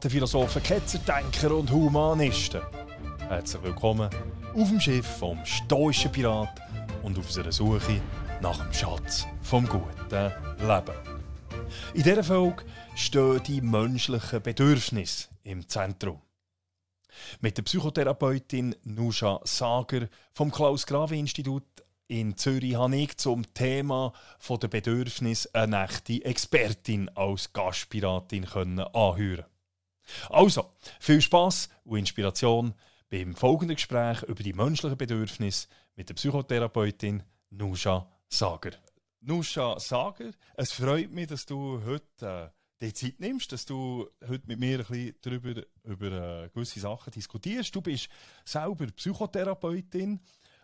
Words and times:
Piraten, 0.00 0.10
Philosophen, 0.10 0.62
Ketzer, 0.62 0.98
Denker 0.98 1.54
und 1.54 1.70
Humanisten. 1.70 2.62
Herzlich 3.28 3.62
willkommen 3.62 4.08
auf 4.54 4.68
dem 4.68 4.80
Schiff 4.80 5.06
vom 5.06 5.44
stoischen 5.44 6.10
Pirat 6.10 6.58
und 7.02 7.18
auf 7.18 7.26
unserer 7.26 7.52
Suche 7.52 8.00
nach 8.40 8.56
dem 8.56 8.72
Schatz 8.72 9.26
vom 9.42 9.66
guten 9.66 10.32
Leben. 10.58 10.94
In 11.92 12.02
dieser 12.02 12.24
Folge 12.24 12.64
stehen 12.94 13.42
die 13.46 13.60
menschlichen 13.60 14.40
Bedürfnisse 14.40 15.28
im 15.42 15.68
Zentrum. 15.68 16.22
Mit 17.40 17.58
der 17.58 17.62
Psychotherapeutin 17.62 18.74
Nusha 18.84 19.40
Sager 19.44 20.08
vom 20.32 20.50
Klaus-Grave-Institut 20.50 21.64
in 22.08 22.36
Zürich 22.38 22.74
habe 22.74 22.96
ich 22.96 23.16
zum 23.18 23.52
Thema 23.52 24.14
der 24.48 24.68
Bedürfnis 24.68 25.46
eine 25.48 25.84
echte 25.84 26.24
Expertin 26.24 27.10
als 27.10 27.52
Gastpiratin 27.52 28.46
anhören. 28.46 29.44
Also, 30.28 30.72
viel 30.98 31.20
Spaß 31.20 31.68
und 31.84 31.98
Inspiration 31.98 32.74
beim 33.08 33.34
folgenden 33.34 33.76
Gespräch 33.76 34.22
über 34.24 34.42
die 34.42 34.52
menschlichen 34.52 34.98
Bedürfnisse 34.98 35.68
mit 35.96 36.08
der 36.08 36.14
Psychotherapeutin 36.14 37.22
Nusha 37.50 38.08
Sager. 38.28 38.72
Nusha 39.20 39.78
Sager, 39.78 40.30
es 40.56 40.72
freut 40.72 41.10
mich, 41.10 41.26
dass 41.26 41.44
du 41.46 41.82
heute 41.84 42.52
äh, 42.80 42.84
die 42.86 42.92
Zeit 42.94 43.20
nimmst, 43.20 43.52
dass 43.52 43.66
du 43.66 44.08
heute 44.26 44.46
mit 44.46 44.58
mir 44.58 44.78
ein 44.78 44.86
bisschen 44.86 45.14
darüber, 45.22 45.62
über 45.84 46.44
äh, 46.44 46.48
gewisse 46.48 46.80
Sachen 46.80 47.10
diskutierst. 47.12 47.74
Du 47.74 47.82
bist 47.82 48.08
selber 48.44 48.86
Psychotherapeutin 48.86 50.20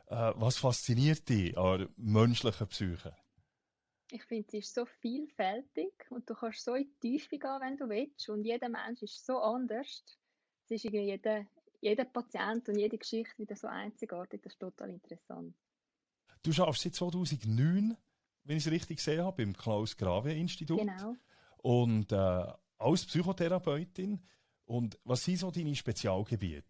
äh, 0.08 0.33
was 0.36 0.58
fasziniert 0.58 1.28
dich 1.28 1.56
an 1.58 1.78
der 1.78 1.88
menschlichen 1.97 2.66
Psyche? 2.69 3.14
Ich 4.17 4.25
finde, 4.25 4.50
sie 4.50 4.59
ist 4.59 4.75
so 4.75 4.86
vielfältig 4.86 5.92
und 6.09 6.28
du 6.28 6.34
kannst 6.34 6.64
so 6.64 6.75
in 6.75 6.89
die 7.03 7.19
Tiefe 7.19 7.39
gehen, 7.39 7.61
wenn 7.61 7.77
du 7.77 7.86
willst. 7.91 8.27
Und 8.31 8.45
jeder 8.45 8.70
Mensch 8.70 9.03
ist 9.03 9.27
so 9.27 9.39
anders. 9.39 10.03
Es 10.64 10.70
ist 10.70 10.84
irgendwie 10.86 11.05
jeder, 11.05 11.45
jeder 11.83 12.06
Patient 12.06 12.67
und 12.70 12.78
jede 12.78 12.97
Geschichte 12.97 13.37
wieder 13.37 13.55
so 13.56 13.67
einzigartig. 13.67 14.41
Das 14.42 14.55
ist 14.55 14.59
total 14.59 14.89
interessant. 14.89 15.55
Du 16.42 16.50
arbeitest 16.62 16.83
seit 16.83 16.94
2009, 16.94 17.94
wenn 18.44 18.56
ich 18.56 18.67
es 18.67 18.72
richtig 18.72 18.97
gesehen 18.97 19.22
habe, 19.22 19.44
beim 19.44 19.55
Klaus-Grave-Institut. 19.55 20.78
Genau. 20.78 21.14
Und 21.59 22.11
äh, 22.12 22.47
als 22.78 23.05
Psychotherapeutin. 23.05 24.20
Und 24.64 24.98
was 25.05 25.25
sind 25.25 25.39
so 25.39 25.50
deine 25.50 25.75
Spezialgebiete? 25.75 26.64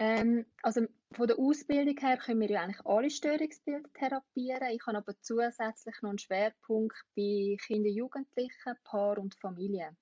Ähm, 0.00 0.46
also 0.62 0.86
von 1.12 1.26
der 1.26 1.38
Ausbildung 1.38 1.96
her 1.98 2.16
können 2.16 2.40
wir 2.40 2.50
ja 2.50 2.62
eigentlich 2.62 2.84
alle 2.86 3.10
Störungsbilder 3.10 3.92
therapieren. 3.92 4.70
Ich 4.72 4.86
habe 4.86 4.96
aber 4.96 5.12
zusätzlich 5.20 5.94
noch 6.00 6.08
einen 6.08 6.18
Schwerpunkt 6.18 6.96
bei 7.14 7.58
Kindern, 7.66 7.92
Jugendlichen, 7.92 8.74
Paar 8.82 9.18
und 9.18 9.34
Familie. 9.34 9.94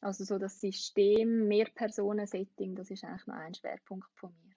Also 0.00 0.24
so 0.24 0.38
das 0.38 0.60
System 0.60 1.48
Mehrpersonen-Setting, 1.48 2.76
das 2.76 2.90
ist 2.90 3.02
eigentlich 3.02 3.26
noch 3.26 3.34
ein 3.34 3.54
Schwerpunkt 3.54 4.08
von 4.14 4.32
mir. 4.44 4.54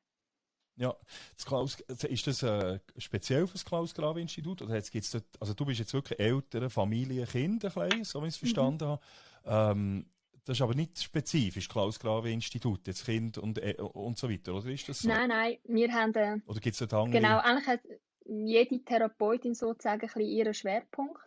Ja, 0.77 0.95
das 1.35 1.45
Klaus, 1.45 1.79
ist 1.79 2.27
das 2.27 2.43
äh, 2.43 2.79
speziell 2.97 3.47
für 3.47 3.53
das 3.53 3.65
Klaus-Grave-Institut? 3.65 4.61
Oder 4.61 4.79
gibt's 4.81 5.11
dort, 5.11 5.25
also 5.39 5.55
du 5.55 5.65
bist 5.65 5.79
jetzt 5.79 5.93
wirklich 5.93 6.19
Eltern, 6.19 6.69
Familie, 6.69 7.25
Kinder, 7.25 7.71
so 7.71 8.21
wie 8.21 8.27
ich 8.27 8.35
es 8.35 8.41
mhm. 8.41 8.45
verstanden 8.45 8.85
mhm. 8.85 8.89
habe. 8.89 9.01
Ähm, 9.45 10.05
das 10.45 10.57
ist 10.57 10.61
aber 10.61 10.75
nicht 10.75 11.01
spezifisch 11.01 11.67
Klaus-Grave-Institut, 11.67 12.87
jetzt 12.87 13.05
Kind 13.05 13.37
und, 13.37 13.57
äh, 13.57 13.75
und 13.79 14.17
so 14.17 14.29
weiter, 14.29 14.53
oder 14.53 14.69
ist 14.69 14.87
das 14.87 14.99
so? 14.99 15.09
Nein, 15.09 15.29
nein, 15.29 15.57
wir 15.63 15.91
haben... 15.91 16.13
Äh, 16.13 16.39
oder 16.45 16.59
gibt 16.59 16.79
es 16.79 16.87
da 16.87 17.01
andere? 17.01 17.19
Genau, 17.19 17.39
eigentlich 17.39 17.67
hat 17.67 17.81
jede 18.25 18.83
Therapeutin 18.83 19.55
sozusagen 19.55 20.01
ein 20.01 20.07
bisschen 20.07 20.21
ihren 20.21 20.53
Schwerpunkt. 20.53 21.19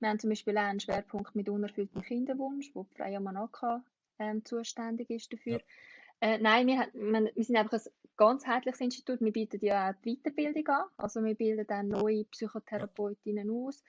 Wir 0.00 0.08
haben 0.08 0.18
zum 0.18 0.30
Beispiel 0.30 0.56
auch 0.58 0.62
einen 0.62 0.80
Schwerpunkt 0.80 1.34
mit 1.34 1.48
unerfülltem 1.48 2.02
Kinderwunsch, 2.02 2.70
wo 2.74 2.84
Freya 2.84 3.20
Manaka 3.20 3.84
ähm, 4.18 4.44
zuständig 4.44 5.10
ist 5.10 5.32
dafür. 5.32 5.60
Ja. 6.20 6.28
Äh, 6.28 6.38
nein, 6.38 6.66
wir, 6.66 6.88
wir, 6.92 7.30
wir, 7.34 7.44
sind 7.44 7.56
einfach 7.56 7.78
ein 7.78 7.92
ganzheitliches 8.16 8.80
Institut. 8.80 9.20
Wir 9.20 9.32
bieten 9.32 9.64
ja 9.64 9.90
auch 9.90 9.94
die 10.04 10.16
Weiterbildung 10.16 10.66
an. 10.68 10.84
Also 10.96 11.22
wir 11.22 11.34
bilden 11.34 11.66
dann 11.66 11.88
neue 11.88 12.24
Psychotherapeutinnen 12.24 13.48
ja. 13.48 13.52
aus 13.52 13.82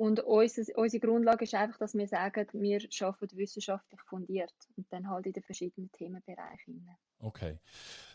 und 0.00 0.20
unser, 0.20 0.62
unsere 0.76 1.06
Grundlage 1.06 1.44
ist 1.44 1.54
einfach, 1.54 1.76
dass 1.76 1.92
wir 1.92 2.08
sagen, 2.08 2.46
wir 2.54 2.80
arbeiten 3.02 3.36
wissenschaftlich 3.36 4.00
fundiert 4.08 4.54
und 4.78 4.86
dann 4.90 5.10
halt 5.10 5.26
in 5.26 5.34
den 5.34 5.42
verschiedenen 5.42 5.92
Themenbereichen. 5.92 6.88
Okay. 7.18 7.58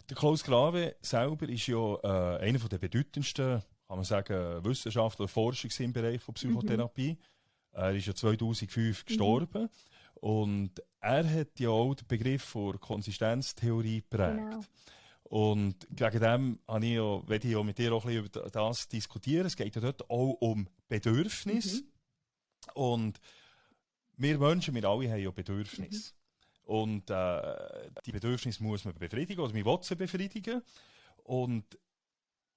Der 0.09 0.17
Klaus 0.17 0.43
Grave 0.43 0.95
selber 1.01 1.47
ist 1.47 1.67
ja 1.67 1.93
äh, 2.03 2.39
einer 2.39 2.57
der 2.57 2.79
bedeutendsten, 2.79 3.61
kann 3.87 3.97
man 3.97 4.03
sagen, 4.03 4.65
Wissenschaftler, 4.65 5.27
Forscher 5.27 5.83
im 5.83 5.93
Bereich 5.93 6.23
von 6.23 6.33
Psychotherapie. 6.33 7.11
Mhm. 7.11 7.17
Er 7.73 7.93
ist 7.93 8.07
ja 8.07 8.15
2005 8.15 9.03
mhm. 9.03 9.05
gestorben 9.05 9.69
und 10.15 10.71
er 11.01 11.39
hat 11.39 11.59
ja 11.59 11.69
auch 11.69 11.93
den 11.93 12.07
Begriff 12.07 12.53
der 12.53 12.79
Konsistenztheorie 12.79 14.01
geprägt. 14.01 14.39
Genau. 14.39 14.61
Und 15.35 15.85
gegen 15.89 16.19
dem 16.21 16.59
habe 16.65 16.85
ich 16.85 16.93
ja, 16.93 17.27
will 17.27 17.39
ich 17.43 17.51
ja 17.51 17.61
mit 17.61 17.77
dir 17.77 17.91
auch 17.91 18.05
ein 18.05 18.23
bisschen 18.23 18.41
über 18.41 18.49
das 18.49 18.87
diskutieren. 18.87 19.45
Es 19.45 19.57
geht 19.57 19.75
ja 19.75 19.81
dort 19.81 20.09
auch 20.09 20.37
um 20.39 20.69
Bedürfnis. 20.87 21.81
Mhm. 21.81 21.87
Und 22.73 23.19
wir 24.15 24.39
Menschen, 24.39 24.73
wir 24.73 24.85
alle 24.85 25.11
haben 25.11 25.21
ja 25.21 25.31
Bedürfnisse. 25.31 26.13
Mhm. 26.13 26.73
Und 26.73 27.09
äh, 27.09 27.91
die 28.05 28.13
Bedürfnisse 28.13 28.63
muss 28.63 28.85
man 28.85 28.93
befriedigen, 28.93 29.41
oder 29.41 29.53
wir 29.53 29.65
wollen 29.65 29.83
sie 29.83 29.97
befriedigen. 29.97 30.61
Und 31.25 31.65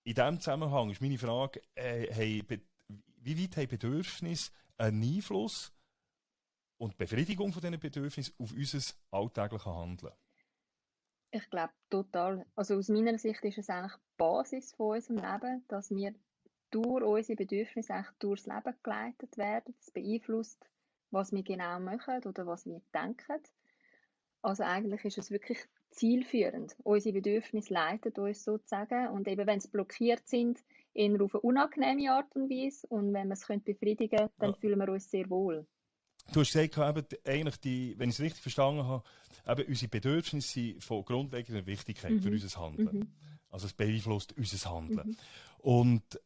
in 0.05 0.15
diesem 0.15 0.38
Zusammenhang 0.38 0.91
ist 0.91 1.00
meine 1.00 1.19
Frage, 1.19 1.61
äh, 1.75 2.06
hey, 2.12 2.44
wie 3.17 3.43
weit 3.43 3.56
haben 3.56 3.67
Bedürfnisse 3.67 4.53
einen 4.77 5.03
Einfluss 5.03 5.72
und 6.77 6.97
Befriedigung 6.97 7.53
von 7.53 7.61
diesen 7.61 7.81
Bedürfnissen 7.81 8.34
auf 8.38 8.53
unser 8.53 8.94
alltägliches 9.11 9.67
Handeln? 9.67 10.12
Ich 11.31 11.50
glaube 11.50 11.72
total. 11.91 12.47
Also 12.55 12.77
aus 12.77 12.89
meiner 12.89 13.19
Sicht 13.19 13.44
ist 13.44 13.59
es 13.59 13.69
eigentlich 13.69 13.93
die 13.93 14.16
Basis 14.16 14.72
von 14.75 14.97
unserem 14.97 15.16
Leben, 15.16 15.65
dass 15.69 15.91
wir 15.91 16.15
durch 16.71 17.03
unsere 17.03 17.37
Bedürfnisse 17.37 17.94
eigentlich 17.94 18.16
durchs 18.19 18.47
Leben 18.47 18.75
geleitet 18.83 19.37
werden. 19.37 19.75
Das 19.78 19.91
beeinflusst, 19.91 20.65
was 21.11 21.33
wir 21.33 21.43
genau 21.43 21.81
machen 21.81 22.25
oder 22.25 22.47
was 22.47 22.67
wir 22.67 22.81
denken. 22.94 23.43
Also 24.43 24.62
eigentlich 24.62 25.05
ist 25.05 25.19
es 25.19 25.31
wirklich 25.31 25.59
zielführend. 25.91 26.77
Unsere 26.84 27.15
Bedürfnisse 27.15 27.72
leiten 27.75 28.12
uns 28.12 28.44
sozusagen 28.44 29.09
und 29.09 29.27
eben 29.27 29.47
wenn 29.47 29.61
sie 29.61 29.69
blockiert 29.69 30.27
sind, 30.28 30.59
eher 30.94 31.21
auf 31.21 31.34
eine 31.34 31.41
unangenehme 31.41 32.12
Art 32.12 32.34
und 32.37 32.50
Weise 32.50 32.87
und 32.88 33.12
wenn 33.12 33.28
wir 33.28 33.34
es 33.34 33.47
befriedigen 33.47 34.19
können, 34.19 34.31
dann 34.38 34.50
ja. 34.50 34.56
fühlen 34.56 34.78
wir 34.78 34.88
uns 34.88 35.11
sehr 35.11 35.28
wohl. 35.28 35.67
Du 36.33 36.41
hast 36.41 36.53
gesagt, 36.53 36.77
eben, 36.77 37.06
eigentlich 37.25 37.56
die, 37.61 37.99
wenn 37.99 38.11
ich 38.11 38.17
es 38.17 38.21
richtig 38.21 38.43
verstanden 38.43 38.84
habe, 38.84 39.03
eben 39.48 39.69
unsere 39.69 39.88
Bedürfnisse 39.88 40.48
sind 40.48 40.84
von 40.84 41.04
grundlegender 41.04 41.66
Wichtigkeit 41.66 42.12
mhm. 42.12 42.22
für 42.22 42.31
unser 42.31 42.60
Handeln. 42.60 42.98
Mhm. 42.98 43.12
Also 43.50 43.66
es 43.66 43.72
beeinflusst 43.72 44.34
unser 44.36 44.70
Handeln. 44.70 45.09
Mhm. 45.09 45.16
Und 45.59 46.20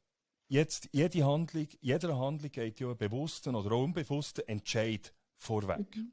jetzt, 0.49 0.89
jede 0.93 1.25
Handlung, 1.25 1.69
jeder 1.81 2.19
Handlung 2.19 2.51
geht 2.51 2.81
ja 2.81 2.89
einen 2.89 2.97
bewussten 2.97 3.55
oder 3.55 3.77
unbewussten 3.77 4.47
Entscheid 4.49 5.13
vorweg. 5.37 5.97
Mhm. 5.97 6.13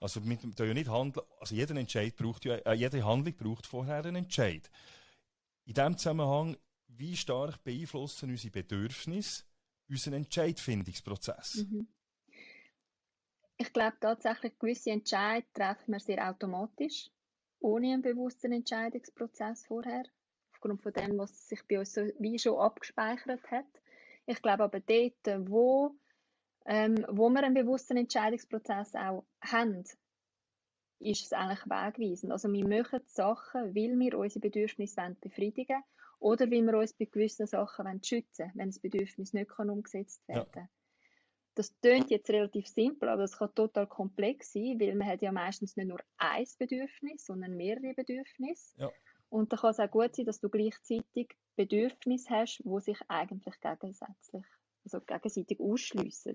Also 0.00 0.20
mit 0.20 0.58
ja 0.58 0.74
nicht 0.74 0.88
handeln, 0.88 1.24
also 1.38 1.54
jeder 1.54 1.76
Entscheid 1.76 2.16
braucht 2.16 2.44
ja, 2.44 2.56
äh, 2.56 2.74
jede 2.74 3.04
Handlung 3.04 3.34
braucht 3.36 3.66
vorher 3.66 4.04
einen 4.04 4.16
Entscheid. 4.16 4.68
In 5.64 5.74
diesem 5.74 5.96
Zusammenhang, 5.96 6.56
wie 6.88 7.16
stark 7.16 7.62
beeinflussen 7.62 8.30
unsere 8.30 8.50
Bedürfnisse 8.50 9.44
unseren 9.88 10.14
Entscheidfindungsprozess? 10.14 11.66
Mhm. 11.70 11.86
Ich 13.62 13.72
glaube 13.72 13.96
tatsächlich, 14.00 14.58
gewisse 14.58 14.90
Entscheidungen 14.90 15.46
treffen 15.54 15.92
wir 15.92 16.00
sehr 16.00 16.28
automatisch, 16.28 17.08
ohne 17.60 17.92
einen 17.92 18.02
bewussten 18.02 18.50
Entscheidungsprozess 18.50 19.66
vorher, 19.66 20.02
aufgrund 20.52 20.82
von 20.82 20.92
dem, 20.92 21.16
was 21.16 21.48
sich 21.48 21.60
bei 21.68 21.78
uns 21.78 21.94
so 21.94 22.00
wie 22.18 22.40
schon 22.40 22.58
abgespeichert 22.58 23.48
hat. 23.52 23.68
Ich 24.26 24.42
glaube 24.42 24.64
aber 24.64 24.80
dort, 24.80 25.48
wo, 25.48 25.94
ähm, 26.66 27.06
wo 27.08 27.30
wir 27.30 27.44
einen 27.44 27.54
bewussten 27.54 27.98
Entscheidungsprozess 27.98 28.96
auch 28.96 29.24
haben, 29.40 29.84
ist 30.98 31.22
es 31.22 31.32
eigentlich 31.32 31.64
wegweisend. 31.64 32.32
Also 32.32 32.52
wir 32.52 32.66
machen 32.66 33.02
Sachen, 33.06 33.76
weil 33.76 33.96
wir 33.96 34.18
unsere 34.18 34.40
Bedürfnisse 34.40 35.16
befriedigen 35.20 35.84
wollen 36.18 36.40
oder 36.40 36.50
weil 36.50 36.62
wir 36.62 36.78
uns 36.78 36.94
bei 36.94 37.04
gewissen 37.04 37.46
Sachen 37.46 38.02
schützen 38.02 38.46
wollen, 38.46 38.52
wenn 38.56 38.70
das 38.70 38.80
Bedürfnis 38.80 39.32
nicht 39.32 39.56
umgesetzt 39.56 40.26
werden 40.26 40.50
kann. 40.50 40.62
Ja. 40.64 40.81
Das 41.54 41.74
klingt 41.80 42.10
jetzt 42.10 42.30
relativ 42.30 42.66
simpel, 42.66 43.08
aber 43.08 43.22
das 43.22 43.36
kann 43.36 43.54
total 43.54 43.86
komplex 43.86 44.52
sein, 44.52 44.80
weil 44.80 44.94
man 44.94 45.06
hat 45.06 45.20
ja 45.20 45.32
meistens 45.32 45.76
nicht 45.76 45.88
nur 45.88 46.00
ein 46.16 46.46
Bedürfnis, 46.58 47.26
sondern 47.26 47.56
mehrere 47.56 47.92
Bedürfnisse. 47.94 48.74
Ja. 48.78 48.90
Und 49.28 49.52
da 49.52 49.56
kann 49.56 49.70
es 49.70 49.80
auch 49.80 49.90
gut 49.90 50.14
sein, 50.14 50.26
dass 50.26 50.40
du 50.40 50.48
gleichzeitig 50.48 51.36
Bedürfnisse 51.56 52.30
hast, 52.30 52.60
wo 52.64 52.80
sich 52.80 52.98
eigentlich 53.08 53.60
gegensätzlich, 53.60 54.44
also 54.84 55.00
gegenseitig 55.00 55.60
ausschliessen. 55.60 56.34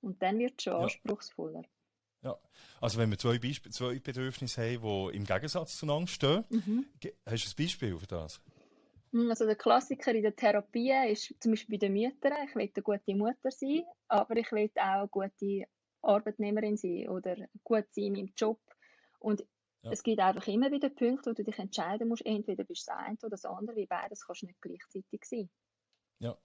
Und 0.00 0.22
dann 0.22 0.38
wird 0.38 0.54
es 0.58 0.64
schon 0.64 0.74
ja. 0.74 0.80
anspruchsvoller. 0.80 1.62
Ja, 2.22 2.36
also 2.80 2.98
wenn 2.98 3.10
wir 3.10 3.18
zwei, 3.18 3.38
Beisp 3.38 3.70
zwei 3.72 3.98
Bedürfnisse 3.98 4.62
haben, 4.62 5.10
die 5.10 5.16
im 5.16 5.24
Gegensatz 5.24 5.76
zueinander 5.76 6.08
stehen, 6.08 6.44
mhm. 6.50 6.86
hast 7.24 7.44
du 7.44 7.50
ein 7.50 7.64
Beispiel 7.64 7.98
für 7.98 8.06
das? 8.06 8.40
Hm, 9.16 9.30
also 9.30 9.46
der 9.46 9.56
Klassiker 9.56 10.14
in 10.14 10.22
der 10.22 10.36
Therapie 10.36 10.92
ist 11.10 11.34
zum 11.40 11.52
Beispiel 11.52 11.78
bei 11.78 11.86
den 11.86 11.94
Müttern. 11.94 12.34
Ich 12.46 12.54
will 12.54 12.70
eine 12.74 12.82
gute 12.82 13.14
Mutter 13.14 13.50
sein, 13.50 13.82
aber 14.08 14.36
ich 14.36 14.52
will 14.52 14.70
auch 14.74 14.82
eine 14.82 15.08
gute 15.08 15.64
Arbeitnehmerin 16.02 16.76
sein 16.76 17.08
oder 17.08 17.36
gut 17.64 17.86
sein 17.92 18.04
in 18.04 18.12
meinem 18.12 18.32
Job 18.36 18.60
Und 19.18 19.40
ja. 19.82 19.90
es 19.90 20.02
gibt 20.02 20.20
einfach 20.20 20.46
immer 20.48 20.70
wieder 20.70 20.90
Punkte, 20.90 21.30
wo 21.30 21.34
du 21.34 21.44
dich 21.44 21.58
entscheiden 21.58 22.08
musst, 22.08 22.26
entweder 22.26 22.64
bist 22.64 22.86
du 22.86 22.92
das 22.92 22.98
eine 22.98 23.16
oder 23.22 23.30
das 23.30 23.44
andere, 23.46 23.76
wie 23.76 23.86
beides 23.86 24.26
kannst 24.26 24.42
du 24.42 24.46
nicht 24.46 24.60
gleichzeitig 24.60 25.24
sein. 25.24 25.48
Ja. 26.18 26.36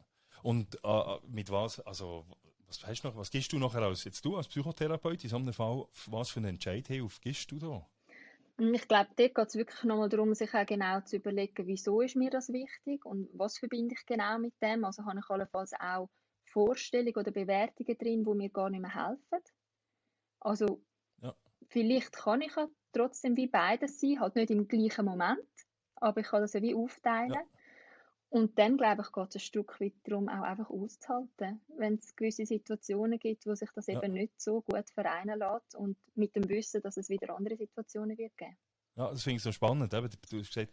Und 0.42 0.80
äh, 0.82 1.20
mit 1.28 1.52
was, 1.52 1.82
also 1.82 2.26
was 2.68 2.82
hast 2.88 3.02
du 3.02 3.10
noch, 3.10 3.18
was 3.18 3.32
gibst 3.32 3.52
du 3.52 3.60
nachher 3.60 3.82
als 3.82 4.06
jetzt 4.06 4.24
du 4.24 4.38
als 4.38 4.48
Psychotherapeut 4.48 5.22
in 5.26 5.30
so 5.30 5.36
einem 5.36 5.52
Fall, 5.52 5.86
was 6.08 6.30
für 6.30 6.40
einen 6.40 6.52
Entscheidhilfe 6.52 7.20
gibst 7.20 7.52
du 7.52 7.60
da? 7.60 7.86
Hm, 8.62 8.76
ich 8.76 8.88
glaube, 8.88 9.10
dort 9.16 9.34
geht 9.34 9.48
es 9.48 9.56
wirklich 9.56 9.84
nochmal 9.86 10.08
darum, 10.08 10.36
sich 10.36 10.54
auch 10.54 10.66
genau 10.68 11.02
zu 11.02 11.16
überlegen, 11.16 11.66
wieso 11.66 12.02
ist 12.02 12.16
mir 12.16 12.30
das 12.30 12.54
wichtig 12.54 13.04
und 13.06 13.28
was 13.34 13.58
verbinde 13.58 13.96
ich 13.98 14.06
genau 14.06 14.38
mit 14.38 14.54
dem. 14.62 14.86
Also 14.86 15.04
habe 15.04 15.18
ich 15.18 15.30
allenfalls 15.32 15.74
auch 15.80 16.12
Vorstellungen 16.46 17.16
oder 17.16 17.32
Bewertungen 17.32 17.98
drin, 17.98 18.24
die 18.24 18.36
mir 18.36 18.50
gar 18.50 18.70
nicht 18.70 18.82
mehr 18.82 18.94
helfen. 18.94 19.44
Also 20.42 20.84
ja. 21.24 21.34
vielleicht 21.70 22.12
kann 22.12 22.42
ich 22.42 22.56
ja 22.56 22.68
trotzdem 22.94 23.36
wie 23.36 23.48
beides 23.48 24.00
sein, 24.00 24.20
halt 24.20 24.36
nicht 24.36 24.52
im 24.52 24.68
gleichen 24.68 25.06
Moment, 25.06 25.40
aber 25.96 26.22
ich 26.22 26.28
kann 26.28 26.42
das 26.42 26.54
ja 26.54 26.62
wie 26.62 26.76
aufteilen. 26.76 27.34
Ja. 27.34 27.42
Und 28.32 28.58
dann, 28.58 28.78
glaube 28.78 29.02
ich, 29.02 29.12
geht 29.12 29.28
es 29.28 29.36
ein 29.36 29.40
Stück 29.42 29.82
weit 29.82 29.94
darum, 30.04 30.30
auch 30.30 30.44
einfach 30.44 30.70
auszuhalten, 30.70 31.60
wenn 31.78 31.96
es 31.96 32.16
gewisse 32.16 32.46
Situationen 32.46 33.20
gibt, 33.20 33.46
wo 33.46 33.54
sich 33.56 33.70
das 33.76 33.88
ja. 33.88 34.02
eben 34.02 34.14
nicht 34.14 34.40
so 34.40 34.62
gut 34.62 34.90
vereinen 34.90 35.38
lässt 35.38 35.76
und 35.76 35.98
mit 36.16 36.34
dem 36.38 36.48
Wissen, 36.48 36.82
dass 36.82 36.96
es 36.96 37.10
wieder 37.10 37.36
andere 37.36 37.58
Situationen 37.58 38.18
wird 38.18 38.38
geben. 38.38 38.56
Ja, 38.96 39.10
das 39.10 39.24
finde 39.24 39.36
ich 39.36 39.44
so 39.44 39.52
spannend. 39.52 39.94
Eben, 39.94 40.10
du 40.30 40.40
hast 40.40 40.48
gesagt, 40.48 40.72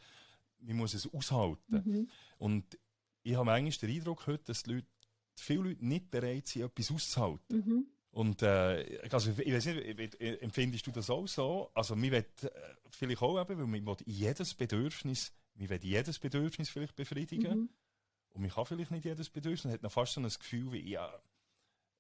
man 0.61 0.77
muss 0.77 0.95
es 0.95 1.13
aushalten. 1.13 1.83
Mhm. 1.85 2.09
Und 2.39 2.79
ich 3.25 3.35
habe 3.35 3.47
manchmal 3.47 3.91
den 3.91 3.99
Eindruck 3.99 4.29
heute, 4.29 4.45
dass 4.45 4.65
Leute, 4.67 4.87
viele 5.35 5.71
Leute 5.71 5.85
nicht 5.85 6.13
bereit 6.13 6.47
sind, 6.47 6.63
etwas 6.63 6.93
auszuhalten. 6.93 7.57
Mhm. 7.57 7.87
Und 8.13 8.43
äh, 8.43 9.01
also, 9.11 9.33
ich 9.33 9.53
weiß 9.53 9.67
nicht, 9.67 10.21
empfindest 10.21 10.87
du 10.87 10.93
das 10.93 11.11
auch 11.11 11.27
so? 11.27 11.73
Also, 11.75 11.97
mir 11.97 12.13
wird 12.13 12.45
äh, 12.45 12.51
vielleicht 12.91 13.21
auch 13.21 13.41
eben, 13.41 13.59
weil 13.59 13.81
man 13.81 13.97
jedes 14.07 14.55
Bedürfnis 14.55 15.33
man 15.59 15.69
will 15.69 15.81
jedes 15.83 16.19
Bedürfnis 16.19 16.69
vielleicht 16.69 16.97
befriedigen. 16.97 17.59
Mhm. 17.59 17.69
Und 18.31 18.43
man 18.43 18.51
kann 18.51 18.67
vielleicht 18.67 18.91
nicht 18.91 19.05
jedes 19.05 19.29
Bedürfnis. 19.29 19.65
Man 19.65 19.75
hat 19.75 19.83
noch 19.83 19.93
fast 19.93 20.15
so 20.15 20.21
ein 20.21 20.29
Gefühl 20.29 20.73
wie, 20.73 20.91
ja, 20.91 21.13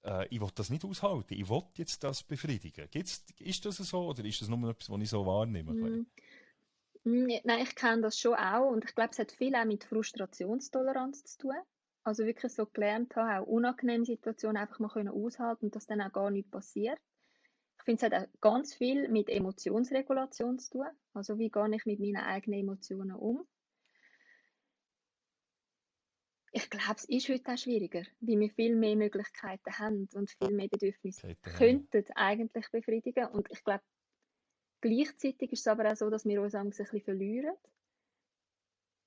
äh, 0.04 0.26
ich 0.28 0.40
will 0.40 0.50
das 0.54 0.70
nicht 0.70 0.84
aushalten. 0.84 1.34
Ich 1.34 1.48
will 1.48 1.62
jetzt 1.74 2.02
das 2.04 2.22
befriedigen. 2.22 2.88
Gibt's, 2.90 3.24
ist 3.38 3.64
das 3.64 3.76
so 3.76 4.08
oder 4.08 4.24
ist 4.24 4.40
das 4.40 4.48
nur 4.48 4.70
etwas, 4.70 4.90
was 4.90 5.00
ich 5.00 5.10
so 5.10 5.26
wahrnehme? 5.26 5.72
Mhm. 5.72 6.06
Nein, 7.04 7.62
ich 7.62 7.74
kenne 7.74 8.02
das 8.02 8.18
schon 8.18 8.34
auch 8.34 8.70
und 8.70 8.84
ich 8.84 8.94
glaube, 8.94 9.10
es 9.12 9.18
hat 9.18 9.32
viel 9.32 9.54
auch 9.54 9.64
mit 9.64 9.84
Frustrationstoleranz 9.84 11.24
zu 11.24 11.38
tun. 11.38 11.54
Also 12.04 12.24
wirklich 12.24 12.52
so 12.52 12.66
gelernt 12.66 13.16
haben, 13.16 13.42
auch 13.42 13.46
unangenehme 13.46 14.04
Situationen 14.04 14.56
einfach 14.56 14.78
mal 14.78 14.88
können 14.88 15.08
aushalten 15.08 15.66
und 15.66 15.76
dass 15.76 15.86
dann 15.86 16.00
auch 16.00 16.12
gar 16.12 16.30
nichts 16.30 16.50
passiert 16.50 16.98
finde, 17.88 18.06
es 18.06 18.12
hat 18.12 18.22
auch 18.22 18.40
ganz 18.40 18.74
viel 18.74 19.08
mit 19.08 19.30
Emotionsregulation 19.30 20.58
zu 20.58 20.70
tun. 20.70 20.86
Also 21.14 21.38
wie 21.38 21.48
gehe 21.48 21.74
ich 21.74 21.86
mit 21.86 22.00
meinen 22.00 22.16
eigenen 22.16 22.60
Emotionen 22.60 23.16
um? 23.16 23.46
Ich 26.52 26.68
glaube, 26.68 26.96
es 26.96 27.04
ist 27.04 27.28
heute 27.28 27.52
auch 27.52 27.58
schwieriger, 27.58 28.02
weil 28.20 28.40
wir 28.40 28.50
viel 28.50 28.76
mehr 28.76 28.96
Möglichkeiten 28.96 29.78
haben 29.78 30.08
und 30.14 30.30
viel 30.30 30.50
mehr 30.50 30.68
Bedürfnisse 30.68 31.36
könnten 31.56 32.04
eigentlich 32.14 32.70
befriedigen. 32.70 33.26
Und 33.26 33.50
ich 33.50 33.62
glaube, 33.64 33.84
gleichzeitig 34.80 35.52
ist 35.52 35.60
es 35.60 35.66
aber 35.66 35.90
auch 35.90 35.96
so, 35.96 36.10
dass 36.10 36.26
wir 36.26 36.42
uns 36.42 36.54
ein 36.54 36.70
bisschen 36.70 37.00
verlieren. 37.00 37.54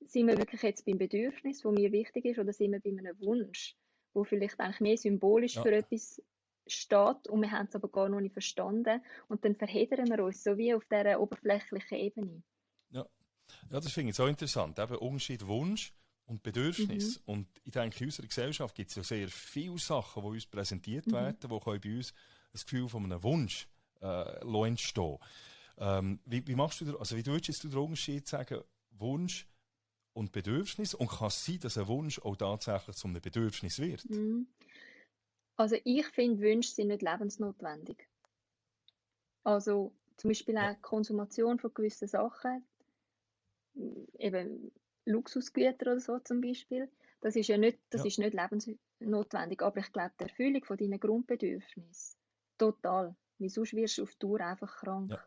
Sind 0.01 0.27
wir 0.27 0.37
wirklich 0.37 0.61
jetzt 0.63 0.85
beim 0.85 0.97
Bedürfnis, 0.97 1.63
wo 1.65 1.71
mir 1.71 1.91
wichtig 1.91 2.25
ist, 2.25 2.39
oder 2.39 2.53
sind 2.53 2.71
wir 2.71 2.79
bei 2.79 2.89
einem 2.89 3.19
Wunsch, 3.19 3.75
wo 4.13 4.23
vielleicht 4.23 4.59
eigentlich 4.59 4.81
mehr 4.81 4.97
symbolisch 4.97 5.55
ja. 5.55 5.61
für 5.61 5.71
etwas 5.71 6.21
steht 6.67 7.27
und 7.27 7.41
wir 7.41 7.51
haben 7.51 7.67
es 7.67 7.75
aber 7.75 7.89
gar 7.89 8.09
noch 8.09 8.21
nicht 8.21 8.33
verstanden 8.33 9.01
und 9.27 9.43
dann 9.45 9.55
verheddern 9.55 10.07
wir 10.09 10.23
uns 10.23 10.43
so 10.43 10.57
wie 10.57 10.73
auf 10.73 10.83
dieser 10.85 11.19
oberflächlichen 11.19 11.97
Ebene. 11.97 12.43
Ja, 12.91 13.05
ja 13.69 13.79
das 13.79 13.91
finde 13.91 14.11
ich 14.11 14.15
so 14.15 14.25
interessant. 14.25 14.79
Eben 14.79 14.95
Unterschied 14.95 15.45
Wunsch 15.47 15.93
und 16.25 16.43
Bedürfnis. 16.43 17.19
Mhm. 17.19 17.33
Und 17.33 17.47
ich 17.63 17.73
denke, 17.73 17.99
in 17.99 18.05
unserer 18.07 18.27
Gesellschaft 18.27 18.75
gibt 18.75 18.89
es 18.89 18.95
ja 18.95 19.03
sehr 19.03 19.27
viele 19.27 19.77
Sachen, 19.77 20.23
die 20.23 20.29
uns 20.29 20.45
präsentiert 20.45 21.07
mhm. 21.07 21.13
werden, 21.13 21.37
die 21.41 21.47
bei 21.47 21.97
uns 21.97 22.13
das 22.51 22.65
Gefühl 22.65 22.87
von 22.87 23.03
einem 23.03 23.21
Wunsch 23.23 23.67
äh, 24.01 24.67
entstehen. 24.67 25.17
Ähm, 25.77 26.19
wie, 26.25 26.45
wie 26.47 26.55
machst 26.55 26.81
du, 26.81 26.97
also 26.97 27.15
wie 27.15 27.25
würdest 27.25 27.63
du 27.63 27.69
den 27.69 27.77
Unterschied 27.77 28.27
sagen, 28.27 28.61
Wunsch 28.91 29.47
und 30.13 30.31
Bedürfnis 30.31 30.93
und 30.93 31.09
kann 31.09 31.27
es 31.27 31.45
sein, 31.45 31.59
dass 31.59 31.77
ein 31.77 31.87
Wunsch 31.87 32.19
auch 32.19 32.35
tatsächlich 32.35 32.95
zu 32.95 33.07
einem 33.07 33.21
Bedürfnis 33.21 33.79
wird? 33.79 34.09
Mhm. 34.09 34.47
Also 35.61 35.77
ich 35.83 36.07
finde, 36.07 36.41
Wünsche 36.41 36.71
sind 36.71 36.87
nicht 36.87 37.03
lebensnotwendig. 37.03 38.07
Also 39.43 39.93
zum 40.17 40.31
Beispiel 40.31 40.57
auch 40.57 40.73
die 40.73 40.81
Konsumation 40.81 41.59
von 41.59 41.71
gewissen 41.71 42.07
Sachen, 42.07 42.65
eben 44.17 44.71
Luxusgüter 45.05 45.91
oder 45.91 45.99
so 45.99 46.17
zum 46.17 46.41
Beispiel, 46.41 46.89
das 47.21 47.35
ist 47.35 47.47
ja 47.47 47.59
nicht, 47.59 47.77
das 47.91 48.01
ja. 48.01 48.07
ist 48.07 48.17
nicht 48.17 48.33
lebensnotwendig. 48.33 49.61
Aber 49.61 49.77
ich 49.77 49.93
glaube, 49.93 50.13
die 50.19 50.23
Erfüllung 50.23 50.65
von 50.65 50.77
deinen 50.77 50.99
Grundbedürfnissen, 50.99 52.17
total. 52.57 53.15
Weil 53.37 53.49
sonst 53.49 53.73
wirst 53.73 53.99
du 53.99 54.03
auf 54.03 54.15
Tour 54.15 54.41
einfach 54.41 54.77
krank. 54.77 55.11
Ja. 55.11 55.23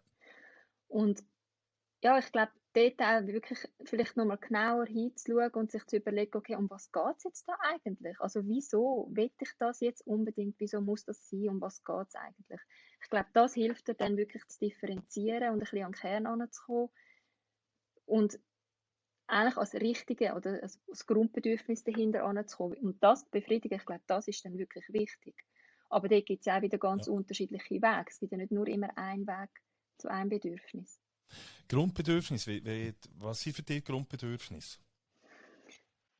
Und 0.88 1.22
ja, 2.02 2.18
ich 2.18 2.32
glaube, 2.32 2.50
dort 2.74 3.00
auch 3.00 3.26
wirklich 3.26 3.58
vielleicht 3.84 4.16
nochmal 4.16 4.38
genauer 4.38 4.86
hinzuschauen 4.86 5.52
und 5.52 5.70
sich 5.70 5.86
zu 5.86 5.96
überlegen, 5.96 6.36
okay, 6.36 6.56
um 6.56 6.68
was 6.68 6.90
geht 6.90 7.16
es 7.16 7.24
jetzt 7.24 7.48
da 7.48 7.54
eigentlich? 7.60 8.20
Also 8.20 8.44
wieso 8.46 9.08
will 9.12 9.30
ich 9.40 9.50
das 9.58 9.80
jetzt 9.80 10.06
unbedingt? 10.06 10.56
Wieso 10.58 10.80
muss 10.80 11.04
das 11.04 11.28
sein? 11.28 11.48
Um 11.48 11.60
was 11.60 11.82
geht 11.84 12.08
es 12.08 12.14
eigentlich? 12.14 12.60
Ich 13.02 13.10
glaube, 13.10 13.28
das 13.32 13.54
hilft 13.54 13.88
dir 13.88 13.94
dann 13.94 14.16
wirklich 14.16 14.46
zu 14.48 14.58
differenzieren 14.58 15.50
und 15.50 15.54
ein 15.54 15.60
bisschen 15.60 15.84
an 15.84 15.92
den 15.92 16.00
Kern 16.00 16.26
anzukommen 16.26 16.90
und 18.06 18.38
eigentlich 19.26 19.56
als 19.56 19.74
richtige 19.74 20.34
oder 20.34 20.62
als, 20.62 21.06
Grundbedürfnis 21.06 21.84
dahinter 21.84 22.24
anzukommen 22.24 22.76
und 22.78 23.02
das 23.02 23.24
zu 23.24 23.30
befriedigen, 23.30 23.78
ich 23.78 23.86
glaube, 23.86 24.02
das 24.06 24.28
ist 24.28 24.44
dann 24.44 24.58
wirklich 24.58 24.84
wichtig. 24.90 25.34
Aber 25.88 26.08
da 26.08 26.20
gibt 26.20 26.46
es 26.46 26.52
auch 26.52 26.60
wieder 26.60 26.78
ganz 26.78 27.06
ja. 27.06 27.12
unterschiedliche 27.12 27.70
Wege. 27.70 28.04
Es 28.08 28.18
gibt 28.18 28.32
ja 28.32 28.38
nicht 28.38 28.52
nur 28.52 28.66
immer 28.66 28.96
einen 28.98 29.26
Weg 29.26 29.50
zu 29.98 30.08
einem 30.08 30.28
Bedürfnis. 30.28 31.00
Grundbedürfnis, 31.68 32.46
was 33.18 33.40
sind 33.40 33.56
für 33.56 33.62
dich 33.62 33.84
Grundbedürfnisse? 33.84 34.78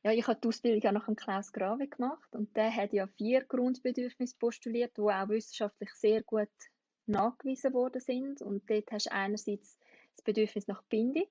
Ja, 0.03 0.11
ich 0.11 0.27
habe 0.27 0.39
die 0.39 0.47
Ausbildung 0.47 0.81
ja 0.81 0.91
nach 0.91 1.05
dem 1.05 1.15
Klaus 1.15 1.51
Grave 1.51 1.87
gemacht 1.87 2.35
und 2.35 2.55
der 2.55 2.75
hat 2.75 2.93
ja 2.93 3.07
vier 3.07 3.43
Grundbedürfnisse 3.43 4.35
postuliert, 4.37 4.95
die 4.97 5.01
auch 5.01 5.29
wissenschaftlich 5.29 5.91
sehr 5.93 6.21
gut 6.21 6.49
nachgewiesen 7.07 7.73
worden 7.73 8.01
sind. 8.01 8.41
Und 8.41 8.69
dort 8.69 8.91
hast 8.91 9.07
du 9.07 9.11
einerseits 9.11 9.79
das 10.15 10.23
Bedürfnis 10.23 10.67
nach 10.67 10.83
Bindung, 10.83 11.27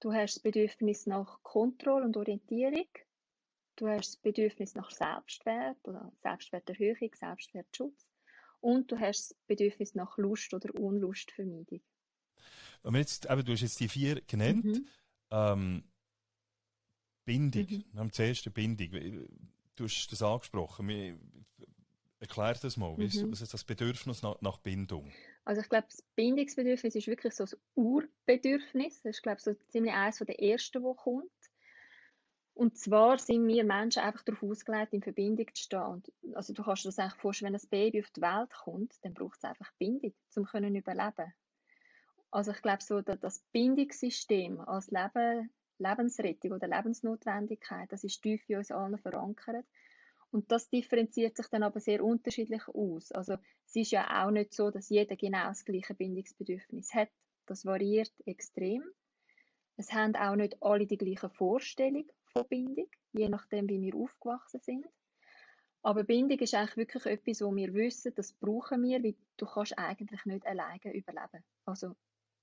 du 0.00 0.12
hast 0.12 0.36
das 0.36 0.42
Bedürfnis 0.42 1.06
nach 1.06 1.42
Kontrolle 1.42 2.04
und 2.04 2.16
Orientierung, 2.16 2.88
du 3.76 3.88
hast 3.88 4.14
das 4.14 4.16
Bedürfnis 4.16 4.74
nach 4.74 4.90
Selbstwert 4.90 5.78
oder 5.84 6.12
Selbstwerterhöhung, 6.22 7.10
Selbstwertschutz 7.14 8.06
und 8.60 8.92
du 8.92 8.98
hast 8.98 9.30
das 9.30 9.38
Bedürfnis 9.46 9.94
nach 9.94 10.18
Lust 10.18 10.52
oder 10.52 10.74
Unlustvermeidung. 10.78 11.80
Wir 12.82 12.98
jetzt, 12.98 13.26
eben, 13.30 13.44
du 13.44 13.52
hast 13.52 13.60
jetzt 13.60 13.80
die 13.80 13.88
vier 13.88 14.20
genannt. 14.22 14.64
Mhm. 14.64 14.86
Ähm, 15.30 15.84
Bindung, 17.24 17.66
mhm. 17.68 17.84
wir 17.92 18.00
haben 18.00 18.12
zuerst 18.12 18.52
Bindung. 18.54 19.28
Du 19.76 19.84
hast 19.84 20.08
das 20.10 20.22
angesprochen. 20.22 20.88
Erklär 22.20 22.54
das 22.54 22.76
mal. 22.76 22.96
Mhm. 22.96 23.30
Was 23.30 23.40
ist 23.40 23.54
das 23.54 23.64
Bedürfnis 23.64 24.22
nach, 24.22 24.40
nach, 24.40 24.58
Bindung? 24.58 25.12
Also 25.44 25.60
ich 25.60 25.68
glaube, 25.68 25.86
das 25.88 26.02
Bindungsbedürfnis 26.16 26.94
ist 26.94 27.06
wirklich 27.06 27.34
so 27.34 27.44
ein 27.44 27.50
Urbedürfnis. 27.74 29.02
Das 29.02 29.16
ist, 29.16 29.22
glaube 29.22 29.38
ich, 29.38 29.44
so 29.44 29.54
ziemlich 29.68 29.92
eines 29.92 30.18
der 30.18 30.42
ersten, 30.42 30.82
wo 30.82 30.94
kommt. 30.94 31.30
Und 32.54 32.76
zwar 32.76 33.18
sind 33.18 33.46
wir 33.46 33.62
Menschen 33.62 34.02
einfach 34.02 34.24
darauf 34.24 34.42
ausgelegt, 34.42 34.92
in 34.92 35.02
Verbindung 35.02 35.46
zu 35.54 35.62
stehen. 35.62 35.80
Und, 35.80 36.12
also 36.34 36.52
du 36.52 36.64
kannst 36.64 36.84
dir 36.84 36.88
das 36.88 36.98
eigentlich 36.98 37.20
vorstellen, 37.20 37.52
wenn 37.52 37.60
ein 37.60 37.68
Baby 37.70 38.00
auf 38.00 38.10
die 38.10 38.20
Welt 38.20 38.50
kommt, 38.50 38.94
dann 39.02 39.14
braucht 39.14 39.36
es 39.36 39.44
einfach 39.44 39.70
Bindung, 39.78 40.12
um 40.34 40.44
zu 40.44 40.58
überleben. 40.58 41.32
Also 42.30 42.52
ich 42.52 42.60
glaube, 42.62 42.82
so 42.82 43.00
das 43.00 43.40
Bindungssystem 43.52 44.60
als 44.60 44.90
Leben, 44.90 45.50
Lebensrettung 45.78 46.52
oder 46.52 46.68
Lebensnotwendigkeit, 46.68 47.90
das 47.90 48.04
ist 48.04 48.20
tief 48.20 48.42
in 48.48 48.58
uns 48.58 48.70
allen 48.70 48.98
verankert. 48.98 49.64
Und 50.30 50.52
das 50.52 50.68
differenziert 50.68 51.36
sich 51.36 51.46
dann 51.48 51.62
aber 51.62 51.80
sehr 51.80 52.04
unterschiedlich 52.04 52.68
aus. 52.68 53.12
Also 53.12 53.38
es 53.66 53.76
ist 53.76 53.92
ja 53.92 54.24
auch 54.24 54.30
nicht 54.30 54.52
so, 54.52 54.70
dass 54.70 54.90
jeder 54.90 55.16
genau 55.16 55.48
das 55.48 55.64
gleiche 55.64 55.94
Bindungsbedürfnis 55.94 56.92
hat. 56.92 57.08
Das 57.46 57.64
variiert 57.64 58.12
extrem. 58.26 58.82
Es 59.76 59.92
haben 59.92 60.16
auch 60.16 60.36
nicht 60.36 60.62
alle 60.62 60.86
die 60.86 60.98
gleiche 60.98 61.30
Vorstellung 61.30 62.04
von 62.26 62.46
Bindung, 62.46 62.90
je 63.12 63.28
nachdem, 63.28 63.68
wie 63.68 63.80
wir 63.80 63.94
aufgewachsen 63.94 64.60
sind. 64.60 64.86
Aber 65.82 66.04
Bindung 66.04 66.38
ist 66.40 66.52
eigentlich 66.54 66.76
wirklich 66.76 67.06
etwas, 67.06 67.40
wo 67.40 67.54
wir 67.54 67.72
wissen, 67.72 68.12
das 68.14 68.32
brauchen 68.32 68.82
wir, 68.82 69.02
weil 69.02 69.14
du 69.38 69.46
kannst 69.46 69.78
eigentlich 69.78 70.24
nicht 70.26 70.44
alleine 70.44 70.92
überleben. 70.92 71.44
Also 71.64 71.94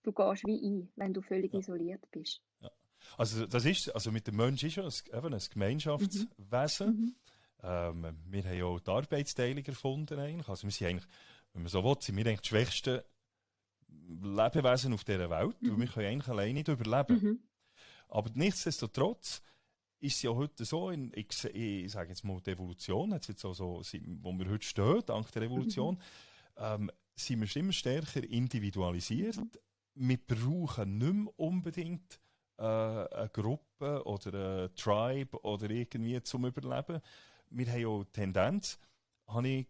du 0.06 0.12
gehst 0.12 0.46
wie 0.46 0.68
ein, 0.68 0.90
wenn 0.96 1.14
du 1.14 1.22
völlig 1.22 1.54
ja. 1.54 1.60
isoliert 1.60 2.04
bist. 2.12 2.42
Ja. 2.62 2.72
Also 3.18 3.46
das 3.46 3.66
ist, 3.66 3.94
also 3.94 4.12
mit 4.12 4.28
dem 4.28 4.36
Menschen 4.36 4.68
ist 4.68 4.76
ja 4.76 4.84
ein, 4.84 5.34
ein 5.34 5.42
Gemeinschaftswesen. 5.52 6.88
Mhm. 6.88 7.02
mhm. 7.02 7.16
Ähm, 7.64 8.18
wir 8.30 8.44
haben 8.44 8.58
ja 8.58 8.66
auch 8.66 8.80
die 8.80 8.92
Arbeitsteilung 8.92 9.66
erfunden 9.66 10.20
eigentlich. 10.20 10.48
Also 10.48 10.64
wir 10.64 10.72
sind 10.72 10.88
eigentlich, 10.88 11.08
wenn 11.54 11.64
man 11.64 11.70
so 11.70 11.84
will, 11.84 11.96
sind 12.00 12.16
wir 12.16 12.26
eigentlich 12.26 12.42
die 12.42 12.50
schwächsten 12.50 13.02
Lebewesen 14.08 14.94
auf 14.94 15.04
dieser 15.04 15.30
Welt, 15.30 15.60
mhm. 15.62 15.80
wir 15.80 15.88
können 15.88 16.08
eigentlich 16.08 16.28
alleine 16.28 16.54
nicht 16.54 16.68
überleben. 16.68 17.22
Mhm. 17.22 17.40
Aber 18.10 18.30
nichtsdestotrotz 18.34 19.42
ist 20.00 20.18
es 20.18 20.22
ja 20.22 20.32
heute 20.32 20.66
so, 20.66 20.90
in, 20.90 21.12
ich, 21.16 21.28
ich 21.46 21.92
sage 21.92 22.10
jetzt 22.10 22.24
mal, 22.24 22.40
die 22.42 22.52
Evolution, 22.52 23.12
jetzt 23.12 23.28
jetzt 23.28 23.46
also, 23.46 23.82
wo 24.22 24.34
wir 24.34 24.50
heute 24.50 24.66
stehen, 24.66 25.02
dank 25.06 25.32
der 25.32 25.44
Revolution, 25.44 25.96
mhm. 25.96 26.02
ähm, 26.58 26.92
sind 27.16 27.42
wir 27.42 27.62
immer 27.62 27.74
stärker 27.74 28.24
individualisiert. 28.24 29.38
Mhm. 29.96 30.10
Wir 30.10 30.18
brauchen 30.18 30.98
nicht 30.98 31.14
mehr 31.14 31.40
unbedingt 31.40 32.20
äh, 32.58 32.64
eine 32.64 33.30
Gruppe 33.32 34.04
oder 34.06 34.34
eine 34.34 34.76
Tribe 34.76 35.42
oder 35.44 35.70
irgendwie 35.70 36.22
zum 36.24 36.46
Überleben. 36.46 37.02
Wir 37.50 37.68
haben 37.72 37.82
ja 37.82 38.04
die 38.04 38.12
Tendenz, 38.12 38.80
habe 39.28 39.48
ich 39.48 39.68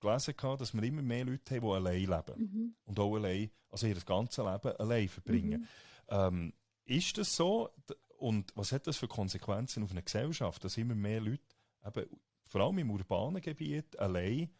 gelesen, 0.00 0.34
dass 0.58 0.74
wir 0.74 0.82
immer 0.82 1.02
mehr 1.02 1.24
Leute 1.24 1.56
haben, 1.56 1.66
die 1.66 1.72
allein 1.72 2.00
leben. 2.00 2.40
Mhm. 2.40 2.74
Und 2.84 3.00
auch 3.00 3.14
allein, 3.16 3.50
also 3.70 3.86
ihr 3.86 3.96
ganzes 3.96 4.44
Leben 4.44 4.76
allein 4.76 5.08
verbringen. 5.08 5.60
Mhm. 5.62 5.66
Ähm, 6.08 6.52
ist 6.84 7.18
das 7.18 7.34
so? 7.34 7.70
Und 8.18 8.52
was 8.54 8.72
hat 8.72 8.86
das 8.86 8.96
für 8.96 9.08
Konsequenzen 9.08 9.82
auf 9.82 9.90
eine 9.90 10.02
Gesellschaft, 10.02 10.64
dass 10.64 10.76
immer 10.78 10.94
mehr 10.94 11.20
Leute, 11.20 11.42
eben, 11.84 12.06
vor 12.44 12.60
allem 12.60 12.78
im 12.78 12.90
urbanen 12.90 13.42
Gebiet, 13.42 13.98
allein 13.98 14.50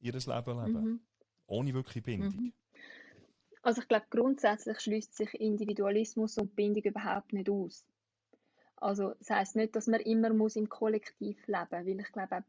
ihr 0.00 0.12
Leben 0.12 0.26
leben? 0.26 0.72
Mhm. 0.72 1.00
Ohne 1.46 1.72
wirklich 1.72 2.02
Bindung? 2.02 2.52
Also 3.68 3.82
ich 3.82 3.88
glaube, 3.88 4.06
grundsätzlich 4.08 4.80
schließt 4.80 5.14
sich 5.14 5.34
Individualismus 5.34 6.38
und 6.38 6.56
Bindung 6.56 6.84
überhaupt 6.84 7.34
nicht 7.34 7.50
aus. 7.50 7.84
Also 8.76 9.12
das 9.18 9.28
heißt 9.28 9.56
nicht, 9.56 9.76
dass 9.76 9.88
man 9.88 10.00
immer 10.00 10.32
muss 10.32 10.56
im 10.56 10.70
Kollektiv 10.70 11.46
leben, 11.46 11.66
muss, 11.70 11.86
weil 11.86 12.00
ich 12.00 12.10
glaube, 12.10 12.44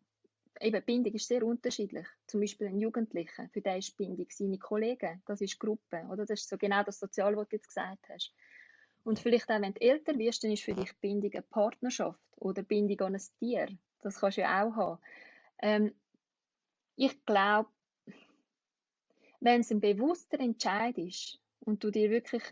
eben 0.61 0.85
Bindung 0.85 1.13
ist 1.13 1.27
sehr 1.27 1.45
unterschiedlich. 1.45 2.07
Zum 2.25 2.39
Beispiel 2.39 2.67
ein 2.67 2.79
Jugendlicher, 2.79 3.49
für 3.49 3.59
den 3.59 3.79
ist 3.79 3.97
Bindung 3.97 4.27
seine 4.29 4.59
Kollegen, 4.59 5.21
das 5.25 5.41
ist 5.41 5.59
Gruppe, 5.59 6.05
oder? 6.09 6.25
Das 6.25 6.39
ist 6.39 6.47
so 6.47 6.57
genau 6.57 6.83
das 6.83 7.01
Sozial, 7.01 7.35
was 7.35 7.49
du 7.49 7.57
jetzt 7.57 7.67
gesagt 7.67 8.07
hast. 8.07 8.33
Und 9.03 9.19
vielleicht 9.19 9.51
auch, 9.51 9.59
wenn 9.59 9.73
du 9.73 9.81
älter 9.81 10.17
wirst, 10.17 10.45
dann 10.45 10.51
ist 10.51 10.63
für 10.63 10.73
dich 10.73 10.95
Bindung 11.01 11.33
eine 11.33 11.41
Partnerschaft 11.41 12.21
oder 12.37 12.63
Bindung 12.63 13.01
an 13.01 13.15
ein 13.15 13.21
Tier. 13.39 13.67
Das 14.03 14.21
kannst 14.21 14.37
du 14.37 14.41
ja 14.43 14.63
auch 14.63 14.73
haben. 14.73 14.99
Ähm, 15.61 15.93
ich 16.95 17.25
glaube, 17.25 17.67
wenn 19.39 19.61
es 19.61 19.71
ein 19.71 19.79
bewusster 19.79 20.39
Entscheid 20.39 20.97
ist 20.97 21.39
und 21.61 21.83
du 21.83 21.91
dir 21.91 22.09
wirklich 22.09 22.43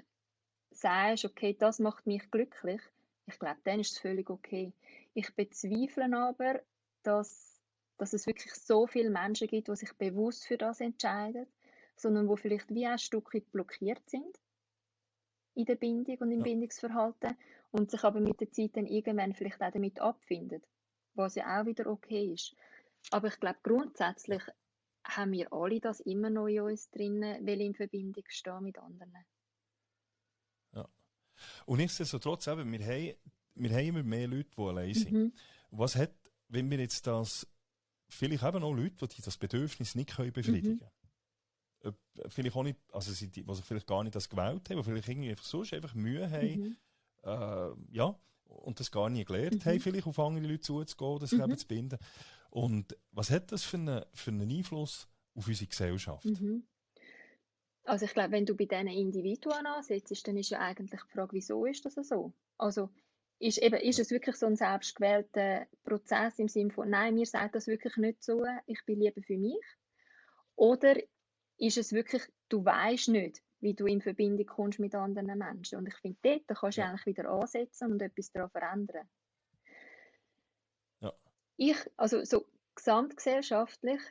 sagst, 0.72 1.26
okay, 1.26 1.56
das 1.58 1.80
macht 1.80 2.08
mich 2.08 2.30
glücklich, 2.32 2.82
ich 3.26 3.40
glaube, 3.40 3.60
dann 3.66 3.82
ist 3.82 3.92
es 3.92 4.00
völlig 4.00 4.30
okay. 4.30 4.72
Ich 5.14 5.36
bezweifle 5.36 6.16
aber, 6.16 6.62
dass, 7.04 7.62
dass 7.98 8.14
es 8.14 8.26
wirklich 8.26 8.54
so 8.54 8.88
viele 8.88 9.10
Menschen 9.10 9.48
gibt, 9.48 9.68
die 9.68 9.76
sich 9.76 9.94
bewusst 9.94 10.48
für 10.48 10.58
das 10.58 10.80
entscheiden, 10.80 11.46
sondern 11.98 12.28
wo 12.30 12.36
vielleicht 12.38 12.74
wie 12.74 12.86
ein 12.86 12.98
Stück 13.00 13.30
blockiert 13.52 14.10
sind 14.10 14.40
in 15.56 15.66
der 15.66 15.76
Bindung 15.76 16.18
und 16.20 16.32
im 16.32 16.40
ja. 16.40 16.44
Bindungsverhalten 16.44 17.36
und 17.72 17.92
sich 17.92 18.04
aber 18.04 18.20
mit 18.20 18.40
der 18.40 18.52
Zeit 18.52 18.78
dann 18.78 18.86
irgendwann 18.86 19.34
vielleicht 19.34 19.62
auch 19.62 19.72
damit 19.72 20.00
abfinden, 20.00 20.62
was 21.16 21.36
ja 21.36 21.60
auch 21.60 21.66
wieder 21.66 21.88
okay 21.88 22.34
ist. 22.34 22.56
Aber 23.12 23.28
ich 23.28 23.40
glaube, 23.40 23.58
grundsätzlich 23.64 24.44
haben 25.18 25.32
wir 25.32 25.52
alle 25.52 25.80
das 25.80 26.00
immer 26.02 26.30
noch 26.30 26.48
in 26.48 26.62
uns 26.62 26.90
drin, 26.90 27.22
weil 27.22 27.62
in 27.62 27.74
Verbindung 27.74 28.24
stehen 28.28 28.64
mit 28.64 28.78
anderen. 28.78 29.14
Ja. 30.74 30.88
Und 31.66 31.80
nichtsdestotrotz, 31.80 32.48
eben, 32.48 32.72
wir, 32.72 32.86
haben, 32.86 33.16
wir 33.56 33.72
haben 33.72 33.86
immer 33.86 34.04
mehr 34.04 34.28
Leute, 34.28 34.50
die 34.56 34.62
allein 34.62 34.94
sind. 34.94 35.12
Mhm. 35.12 35.34
Was 35.72 35.96
hat, 35.96 36.14
wenn 36.48 36.70
wir 36.70 36.80
jetzt 36.80 37.08
das, 37.08 37.48
vielleicht 38.10 38.44
eben 38.44 38.64
auch 38.64 38.74
Leute, 38.74 39.08
die 39.08 39.22
das 39.22 39.38
Bedürfnis 39.38 39.96
nicht 39.96 40.16
können 40.16 40.32
befriedigen 40.32 40.80
können. 40.80 41.96
Mhm. 42.16 42.30
Vielleicht 42.30 42.56
auch 42.56 42.64
nicht, 42.64 42.80
also 42.92 43.14
die, 43.14 43.44
die 43.44 43.56
vielleicht 43.62 43.88
gar 43.88 44.04
nicht 44.04 44.16
das 44.16 44.30
gewählt 44.30 44.70
haben, 44.70 44.84
vielleicht 44.84 45.10
irgendwie 45.10 45.30
einfach 45.30 45.46
sonst 45.46 45.74
einfach 45.74 45.94
Mühe 45.94 46.30
haben, 46.30 46.60
mhm. 46.60 46.78
äh, 47.24 47.96
ja, 47.96 48.20
und 48.46 48.80
das 48.80 48.92
gar 48.92 49.10
nicht 49.10 49.28
gelernt 49.28 49.66
mhm. 49.66 49.70
haben, 49.70 49.80
vielleicht 49.80 50.08
auf 50.08 50.20
andere 50.20 50.48
Leute 50.48 50.62
zuzugehen, 50.62 51.20
das 51.20 51.32
mhm. 51.32 51.42
eben 51.42 51.58
zu 51.58 51.68
binden. 51.68 52.00
Und 52.58 52.98
was 53.12 53.30
hat 53.30 53.52
das 53.52 53.64
für 53.64 53.78
einen, 53.78 54.04
für 54.16 54.32
einen 54.32 54.50
Einfluss 54.50 55.08
auf 55.36 55.48
unsere 55.48 55.70
Gesellschaft? 55.70 56.26
Mhm. 56.26 56.68
Also 57.84 58.06
ich 58.06 58.14
glaube, 58.16 58.32
wenn 58.32 58.48
du 58.48 58.56
bei 58.56 58.66
diesen 58.66 58.88
Individuen 58.88 59.68
ansetzt, 59.68 60.28
dann 60.28 60.38
ist 60.38 60.50
ja 60.50 60.60
eigentlich 60.60 61.02
die 61.04 61.12
Frage, 61.12 61.34
wieso 61.34 61.66
ist 61.68 61.86
das 61.86 61.94
so? 61.94 62.34
Also 62.58 62.90
ist, 63.38 63.60
eben, 63.60 63.80
ist 63.80 64.00
es 64.00 64.10
wirklich 64.10 64.38
so 64.38 64.48
ein 64.48 64.56
selbstgewählter 64.56 65.68
Prozess 65.84 66.40
im 66.40 66.48
Sinne 66.48 66.72
von, 66.72 66.90
nein, 66.90 67.14
mir 67.14 67.28
sagt 67.28 67.54
das 67.54 67.68
wirklich 67.68 67.96
nicht 67.98 68.24
so, 68.24 68.44
ich 68.66 68.84
bin 68.88 69.02
lieber 69.02 69.22
für 69.22 69.38
mich? 69.38 69.64
Oder 70.56 70.96
ist 71.58 71.78
es 71.78 71.94
wirklich, 71.94 72.24
du 72.50 72.66
weißt 72.66 73.10
nicht, 73.10 73.44
wie 73.60 73.76
du 73.76 73.86
in 73.86 74.02
Verbindung 74.02 74.48
kommst 74.48 74.80
mit 74.80 74.96
anderen 74.96 75.38
Menschen? 75.38 75.78
Und 75.78 75.88
ich 75.88 75.96
finde, 75.98 76.18
dort 76.24 76.60
kannst 76.60 76.80
du 76.80 76.82
ja. 76.82 76.90
eigentlich 76.90 77.06
wieder 77.06 77.30
ansetzen 77.30 77.92
und 77.92 78.02
etwas 78.02 78.32
daran 78.32 78.50
verändern 78.50 79.08
ich, 81.58 81.78
also 81.98 82.24
so 82.24 82.46
gesamtgesellschaftlich, 82.76 84.02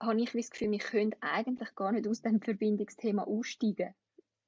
habe 0.00 0.20
ich 0.20 0.32
das 0.32 0.50
Gefühl, 0.50 0.72
wir 0.72 0.78
können 0.78 1.14
eigentlich 1.20 1.74
gar 1.74 1.92
nicht 1.92 2.08
aus 2.08 2.22
dem 2.22 2.40
Verbindungsthema 2.40 3.24
aussteigen. 3.24 3.94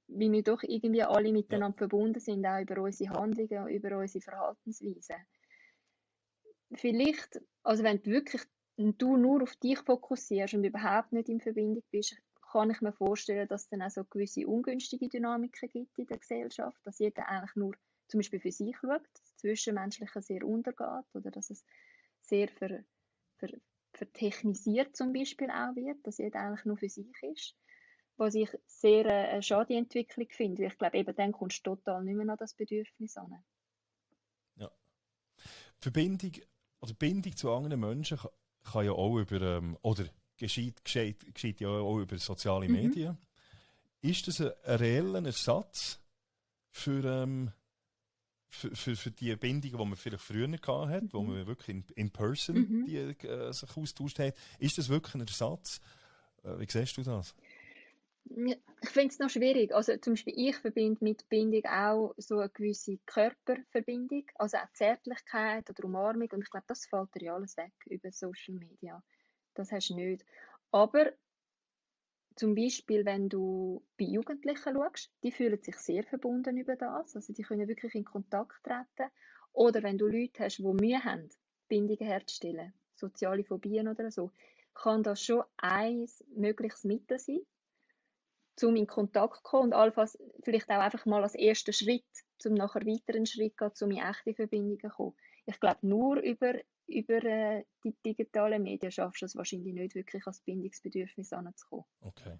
Weil 0.08 0.32
wir 0.32 0.42
doch 0.42 0.62
irgendwie 0.62 1.02
alle 1.02 1.32
miteinander 1.32 1.76
ja. 1.76 1.88
verbunden 1.88 2.20
sind, 2.20 2.44
auch 2.44 2.60
über 2.60 2.82
unsere 2.82 3.14
Handlungen, 3.14 3.68
über 3.68 3.98
unsere 3.98 4.22
Verhaltensweisen. 4.22 5.16
Vielleicht, 6.74 7.40
also 7.62 7.84
wenn 7.84 8.02
du 8.02 8.10
wirklich 8.10 8.42
du 8.76 9.16
nur 9.16 9.42
auf 9.42 9.54
dich 9.56 9.78
fokussierst 9.78 10.54
und 10.54 10.64
überhaupt 10.64 11.12
nicht 11.12 11.28
in 11.28 11.40
Verbindung 11.40 11.84
bist, 11.90 12.16
kann 12.50 12.70
ich 12.70 12.80
mir 12.80 12.92
vorstellen, 12.92 13.48
dass 13.48 13.62
es 13.62 13.68
dann 13.68 13.82
auch 13.82 13.90
so 13.90 14.04
gewisse 14.04 14.46
ungünstige 14.46 15.08
Dynamiken 15.08 15.68
gibt 15.68 15.98
in 15.98 16.06
der 16.06 16.18
Gesellschaft, 16.18 16.78
dass 16.84 16.98
jeder 16.98 17.28
eigentlich 17.28 17.56
nur 17.56 17.74
zum 18.08 18.18
Beispiel 18.18 18.40
für 18.40 18.52
sich 18.52 18.76
schaut, 18.76 19.02
das 19.12 19.36
Zwischenmenschliche 19.36 20.20
sehr 20.20 20.44
untergeht 20.44 21.04
oder 21.14 21.30
dass 21.30 21.50
es 21.50 21.64
sehr 22.26 22.48
ver, 22.48 22.84
ver, 23.38 23.50
vertechnisiert 23.92 24.96
zum 24.96 25.12
Beispiel 25.12 25.50
auch 25.50 25.74
wird, 25.76 26.06
dass 26.06 26.18
jeder 26.18 26.40
eigentlich 26.40 26.64
nur 26.64 26.76
für 26.76 26.88
sich 26.88 27.06
ist. 27.22 27.54
Was 28.16 28.34
ich 28.34 28.48
sehr 28.66 29.06
äh, 29.06 29.32
eine 29.32 29.42
schade 29.42 29.74
Entwicklung 29.74 30.28
finde. 30.30 30.66
Ich 30.66 30.78
glaube, 30.78 30.98
eben 30.98 31.14
dann 31.16 31.32
kommst 31.32 31.66
du 31.66 31.74
total 31.74 32.04
nicht 32.04 32.16
mehr 32.16 32.28
an 32.28 32.38
das 32.38 32.54
Bedürfnis 32.54 33.16
an. 33.16 33.44
Ja. 34.56 34.70
Verbindung, 35.80 36.32
oder 36.80 36.94
Bindung 36.94 37.36
zu 37.36 37.50
anderen 37.50 37.80
Menschen 37.80 38.18
kann, 38.18 38.30
kann 38.62 38.84
ja 38.84 38.92
auch 38.92 39.18
über, 39.18 39.40
ähm, 39.40 39.76
oder 39.82 40.04
geschieht, 40.36 40.84
geschieht, 40.84 41.34
geschieht 41.34 41.60
ja 41.60 41.68
auch 41.68 41.98
über 41.98 42.18
soziale 42.18 42.68
mhm. 42.68 42.74
Medien. 42.74 43.18
Ist 44.00 44.28
das 44.28 44.40
ein, 44.40 44.52
ein 44.64 44.76
reeller 44.76 45.24
Ersatz 45.24 46.00
für, 46.70 47.04
ähm, 47.04 47.50
für, 48.54 48.74
für, 48.74 48.96
für 48.96 49.10
die 49.10 49.34
Bindungen, 49.36 49.76
die 49.76 49.84
man 49.84 49.96
vielleicht 49.96 50.22
früher 50.22 50.48
gehabt 50.48 50.90
hat, 50.90 51.02
mhm. 51.02 51.12
wo 51.12 51.22
man 51.22 51.46
wirklich 51.46 51.76
in, 51.76 51.84
in 51.94 52.10
person 52.10 52.56
mhm. 52.56 52.84
die, 52.86 52.96
äh, 52.96 53.52
sich 53.52 53.76
austauscht 53.76 54.18
hat, 54.18 54.34
ist 54.58 54.78
das 54.78 54.88
wirklich 54.88 55.14
ein 55.14 55.20
Ersatz? 55.20 55.80
Äh, 56.42 56.58
wie 56.58 56.66
siehst 56.68 56.96
du 56.96 57.02
das? 57.02 57.34
Ich 58.26 58.88
finde 58.88 59.08
es 59.08 59.18
noch 59.18 59.28
schwierig. 59.28 59.74
Also 59.74 59.96
zum 59.98 60.14
Beispiel 60.14 60.34
ich 60.36 60.56
verbinde 60.56 61.04
mit 61.04 61.28
Bindung 61.28 61.64
auch 61.66 62.14
so 62.16 62.38
eine 62.38 62.48
gewisse 62.48 62.98
Körperverbindung, 63.04 64.24
also 64.36 64.56
auch 64.56 64.72
Zärtlichkeit 64.72 65.68
oder 65.68 65.84
Umarmung 65.84 66.28
und 66.32 66.42
ich 66.42 66.50
glaube, 66.50 66.64
das 66.66 66.86
fällt 66.86 67.14
dir 67.14 67.24
ja 67.24 67.34
alles 67.34 67.56
weg 67.58 67.72
über 67.86 68.10
Social 68.10 68.54
Media. 68.54 69.02
Das 69.52 69.70
hast 69.72 69.90
du 69.90 69.96
nicht. 69.96 70.24
Aber 70.70 71.12
zum 72.36 72.54
Beispiel, 72.54 73.04
wenn 73.04 73.28
du 73.28 73.84
bei 73.98 74.06
Jugendlichen 74.06 74.74
schaust, 74.74 75.10
die 75.22 75.30
fühlen 75.30 75.62
sich 75.62 75.76
sehr 75.76 76.02
verbunden 76.02 76.56
über 76.56 76.76
das, 76.76 77.14
also 77.14 77.32
die 77.32 77.42
können 77.42 77.68
wirklich 77.68 77.94
in 77.94 78.04
Kontakt 78.04 78.64
treten. 78.64 79.10
Oder 79.52 79.82
wenn 79.84 79.98
du 79.98 80.06
Leute 80.06 80.44
hast, 80.44 80.58
die 80.58 80.64
Mühe 80.64 81.02
haben, 81.04 81.28
Bindungen 81.68 82.06
herzustellen, 82.06 82.74
soziale 82.96 83.44
Phobien 83.44 83.86
oder 83.86 84.10
so, 84.10 84.32
kann 84.74 85.04
das 85.04 85.22
schon 85.22 85.44
ein 85.58 86.08
mögliches 86.34 86.82
Mittel 86.82 87.18
sein, 87.18 87.40
um 88.62 88.74
in 88.74 88.88
Kontakt 88.88 89.36
zu 89.36 89.42
kommen 89.42 89.66
und 89.66 89.72
allenfalls 89.74 90.18
vielleicht 90.42 90.68
auch 90.70 90.80
einfach 90.80 91.06
mal 91.06 91.22
als 91.22 91.36
erster 91.36 91.72
Schritt, 91.72 92.04
zum 92.38 92.54
nachher 92.54 92.84
weiteren 92.84 93.26
Schritt 93.26 93.56
gehen, 93.56 93.70
um 93.80 93.90
in 93.92 93.98
echte 93.98 94.34
Verbindungen 94.34 94.80
zu 94.80 94.88
kommen. 94.88 95.16
Ich 95.46 95.60
glaube, 95.60 95.86
nur 95.86 96.16
über 96.18 96.54
über 96.86 97.22
äh, 97.24 97.64
die 97.82 97.94
digitalen 98.04 98.62
Medien 98.62 98.92
schaffst 98.92 99.22
du 99.22 99.26
es 99.26 99.36
wahrscheinlich 99.36 99.74
nicht 99.74 99.94
wirklich 99.94 100.26
als 100.26 100.40
Bindungsbedürfnis 100.40 101.32
anzukommen. 101.32 101.84
Okay. 102.00 102.38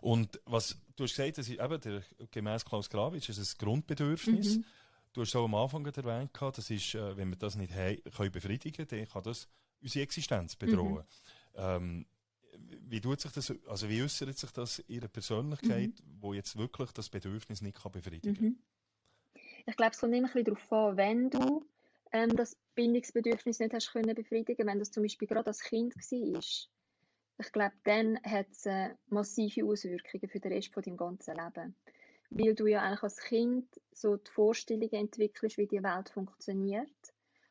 Und 0.00 0.40
was 0.46 0.80
du 0.96 1.04
hast 1.04 1.16
gesagt, 1.16 1.38
das 1.38 1.48
ist 1.48 1.60
eben 1.60 1.80
der, 1.80 2.02
gemäß 2.30 2.64
Klaus 2.64 2.88
Grawitsch 2.88 3.28
ist 3.28 3.38
ein 3.38 3.58
Grundbedürfnis. 3.58 4.58
Mhm. 4.58 4.64
Du 5.12 5.22
hast 5.22 5.34
auch 5.36 5.44
am 5.44 5.54
Anfang 5.54 5.84
erwähnt, 5.86 6.30
das 6.38 6.70
ist, 6.70 6.94
äh, 6.94 7.16
wenn 7.16 7.30
wir 7.30 7.36
das 7.36 7.56
nicht 7.56 7.72
können 7.72 8.32
befriedigen 8.32 8.86
können, 8.88 8.88
dann 8.88 9.08
kann 9.08 9.22
das 9.22 9.48
unsere 9.80 10.02
Existenz 10.04 10.56
bedrohen. 10.56 11.04
Mhm. 11.54 11.56
Ähm, 11.56 12.06
wie 12.88 13.00
tut 13.00 13.20
sich 13.20 13.32
das, 13.32 13.54
also 13.66 13.88
wie 13.88 14.02
äußert 14.02 14.36
sich 14.36 14.50
das 14.50 14.80
in 14.80 14.96
ihrer 14.96 15.08
Persönlichkeit, 15.08 15.90
mhm. 15.90 16.16
wo 16.20 16.34
jetzt 16.34 16.56
wirklich 16.56 16.90
das 16.92 17.08
Bedürfnis 17.08 17.62
nicht 17.62 17.80
kann 17.80 17.92
befriedigen 17.92 18.34
kann? 18.34 18.44
Mhm. 18.44 18.58
Ich 19.66 19.76
glaube, 19.76 19.92
es 19.92 19.98
kommt 19.98 20.14
immer 20.14 20.28
ein 20.28 20.32
bisschen 20.32 20.54
darauf 20.54 20.72
an, 20.72 20.96
wenn 20.96 21.30
du 21.30 21.64
ähm, 22.12 22.36
das 22.36 22.56
Bindungsbedürfnis 22.74 23.60
nicht 23.60 23.74
hast 23.74 23.92
können 23.92 24.14
befriedigen, 24.14 24.66
wenn 24.66 24.78
das 24.78 24.90
zum 24.90 25.02
Beispiel 25.02 25.28
gerade 25.28 25.48
als 25.48 25.60
Kind 25.60 25.94
war, 25.96 26.40
ich 27.40 27.52
glaube, 27.52 27.74
dann 27.84 28.18
hat 28.24 28.48
es 28.50 28.66
äh, 28.66 28.90
massive 29.06 29.64
Auswirkungen 29.64 30.28
für 30.28 30.40
den 30.40 30.52
Rest 30.52 30.74
von 30.74 30.82
deinem 30.82 30.96
ganzen 30.96 31.36
Leben. 31.36 31.76
Weil 32.30 32.54
du 32.54 32.66
ja 32.66 32.82
eigentlich 32.82 33.02
als 33.02 33.16
Kind 33.18 33.80
so 33.92 34.16
die 34.16 34.30
Vorstellung 34.30 34.90
entwickelst, 34.90 35.56
wie 35.56 35.68
die 35.68 35.82
Welt 35.82 36.10
funktioniert. 36.10 36.90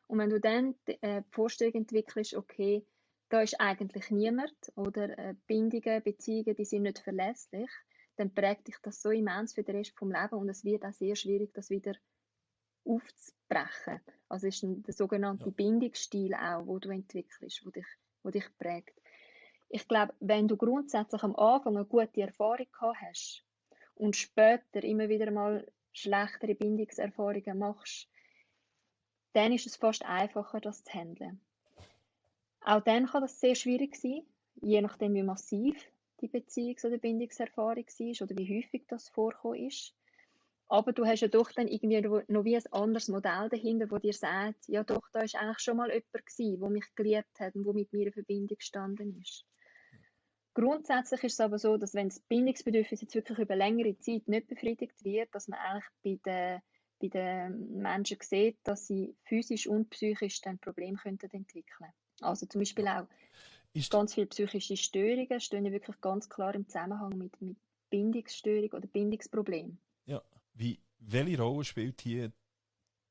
Und 0.06 0.18
wenn 0.18 0.30
du 0.30 0.40
dann 0.40 0.74
die, 0.86 1.02
äh, 1.02 1.22
die 1.22 1.34
Vorstellung 1.34 1.74
entwickelst, 1.74 2.34
okay, 2.34 2.84
da 3.30 3.40
ist 3.40 3.60
eigentlich 3.60 4.10
niemand 4.10 4.56
oder 4.74 5.18
äh, 5.18 5.34
Bindungen, 5.46 6.02
Beziehungen, 6.02 6.54
die 6.54 6.64
sind 6.64 6.82
nicht 6.82 6.98
verlässlich, 6.98 7.70
dann 8.16 8.34
prägt 8.34 8.68
dich 8.68 8.76
das 8.82 9.00
so 9.00 9.10
immens 9.10 9.54
für 9.54 9.62
den 9.62 9.76
Rest 9.76 9.96
vom 9.98 10.12
Leben 10.12 10.34
und 10.34 10.48
es 10.48 10.64
wird 10.64 10.84
auch 10.84 10.92
sehr 10.92 11.16
schwierig, 11.16 11.52
das 11.54 11.70
wieder 11.70 11.94
aufzubrechen. 12.88 14.00
Also 14.28 14.46
ist 14.46 14.62
ein, 14.62 14.82
der 14.82 14.94
sogenannte 14.94 15.46
ja. 15.46 15.50
Bindungsstil 15.50 16.34
auch, 16.34 16.66
wo 16.66 16.78
du 16.78 16.90
entwickelst, 16.90 17.64
wo 17.64 17.70
dich, 17.70 17.86
wo 18.22 18.30
dich 18.30 18.46
prägt. 18.58 19.00
Ich 19.68 19.86
glaube, 19.86 20.14
wenn 20.20 20.48
du 20.48 20.56
grundsätzlich 20.56 21.22
am 21.22 21.36
Anfang 21.36 21.76
eine 21.76 21.84
gute 21.84 22.22
Erfahrung 22.22 22.66
gehabt 22.72 23.00
hast 23.02 23.44
und 23.94 24.16
später 24.16 24.82
immer 24.82 25.08
wieder 25.08 25.30
mal 25.30 25.66
schlechtere 25.92 26.54
Bindungserfahrungen 26.54 27.58
machst, 27.58 28.08
dann 29.34 29.52
ist 29.52 29.66
es 29.66 29.76
fast 29.76 30.04
einfacher, 30.04 30.60
das 30.60 30.84
zu 30.84 30.92
handeln. 30.92 31.40
Auch 32.60 32.80
dann 32.80 33.06
kann 33.06 33.22
das 33.22 33.40
sehr 33.40 33.54
schwierig 33.54 33.96
sein, 33.96 34.22
je 34.60 34.80
nachdem, 34.80 35.14
wie 35.14 35.22
massiv 35.22 35.76
die 36.20 36.28
Beziehungs- 36.28 36.86
oder 36.86 36.98
Bindungserfahrung 36.98 37.86
war 37.86 38.22
oder 38.22 38.36
wie 38.36 38.56
häufig 38.56 38.86
das 38.88 39.08
vorkommen 39.08 39.66
ist. 39.66 39.94
Aber 40.70 40.92
du 40.92 41.06
hast 41.06 41.20
ja 41.20 41.28
doch 41.28 41.50
dann 41.52 41.66
irgendwie 41.66 42.00
noch 42.02 42.44
wie 42.44 42.56
ein 42.56 42.72
anderes 42.72 43.08
Modell 43.08 43.48
dahinter, 43.48 43.90
wo 43.90 43.98
dir 43.98 44.12
sagt, 44.12 44.68
ja 44.68 44.84
doch, 44.84 45.08
da 45.12 45.20
ist 45.20 45.34
eigentlich 45.34 45.60
schon 45.60 45.78
mal 45.78 45.88
jemand 45.88 46.26
gewesen, 46.26 46.60
der 46.60 46.70
mich 46.70 46.94
geliebt 46.94 47.40
hat 47.40 47.54
und 47.54 47.64
der 47.64 47.72
mit 47.74 47.92
mir 47.92 48.06
in 48.06 48.12
Verbindung 48.12 48.58
gestanden 48.58 49.18
ist. 49.18 49.46
Grundsätzlich 50.52 51.24
ist 51.24 51.34
es 51.34 51.40
aber 51.40 51.58
so, 51.58 51.76
dass 51.76 51.94
wenn 51.94 52.08
das 52.08 52.20
Bindungsbedürfnis 52.20 53.00
jetzt 53.00 53.14
wirklich 53.14 53.38
über 53.38 53.56
längere 53.56 53.96
Zeit 53.98 54.28
nicht 54.28 54.48
befriedigt 54.48 55.04
wird, 55.04 55.34
dass 55.34 55.48
man 55.48 55.58
eigentlich 55.60 55.88
bei 56.02 56.30
den, 56.30 56.60
bei 57.00 57.08
den 57.08 57.78
Menschen 57.78 58.18
sieht, 58.20 58.58
dass 58.64 58.86
sie 58.86 59.14
physisch 59.24 59.66
und 59.68 59.88
psychisch 59.90 60.40
dann 60.42 60.58
Probleme 60.58 60.98
könnten 60.98 61.30
entwickeln. 61.30 61.92
Also 62.20 62.46
zum 62.46 62.60
Beispiel 62.60 62.88
auch 62.88 63.06
ist 63.72 63.92
ganz 63.92 64.14
viele 64.14 64.26
psychische 64.26 64.76
Störungen 64.76 65.40
stehen 65.40 65.64
ja 65.64 65.72
wirklich 65.72 66.00
ganz 66.00 66.28
klar 66.28 66.54
im 66.54 66.66
Zusammenhang 66.66 67.16
mit, 67.16 67.40
mit 67.40 67.56
Bindungsstörung 67.90 68.70
oder 68.72 68.86
Bindungsproblemen. 68.88 69.78
Ja, 70.06 70.22
wie, 70.58 70.80
welche 70.98 71.40
Rolle 71.40 71.64
spielt 71.64 72.00
hier 72.00 72.32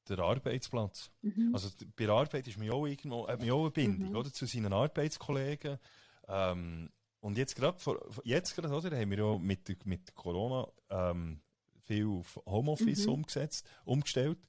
der 0.09 0.19
Arbeitsplatz? 0.19 1.11
Mhm. 1.21 1.51
Also 1.53 1.69
bei 1.95 2.05
der 2.05 2.15
Arbeit 2.15 2.47
ist 2.47 2.57
man 2.57 2.69
auch 2.69 2.85
irgendwo, 2.85 3.27
hat 3.27 3.39
man 3.39 3.51
auch 3.51 3.61
eine 3.61 3.71
Bindung, 3.71 4.09
mhm. 4.09 4.15
oder, 4.15 4.31
zu 4.31 4.45
seinen 4.45 4.73
Arbeitskollegen. 4.73 5.79
Ähm, 6.27 6.89
und 7.19 7.37
jetzt 7.37 7.55
gerade, 7.55 7.77
jetzt 8.23 8.55
gerade, 8.55 8.69
oder, 8.69 8.97
haben 8.97 9.11
wir 9.11 9.17
ja 9.17 9.37
mit, 9.37 9.85
mit 9.85 10.13
Corona 10.13 10.67
ähm, 10.89 11.41
viel 11.83 12.07
auf 12.07 12.39
Homeoffice 12.45 13.05
mhm. 13.05 13.13
umgesetzt, 13.13 13.67
umgestellt. 13.85 14.39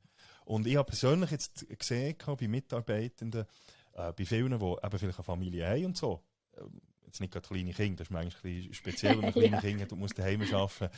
Und 0.45 0.67
ich 0.67 0.77
habe 0.77 0.87
persönlich 0.87 1.31
jetzt 1.31 1.67
gesehen, 1.79 2.17
bei 2.25 2.49
Mitarbeitenden, 2.49 3.47
äh, 3.95 4.13
bei 4.13 4.25
vielen, 4.25 4.59
die 4.59 4.65
eben 4.65 4.99
vielleicht 4.99 5.19
eine 5.19 5.25
Familie 5.25 5.69
haben 5.69 5.87
und 5.87 5.97
so, 5.97 6.23
jetzt 7.09 7.21
nicht 7.21 7.33
gerade 7.33 7.47
kleine 7.47 7.73
Kinder, 7.73 7.97
das 7.97 8.07
ist 8.09 8.13
manchmal 8.13 8.53
ein 8.53 8.57
bisschen 8.57 8.75
speziell, 8.75 9.17
wenn 9.17 9.25
man 9.25 9.33
kleine 9.33 9.57
ja. 9.57 9.61
Kinder 9.61 9.83
hat 9.85 9.93
und 9.93 9.99
muss 9.99 10.15
daheim 10.15 10.43
arbeiten. 10.43 10.89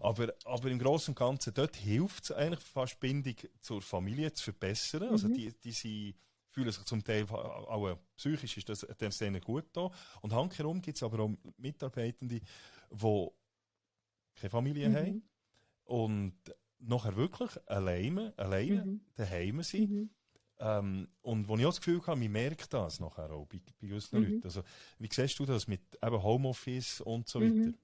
Aber, 0.00 0.34
aber 0.44 0.70
im 0.70 0.78
Großen 0.78 1.12
und 1.12 1.18
Ganzen, 1.18 1.54
dort 1.54 1.76
hilft 1.76 2.24
es 2.24 2.32
eigentlich 2.32 2.60
fast, 2.60 2.94
die 2.94 3.06
Bindung 3.06 3.34
zur 3.60 3.82
Familie 3.82 4.32
zu 4.32 4.44
verbessern. 4.44 5.04
Also 5.04 5.28
mhm. 5.28 5.34
Also 5.34 5.50
die, 5.50 5.60
die 5.60 5.72
sind 5.72 6.14
fühlen 6.56 6.72
sich 6.72 6.84
zum 6.84 7.04
Teil 7.04 7.28
auch 7.30 7.86
äh, 7.86 7.96
psychisch 8.16 8.56
ist 8.56 8.68
das, 8.70 8.86
das 8.98 9.18
denen 9.18 9.42
gut 9.42 9.66
da. 9.74 9.90
Und 10.22 10.32
handherum 10.32 10.80
gibt 10.80 10.96
es 10.96 11.02
aber 11.02 11.20
auch 11.20 11.30
Mitarbeitende, 11.58 12.40
die 12.90 13.28
keine 14.34 14.50
Familie 14.50 14.88
mhm. 14.88 14.96
haben 14.96 15.22
und 15.84 16.34
nachher 16.78 17.14
wirklich 17.16 17.50
alleine, 17.68 18.32
alleine 18.38 18.86
mhm. 18.86 19.00
daheim 19.16 19.62
sind. 19.62 20.10
Ähm, 20.58 21.08
und 21.22 21.48
wo 21.48 21.56
ich 21.56 21.64
auch 21.64 21.70
das 21.70 21.80
Gefühl 21.80 22.00
habe, 22.06 22.20
man 22.20 22.32
merkt 22.32 22.72
das 22.72 23.00
nachher 23.00 23.30
auch 23.30 23.46
bei, 23.46 23.58
bei 23.80 23.86
gewissen 23.86 24.18
mhm. 24.18 24.24
Leuten. 24.24 24.44
Also, 24.44 24.62
wie 24.98 25.08
siehst 25.10 25.38
du 25.38 25.44
das 25.44 25.68
mit 25.68 25.80
eben 26.02 26.22
Homeoffice 26.22 27.00
und 27.00 27.28
so 27.28 27.40
mhm. 27.40 27.66
weiter? 27.66 27.78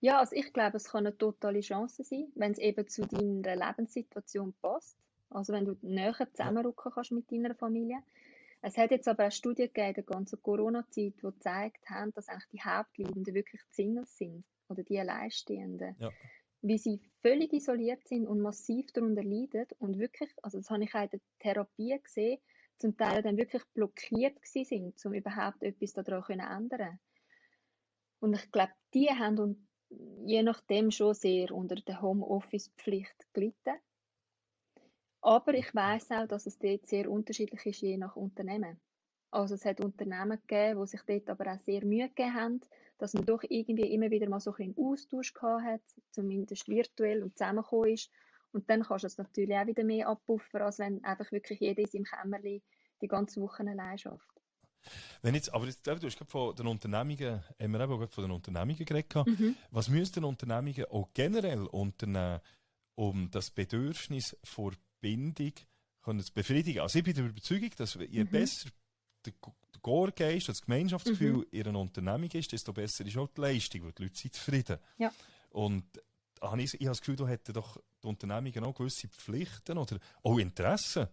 Ja, 0.00 0.18
also 0.18 0.36
ich 0.36 0.52
glaube, 0.52 0.76
es 0.76 0.84
kann 0.84 1.06
eine 1.06 1.16
totale 1.16 1.60
Chance 1.60 2.04
sein, 2.04 2.28
wenn 2.34 2.52
es 2.52 2.58
eben 2.58 2.86
zu 2.86 3.06
deiner 3.06 3.56
Lebenssituation 3.56 4.54
passt. 4.60 4.96
Also 5.30 5.52
wenn 5.52 5.64
du 5.64 5.76
näher 5.82 6.14
zusammenrücken 6.32 6.92
kannst 6.92 7.12
mit 7.12 7.30
deiner 7.30 7.54
Familie. 7.54 7.98
Es 8.62 8.76
hat 8.76 8.90
jetzt 8.90 9.08
aber 9.08 9.24
eine 9.24 9.32
Studie 9.32 9.64
gegeben 9.64 9.88
in 9.88 9.94
der 9.94 10.04
ganzen 10.04 10.42
Corona-Zeit, 10.42 11.14
die 11.16 11.20
gezeigt 11.20 11.88
haben, 11.88 12.12
dass 12.14 12.28
eigentlich 12.28 12.48
die 12.52 12.62
Hauptleidenden 12.62 13.34
wirklich 13.34 13.60
die 13.70 13.74
Singles 13.74 14.16
sind 14.16 14.44
oder 14.68 14.82
die 14.82 14.98
Alleinstehenden. 14.98 15.96
Ja. 15.98 16.10
Wie 16.66 16.78
sie 16.78 17.00
völlig 17.22 17.52
isoliert 17.52 18.08
sind 18.08 18.26
und 18.26 18.40
massiv 18.40 18.90
darunter 18.92 19.22
leiden 19.22 19.66
und 19.78 20.00
wirklich, 20.00 20.30
also 20.42 20.58
das 20.58 20.68
habe 20.68 20.82
ich 20.82 20.94
auch 20.94 21.02
in 21.02 21.10
der 21.10 21.20
Therapie 21.38 21.96
gesehen, 22.02 22.40
zum 22.76 22.96
Teil 22.96 23.22
dann 23.22 23.36
wirklich 23.36 23.62
blockiert 23.72 24.36
sind, 24.42 24.94
um 25.04 25.14
überhaupt 25.14 25.62
etwas 25.62 25.92
daran 25.92 26.24
zu 26.24 26.32
ändern. 26.32 26.98
Und 28.18 28.34
ich 28.34 28.50
glaube, 28.50 28.72
die 28.92 29.08
haben 29.08 29.68
je 30.24 30.42
nachdem 30.42 30.90
schon 30.90 31.14
sehr 31.14 31.52
unter 31.52 31.76
der 31.76 32.02
Homeoffice-Pflicht 32.02 33.32
gelitten. 33.32 33.76
Aber 35.20 35.54
ich 35.54 35.72
weiß 35.72 36.10
auch, 36.10 36.26
dass 36.26 36.46
es 36.46 36.58
dort 36.58 36.86
sehr 36.86 37.08
unterschiedlich 37.08 37.64
ist, 37.64 37.80
je 37.82 37.96
nach 37.96 38.16
Unternehmen. 38.16 38.80
Also 39.30 39.54
es 39.54 39.64
hat 39.64 39.80
Unternehmen 39.80 40.40
gegeben, 40.46 40.80
die 40.80 40.86
sich 40.88 41.02
dort 41.02 41.30
aber 41.30 41.52
auch 41.52 41.60
sehr 41.60 41.84
Mühe 41.84 42.08
gegeben 42.08 42.34
haben, 42.34 42.60
dass 42.98 43.14
man 43.14 43.24
doch 43.24 43.42
irgendwie 43.48 43.92
immer 43.92 44.10
wieder 44.10 44.28
mal 44.28 44.40
so 44.40 44.52
ein 44.52 44.56
bisschen 44.56 44.76
Austausch 44.78 45.34
gehabt 45.34 45.64
hat, 45.64 45.80
zumindest 46.10 46.68
virtuell 46.68 47.22
und 47.22 47.36
zusammengekommen 47.36 47.92
ist. 47.92 48.10
Und 48.52 48.70
dann 48.70 48.82
kannst 48.82 49.04
du 49.04 49.06
es 49.06 49.18
natürlich 49.18 49.54
auch 49.54 49.66
wieder 49.66 49.84
mehr 49.84 50.08
abpuffern, 50.08 50.62
als 50.62 50.78
wenn 50.78 51.04
einfach 51.04 51.30
wirklich 51.32 51.60
jeder 51.60 51.82
in 51.82 51.88
seinem 51.88 52.04
Kämmerchen 52.04 52.62
die 53.02 53.08
ganze 53.08 53.40
Woche 53.40 53.62
allein 53.66 53.98
schafft. 53.98 54.26
Wenn 55.20 55.34
jetzt, 55.34 55.52
aber 55.52 55.66
jetzt, 55.66 55.86
du 55.86 55.92
hast 55.92 56.16
gerade 56.16 56.30
von 56.30 56.54
den 56.54 56.66
Unternehmungen, 56.66 57.42
haben 57.60 57.72
wir 57.72 57.80
eben 57.80 58.08
von 58.08 58.24
den 58.24 58.30
Unternehmungen 58.30 58.84
geredet. 58.84 59.26
Mhm. 59.26 59.56
Was 59.70 59.88
müssten 59.88 60.24
Unternehmungen 60.24 60.84
auch 60.86 61.08
generell 61.12 61.66
unternehmen, 61.66 62.40
um 62.94 63.30
das 63.30 63.50
Bedürfnis 63.50 64.36
vor 64.44 64.72
Bindung 65.00 65.52
können 66.02 66.20
zu 66.20 66.32
befriedigen. 66.32 66.80
Also 66.80 66.98
ich 66.98 67.04
bin 67.04 67.14
der 67.14 67.26
Überzeugung, 67.26 67.70
dass 67.76 67.94
je 67.94 68.24
mhm. 68.24 68.30
besser 68.30 68.70
der, 69.26 69.34
Gore-Geist, 69.82 70.48
das 70.48 70.62
Gemeinschaftsgefühl 70.62 71.36
mhm. 71.36 71.46
in 71.52 71.68
einer 71.68 71.78
Unternehmung 71.78 72.28
ist, 72.32 72.50
desto 72.50 72.72
besser 72.72 73.06
ist 73.06 73.16
auch 73.16 73.28
die 73.28 73.40
Leistung, 73.40 73.84
weil 73.84 73.92
die 73.92 74.02
Leute 74.02 74.18
sind 74.18 74.34
zufrieden. 74.34 74.78
Ja. 74.98 75.12
Und 75.50 75.84
ich, 76.58 76.74
ich 76.74 76.80
habe 76.80 76.86
das 76.86 77.00
Gefühl, 77.00 77.16
da 77.16 77.28
hätten 77.28 77.52
doch 77.52 77.80
die 78.02 78.08
Unternehmungen 78.08 78.64
auch 78.64 78.74
gewisse 78.74 79.06
Pflichten 79.08 79.78
oder 79.78 79.98
auch 80.24 80.38
Interessen, 80.38 81.06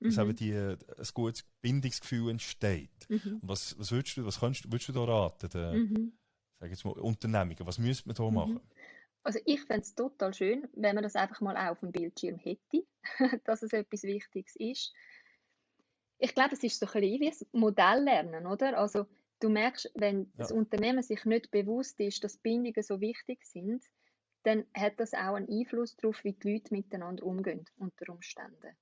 dass 0.00 0.16
mhm. 0.16 0.22
eben 0.22 0.36
die, 0.36 0.54
ein 0.54 1.08
gutes 1.14 1.44
Bindungsgefühl 1.60 2.30
entsteht. 2.30 3.08
Mhm. 3.08 3.40
Und 3.42 3.48
was, 3.48 3.78
was 3.78 3.92
würdest 3.92 4.16
du, 4.16 4.24
was 4.24 4.40
kannst, 4.40 4.64
würdest 4.64 4.88
du 4.88 4.92
da 4.92 5.04
raten, 5.04 5.48
den, 5.50 5.78
mhm. 5.78 6.12
sag 6.58 6.70
jetzt 6.70 6.84
mal, 6.84 6.92
Unternehmungen, 6.92 7.66
was 7.66 7.78
müsste 7.78 8.08
man 8.08 8.16
da 8.16 8.24
mhm. 8.24 8.34
machen? 8.34 8.60
Also 9.22 9.40
ich 9.44 9.60
fände 9.62 9.82
es 9.82 9.94
total 9.94 10.32
schön, 10.32 10.68
wenn 10.74 10.94
man 10.94 11.02
das 11.02 11.16
einfach 11.16 11.40
mal 11.40 11.56
auch 11.56 11.72
auf 11.72 11.80
dem 11.80 11.90
Bildschirm 11.90 12.38
hätte, 12.38 12.84
dass 13.44 13.62
es 13.62 13.72
etwas 13.72 14.04
Wichtiges 14.04 14.54
ist. 14.56 14.92
Ich 16.18 16.34
glaube, 16.34 16.54
es 16.54 16.62
ist 16.62 16.78
so 16.78 16.86
ein 16.86 16.92
bisschen 17.00 17.20
wie 17.20 17.28
ein 17.28 17.60
Modelllernen, 17.60 18.46
oder? 18.46 18.78
Also 18.78 19.06
du 19.40 19.48
merkst, 19.48 19.90
wenn 19.94 20.20
ja. 20.20 20.28
das 20.38 20.52
Unternehmen 20.52 21.02
sich 21.02 21.24
nicht 21.24 21.50
bewusst 21.50 22.00
ist, 22.00 22.24
dass 22.24 22.38
Bindungen 22.38 22.82
so 22.82 23.00
wichtig 23.00 23.44
sind, 23.44 23.84
dann 24.44 24.64
hat 24.74 25.00
das 25.00 25.12
auch 25.12 25.34
einen 25.34 25.50
Einfluss 25.50 25.96
darauf, 25.96 26.22
wie 26.24 26.32
die 26.32 26.52
Leute 26.52 26.72
miteinander 26.72 27.24
umgehen 27.24 27.64
unter 27.76 28.12
Umständen. 28.12 28.76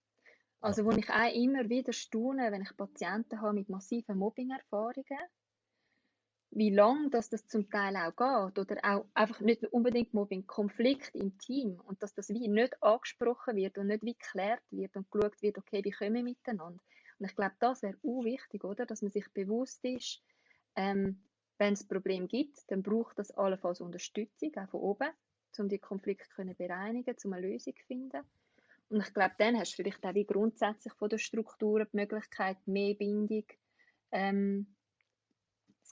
Also 0.61 0.85
wo 0.85 0.90
ich 0.92 1.11
auch 1.11 1.35
immer 1.35 1.68
wieder 1.68 1.92
staune, 1.92 2.51
wenn 2.53 2.62
ich 2.62 2.77
Patienten 2.77 3.40
habe 3.40 3.55
mit 3.55 3.68
massiven 3.68 4.16
Mobbing-Erfahrungen, 4.16 5.18
wie 6.55 6.70
lange 6.70 7.11
das, 7.11 7.29
das 7.29 7.47
zum 7.49 7.68
Teil 7.68 7.97
auch 7.97 8.14
geht 8.14 8.59
oder 8.59 8.77
auch 8.85 9.07
einfach 9.14 9.40
nicht 9.40 9.64
unbedingt 9.73 10.14
Mobbing, 10.14 10.47
Konflikt 10.47 11.14
im 11.14 11.37
Team 11.38 11.81
und 11.85 12.03
dass 12.03 12.14
das 12.14 12.29
wie 12.29 12.49
nicht 12.49 12.83
angesprochen 12.83 13.57
wird 13.57 13.77
und 13.77 13.88
nicht 13.88 14.05
wie 14.05 14.14
geklärt 14.14 14.62
wird 14.70 14.97
und 14.97 15.11
geschaut 15.11 15.42
wird, 15.42 15.59
okay, 15.59 15.83
wie 15.85 15.90
kommen 15.90 16.14
wir 16.14 16.23
miteinander. 16.23 16.81
Und 17.18 17.27
ich 17.27 17.37
glaube, 17.37 17.55
das 17.61 17.83
wäre 17.83 17.96
auch 18.03 18.24
wichtig, 18.24 18.64
oder, 18.64 18.87
dass 18.87 19.03
man 19.03 19.11
sich 19.11 19.33
bewusst 19.33 19.85
ist, 19.85 20.22
ähm, 20.77 21.22
wenn 21.59 21.74
es 21.74 21.87
Problem 21.87 22.27
gibt, 22.27 22.70
dann 22.70 22.83
braucht 22.83 23.18
das 23.18 23.31
allenfalls 23.31 23.81
Unterstützung, 23.81 24.53
auch 24.57 24.68
von 24.68 24.81
oben, 24.81 25.09
um 25.59 25.68
die 25.68 25.79
Konflikte 25.79 26.29
zu 26.35 26.55
bereinigen, 26.55 27.16
um 27.24 27.33
eine 27.33 27.46
Lösung 27.46 27.74
zu 27.77 27.87
finden. 27.87 28.22
Und 28.88 29.00
ich 29.00 29.14
glaube, 29.14 29.35
dann 29.38 29.59
hast 29.59 29.72
du 29.72 29.77
vielleicht 29.77 30.05
auch 30.05 30.14
wie 30.14 30.27
grundsätzlich 30.27 30.92
von 30.94 31.09
der 31.09 31.18
Struktur 31.18 31.85
die 31.85 31.96
Möglichkeit, 31.96 32.59
mehr 32.66 32.94
Bindung 32.94 33.44
ähm, 34.11 34.74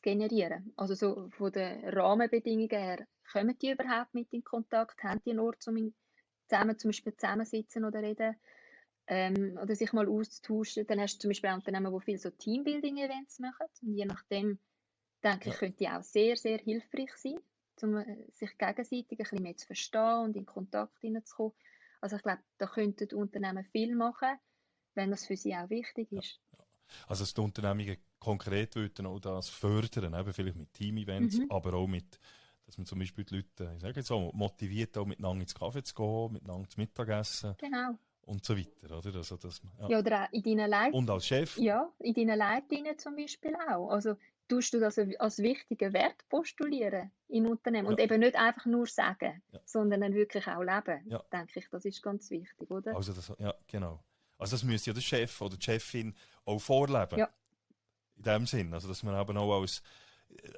generieren. 0.02 0.72
Also 0.76 0.94
so 0.94 1.28
von 1.30 1.52
den 1.52 1.88
Rahmenbedingungen 1.88 2.68
her, 2.70 3.06
kommen 3.30 3.56
die 3.58 3.70
überhaupt 3.70 4.14
mit 4.14 4.32
in 4.32 4.44
Kontakt? 4.44 5.02
Haben 5.02 5.22
die 5.24 5.30
einen 5.30 5.40
Ort, 5.40 5.66
um 5.68 5.94
zusammen 6.48 6.78
zum 6.78 6.90
Beispiel 6.90 7.16
zusammensitzen 7.16 7.84
oder 7.84 8.02
reden? 8.02 8.36
Ähm, 9.08 9.58
oder 9.60 9.74
sich 9.74 9.92
mal 9.92 10.08
austauschen. 10.08 10.86
Dann 10.86 11.00
hast 11.00 11.16
du 11.16 11.20
zum 11.20 11.30
Beispiel 11.30 11.52
Unternehmen, 11.52 11.92
die 11.92 12.04
viel 12.04 12.18
so 12.18 12.30
Teambuilding-Events 12.30 13.40
machen. 13.40 13.66
Und 13.82 13.94
je 13.94 14.04
nachdem, 14.04 14.58
denke 15.24 15.50
ich, 15.50 15.56
könnte 15.56 15.96
auch 15.96 16.02
sehr, 16.02 16.36
sehr 16.36 16.58
hilfreich 16.58 17.14
sein, 17.16 17.38
um 17.82 17.96
äh, 17.96 18.30
sich 18.30 18.56
gegenseitig 18.56 19.10
ein 19.10 19.16
bisschen 19.16 19.42
mehr 19.42 19.56
zu 19.56 19.66
verstehen 19.66 20.24
und 20.24 20.36
in 20.36 20.46
Kontakt 20.46 20.98
hineinzukommen. 21.00 21.52
Also 22.00 22.16
ich 22.16 22.22
glaube, 22.22 22.42
da 22.58 22.66
könnten 22.66 23.14
Unternehmen 23.16 23.64
viel 23.64 23.94
machen, 23.94 24.38
wenn 24.94 25.10
das 25.10 25.26
für 25.26 25.36
sie 25.36 25.54
auch 25.54 25.70
wichtig 25.70 26.10
ist. 26.12 26.40
Ja, 26.52 26.58
ja. 26.58 26.64
Also 27.06 27.22
dass 27.22 27.34
die 27.34 27.40
Unternehmungen 27.40 27.96
konkret 28.18 28.76
würden 28.76 29.06
auch 29.06 29.20
das 29.20 29.48
fördern, 29.48 30.14
eben 30.14 30.32
vielleicht 30.32 30.56
mit 30.56 30.72
Team-Events, 30.72 31.38
mhm. 31.38 31.50
aber 31.50 31.74
auch 31.74 31.86
mit, 31.86 32.20
dass 32.66 32.78
man 32.78 32.86
zum 32.86 32.98
Beispiel 32.98 33.24
die 33.24 33.36
Leute, 33.36 33.72
ich 33.74 33.82
sage 33.82 34.00
jetzt 34.00 34.10
auch, 34.10 34.32
motiviert, 34.32 34.96
auch 34.96 35.06
miteinander 35.06 35.42
ins 35.42 35.54
Kaffee 35.54 35.82
zu 35.82 35.94
gehen, 35.94 36.32
miteinander 36.32 36.68
zu 36.68 36.78
Mittagessen. 36.78 37.54
Genau. 37.58 37.98
Und 38.24 38.44
so 38.44 38.56
weiter, 38.56 38.98
oder? 38.98 39.16
Also, 39.16 39.36
dass 39.36 39.60
ja. 39.80 39.88
ja, 39.88 39.98
oder 39.98 40.24
auch 40.24 40.32
in 40.32 40.42
deinen 40.42 40.70
Leit 40.70 40.92
Und 40.92 41.10
als 41.10 41.26
Chef? 41.26 41.56
Ja, 41.58 41.92
in 41.98 42.14
deinen 42.14 42.38
Leitlinien 42.38 42.96
zum 42.98 43.16
Beispiel 43.16 43.54
auch. 43.68 43.90
Also, 43.90 44.16
tust 44.48 44.74
du 44.74 44.80
das 44.80 44.98
als 44.98 45.38
wichtigen 45.38 45.92
Wert 45.92 46.28
postulieren 46.28 47.10
im 47.28 47.46
Unternehmen 47.46 47.86
ja. 47.86 47.90
und 47.90 48.00
eben 48.00 48.20
nicht 48.20 48.36
einfach 48.36 48.66
nur 48.66 48.86
sagen, 48.86 49.42
ja. 49.50 49.60
sondern 49.64 50.02
dann 50.02 50.14
wirklich 50.14 50.46
auch 50.46 50.62
leben, 50.62 51.08
ja. 51.08 51.22
denke 51.32 51.58
ich, 51.58 51.68
das 51.70 51.84
ist 51.84 52.02
ganz 52.02 52.30
wichtig, 52.30 52.70
oder? 52.70 52.94
Also 52.94 53.12
das, 53.12 53.32
ja, 53.38 53.54
genau. 53.66 54.04
Also 54.36 54.56
das 54.56 54.64
müsste 54.64 54.90
ja 54.90 54.94
der 54.94 55.00
Chef 55.00 55.40
oder 55.40 55.56
die 55.56 55.64
Chefin 55.64 56.14
auch 56.44 56.58
vorleben. 56.58 57.18
Ja. 57.18 57.30
In 58.16 58.22
dem 58.24 58.46
Sinn, 58.46 58.74
also 58.74 58.88
dass 58.88 59.02
man 59.02 59.18
eben 59.18 59.36
auch 59.38 59.60
als, 59.60 59.82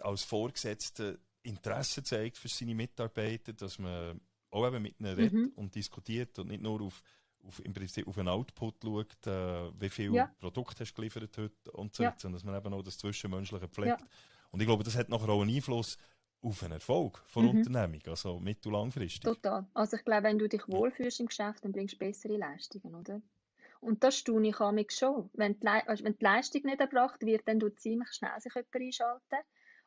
als 0.00 0.24
Vorgesetzte 0.24 1.20
Interesse 1.42 2.03
zeigt 2.03 2.38
für 2.38 2.48
seine 2.48 2.74
Mitarbeiter, 2.74 3.53
dass 3.53 3.79
man 3.79 4.20
auch 4.50 4.66
eben 4.66 4.83
mit 4.83 4.98
ihnen 4.98 5.14
mhm. 5.14 5.20
redet 5.20 5.57
und 5.57 5.74
diskutiert 5.74 6.38
und 6.38 6.48
nicht 6.48 6.62
nur 6.62 6.81
auf, 6.81 7.03
auf, 7.46 7.64
im 7.64 7.72
Prinzip 7.72 8.07
auf 8.07 8.18
einen 8.18 8.28
Output 8.28 8.76
schaut, 8.83 9.26
äh, 9.26 9.80
wie 9.80 9.88
viel 9.88 10.14
ja. 10.14 10.30
Produkt 10.38 10.80
hast 10.80 10.92
du 10.92 10.94
geliefert 10.96 11.37
heute 11.37 11.70
und 11.72 11.94
so 11.94 12.02
ja. 12.02 12.14
sondern 12.16 12.38
dass 12.38 12.44
man 12.44 12.57
eben 12.57 12.74
auch 12.74 12.83
das 12.83 12.98
Zwischenmenschliche 12.98 13.68
pflegt. 13.68 14.00
Ja. 14.00 14.07
Und 14.50 14.61
ich 14.61 14.66
glaube, 14.66 14.85
das 14.85 14.96
hat 14.96 15.09
nachher 15.09 15.28
auch 15.28 15.42
einen 15.42 15.54
Einfluss 15.54 15.98
auf 16.42 16.62
einen 16.62 16.72
Erfolg 16.72 17.22
von 17.26 17.44
mhm. 17.44 17.59
Unternehmung, 17.59 18.00
also 18.07 18.38
mittel- 18.38 18.68
und 18.68 18.80
langfristig. 18.80 19.22
Total. 19.22 19.66
Also 19.74 19.96
ich 19.96 20.04
glaube, 20.04 20.24
wenn 20.24 20.38
du 20.38 20.48
dich 20.48 20.68
wohlfühlst 20.68 21.20
im 21.20 21.26
Geschäft, 21.26 21.64
dann 21.64 21.72
bringst 21.72 21.94
du 21.94 21.98
bessere 21.98 22.37
Leistungen, 22.37 22.94
oder? 22.94 23.20
Und 23.80 24.02
das 24.02 24.18
staune 24.18 24.48
ich 24.48 24.59
mich 24.72 24.92
schon. 24.92 25.28
Wenn 25.35 25.59
die, 25.59 25.66
wenn 25.66 26.16
die 26.16 26.24
Leistung 26.24 26.62
nicht 26.64 26.80
erbracht 26.80 27.20
wird, 27.22 27.46
dann 27.46 27.61
tut 27.61 27.80
ziemlich 27.80 28.12
schnell 28.12 28.40
sich 28.40 28.54
jemand 28.54 28.74
einschalten. 28.74 29.38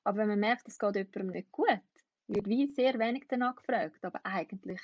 Aber 0.04 0.18
wenn 0.20 0.28
man 0.28 0.40
merkt, 0.40 0.68
es 0.68 0.78
geht 0.78 0.96
jemandem 0.96 1.28
nicht 1.28 1.52
gut, 1.52 1.82
wird 2.28 2.48
wie 2.48 2.68
sehr 2.68 3.00
wenig 3.00 3.26
danach 3.28 3.56
gefragt. 3.56 4.04
Aber 4.04 4.20
eigentlich 4.24 4.82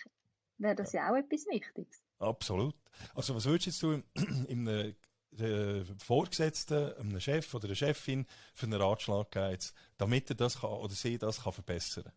wäre 0.57 0.75
das 0.75 0.93
ja, 0.93 1.05
ja 1.05 1.11
auch 1.11 1.17
etwas 1.17 1.45
Wichtiges. 1.45 2.01
Absolut. 2.23 2.75
Also 3.15 3.35
was 3.35 3.45
würdest 3.45 3.81
du 3.83 4.01
in 4.47 4.67
einem 4.67 4.95
äh, 5.39 5.83
Vorgesetzten, 5.97 6.93
einem 6.93 7.19
Chef 7.19 7.53
oder 7.53 7.65
einer 7.65 7.75
Chefin 7.75 8.25
für 8.53 8.65
einen 8.65 8.81
Ratschlag 8.81 9.31
geben, 9.31 9.63
damit 9.97 10.29
er 10.29 10.35
das 10.35 10.59
kann, 10.59 10.71
oder 10.71 10.93
sie 10.93 11.17
das 11.17 11.43
kann 11.43 11.53
verbessern 11.53 12.03
kann? 12.05 12.13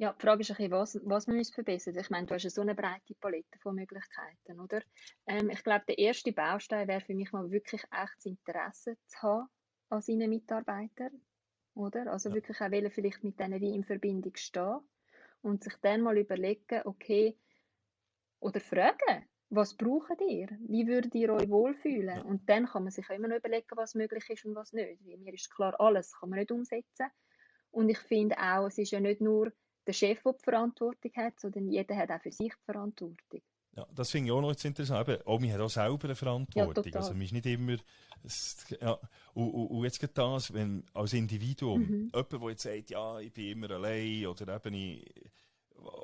Ja, 0.00 0.12
die 0.12 0.22
Frage 0.22 0.42
ist 0.42 0.50
ein 0.52 0.56
bisschen, 0.56 0.70
was, 0.70 1.00
was 1.02 1.26
man 1.26 1.38
muss 1.38 1.50
verbessern 1.50 1.96
Ich 1.98 2.08
meine, 2.08 2.24
du 2.26 2.34
hast 2.34 2.44
ja 2.44 2.50
so 2.50 2.60
eine 2.60 2.76
breite 2.76 3.14
Palette 3.20 3.58
von 3.60 3.74
Möglichkeiten, 3.74 4.60
oder? 4.60 4.80
Ähm, 5.26 5.50
ich 5.50 5.64
glaube, 5.64 5.86
der 5.88 5.98
erste 5.98 6.30
Baustein 6.32 6.86
wäre 6.86 7.00
für 7.00 7.14
mich 7.14 7.32
mal 7.32 7.50
wirklich 7.50 7.82
echtes 7.90 8.26
Interesse 8.26 8.96
zu 9.06 9.22
haben 9.22 9.48
an 9.88 10.00
seinen 10.00 10.30
Mitarbeitern, 10.30 11.20
oder? 11.74 12.12
Also 12.12 12.28
ja. 12.28 12.36
wirklich 12.36 12.60
auch 12.60 12.70
wollen, 12.70 12.92
vielleicht 12.92 13.24
mit 13.24 13.40
denen 13.40 13.60
wie 13.60 13.74
in 13.74 13.82
Verbindung 13.82 14.36
stehen 14.36 14.78
und 15.42 15.64
sich 15.64 15.74
dann 15.82 16.02
mal 16.02 16.16
überlegen, 16.16 16.82
okay, 16.84 17.36
oder 18.40 18.60
fragen, 18.60 19.26
was 19.50 19.74
braucht 19.74 20.20
ihr? 20.20 20.48
Wie 20.66 20.86
würdet 20.86 21.14
ihr 21.14 21.32
euch 21.32 21.48
wohlfühlen? 21.48 22.16
Ja. 22.16 22.22
Und 22.22 22.48
dann 22.48 22.66
kann 22.66 22.82
man 22.82 22.92
sich 22.92 23.08
immer 23.08 23.28
noch 23.28 23.36
überlegen, 23.36 23.66
was 23.76 23.94
möglich 23.94 24.28
ist 24.28 24.44
und 24.44 24.54
was 24.54 24.72
nicht. 24.72 25.00
Weil 25.06 25.18
mir 25.18 25.32
ist 25.32 25.50
klar, 25.50 25.74
alles 25.80 26.12
kann 26.18 26.30
man 26.30 26.38
nicht 26.38 26.52
umsetzen. 26.52 27.06
Und 27.70 27.88
ich 27.88 27.98
finde 27.98 28.36
auch, 28.38 28.66
es 28.66 28.78
ist 28.78 28.90
ja 28.90 29.00
nicht 29.00 29.20
nur 29.20 29.52
der 29.86 29.92
Chef, 29.92 30.22
der 30.22 30.32
die 30.32 30.44
Verantwortung 30.44 31.12
hat, 31.16 31.40
sondern 31.40 31.68
jeder 31.68 31.96
hat 31.96 32.10
auch 32.10 32.20
für 32.20 32.32
sich 32.32 32.52
die 32.52 32.64
Verantwortung. 32.64 33.42
Ja, 33.76 33.86
das 33.94 34.10
finde 34.10 34.26
ich 34.26 34.32
auch 34.32 34.40
noch 34.40 34.50
interessant. 34.50 35.08
Eben, 35.08 35.22
auch 35.22 35.40
man 35.40 35.52
hat 35.52 35.60
auch 35.60 35.70
selber 35.70 36.04
eine 36.04 36.14
Verantwortung. 36.14 36.84
Ja, 36.84 36.96
also 36.96 37.12
man 37.12 37.22
ist 37.22 37.32
nicht 37.32 37.46
immer... 37.46 37.76
Ja, 38.80 38.98
und, 39.34 39.50
und, 39.50 39.66
und, 39.68 39.84
jetzt 39.84 40.00
geht 40.00 40.18
das, 40.18 40.52
wenn 40.52 40.84
als 40.92 41.12
Individuum 41.12 41.80
mhm. 41.80 42.10
jemand, 42.12 42.32
der 42.32 42.48
jetzt 42.50 42.62
sagt, 42.62 42.90
ja, 42.90 43.20
ich 43.20 43.32
bin 43.32 43.52
immer 43.52 43.70
allein 43.70 44.26
oder 44.26 44.56
eben 44.56 44.74
ich, 44.74 45.30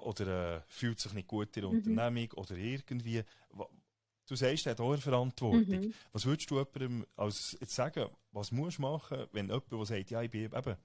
oder 0.02 0.56
äh, 0.56 0.60
fühlt 0.68 1.00
sich 1.00 1.12
nicht 1.12 1.28
gut 1.28 1.56
in 1.56 1.62
der 1.62 1.70
mhm. 1.70 1.78
Unternehmung 1.78 2.30
oder 2.32 2.56
irgendwie... 2.56 3.22
Du 4.26 4.37
sagst, 4.37 4.66
er 4.66 4.70
hat 4.70 4.80
auch 4.80 4.92
eine 4.92 5.02
Verantwortung. 5.02 5.80
Mhm. 5.80 5.94
Was 6.12 6.24
würdest 6.24 6.50
du 6.50 6.56
jemandem 6.56 7.04
als, 7.14 7.58
jetzt 7.60 7.74
sagen, 7.74 8.08
was 8.32 8.52
musst 8.52 8.78
du 8.78 8.82
machen, 8.82 9.26
wenn 9.32 9.48
jemand, 9.48 9.70
der 9.70 9.84
sagt, 9.84 10.10
ja, 10.10 10.22
ich 10.22 10.30
bin 10.30 10.44
eben 10.44 10.76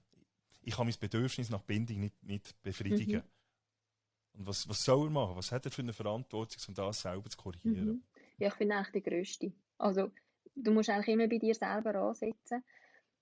ich 0.62 0.76
kann 0.76 0.86
mein 0.86 0.94
Bedürfnis 0.98 1.50
nach 1.50 1.62
Bindung 1.62 2.00
nicht, 2.00 2.22
nicht 2.22 2.62
befriedigen. 2.62 3.22
Mhm. 3.22 4.40
Und 4.40 4.46
was, 4.46 4.68
was 4.68 4.84
soll 4.84 5.08
er 5.08 5.10
machen? 5.10 5.36
Was 5.36 5.52
hat 5.52 5.64
er 5.64 5.70
für 5.70 5.82
eine 5.82 5.92
Verantwortung, 5.92 6.62
um 6.68 6.74
das 6.74 7.00
selber 7.00 7.28
zu 7.28 7.36
korrigieren? 7.36 7.86
Mhm. 7.86 8.02
Ja, 8.38 8.48
ich 8.48 8.54
finde 8.54 8.76
eigentlich 8.76 9.02
der 9.02 9.12
Größte. 9.12 9.52
Also, 9.78 10.10
du 10.54 10.70
musst 10.70 10.90
eigentlich 10.90 11.08
immer 11.08 11.28
bei 11.28 11.38
dir 11.38 11.54
selber 11.54 11.94
ansetzen. 11.94 12.62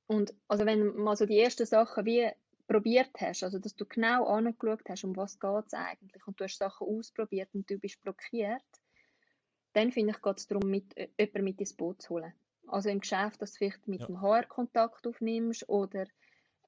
Und 0.07 0.35
also 0.49 0.65
wenn 0.65 0.97
mal 0.97 1.17
so 1.17 1.27
die 1.27 1.39
ersten 1.39 1.67
Sachen 1.67 2.07
wie 2.07 2.31
probiert 2.69 3.11
hast, 3.19 3.43
also 3.43 3.59
dass 3.59 3.75
du 3.75 3.87
genau 3.87 4.27
angeschaut 4.27 4.83
hast, 4.89 5.05
um 5.05 5.17
was 5.17 5.41
geht 5.41 5.67
es 5.67 5.75
eigentlich, 5.75 6.27
und 6.27 6.39
du 6.39 6.45
hast 6.45 6.59
Sachen 6.59 6.87
ausprobiert 6.87 7.49
und 7.55 7.69
du 7.69 7.79
bist 7.79 8.01
blockiert, 8.03 8.63
dann 9.73 9.91
finde 9.91 10.13
ich, 10.13 10.23
geht 10.23 10.39
es 10.39 10.47
darum, 10.47 10.71
mit, 10.71 10.97
äh, 10.97 11.09
jemanden 11.19 11.45
mit 11.45 11.61
ins 11.61 11.75
Boot 11.75 12.03
zu 12.03 12.11
holen. 12.11 12.33
Also 12.67 12.91
im 12.91 13.01
Geschäft, 13.01 13.41
dass 13.41 13.53
du 13.53 13.59
vielleicht 13.59 13.89
mit 13.89 14.01
ja. 14.01 14.07
dem 14.07 14.21
HR 14.21 14.45
Kontakt 14.45 15.07
aufnimmst 15.07 15.69
oder 15.69 16.07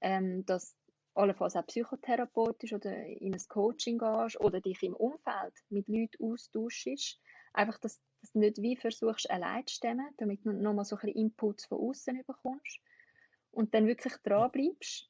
ähm, 0.01 0.47
dass 0.47 0.75
allenfalls 1.15 1.57
auch 1.57 1.67
psychotherapeutisch 1.67 2.73
oder 2.73 2.95
in 3.05 3.35
ein 3.35 3.43
Coaching 3.49 3.99
gehst 3.99 4.41
oder 4.41 4.61
dich 4.61 4.83
im 4.83 4.95
Umfeld 4.95 5.55
mit 5.69 5.89
Leuten 5.89 6.33
austauschst. 6.33 7.21
Einfach, 7.53 7.79
dass, 7.79 8.01
dass 8.23 8.33
du 8.33 8.39
nicht 8.39 8.63
wie 8.63 8.77
versuchst, 8.77 9.31
allein 9.31 9.67
zu 9.67 9.75
stemmen, 9.75 10.09
damit 10.17 10.47
du 10.47 10.53
nochmal 10.53 10.85
so 10.85 10.97
ein 10.97 11.01
bisschen 11.01 11.21
Inputs 11.21 11.67
von 11.67 11.79
außen 11.79 12.23
bekommst 12.27 12.81
und 13.51 13.75
dann 13.75 13.87
wirklich 13.87 14.15
dran 14.23 14.51
bleibst. 14.51 15.10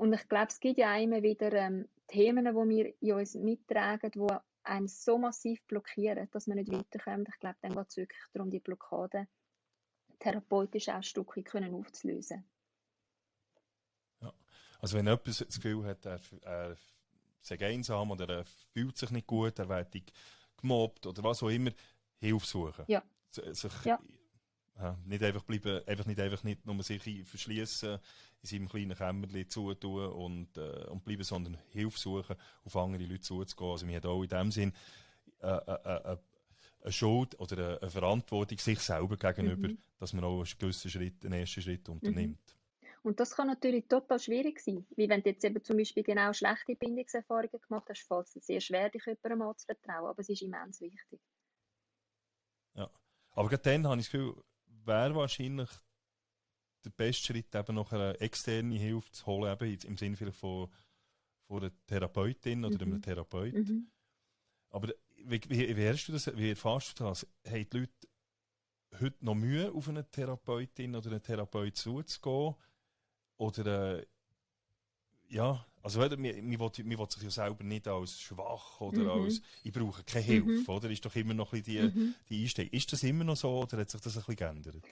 Und 0.00 0.14
ich 0.14 0.26
glaube, 0.30 0.46
es 0.48 0.58
gibt 0.60 0.78
ja 0.78 0.94
auch 0.94 1.02
immer 1.02 1.22
wieder 1.22 1.52
ähm, 1.52 1.86
Themen, 2.06 2.46
die 2.46 2.52
wir 2.54 2.94
in 3.02 3.12
uns 3.12 3.34
mittragen, 3.34 4.10
die 4.10 4.26
einen 4.62 4.88
so 4.88 5.18
massiv 5.18 5.62
blockieren, 5.66 6.26
dass 6.30 6.46
wir 6.46 6.54
nicht 6.54 6.72
weiterkommen. 6.72 7.26
Ich 7.28 7.38
glaube, 7.38 7.56
dann 7.60 7.74
geht 7.74 7.86
es 7.86 7.96
wirklich 7.98 8.22
darum, 8.32 8.50
die 8.50 8.60
Blockaden 8.60 9.28
therapeutisch 10.18 10.88
auch 10.88 10.94
ein 10.94 11.02
Stück 11.02 11.36
weit 11.36 11.70
aufzulösen. 11.70 12.44
Also 14.80 14.96
wenn 14.96 15.04
jemand 15.04 15.28
das 15.28 15.46
Gefühl 15.46 15.84
hat, 15.84 16.06
er, 16.06 16.20
er 16.40 16.76
sei 17.42 17.58
einsam 17.58 18.10
oder 18.10 18.26
er 18.38 18.44
fühlt 18.72 18.96
sich 18.96 19.10
nicht 19.10 19.26
gut, 19.26 19.58
er 19.58 19.68
wird 19.68 19.94
gemobbt 20.56 21.06
oder 21.06 21.22
was 21.22 21.42
auch 21.42 21.50
immer, 21.50 21.72
Hilfe 22.16 22.46
suchen. 22.46 22.86
Ja. 22.88 23.02
Sich, 23.28 23.84
ja. 23.84 24.00
Ja, 24.76 24.98
nicht 25.04 25.22
einfach 25.22 25.42
bleiben, 25.42 25.86
einfach 25.86 26.06
nicht 26.06 26.20
einfach 26.20 26.42
nicht 26.42 26.64
nur 26.64 26.82
sich 26.82 27.02
verschließen, 27.26 27.98
in 28.42 28.48
seinem 28.48 28.68
kleinen 28.68 28.96
Kämmerchen 28.96 29.48
zutun 29.48 30.06
und, 30.06 30.56
äh, 30.56 30.86
und 30.86 31.04
bleiben, 31.04 31.22
sondern 31.22 31.58
Hilfe 31.70 31.98
suchen, 31.98 32.36
auf 32.64 32.76
andere 32.76 33.04
Leute 33.04 33.20
zuzugehen. 33.20 33.70
Also, 33.72 33.86
man 33.86 33.94
hat 33.96 34.06
auch 34.06 34.22
in 34.22 34.28
dem 34.28 34.50
Sinn 34.50 34.72
äh, 35.40 35.48
äh, 35.48 36.12
äh, 36.12 36.16
eine 36.82 36.92
Schuld 36.92 37.38
oder 37.38 37.80
eine 37.80 37.90
Verantwortung 37.90 38.58
sich 38.58 38.80
selber 38.80 39.16
gegenüber, 39.16 39.68
mhm. 39.68 39.78
dass 39.98 40.12
man 40.12 40.24
auch 40.24 40.38
einen 40.38 40.58
gewissen 40.58 40.90
Schritt, 40.90 41.24
einen 41.24 41.40
ersten 41.40 41.60
Schritt 41.62 41.88
unternimmt. 41.88 42.38
Mhm. 42.38 42.60
Und 43.02 43.18
das 43.18 43.34
kann 43.34 43.46
natürlich 43.46 43.86
total 43.88 44.18
schwierig 44.18 44.60
sein, 44.60 44.86
wie 44.96 45.08
wenn 45.08 45.22
du 45.22 45.30
jetzt 45.30 45.44
eben 45.44 45.62
zum 45.64 45.78
Beispiel 45.78 46.02
genau 46.02 46.32
schlechte 46.32 46.76
Bindungserfahrungen 46.76 47.60
gemacht 47.66 47.86
hast, 47.88 48.06
fällt 48.06 48.26
es 48.34 48.46
sehr 48.46 48.60
schwer, 48.60 48.90
dich 48.90 49.04
jemandem 49.06 49.38
mal 49.38 49.56
zu 49.56 49.66
vertrauen, 49.66 50.10
aber 50.10 50.20
es 50.20 50.28
ist 50.28 50.42
immens 50.42 50.80
wichtig. 50.82 51.20
Ja, 52.74 52.90
aber 53.32 53.48
gerade 53.48 53.62
dann 53.62 53.86
habe 53.86 54.00
ich 54.00 54.06
das 54.06 54.12
Gefühl, 54.12 54.42
wäre 54.90 55.14
wahrscheinlich 55.14 55.70
der 56.84 56.90
beste 56.90 57.26
Schritt, 57.26 57.54
eben 57.54 57.74
noch 57.74 57.92
eine 57.92 58.18
externe 58.20 58.74
Hilfe 58.74 59.10
zu 59.12 59.26
holen, 59.26 59.52
eben 59.52 59.78
im 59.86 59.96
Sinne 59.96 60.16
vielleicht 60.16 60.38
von, 60.38 60.68
von 61.46 61.62
einer 61.62 61.72
Therapeutin 61.86 62.64
oder 62.64 62.84
mhm. 62.84 62.92
einem 62.92 63.02
Therapeuten. 63.02 63.62
Mhm. 63.62 63.90
Aber 64.70 64.92
wie, 65.24 65.40
wie, 65.48 65.76
wie, 65.76 65.96
du 66.06 66.12
das, 66.12 66.36
wie 66.36 66.50
erfährst 66.50 66.98
du 66.98 67.04
das? 67.04 67.26
Haben 67.46 67.68
die 67.70 67.78
Leute 67.78 68.08
heute 69.00 69.24
noch 69.24 69.34
Mühe, 69.34 69.72
auf 69.72 69.88
eine 69.88 70.08
Therapeutin 70.10 70.96
oder 70.96 71.10
einen 71.10 71.22
Therapeut 71.22 71.76
zuzugehen? 71.76 72.54
Oder 73.36 73.98
äh, 73.98 74.06
ja, 75.28 75.66
also 75.82 76.00
oder, 76.02 76.16
man, 76.16 76.34
man, 76.48 76.60
will, 76.60 76.84
man 76.84 76.98
will 76.98 77.10
sich 77.10 77.22
ja 77.22 77.30
selber 77.30 77.64
nicht 77.64 77.88
als 77.88 78.20
schwach 78.20 78.80
oder 78.80 79.00
mhm. 79.00 79.22
als 79.22 79.40
ich 79.64 79.72
brauche 79.72 80.04
keine 80.04 80.24
Hilfe, 80.24 80.70
mhm. 80.70 80.76
oder? 80.76 80.90
Ist 80.90 81.04
doch 81.04 81.16
immer 81.16 81.34
noch 81.34 81.52
ein 81.52 81.62
bisschen 81.62 81.92
die, 81.92 81.98
mhm. 81.98 82.14
die 82.28 82.42
Einstellung. 82.42 82.72
Ist 82.72 82.92
das 82.92 83.02
immer 83.02 83.24
noch 83.24 83.36
so 83.36 83.60
oder 83.60 83.78
hat 83.78 83.90
sich 83.90 84.00
das 84.00 84.16
ein 84.16 84.20
bisschen 84.20 84.36
geändert? 84.36 84.82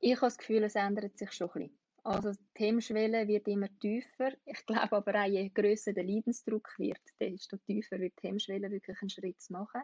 Ich 0.00 0.12
habe 0.12 0.26
das 0.26 0.38
Gefühl, 0.38 0.62
es 0.64 0.74
ändert 0.74 1.18
sich 1.18 1.32
schon 1.32 1.50
ein 1.50 1.52
bisschen. 1.54 1.78
Also 2.04 2.32
die 2.56 2.64
Hemmschwelle 2.64 3.28
wird 3.28 3.48
immer 3.48 3.68
tiefer. 3.80 4.32
Ich 4.46 4.64
glaube 4.64 4.96
aber 4.96 5.14
auch, 5.14 5.26
je 5.26 5.50
grösser 5.50 5.92
der 5.92 6.04
Leidensdruck 6.04 6.78
wird, 6.78 7.00
desto 7.20 7.56
tiefer 7.58 7.98
wird 7.98 8.14
die 8.22 8.28
Hemmschwelle 8.28 8.70
wirklich 8.70 8.96
einen 9.02 9.10
Schritt 9.10 9.40
zu 9.42 9.52
machen. 9.52 9.82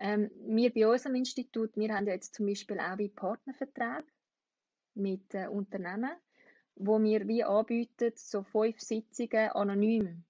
Ähm, 0.00 0.30
wir 0.46 0.72
bei 0.72 0.88
unserem 0.88 1.14
Institut, 1.14 1.76
wir 1.76 1.94
haben 1.94 2.06
ja 2.06 2.14
jetzt 2.14 2.34
zum 2.34 2.46
Beispiel 2.46 2.80
auch 2.80 2.98
wie 2.98 3.10
Partnerverträge 3.10 4.04
mit 4.94 5.34
äh, 5.34 5.46
Unternehmen 5.46 6.10
wo 6.76 7.00
wir 7.02 7.26
wie 7.28 7.44
anbieten, 7.44 8.12
so 8.16 8.42
fünf 8.42 8.80
Sitzungen 8.80 9.50
anonym 9.50 10.24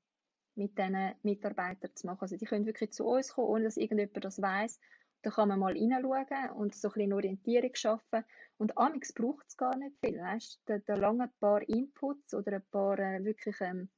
mit 0.57 0.79
diesen 0.79 1.15
Mitarbeitern 1.23 1.95
zu 1.95 2.07
machen. 2.07 2.23
Also 2.23 2.37
die 2.37 2.45
können 2.45 2.67
wirklich 2.67 2.93
zu 2.93 3.07
uns 3.07 3.33
kommen, 3.33 3.49
ohne 3.49 3.65
dass 3.65 3.77
irgendjemand 3.77 4.25
das 4.25 4.41
weiß. 4.41 4.79
Da 5.23 5.31
kann 5.31 5.49
man 5.49 5.59
mal 5.59 5.73
reinschauen 5.73 6.51
und 6.51 6.75
so 6.75 6.89
ein 6.89 6.93
bisschen 6.93 7.13
Orientierung 7.15 7.75
schaffen. 7.75 8.25
Und 8.59 8.77
amigs 8.77 9.13
braucht 9.13 9.47
es 9.49 9.57
gar 9.57 9.77
nicht 9.77 9.97
viel. 10.05 10.21
Weißt? 10.21 10.61
Da, 10.67 10.79
da 10.79 10.95
lange 10.95 11.25
ein 11.25 11.33
paar 11.41 11.63
Inputs 11.69 12.35
oder 12.35 12.53
ein 12.53 12.67
paar 12.71 12.99
äh, 12.99 13.25
wirklich 13.25 13.57
ähm, 13.61 13.89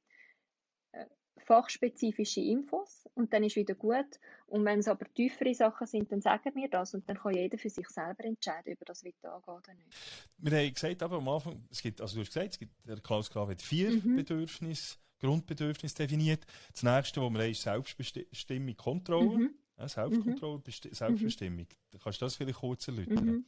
äh, 0.93 1.05
fachspezifische 1.45 2.41
Infos 2.41 3.07
und 3.13 3.33
dann 3.33 3.43
ist 3.43 3.55
wieder 3.55 3.75
gut. 3.75 4.19
Und 4.47 4.65
wenn 4.65 4.79
es 4.79 4.87
aber 4.87 5.05
tiefere 5.13 5.53
Sachen 5.53 5.87
sind, 5.87 6.11
dann 6.11 6.21
sagen 6.21 6.55
wir 6.55 6.69
das 6.69 6.93
und 6.93 7.07
dann 7.09 7.17
kann 7.17 7.33
jeder 7.33 7.57
für 7.57 7.69
sich 7.69 7.87
selber 7.89 8.23
entscheiden, 8.25 8.73
ob 8.73 8.81
er 8.81 8.85
das 8.85 9.03
weiter 9.03 9.33
angeht 9.33 9.47
oder 9.47 9.73
nicht. 9.73 9.95
Wir 10.37 10.57
haben 10.57 10.73
gesagt, 10.73 11.03
aber 11.03 11.17
am 11.17 11.27
Anfang, 11.29 11.63
es 11.69 11.81
gibt, 11.81 12.01
also 12.01 12.15
du 12.15 12.21
hast 12.21 12.33
gesagt, 12.33 12.53
es 12.53 12.59
gibt, 12.59 12.73
der 12.87 12.97
Klaus 12.97 13.29
Graf 13.29 13.49
hat 13.49 13.61
vier 13.61 13.91
mhm. 13.91 14.15
Bedürfnisse, 14.15 14.97
Grundbedürfnisse 15.19 15.95
definiert. 15.95 16.45
Das 16.71 16.83
nächste, 16.83 17.21
was 17.21 17.31
wir 17.31 17.39
haben, 17.39 17.51
ist 17.51 17.61
Selbstbestimmung, 17.61 18.75
Kontrolle. 18.75 19.37
Mhm. 19.37 19.55
Ja, 19.77 19.87
Selbstkontrolle, 19.87 20.63
mhm. 20.65 20.91
Selbstbestimmung. 20.91 21.67
Mhm. 21.91 21.99
Kannst 22.03 22.21
du 22.21 22.25
das 22.25 22.35
vielleicht 22.35 22.59
kurz 22.59 22.87
erläutern? 22.87 23.25
Mhm. 23.25 23.45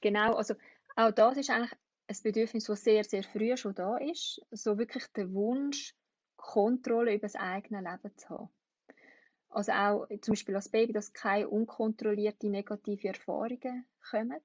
Genau, 0.00 0.34
also 0.34 0.54
auch 0.96 1.12
das 1.12 1.36
ist 1.38 1.50
eigentlich 1.50 1.72
ein 2.06 2.16
Bedürfnis, 2.22 2.64
das 2.64 2.82
sehr, 2.82 3.04
sehr 3.04 3.22
früh 3.22 3.56
schon 3.56 3.74
da 3.74 3.96
ist. 3.96 4.40
So 4.50 4.78
wirklich 4.78 5.04
der 5.14 5.32
Wunsch, 5.32 5.94
Kontrolle 6.40 7.14
über 7.14 7.26
das 7.26 7.36
eigene 7.36 7.80
Leben 7.80 8.16
zu 8.16 8.28
haben. 8.28 8.50
Also 9.48 9.72
auch 9.72 10.06
zum 10.20 10.32
Beispiel 10.32 10.54
als 10.54 10.68
Baby, 10.68 10.92
dass 10.92 11.12
keine 11.12 11.48
unkontrollierte 11.48 12.48
negative 12.48 13.08
Erfahrungen 13.08 13.84
kommen. 14.10 14.40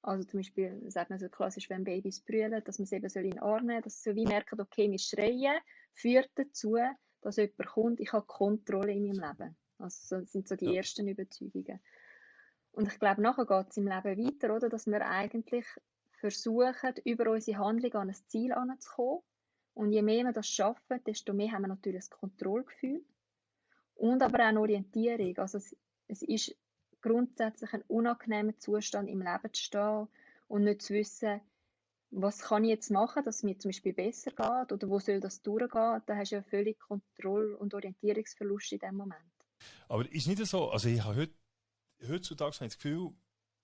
Also 0.00 0.26
zum 0.26 0.40
Beispiel 0.40 0.80
sagt 0.90 1.10
man 1.10 1.18
so 1.18 1.28
klassisch, 1.28 1.68
wenn 1.68 1.84
Babys 1.84 2.20
brüllen, 2.20 2.62
dass 2.64 2.78
man 2.78 2.86
sie 2.86 2.96
eben 2.96 3.06
in 3.06 3.30
den 3.30 3.38
Arm 3.40 3.66
nehmen 3.66 3.82
dass 3.82 4.02
sie 4.02 4.10
so 4.10 4.16
wie 4.16 4.24
merken, 4.24 4.60
okay, 4.60 4.90
wir 4.90 4.98
schreien, 4.98 5.60
führt 5.92 6.30
dazu, 6.36 6.76
dass 7.20 7.36
jemand 7.36 7.66
kommt, 7.66 8.00
ich 8.00 8.12
habe 8.12 8.26
Kontrolle 8.26 8.92
in 8.92 9.02
meinem 9.02 9.20
Leben. 9.20 9.56
Also 9.78 10.20
das 10.20 10.32
sind 10.32 10.48
so 10.48 10.56
die 10.56 10.66
ja. 10.66 10.74
ersten 10.74 11.08
Überzeugungen. 11.08 11.80
Und 12.72 12.88
ich 12.88 12.98
glaube, 12.98 13.22
nachher 13.22 13.46
geht 13.46 13.70
es 13.70 13.76
im 13.76 13.88
Leben 13.88 14.26
weiter, 14.26 14.54
oder? 14.54 14.68
dass 14.68 14.86
wir 14.86 15.04
eigentlich 15.04 15.66
versuchen, 16.12 16.94
über 17.04 17.30
unsere 17.30 17.58
Handlung 17.58 17.92
an 17.94 18.08
ein 18.08 18.14
Ziel 18.28 18.52
anzukommen. 18.52 19.22
Und 19.78 19.92
je 19.92 20.02
mehr 20.02 20.24
wir 20.24 20.32
das 20.32 20.48
schaffen, 20.48 21.04
desto 21.06 21.32
mehr 21.32 21.52
haben 21.52 21.62
wir 21.62 21.68
natürlich 21.68 22.00
das 22.00 22.10
Kontrollgefühl 22.10 23.04
und 23.94 24.24
aber 24.24 24.40
auch 24.40 24.48
eine 24.48 24.60
Orientierung. 24.60 25.38
Also 25.38 25.58
es, 25.58 25.76
es 26.08 26.22
ist 26.22 26.56
grundsätzlich 27.00 27.72
ein 27.72 27.82
unangenehmer 27.82 28.58
Zustand 28.58 29.08
im 29.08 29.22
Leben 29.22 29.54
zu 29.54 29.62
stehen 29.62 30.08
und 30.48 30.64
nicht 30.64 30.82
zu 30.82 30.94
wissen, 30.94 31.40
was 32.10 32.40
kann 32.40 32.64
ich 32.64 32.70
jetzt 32.70 32.90
machen, 32.90 33.22
dass 33.24 33.36
es 33.36 33.42
mir 33.44 33.56
zum 33.56 33.68
Beispiel 33.68 33.92
besser 33.92 34.32
geht 34.32 34.72
oder 34.72 34.88
wo 34.88 34.98
soll 34.98 35.20
das 35.20 35.42
durchgehen. 35.42 36.02
Da 36.06 36.16
hast 36.16 36.32
du 36.32 36.36
ja 36.36 36.42
völlig 36.42 36.80
Kontroll- 36.80 37.54
und 37.54 37.72
Orientierungsverlust 37.72 38.72
in 38.72 38.80
dem 38.80 38.96
Moment. 38.96 39.32
Aber 39.88 40.10
ist 40.10 40.26
nicht 40.26 40.44
so, 40.44 40.70
also 40.70 40.88
ich 40.88 41.04
habe 41.04 41.28
heutzutage 42.02 42.56
habe 42.56 42.66
ich 42.66 42.72
das 42.72 42.78
Gefühl, 42.78 43.12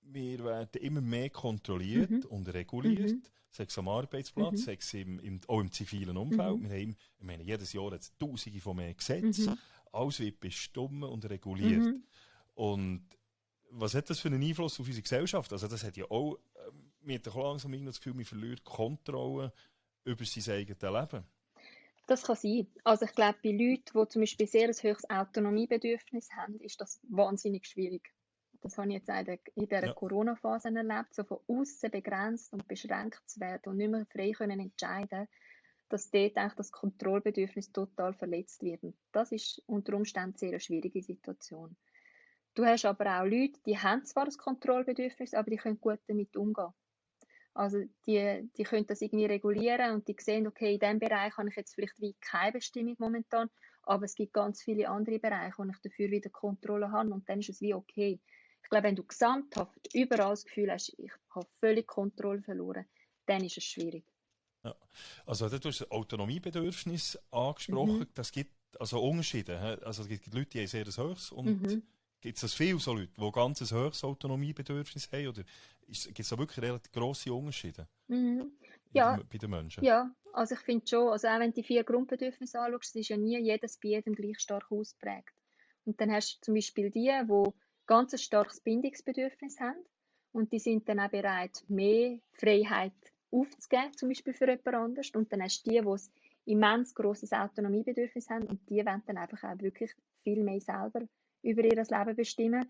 wir 0.04 0.44
werden 0.44 0.82
immer 0.82 1.00
mehr 1.00 1.30
kontrolliert 1.30 2.10
mhm. 2.10 2.24
und 2.28 2.52
reguliert. 2.52 3.12
Mhm. 3.12 3.22
Sei 3.50 3.64
es 3.64 3.78
am 3.78 3.88
Arbeitsplatz, 3.88 4.52
mhm. 4.52 4.56
sei 4.56 4.76
es 4.80 4.94
im, 4.94 5.20
im, 5.20 5.40
auch 5.46 5.60
im 5.60 5.70
zivilen 5.70 6.16
Umfeld. 6.16 6.58
Mhm. 6.58 6.70
Wir 6.70 6.80
haben, 6.80 6.96
ich 7.18 7.24
meine, 7.24 7.42
jedes 7.42 7.72
Jahr 7.72 7.92
hat 7.92 8.00
es 8.00 8.16
tausende 8.18 8.60
von 8.60 8.76
mehr 8.76 8.94
Gesetzen. 8.94 9.50
Mhm. 9.50 9.58
Alles 9.92 10.20
wird 10.20 10.40
bestimmt 10.40 11.04
und 11.04 11.28
reguliert. 11.30 11.82
Mhm. 11.82 12.02
Und 12.54 13.06
was 13.70 13.94
hat 13.94 14.10
das 14.10 14.20
für 14.20 14.28
einen 14.28 14.42
Einfluss 14.42 14.78
auf 14.80 14.86
unsere 14.86 15.02
Gesellschaft? 15.02 15.52
Also 15.52 15.68
das 15.68 15.84
hat 15.84 15.96
ja 15.96 16.04
auch, 16.10 16.38
mir 17.00 17.18
hat 17.18 17.34
langsam 17.34 17.84
das 17.84 17.98
Gefühl, 17.98 18.14
man 18.14 18.24
verliert 18.24 18.64
Kontrolle 18.64 19.52
über 20.04 20.24
sein 20.24 20.54
eigenes 20.54 20.82
Leben. 20.82 21.24
Das 22.06 22.22
kann 22.22 22.36
sein. 22.36 22.66
Also 22.84 23.06
ich 23.06 23.14
glaube, 23.14 23.38
bei 23.42 23.50
Leuten, 23.50 23.98
die 23.98 24.08
zum 24.08 24.22
Beispiel 24.22 24.46
sehr 24.46 24.68
ein 24.68 24.74
höheres 24.74 25.08
Autonomiebedürfnis 25.08 26.30
haben, 26.32 26.60
ist 26.60 26.80
das 26.80 27.00
wahnsinnig 27.08 27.66
schwierig. 27.66 28.12
Das 28.64 28.79
habe 28.79 28.88
ich 28.88 28.94
jetzt 28.94 29.11
in 29.57 29.66
dieser 29.66 29.87
ja. 29.88 29.92
Corona-Phase 29.92 30.74
erlebt, 30.74 31.14
so 31.14 31.22
von 31.22 31.38
außen 31.46 31.90
begrenzt 31.90 32.50
und 32.50 32.66
beschränkt 32.66 33.20
zu 33.27 33.38
werden 33.38 33.61
und 33.66 33.77
nicht 33.77 33.90
mehr 33.90 34.07
frei 34.07 34.33
können 34.33 34.59
entscheiden, 34.59 35.29
dass 35.90 36.11
dort 36.11 36.38
eigentlich 36.38 36.55
das 36.55 36.72
Kontrollbedürfnis 36.72 37.72
total 37.72 38.14
verletzt 38.14 38.62
wird. 38.62 38.83
Und 38.83 38.96
das 39.12 39.33
ist 39.33 39.62
unter 39.66 39.94
Umständen 39.94 40.38
sehr 40.38 40.48
eine 40.48 40.61
schwierige 40.61 41.03
Situation. 41.03 41.77
Du 42.55 42.64
hast 42.64 42.87
aber 42.87 43.20
auch 43.20 43.27
Leute, 43.27 43.61
die 43.66 43.77
haben 43.77 44.07
zwar 44.07 44.24
das 44.24 44.38
Kontrollbedürfnis, 44.38 45.35
aber 45.35 45.50
die 45.50 45.59
können 45.59 45.79
gut 45.79 46.00
damit 46.07 46.35
umgehen. 46.35 46.72
Also 47.53 47.83
die, 48.07 48.50
die 48.57 48.62
können 48.62 48.87
das 48.87 49.03
irgendwie 49.03 49.27
regulieren 49.27 49.92
und 49.92 50.09
die 50.09 50.16
sehen, 50.18 50.46
okay, 50.46 50.72
in 50.72 50.81
diesem 50.81 51.00
Bereich 51.00 51.37
habe 51.37 51.50
ich 51.50 51.57
jetzt 51.57 51.74
vielleicht 51.74 52.00
wie 52.00 52.16
keine 52.22 52.53
Bestimmung 52.53 52.96
momentan, 52.98 53.50
aber 53.83 54.07
es 54.07 54.14
gibt 54.14 54.33
ganz 54.33 54.62
viele 54.62 54.88
andere 54.88 55.18
Bereiche, 55.18 55.59
wo 55.59 55.64
ich 55.64 55.79
dafür 55.83 56.11
wieder 56.11 56.31
Kontrolle 56.31 56.90
habe 56.90 57.11
und 57.11 57.29
dann 57.29 57.40
ist 57.40 57.50
es 57.50 57.61
wie 57.61 57.74
okay. 57.74 58.20
Ich 58.64 58.70
glaube, 58.70 58.85
wenn 58.85 58.96
du 58.96 59.05
gesamthaft 59.05 59.94
überall 59.94 60.31
das 60.31 60.44
Gefühl 60.44 60.72
hast, 60.72 60.94
ich 60.98 61.12
habe 61.31 61.46
völlig 61.61 61.87
Kontrolle 61.87 62.42
verloren, 62.42 62.87
dann 63.27 63.44
ist 63.44 63.59
es 63.59 63.64
schwierig. 63.64 64.05
Ja. 64.64 64.74
Also 65.27 65.48
du 65.48 65.68
hast 65.68 65.90
Autonomiebedürfnis 65.90 67.18
angesprochen, 67.31 68.00
mhm. 68.00 68.09
das 68.14 68.33
gibt 68.33 68.53
also 68.81 69.00
Unterschiede. 69.00 69.59
Also 69.85 70.03
es 70.03 70.09
gibt 70.09 70.33
Leute, 70.35 70.50
die 70.50 70.61
haben 70.61 70.66
sehr 70.66 70.87
hohes 70.87 71.31
und 71.31 71.62
mhm. 71.62 71.83
Gibt 72.24 72.42
es 72.42 72.55
viele 72.55 72.79
so 72.79 72.94
Leute, 72.94 73.12
die 73.20 73.33
ganz 73.33 73.61
ein 73.61 73.79
hohes 73.79 74.03
Autonomiebedürfnis 74.03 75.12
haben? 75.12 75.29
Oder 75.29 75.42
gibt 75.87 76.18
es 76.20 76.29
da 76.31 76.38
wirklich 76.38 76.64
relativ 76.64 76.90
grosse 76.90 77.31
Unterschiede 77.31 77.87
mhm. 78.09 78.50
ja. 78.94 79.20
bei 79.31 79.37
den 79.37 79.50
Menschen? 79.50 79.85
Ja, 79.85 80.11
also 80.33 80.55
ich 80.55 80.61
finde 80.62 80.87
schon, 80.87 81.09
also 81.09 81.29
auch 81.29 81.38
wenn 81.38 81.50
du 81.50 81.61
die 81.61 81.64
vier 81.64 81.85
Grundbedürfnisse 81.85 82.59
anschaust, 82.59 82.96
ist 82.96 83.11
ja 83.11 83.18
nie 83.18 83.38
jedes 83.40 83.77
bei 83.77 83.90
jedem 83.90 84.14
gleich 84.14 84.40
stark 84.40 84.72
ausprägt. 84.72 85.35
Und 85.85 86.00
dann 86.00 86.11
hast 86.11 86.37
du 86.37 86.46
zum 86.46 86.55
Beispiel 86.55 86.90
die, 86.90 87.12
die 87.29 87.53
ganz 87.87 88.12
ein 88.12 88.18
starkes 88.18 88.61
Bindungsbedürfnis 88.61 89.61
haben 89.61 89.79
und 90.33 90.53
die 90.53 90.59
sind 90.59 90.88
dann 90.88 91.01
auch 91.01 91.11
bereit, 91.11 91.64
mehr 91.68 92.18
Freiheit 92.33 92.92
aufzugeben, 93.31 93.97
zum 93.97 94.09
Beispiel 94.09 94.35
für 94.35 94.49
jemand 94.49 94.75
anderes. 94.75 95.11
Und 95.11 95.33
dann 95.33 95.42
hast 95.42 95.66
du 95.66 95.70
die, 95.70 95.81
die 95.81 95.87
ein 95.87 96.01
immens 96.47 96.94
grosses 96.94 97.33
Autonomiebedürfnis 97.33 98.29
haben 98.31 98.47
und 98.47 98.68
die 98.68 98.85
wollen 98.85 99.03
dann 99.07 99.18
einfach 99.18 99.42
auch 99.44 99.61
wirklich 99.61 99.92
viel 100.23 100.42
mehr 100.42 100.61
selber 100.61 101.03
über 101.42 101.62
ihr 101.62 101.77
Leben 101.77 102.16
bestimmen 102.16 102.66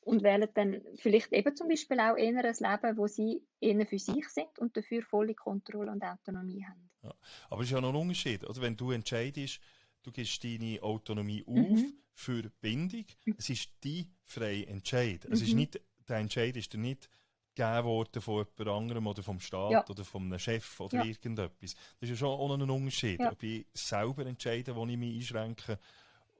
und 0.00 0.22
wählen 0.22 0.48
dann 0.54 0.80
vielleicht 0.96 1.32
eben 1.32 1.56
zum 1.56 1.68
Beispiel 1.68 1.98
auch 1.98 2.16
eher 2.16 2.44
ein 2.44 2.44
Leben, 2.44 2.96
wo 2.96 3.06
sie 3.08 3.42
eher 3.60 3.86
für 3.86 3.98
sich 3.98 4.28
sind 4.28 4.58
und 4.58 4.76
dafür 4.76 5.02
volle 5.02 5.34
Kontrolle 5.34 5.90
und 5.90 6.02
Autonomie 6.02 6.64
haben. 6.64 6.88
Ja. 7.02 7.12
Aber 7.50 7.62
es 7.62 7.66
ist 7.66 7.72
ja 7.72 7.80
noch 7.80 7.90
ein 7.90 7.96
Unterschied. 7.96 8.46
Also 8.46 8.62
wenn 8.62 8.76
du 8.76 8.92
entscheidest, 8.92 9.60
du 10.06 10.12
gibst 10.12 10.42
deine 10.44 10.82
Autonomie 10.82 11.44
auf 11.46 11.54
mhm. 11.54 11.92
für 12.14 12.50
Bindung, 12.60 13.04
es 13.36 13.50
ist 13.50 13.70
die 13.82 14.06
freie 14.22 14.66
Entscheid. 14.66 15.24
Mhm. 15.24 15.32
Es 15.32 15.42
ist 15.42 15.50
mhm. 15.50 15.56
nicht, 15.56 15.80
der 16.08 16.16
Entscheid 16.18 16.56
ist 16.56 16.72
dir 16.72 16.78
nicht 16.78 17.10
gegeben 17.54 17.84
worden 17.84 18.22
von 18.22 18.46
jemand 18.58 18.82
anderem 18.82 19.06
oder 19.06 19.22
vom 19.22 19.40
Staat 19.40 19.72
ja. 19.72 19.86
oder 19.88 20.04
einem 20.14 20.38
Chef 20.38 20.78
oder 20.78 20.98
ja. 20.98 21.04
irgendetwas. 21.04 21.74
Das 21.74 22.02
ist 22.02 22.10
ja 22.10 22.16
schon 22.16 22.28
auch 22.28 22.54
ein 22.54 22.70
Unterschied, 22.70 23.18
ja. 23.18 23.32
ob 23.32 23.42
ich 23.42 23.66
selber 23.72 24.26
entscheide, 24.26 24.76
wo 24.76 24.86
ich 24.86 24.96
mich 24.96 25.16
einschränke 25.16 25.78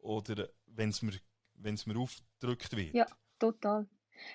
oder 0.02 0.48
wenn 0.66 0.90
es 0.90 1.02
mir 1.02 1.12
mir 1.59 1.98
aufgedrückt 1.98 2.76
wird. 2.76 2.94
Ja, 2.94 3.07
total. 3.38 3.88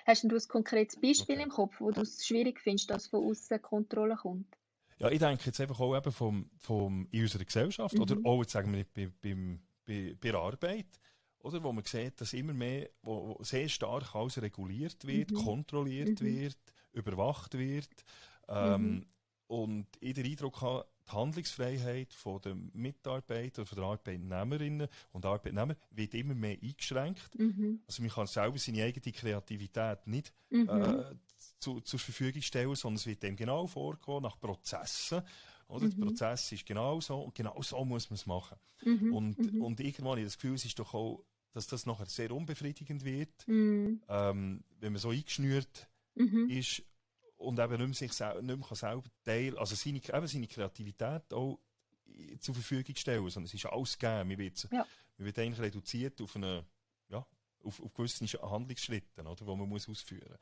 Hast 0.06 0.24
du 0.24 0.28
ein 0.28 0.48
konkretes 0.48 1.00
Beispiel 1.00 1.36
okay. 1.36 1.44
im 1.44 1.50
Kopf, 1.50 1.80
wo 1.80 1.90
du 1.90 2.02
es 2.02 2.26
schwierig 2.26 2.60
findest, 2.60 2.90
dass 2.90 3.06
von 3.06 3.24
außen 3.24 3.62
Kontrolle 3.62 4.16
kommt? 4.16 4.46
Ja, 5.02 5.10
ich 5.10 5.18
denke 5.18 5.46
jetzt 5.46 5.60
einfach 5.60 5.80
auch 5.80 5.96
eben 5.96 6.12
vom, 6.12 6.48
vom, 6.58 7.08
in 7.10 7.22
unserer 7.22 7.44
Gesellschaft 7.44 7.96
mhm. 7.96 8.02
oder 8.02 8.16
auch 8.22 8.40
jetzt 8.40 8.52
sagen 8.52 8.72
wir 8.72 8.84
bei, 8.84 9.10
bei, 9.20 9.58
bei, 9.84 10.16
bei 10.20 10.30
der 10.30 10.38
Arbeit, 10.40 10.86
oder, 11.40 11.60
wo 11.64 11.72
man 11.72 11.84
sieht, 11.84 12.20
dass 12.20 12.32
immer 12.34 12.52
mehr, 12.52 12.88
wo, 13.02 13.36
wo 13.36 13.42
sehr 13.42 13.68
stark 13.68 14.14
alles 14.14 14.40
reguliert 14.40 15.04
wird, 15.04 15.32
mhm. 15.32 15.36
kontrolliert 15.36 16.20
mhm. 16.20 16.24
wird, 16.24 16.58
überwacht 16.92 17.58
wird. 17.58 17.90
Ähm, 18.48 18.82
mhm. 18.82 19.06
und 19.48 19.86
ich 19.98 20.14
den 20.14 20.24
Eindruck 20.24 20.62
habe, 20.62 20.86
die 21.06 21.12
Handlungsfreiheit 21.12 22.14
der 22.44 22.54
Mitarbeiter, 22.72 23.66
von 23.66 23.76
der 23.76 23.84
Arbeitnehmerinnen 23.86 24.88
und 25.12 25.26
Arbeitnehmer 25.26 25.76
wird 25.90 26.14
immer 26.14 26.34
mehr 26.34 26.56
eingeschränkt. 26.62 27.38
Mhm. 27.38 27.80
Also 27.86 28.02
man 28.02 28.10
kann 28.10 28.26
selber 28.26 28.58
seine 28.58 28.84
eigene 28.84 29.12
Kreativität 29.12 30.06
nicht 30.06 30.32
mhm. 30.50 30.68
äh, 30.68 31.04
zu, 31.58 31.80
zur 31.80 31.98
Verfügung 31.98 32.42
stellen, 32.42 32.74
sondern 32.74 32.96
es 32.96 33.06
wird 33.06 33.22
dem 33.22 33.36
genau 33.36 33.66
vorkommen 33.66 34.22
nach 34.22 34.38
Prozessen. 34.38 35.22
Oder? 35.68 35.86
Mhm. 35.86 35.90
Der 35.90 36.06
Prozess 36.06 36.52
ist 36.52 36.66
genau 36.66 37.00
so 37.00 37.20
und 37.20 37.34
genau 37.34 37.60
so 37.62 37.84
muss 37.84 38.10
man 38.10 38.14
es 38.16 38.26
machen. 38.26 38.58
Mhm. 38.84 39.14
Und, 39.14 39.38
mhm. 39.38 39.62
und 39.62 39.80
irgendwann 39.80 40.12
habe 40.12 40.20
ich 40.20 40.26
das 40.26 40.36
Gefühl, 40.36 40.54
es 40.54 40.64
ist 40.64 40.78
doch 40.78 40.94
auch, 40.94 41.24
dass 41.52 41.66
das 41.66 41.86
nachher 41.86 42.06
sehr 42.06 42.30
unbefriedigend 42.30 43.04
wird, 43.04 43.46
mhm. 43.46 44.02
ähm, 44.08 44.64
wenn 44.80 44.92
man 44.92 45.00
so 45.00 45.10
eingeschnürt 45.10 45.88
ist 46.48 46.82
und 47.42 47.58
eben 47.58 47.76
nicht 47.76 48.00
mehr, 48.00 48.08
sich 48.08 48.42
nicht 48.42 48.58
mehr 48.58 48.76
selber 48.76 49.08
teilen, 49.24 49.58
also 49.58 49.74
seine, 49.74 49.98
eben 49.98 50.26
seine 50.26 50.46
Kreativität 50.46 51.32
auch 51.32 51.58
zur 52.40 52.54
Verfügung 52.54 52.96
stellen, 52.96 53.28
sondern 53.30 53.46
es 53.46 53.54
ist 53.54 53.66
alles 53.66 53.98
gegeben. 53.98 54.28
Man 54.28 54.38
wird, 54.38 54.68
ja. 54.70 54.86
man 55.16 55.26
wird 55.26 55.38
eigentlich 55.38 55.60
reduziert 55.60 56.20
auf, 56.20 56.36
eine, 56.36 56.64
ja, 57.08 57.26
auf, 57.64 57.80
auf 57.80 57.94
gewisse 57.94 58.26
Handlungsschritte, 58.42 59.22
oder, 59.22 59.34
die 59.34 59.44
man 59.44 59.68
muss 59.68 59.88
ausführen 59.88 60.30
muss. 60.30 60.38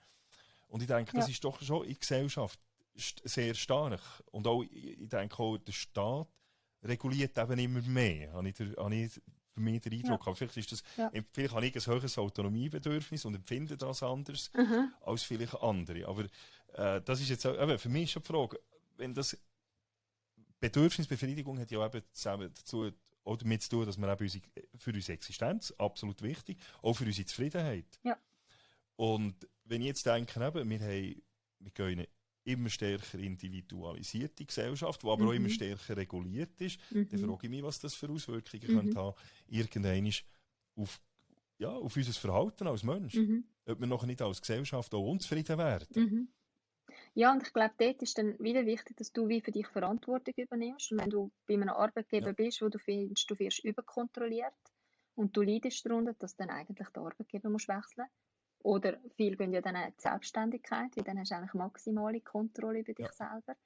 Und 0.69 0.83
ich 0.83 0.89
denke, 0.89 1.13
das 1.17 1.27
ja. 1.27 1.33
ist 1.33 1.45
doch 1.45 1.61
schon 1.63 1.85
in 1.85 1.99
Gesellschaft 1.99 2.59
sehr 2.95 3.55
stark. 3.55 4.01
Und 4.27 4.47
auch, 4.47 4.63
ich 4.63 5.09
denke 5.09 5.39
auch, 5.39 5.59
der 5.59 5.73
Staat 5.73 6.29
reguliert 6.83 7.37
eben 7.37 7.59
immer 7.59 7.83
mehr, 7.83 8.33
habe 8.33 8.49
ich, 8.49 8.55
der, 8.55 8.77
habe 8.77 8.95
ich 8.95 9.21
für 9.53 9.61
mich 9.61 9.81
den 9.81 9.93
Eindruck. 9.93 10.27
Ja. 10.27 10.35
Vielleicht, 10.35 10.57
ist 10.57 10.73
das, 10.73 10.83
ja. 10.97 11.11
vielleicht 11.33 11.55
habe 11.55 11.67
ich 11.67 11.75
ein 11.75 11.87
höheres 11.87 12.19
Autonomiebedürfnis 12.19 13.25
und 13.25 13.35
empfinde 13.35 13.77
das 13.77 14.03
anders 14.03 14.51
mhm. 14.55 14.93
als 15.03 15.23
vielleicht 15.23 15.61
andere. 15.61 16.07
Aber 16.07 16.25
äh, 16.75 17.01
das 17.03 17.21
ist 17.21 17.29
jetzt 17.29 17.47
auch, 17.47 17.61
eben, 17.61 17.79
für 17.79 17.89
mich 17.89 18.05
ist 18.05 18.13
schon 18.13 18.23
die 18.23 18.29
Frage, 18.29 18.61
wenn 18.97 19.15
das 19.15 19.37
Bedürfnisbefriedigung 20.61 21.59
hat 21.59 21.71
ja 21.71 21.85
eben 21.85 22.03
zusammen 22.13 22.53
dazu 22.55 22.91
auch 23.25 23.37
damit 23.37 23.63
zu 23.63 23.71
tun, 23.71 23.87
dass 23.87 23.99
wir 23.99 24.11
eben 24.11 24.23
unsere, 24.23 24.45
für 24.77 24.93
unsere 24.93 25.13
Existenz 25.15 25.73
absolut 25.79 26.23
wichtig, 26.23 26.59
auch 26.83 26.95
für 26.95 27.05
unsere 27.05 27.27
Zufriedenheit. 27.27 27.99
Ja. 28.03 28.17
Und 28.97 29.35
wenn 29.65 29.81
ich 29.81 29.89
jetzt 29.89 30.07
denke, 30.07 30.45
eben, 30.45 30.71
wir, 30.71 30.81
haben, 30.81 31.23
wir 31.59 31.71
gehen 31.73 31.93
in 31.93 31.99
eine 32.01 32.09
immer 32.45 32.71
stärker 32.71 33.19
individualisierte 33.19 34.45
Gesellschaft, 34.45 35.03
die 35.03 35.07
aber 35.07 35.23
mhm. 35.23 35.29
auch 35.29 35.33
immer 35.33 35.49
mhm. 35.49 35.53
stärker 35.53 35.97
reguliert 35.97 36.61
ist, 36.61 36.79
mhm. 36.91 37.09
dann 37.09 37.21
frage 37.21 37.47
ich 37.47 37.51
mich, 37.51 37.63
was 37.63 37.79
das 37.79 37.95
für 37.95 38.09
Auswirkungen 38.09 38.63
mhm. 38.67 38.77
könnte 38.77 38.99
haben, 38.99 39.17
irgendwann 39.49 40.13
auf, 40.77 41.01
ja, 41.59 41.71
auf 41.71 41.95
unser 41.97 42.13
Verhalten 42.13 42.67
als 42.67 42.83
Mensch. 42.83 43.15
Mhm. 43.15 43.45
Ob 43.67 43.79
wir 43.79 43.87
noch 43.87 44.05
nicht 44.05 44.23
als 44.23 44.41
Gesellschaft 44.41 44.93
auch 44.95 45.07
unzufrieden 45.11 45.59
werden. 45.59 46.29
Ja, 47.15 47.33
und 47.33 47.43
ich 47.43 47.53
glaube, 47.53 47.75
dort 47.79 48.03
ist 48.03 48.19
dann 48.19 48.39
wieder 48.39 48.65
wichtig, 48.67 48.97
dass 48.97 49.13
du 49.13 49.29
wie 49.29 49.41
für 49.41 49.51
dich 49.51 49.67
Verantwortung 49.67 50.35
übernimmst. 50.37 50.93
Und 50.93 51.01
wenn 51.01 51.11
du 51.11 51.31
bei 51.47 51.55
einem 51.55 51.71
Arbeitgeber 51.71 52.29
ja. 52.29 52.33
bist, 52.33 52.63
wo 52.63 52.69
du 52.69 52.79
findest, 52.79 53.29
du 53.31 53.39
wirst 53.39 53.65
überkontrolliert 53.65 54.55
und 55.17 55.37
du 55.37 55.43
leidest 55.43 55.85
darunter, 55.85 56.15
dass 56.15 56.37
dann 56.37 56.51
eigentlich 56.51 56.89
der 56.89 57.03
Arbeitgeber 57.03 57.51
muss 57.51 57.69
wechseln 57.69 58.07
Oder 58.63 58.99
viele 59.17 59.37
gehen 59.37 59.53
ja 59.53 59.61
dann 59.61 59.75
in 59.75 59.91
die 59.91 60.01
Selbstständigkeit, 60.01 60.97
weil 60.97 61.05
dann 61.05 61.19
hast 61.19 61.33
du 61.33 61.35
eigentlich 61.35 61.55
maximale 61.55 62.21
Kontrolle 62.21 62.81
über 62.81 62.95
dich 62.95 63.07
ja. 63.07 63.13
selber. 63.13 63.57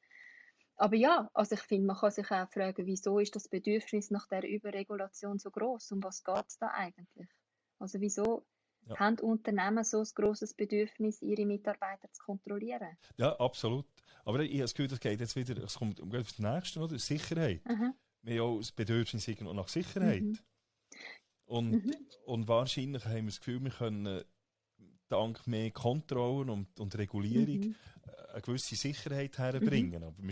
Aber 0.77 0.97
ja, 0.97 1.31
also 1.35 1.55
ich 1.55 1.61
finde, 1.61 1.87
man 1.87 1.97
kann 1.97 2.11
sich 2.11 2.31
auch 2.31 2.49
fragen, 2.51 2.87
wieso 2.87 3.19
ist 3.19 3.37
das 3.37 3.49
Bedürfnis 3.49 4.11
nach 4.11 4.27
der 4.27 4.49
Überregulation 4.49 5.39
so 5.39 5.51
groß 5.51 5.93
und 5.93 6.03
was 6.03 6.25
geht 6.25 6.47
es 6.49 6.59
da 6.59 6.69
eigentlich? 6.69 7.29
Also 7.79 8.01
wieso 8.01 8.45
ja. 8.89 8.99
Haben 8.99 9.19
Unternehmen 9.21 9.85
so 9.85 9.99
ein 9.99 10.09
grosses 10.15 10.55
Bedürfnis, 10.55 11.23
ihre 11.23 11.47
Mitarbeiter 11.47 12.13
zu 12.13 12.23
kontrollieren? 12.23 12.97
Ja, 13.17 13.35
absolut. 13.39 13.87
Aber 14.25 14.41
ich 14.41 14.53
habe 14.53 14.63
das 14.63 14.75
Gefühl, 14.75 14.89
das 14.89 15.01
geht 15.01 15.21
jetzt 15.21 15.37
wieder, 15.37 15.63
es 15.63 15.75
kommt 15.75 16.01
um 16.01 16.11
das 16.11 16.39
nächste, 16.39 16.81
oder? 16.81 16.99
Sicherheit. 16.99 17.65
Mhm. 17.67 17.95
Wir 18.23 18.43
haben 18.43 18.49
auch 18.49 18.59
das 18.59 18.73
Bedürfnis 18.73 19.29
nach 19.29 19.69
Sicherheit. 19.69 20.23
Mhm. 20.23 20.39
Und, 21.47 21.71
mhm. 21.73 21.97
und 22.25 22.49
wahrscheinlich 22.49 23.05
haben 23.05 23.17
wir 23.17 23.25
das 23.25 23.41
Gefühl, 23.41 23.63
wir 23.63 23.71
können 23.71 24.25
dank 25.09 25.47
mehr 25.47 25.71
Kontrollen 25.71 26.49
und, 26.49 26.81
und 26.81 26.97
Regulierung 26.97 27.69
mhm. 27.69 27.75
eine 28.33 28.43
gewisse 28.43 28.77
Sicherheit 28.77 29.37
herbringen. 29.39 30.01
Mhm. 30.01 30.09
Aber 30.09 30.23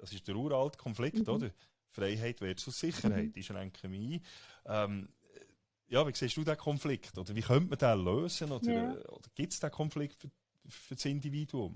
das 0.00 0.12
ist 0.12 0.26
der 0.26 0.36
uralte 0.36 0.78
Konflikt, 0.78 1.26
mhm. 1.26 1.34
oder? 1.34 1.50
Freiheit 1.90 2.38
versus 2.38 2.80
Sicherheit. 2.80 3.26
Mhm. 3.26 3.32
Ich 3.36 3.46
schränke 3.46 3.88
mich 3.88 4.20
ein. 4.66 4.90
Ähm, 4.90 5.08
ja, 5.88 6.06
wie 6.06 6.14
siehst 6.14 6.36
du 6.36 6.42
diesen 6.42 6.56
Konflikt? 6.56 7.16
Oder 7.18 7.34
wie 7.34 7.40
könnte 7.40 7.68
man 7.68 7.78
den 7.78 8.04
lösen? 8.04 8.52
Oder, 8.52 8.72
ja. 8.72 8.90
oder 8.92 9.28
gibt 9.34 9.52
es 9.52 9.60
diesen 9.60 9.70
Konflikt 9.70 10.20
für, 10.20 10.30
für 10.68 10.94
das 10.94 11.04
Individuum? 11.04 11.74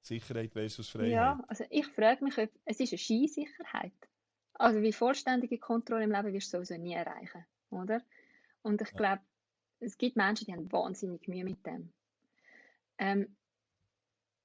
Sicherheit 0.00 0.52
versus 0.52 0.88
Freiheit? 0.88 1.10
Ja, 1.10 1.44
also 1.48 1.64
ich 1.70 1.86
frage 1.88 2.24
mich, 2.24 2.38
ob 2.38 2.50
es 2.64 2.80
ist 2.80 2.92
eine 2.92 2.98
Skisicherheit. 2.98 3.92
Also 4.54 4.80
wie 4.80 4.92
vollständige 4.92 5.58
Kontrolle 5.58 6.04
im 6.04 6.12
Leben 6.12 6.32
wirst 6.32 6.52
du 6.52 6.58
sowieso 6.58 6.80
nie 6.80 6.94
erreichen, 6.94 7.44
oder? 7.70 8.00
Und 8.62 8.80
ich 8.80 8.90
ja. 8.92 8.96
glaube, 8.96 9.22
es 9.80 9.98
gibt 9.98 10.16
Menschen, 10.16 10.46
die 10.46 10.52
haben 10.52 10.72
wahnsinnig 10.72 11.28
Mühe 11.28 11.44
mit 11.44 11.64
dem. 11.66 11.92
Ähm, 12.98 13.36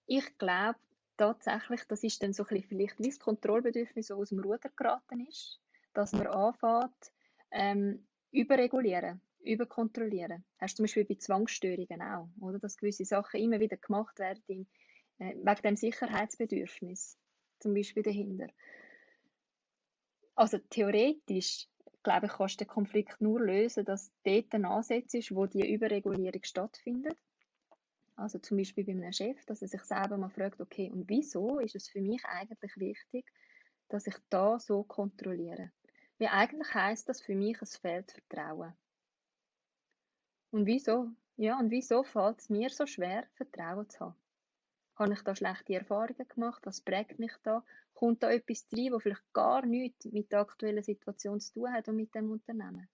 ich 0.05 0.37
glaube 0.37 0.79
tatsächlich, 1.15 1.81
das 1.87 2.03
ist 2.03 2.21
dann 2.21 2.33
so 2.33 2.43
ein 2.43 2.49
bisschen 2.49 2.67
vielleicht 2.67 2.99
wie 2.99 3.09
das 3.09 3.19
Kontrollbedürfnis 3.19 4.07
so 4.07 4.15
aus 4.15 4.29
dem 4.29 4.39
Ruder 4.39 4.69
geraten 4.75 5.25
ist, 5.25 5.61
dass 5.93 6.11
man 6.11 6.27
anfängt, 6.27 7.11
ähm, 7.51 8.05
überregulieren, 8.31 9.21
überkontrollieren. 9.43 10.43
Hast 10.57 10.73
du 10.73 10.77
zum 10.77 10.83
Beispiel 10.83 11.05
bei 11.05 11.15
Zwangsstörungen 11.15 12.01
auch, 12.01 12.29
oder? 12.39 12.59
Dass 12.59 12.77
gewisse 12.77 13.05
Sachen 13.05 13.39
immer 13.39 13.59
wieder 13.59 13.77
gemacht 13.77 14.19
werden 14.19 14.67
äh, 15.19 15.35
wegen 15.35 15.61
dem 15.63 15.75
Sicherheitsbedürfnis, 15.75 17.17
zum 17.59 17.73
Beispiel 17.73 18.03
dahinter. 18.03 18.47
Also 20.35 20.57
theoretisch, 20.69 21.67
glaube 22.03 22.27
ich, 22.27 22.31
kannst 22.31 22.59
du 22.59 22.65
den 22.65 22.69
Konflikt 22.69 23.21
nur 23.21 23.41
lösen, 23.41 23.85
dass 23.85 24.11
dort 24.23 24.53
ein 24.53 24.65
Ansatz 24.65 25.13
ist, 25.13 25.35
wo 25.35 25.45
die 25.45 25.71
Überregulierung 25.71 26.43
stattfindet. 26.43 27.17
Also 28.15 28.39
zum 28.39 28.57
Beispiel 28.57 28.85
bei 28.85 28.91
einem 28.91 29.11
Chef, 29.11 29.43
dass 29.45 29.61
er 29.61 29.67
sich 29.67 29.81
selber 29.83 30.17
mal 30.17 30.29
fragt, 30.29 30.61
okay, 30.61 30.89
und 30.91 31.09
wieso 31.09 31.59
ist 31.59 31.75
es 31.75 31.89
für 31.89 32.01
mich 32.01 32.23
eigentlich 32.25 32.77
wichtig, 32.77 33.25
dass 33.89 34.07
ich 34.07 34.15
da 34.29 34.59
so 34.59 34.83
kontrolliere? 34.83 35.71
Wie 36.21 36.27
eigentlich 36.27 36.71
heißt 36.71 37.09
das 37.09 37.19
für 37.19 37.33
mich, 37.33 37.59
es 37.63 37.77
fehlt 37.77 38.11
Vertrauen. 38.11 38.75
Und 40.51 40.67
wieso? 40.67 41.09
Ja, 41.35 41.57
und 41.57 41.71
wieso 41.71 42.03
fällt 42.03 42.37
es 42.37 42.47
mir 42.47 42.69
so 42.69 42.85
schwer, 42.85 43.25
Vertrauen 43.33 43.89
zu 43.89 44.01
haben? 44.01 44.15
Habe 44.97 45.13
ich 45.13 45.23
da 45.23 45.35
schlechte 45.35 45.73
Erfahrungen 45.73 46.27
gemacht? 46.27 46.61
Was 46.67 46.79
prägt 46.79 47.17
mich 47.17 47.33
da? 47.41 47.65
Kommt 47.95 48.21
da 48.21 48.29
etwas 48.29 48.67
rein, 48.71 48.91
das 48.91 49.01
vielleicht 49.01 49.33
gar 49.33 49.65
nichts 49.65 50.05
mit 50.11 50.31
der 50.31 50.41
aktuellen 50.41 50.83
Situation 50.83 51.39
zu 51.39 51.53
tun 51.53 51.73
hat 51.73 51.87
und 51.87 51.95
mit 51.95 52.13
dem 52.13 52.29
Unternehmen? 52.29 52.87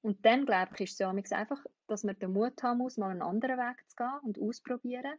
Und 0.00 0.24
dann, 0.24 0.46
glaube 0.46 0.70
ich, 0.76 0.80
ist 0.84 0.92
es 0.92 0.98
ja 1.00 1.10
einfach, 1.10 1.66
dass 1.86 2.02
man 2.02 2.18
den 2.18 2.32
Mut 2.32 2.62
haben 2.62 2.78
muss, 2.78 2.96
mal 2.96 3.10
einen 3.10 3.20
anderen 3.20 3.58
Weg 3.58 3.84
zu 3.90 3.96
gehen 3.96 4.20
und 4.22 4.38
ausprobieren. 4.40 5.18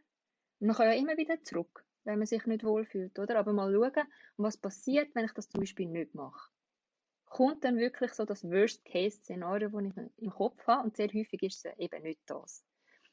Und 0.58 0.66
man 0.66 0.74
kann 0.74 0.86
ja 0.86 0.94
immer 0.94 1.16
wieder 1.16 1.40
zurück, 1.44 1.84
wenn 2.02 2.18
man 2.18 2.26
sich 2.26 2.44
nicht 2.46 2.64
wohlfühlt, 2.64 3.16
oder? 3.20 3.38
Aber 3.38 3.52
mal 3.52 3.72
schauen, 3.72 4.08
was 4.36 4.56
passiert, 4.56 5.14
wenn 5.14 5.26
ich 5.26 5.32
das 5.34 5.48
zum 5.48 5.60
Beispiel 5.60 5.86
nicht 5.86 6.16
mache 6.16 6.50
kommt 7.28 7.64
dann 7.64 7.78
wirklich 7.78 8.12
so 8.12 8.24
das 8.24 8.44
Worst-Case-Szenario, 8.44 9.68
das 9.68 9.84
ich 9.84 10.22
im 10.22 10.30
Kopf 10.30 10.66
habe. 10.66 10.84
Und 10.84 10.96
sehr 10.96 11.08
häufig 11.08 11.42
ist 11.42 11.64
es 11.64 11.78
eben 11.78 12.02
nicht 12.02 12.20
das. 12.26 12.64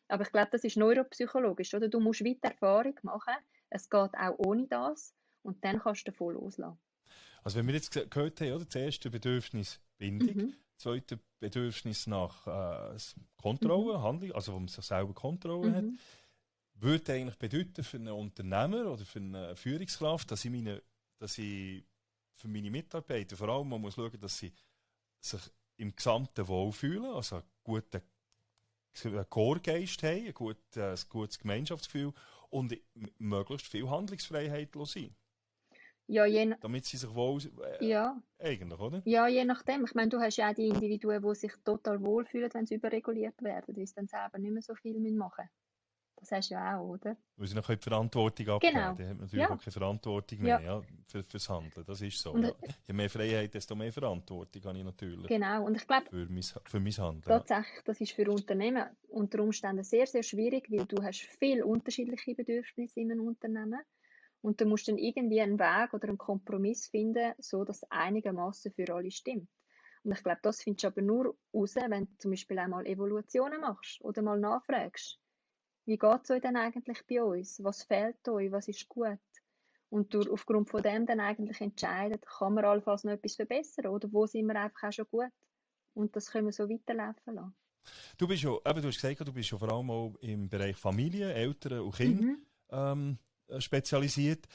Aber 0.07 0.23
ich 0.23 0.31
glaube, 0.31 0.49
das 0.51 0.63
ist 0.63 0.77
neuropsychologisch. 0.77 1.73
Oder? 1.73 1.87
Du 1.87 1.99
musst 1.99 2.23
weiter 2.23 2.49
Erfahrung 2.49 2.95
machen. 3.03 3.33
Es 3.69 3.89
geht 3.89 4.13
auch 4.13 4.35
ohne 4.37 4.67
das. 4.67 5.13
Und 5.41 5.63
dann 5.63 5.79
kannst 5.79 6.07
du 6.07 6.11
davon 6.11 6.33
loslassen. 6.35 6.79
Also 7.43 7.59
wenn 7.59 7.67
wir 7.67 7.75
jetzt 7.75 7.91
gehört 7.91 8.41
haben, 8.41 8.53
oder? 8.53 8.65
das 8.65 8.75
erste 8.75 9.09
Bedürfnis 9.11 9.79
Bindung, 9.97 10.35
mhm. 10.35 10.55
das 10.73 10.77
zweite 10.77 11.19
Bedürfnis 11.39 12.07
nach 12.07 12.47
äh, 12.47 12.97
Kontrolle, 13.37 13.99
mhm. 13.99 14.03
Handlung, 14.03 14.31
also 14.31 14.53
wo 14.53 14.59
man 14.59 14.67
sich 14.67 14.83
selber 14.83 15.13
Kontrolle 15.13 15.69
mhm. 15.69 15.75
hat, 15.75 15.85
würde 16.75 17.13
eigentlich 17.13 17.37
bedeuten 17.37 17.83
für 17.83 17.97
einen 17.97 18.09
Unternehmer 18.13 18.91
oder 18.91 19.05
für 19.05 19.19
eine 19.19 19.55
Führungskraft, 19.55 20.31
dass 20.31 20.43
ich, 20.43 20.51
meine, 20.51 20.81
dass 21.19 21.37
ich 21.37 21.85
für 22.35 22.47
meine 22.47 22.69
Mitarbeiter, 22.69 23.35
vor 23.35 23.49
allem 23.49 23.69
man 23.69 23.81
muss 23.81 23.95
schauen, 23.95 24.19
dass 24.19 24.37
sie 24.37 24.53
sich 25.19 25.41
im 25.77 25.95
Gesamten 25.95 26.47
wohlfühlen, 26.47 27.05
also 27.05 27.37
einen 27.37 27.45
guten 27.63 28.01
Chorgeist 29.29 30.03
haben, 30.03 30.27
ein 30.27 30.33
gutes, 30.33 30.77
ein 30.77 31.09
gutes 31.09 31.39
Gemeinschaftsgefühl 31.39 32.13
und 32.49 32.77
möglichst 33.17 33.67
viel 33.67 33.89
Handlungsfreiheit 33.89 34.69
sein. 34.85 35.15
Ja, 36.07 36.25
je 36.25 36.55
Damit 36.61 36.85
sie 36.85 36.97
sich 36.97 37.13
wohl 37.15 37.41
äh, 37.79 37.85
ja. 37.85 38.21
eigentlich, 38.37 38.79
oder? 38.79 39.01
Ja, 39.05 39.27
je 39.27 39.43
nachdem. 39.43 39.85
Ich 39.85 39.95
meine, 39.95 40.09
du 40.09 40.19
hast 40.19 40.37
ja 40.37 40.51
auch 40.51 40.53
die 40.53 40.67
Individuen, 40.67 41.21
die 41.21 41.35
sich 41.35 41.51
total 41.63 41.99
wohlfühlen, 42.03 42.53
wenn 42.53 42.67
sie 42.67 42.75
überreguliert 42.75 43.41
werden, 43.41 43.75
weil 43.75 43.87
sie 43.87 43.95
dann 43.95 44.07
selber 44.07 44.37
nicht 44.37 44.51
mehr 44.51 44.61
so 44.61 44.75
viel 44.75 44.93
machen 44.99 45.45
müssen. 45.45 45.64
Das 46.25 46.39
hast 46.39 46.49
du 46.49 46.55
ja 46.55 46.79
auch, 46.79 46.87
oder? 46.87 47.15
Weil 47.37 47.47
sie 47.47 47.53
noch 47.53 47.67
die 47.67 47.77
Verantwortung 47.77 48.49
abgeben 48.49 48.73
genau. 48.73 48.93
Die 48.95 49.03
haben 49.03 49.17
natürlich 49.17 49.43
ja. 49.43 49.51
auch 49.51 49.59
keine 49.59 49.71
Verantwortung 49.71 50.41
mehr 50.41 50.59
ja. 50.59 50.79
ja 50.79 50.81
für, 51.05 51.23
fürs 51.23 51.47
Handeln. 51.49 51.85
Das 51.85 52.01
ist 52.01 52.17
so. 52.17 52.31
Und, 52.31 52.45
ja. 52.45 52.51
Je 52.87 52.93
mehr 52.95 53.09
Freiheit, 53.11 53.53
desto 53.53 53.75
mehr 53.75 53.93
Verantwortung 53.93 54.63
habe 54.63 54.79
ich 54.79 54.83
natürlich. 54.83 55.27
Genau. 55.27 55.65
Und 55.65 55.75
ich 55.75 55.85
glaube, 55.85 56.07
für 56.09 56.25
mein, 56.27 56.41
für 56.41 56.79
mein 56.79 56.97
Handeln. 56.97 57.21
Tatsächlich, 57.21 57.83
das 57.83 58.01
ist 58.01 58.13
für 58.13 58.27
Unternehmen 58.31 58.85
unter 59.09 59.43
Umständen 59.43 59.83
sehr, 59.83 60.07
sehr 60.07 60.23
schwierig, 60.23 60.67
weil 60.71 60.85
du 60.87 61.03
hast 61.03 61.19
viele 61.37 61.63
unterschiedliche 61.63 62.33
Bedürfnisse 62.33 62.99
in 62.99 63.11
einem 63.11 63.27
Unternehmen. 63.27 63.81
Und 64.41 64.59
du 64.59 64.65
musst 64.65 64.87
dann 64.87 64.97
irgendwie 64.97 65.41
einen 65.41 65.59
Weg 65.59 65.93
oder 65.93 66.07
einen 66.07 66.17
Kompromiss 66.17 66.87
finden, 66.87 67.33
so 67.37 67.63
dass 67.65 67.83
einigermaßen 67.91 68.71
für 68.73 68.91
alle 68.95 69.11
stimmt. 69.11 69.47
Und 70.03 70.11
ich 70.11 70.23
glaube, 70.23 70.39
das 70.41 70.63
findest 70.63 70.85
du 70.85 70.87
aber 70.87 71.01
nur 71.03 71.35
raus, 71.53 71.75
wenn 71.75 72.05
du 72.05 72.17
zum 72.17 72.31
Beispiel 72.31 72.57
einmal 72.57 72.87
Evaluationen 72.87 73.61
machst 73.61 74.01
oder 74.01 74.23
mal 74.23 74.39
nachfragst 74.39 75.19
wie 75.85 75.97
geht 75.97 76.23
es 76.23 76.31
euch 76.31 76.41
denn 76.41 76.57
eigentlich 76.57 77.05
bei 77.07 77.21
uns? 77.21 77.63
Was 77.63 77.83
fehlt 77.83 78.27
euch? 78.27 78.51
Was 78.51 78.67
ist 78.67 78.87
gut? 78.89 79.19
Und 79.89 80.13
durch, 80.13 80.29
aufgrund 80.29 80.69
von 80.69 80.81
dem 80.81 81.05
dann 81.05 81.19
eigentlich 81.19 81.61
entscheiden, 81.61 82.19
kann 82.21 82.55
man 82.55 82.65
allenfalls 82.65 83.03
noch 83.03 83.13
etwas 83.13 83.35
verbessern 83.35 83.87
oder 83.87 84.11
wo 84.11 84.25
sind 84.25 84.47
wir 84.47 84.59
einfach 84.59 84.89
auch 84.89 84.91
schon 84.91 85.05
gut? 85.09 85.31
Und 85.93 86.15
das 86.15 86.31
können 86.31 86.47
wir 86.47 86.51
so 86.51 86.67
weiterlaufen 86.67 87.35
lassen. 87.35 87.55
Du 88.17 88.27
bist 88.27 88.43
ja, 88.43 88.51
eben, 88.51 88.81
du 88.81 88.87
hast 88.87 88.99
gesagt, 88.99 89.27
du 89.27 89.31
bist 89.31 89.51
ja 89.51 89.57
vor 89.57 89.71
allem 89.71 89.89
auch 89.91 90.15
im 90.21 90.49
Bereich 90.49 90.75
Familie, 90.75 91.33
Eltern 91.33 91.81
und 91.81 91.95
Kinder 91.95 92.23
mhm. 92.23 92.45
ähm, 92.71 93.17
spezialisiert. 93.59 94.47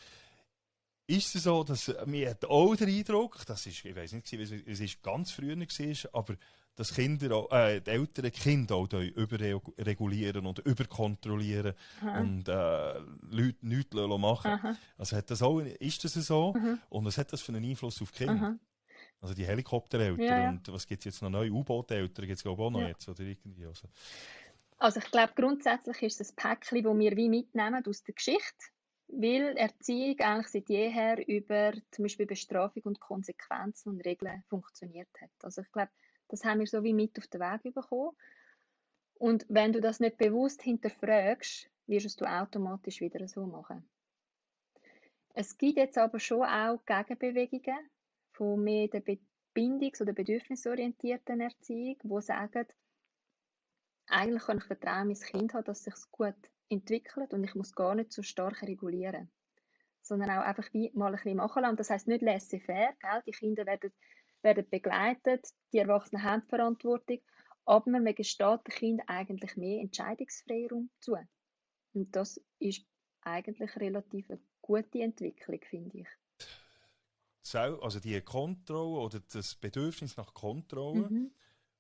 ist 1.07 1.35
es 1.35 1.45
so, 1.45 1.63
dass 1.63 1.89
äh, 1.89 2.07
mir 2.07 2.37
auch 2.49 2.75
der 2.77 2.89
Eindruck, 2.89 3.45
das 3.47 3.67
ist, 3.67 3.85
ich 3.85 3.95
weiß 3.97 4.13
nicht, 4.13 4.33
es 4.33 4.81
ist 4.81 5.03
ganz 5.03 5.31
früher 5.31 5.57
war, 5.57 6.21
aber 6.21 6.37
dass 6.81 6.95
Kinder, 6.95 7.47
äh, 7.51 7.83
die 7.83 7.91
älteren 7.91 8.33
Kinder 8.33 8.77
auch 8.77 8.91
überregulieren 8.91 10.47
und 10.47 10.61
überkontrollieren 10.61 11.75
Aha. 12.01 12.21
und 12.21 12.49
äh, 12.49 12.99
Leute 13.31 13.59
nichts 13.61 13.95
machen 13.95 14.51
Aha. 14.51 14.77
Also 14.97 15.17
hat 15.19 15.31
das 15.31 15.43
auch, 15.43 15.61
ist 15.61 16.03
das 16.03 16.15
so? 16.15 16.55
Aha. 16.57 16.79
Und 16.89 17.05
was 17.05 17.19
hat 17.19 17.35
das 17.35 17.43
für 17.43 17.53
einen 17.53 17.69
Einfluss 17.69 18.01
auf 18.01 18.11
die 18.13 18.25
Kinder? 18.25 18.59
Also 19.21 19.35
die 19.35 19.45
Helikoptereltern 19.45 20.25
ja, 20.25 20.43
ja. 20.45 20.49
und 20.49 20.67
was 20.73 20.87
gibt 20.87 21.01
es 21.01 21.05
jetzt 21.05 21.23
noch 21.23 21.29
neu? 21.29 21.51
U-Boot-Eltern 21.51 22.27
gibt 22.27 22.39
es 22.39 22.43
glaube 22.43 22.63
ich 22.63 22.67
auch 22.67 22.71
noch 22.71 22.81
ja. 22.81 22.89
jetzt 22.89 23.07
oder 23.07 23.21
irgendwie. 23.21 23.67
Also. 23.67 23.87
also 24.79 25.01
ich 25.01 25.11
glaube 25.11 25.35
grundsätzlich 25.37 26.03
ist 26.03 26.23
es 26.23 26.31
ein 26.31 26.37
Päckchen, 26.37 26.83
das 26.83 26.99
wir 26.99 27.15
wie 27.15 27.29
mitnehmen 27.29 27.85
aus 27.87 28.03
der 28.05 28.15
Geschichte, 28.15 28.65
weil 29.09 29.55
Erziehung 29.59 30.19
eigentlich 30.21 30.49
seit 30.49 30.71
jeher 30.71 31.29
über 31.29 31.75
zum 31.91 32.05
Beispiel 32.05 32.25
Bestrafung 32.25 32.85
und 32.85 33.01
Konsequenzen 33.01 33.91
und 33.91 34.01
Regeln 34.07 34.43
funktioniert 34.49 35.11
hat. 35.21 35.31
Also 35.43 35.61
ich 35.61 35.71
glaube, 35.73 35.91
das 36.31 36.45
haben 36.45 36.61
wir 36.61 36.67
so 36.67 36.83
wie 36.83 36.95
mit 36.95 37.19
auf 37.19 37.27
den 37.27 37.41
Weg 37.41 37.75
bekommen. 37.75 38.17
Und 39.15 39.45
wenn 39.49 39.73
du 39.73 39.81
das 39.81 40.01
nicht 40.01 40.17
bewusst 40.17 40.63
hinterfragst, 40.63 41.69
wirst 41.87 42.21
du 42.21 42.25
automatisch 42.25 43.01
wieder 43.01 43.27
so 43.29 43.47
machen. 43.47 43.89
Es 45.35 45.59
gibt 45.59 45.77
jetzt 45.77 45.99
aber 45.99 46.19
schon 46.19 46.45
auch 46.45 46.81
Gegenbewegungen 46.87 47.91
von 48.33 48.63
mehr 48.63 48.89
der 48.89 49.03
bindungs- 49.55 50.01
oder 50.01 50.13
bedürfnisorientierten 50.13 51.41
Erziehung, 51.41 51.97
die 52.03 52.23
sagen, 52.23 52.67
eigentlich 54.07 54.43
kann 54.43 54.59
ich 54.59 54.65
Vertrauen 54.65 55.11
in 55.11 55.19
mein 55.19 55.21
Kind 55.21 55.55
haben, 55.55 55.65
dass 55.65 55.79
es 55.79 55.85
sich 55.85 56.11
gut 56.11 56.35
entwickelt 56.69 57.33
und 57.33 57.45
ich 57.45 57.55
muss 57.55 57.75
gar 57.75 57.95
nicht 57.95 58.13
so 58.13 58.23
stark 58.23 58.63
regulieren. 58.63 59.31
Sondern 60.03 60.31
auch 60.31 60.43
einfach 60.43 60.73
wie 60.73 60.91
mal 60.95 61.09
ein 61.09 61.13
bisschen 61.13 61.37
machen 61.37 61.63
lassen. 61.63 61.77
Das 61.77 61.91
heisst 61.91 62.09
nicht 62.09 62.23
laissez-faire, 62.23 62.95
die 63.27 63.33
Kinder 63.33 63.67
werden 63.67 63.93
werden 64.43 64.69
begleitet, 64.69 65.49
die 65.73 65.79
Erwachsenen 65.79 66.23
haben 66.23 66.43
Verantwortung, 66.43 67.19
aber 67.65 67.91
man 67.91 68.15
gesteht 68.15 68.67
den 68.67 68.75
Kindern 68.75 69.09
eigentlich 69.09 69.57
mehr 69.57 69.81
Entscheidungsfreiraum 69.81 70.91
zu. 71.01 71.17
Und 71.93 72.15
das 72.17 72.41
ist 72.59 72.85
eigentlich 73.23 73.77
relativ 73.77 74.31
eine 74.31 74.41
gute 74.61 75.03
Entwicklung, 75.03 75.61
finde 75.69 75.99
ich. 75.99 76.09
Also 77.53 77.99
die 77.99 78.21
Kontrolle 78.21 79.01
oder 79.01 79.21
das 79.33 79.57
Bedürfnis 79.57 80.17
nach 80.17 80.33
Kontrolle 80.33 81.09
mhm. 81.09 81.33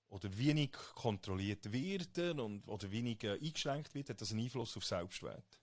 oder 0.08 0.36
wenig 0.36 0.72
kontrolliert 0.96 1.72
werden 1.72 2.40
und, 2.40 2.66
oder 2.66 2.90
wenig 2.90 3.24
eingeschränkt 3.24 3.94
wird, 3.94 4.10
hat 4.10 4.20
das 4.20 4.32
einen 4.32 4.42
Einfluss 4.42 4.76
auf 4.76 4.84
Selbstwert? 4.84 5.60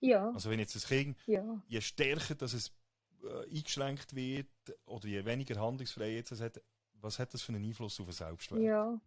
Ja. 0.00 0.30
Also 0.30 0.50
wenn 0.50 0.60
jetzt 0.60 0.74
das 0.74 0.86
Kind, 0.86 1.18
ja. 1.26 1.62
je 1.66 1.80
stärker 1.80 2.34
dass 2.34 2.54
es 2.54 2.72
äh, 3.24 3.56
eingeschränkt 3.56 4.14
wird 4.14 4.48
oder 4.86 5.06
je 5.06 5.24
weniger 5.24 5.60
Handlungsfreiheit 5.60 6.30
es 6.30 6.40
hat, 6.40 6.60
was 6.94 7.18
hat 7.18 7.34
das 7.34 7.42
für 7.42 7.52
einen 7.52 7.64
Einfluss 7.64 8.00
auf 8.00 8.06
den 8.06 8.12
Selbstwert? 8.12 8.60
Ja, 8.60 9.00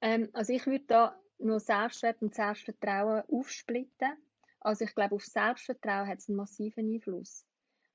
ähm, 0.00 0.28
also 0.32 0.52
ich 0.52 0.66
würde 0.66 0.84
da 0.86 1.20
nur 1.38 1.60
Selbstwert 1.60 2.22
und 2.22 2.34
Selbstvertrauen 2.34 3.22
aufsplitten. 3.28 4.16
Also 4.60 4.84
ich 4.84 4.94
glaube, 4.94 5.14
auf 5.14 5.24
Selbstvertrauen 5.24 6.08
hat 6.08 6.18
es 6.18 6.28
einen 6.28 6.36
massiven 6.36 6.92
Einfluss. 6.92 7.44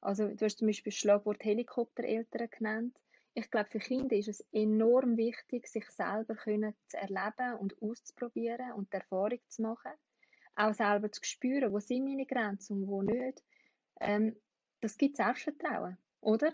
Also 0.01 0.27
du 0.27 0.45
hast 0.45 0.59
zum 0.59 0.67
Beispiel 0.67 0.91
das 0.91 0.99
Schlagwort 0.99 1.43
Helikoptereltern 1.43 2.49
genannt. 2.49 2.97
Ich 3.35 3.49
glaube, 3.49 3.69
für 3.69 3.79
Kinder 3.79 4.15
ist 4.15 4.27
es 4.27 4.45
enorm 4.51 5.17
wichtig, 5.17 5.67
sich 5.67 5.89
selber 5.89 6.35
können 6.35 6.75
zu 6.87 6.97
erleben 6.97 7.57
und 7.59 7.81
auszuprobieren 7.81 8.73
und 8.73 8.93
die 8.93 8.97
Erfahrung 8.97 9.39
zu 9.47 9.63
machen. 9.63 9.91
Auch 10.55 10.73
selber 10.73 11.11
zu 11.11 11.21
spüren, 11.23 11.71
wo 11.71 11.79
sind 11.79 12.03
meine 12.03 12.27
Grenzen 12.27 12.83
und 12.83 12.87
wo 12.87 13.01
nicht. 13.01 13.43
Ähm, 13.99 14.35
das 14.83 14.97
gibt 14.97 15.17
Selbstvertrauen, 15.17 15.97
oder? 16.21 16.53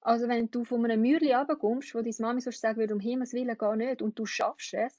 Also 0.00 0.26
wenn 0.26 0.50
du 0.50 0.64
von 0.64 0.84
einem 0.84 1.00
Mürli 1.00 1.32
runterkommst, 1.32 1.94
wo 1.94 2.00
deine 2.00 2.14
Mami 2.18 2.40
sonst 2.40 2.60
sagen 2.60 2.78
würde, 2.78 2.94
um 2.94 3.00
Himmels 3.00 3.32
Willen 3.34 3.56
gar 3.56 3.76
nicht, 3.76 4.02
und 4.02 4.18
du 4.18 4.26
schaffst 4.26 4.74
es, 4.74 4.98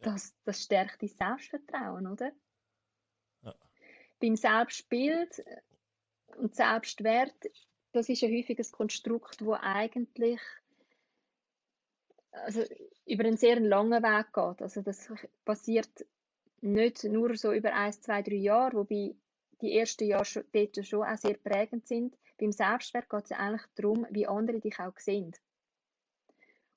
das, 0.00 0.34
das 0.44 0.62
stärkt 0.62 1.02
dein 1.02 1.08
Selbstvertrauen, 1.08 2.06
oder? 2.06 2.32
Ja. 3.42 3.54
Beim 4.20 4.36
Selbstbild 4.36 5.44
und 6.36 6.54
Selbstwert, 6.54 7.34
das 7.92 8.08
ist 8.08 8.22
ein 8.22 8.32
häufiges 8.32 8.72
Konstrukt, 8.72 9.44
wo 9.44 9.54
eigentlich 9.54 10.40
also 12.30 12.62
über 13.04 13.24
einen 13.24 13.36
sehr 13.36 13.58
langen 13.58 14.02
Weg 14.02 14.32
geht. 14.32 14.62
Also 14.62 14.82
das 14.82 15.12
passiert 15.44 16.06
nicht 16.60 17.04
nur 17.04 17.36
so 17.36 17.52
über 17.52 17.74
ein, 17.74 17.92
zwei, 17.92 18.22
drei 18.22 18.36
Jahre, 18.36 18.76
wobei 18.76 19.16
die 19.60 19.76
ersten 19.76 20.04
Jahre 20.04 20.24
schon, 20.24 20.44
dort 20.52 20.86
schon 20.86 21.02
auch 21.02 21.16
sehr 21.16 21.34
prägend 21.34 21.86
sind. 21.86 22.16
Beim 22.38 22.52
Selbstwert 22.52 23.08
geht 23.08 23.24
es 23.24 23.32
eigentlich 23.32 23.62
darum, 23.74 24.06
wie 24.10 24.26
andere 24.26 24.60
dich 24.60 24.78
auch 24.78 24.98
sehen. 24.98 25.32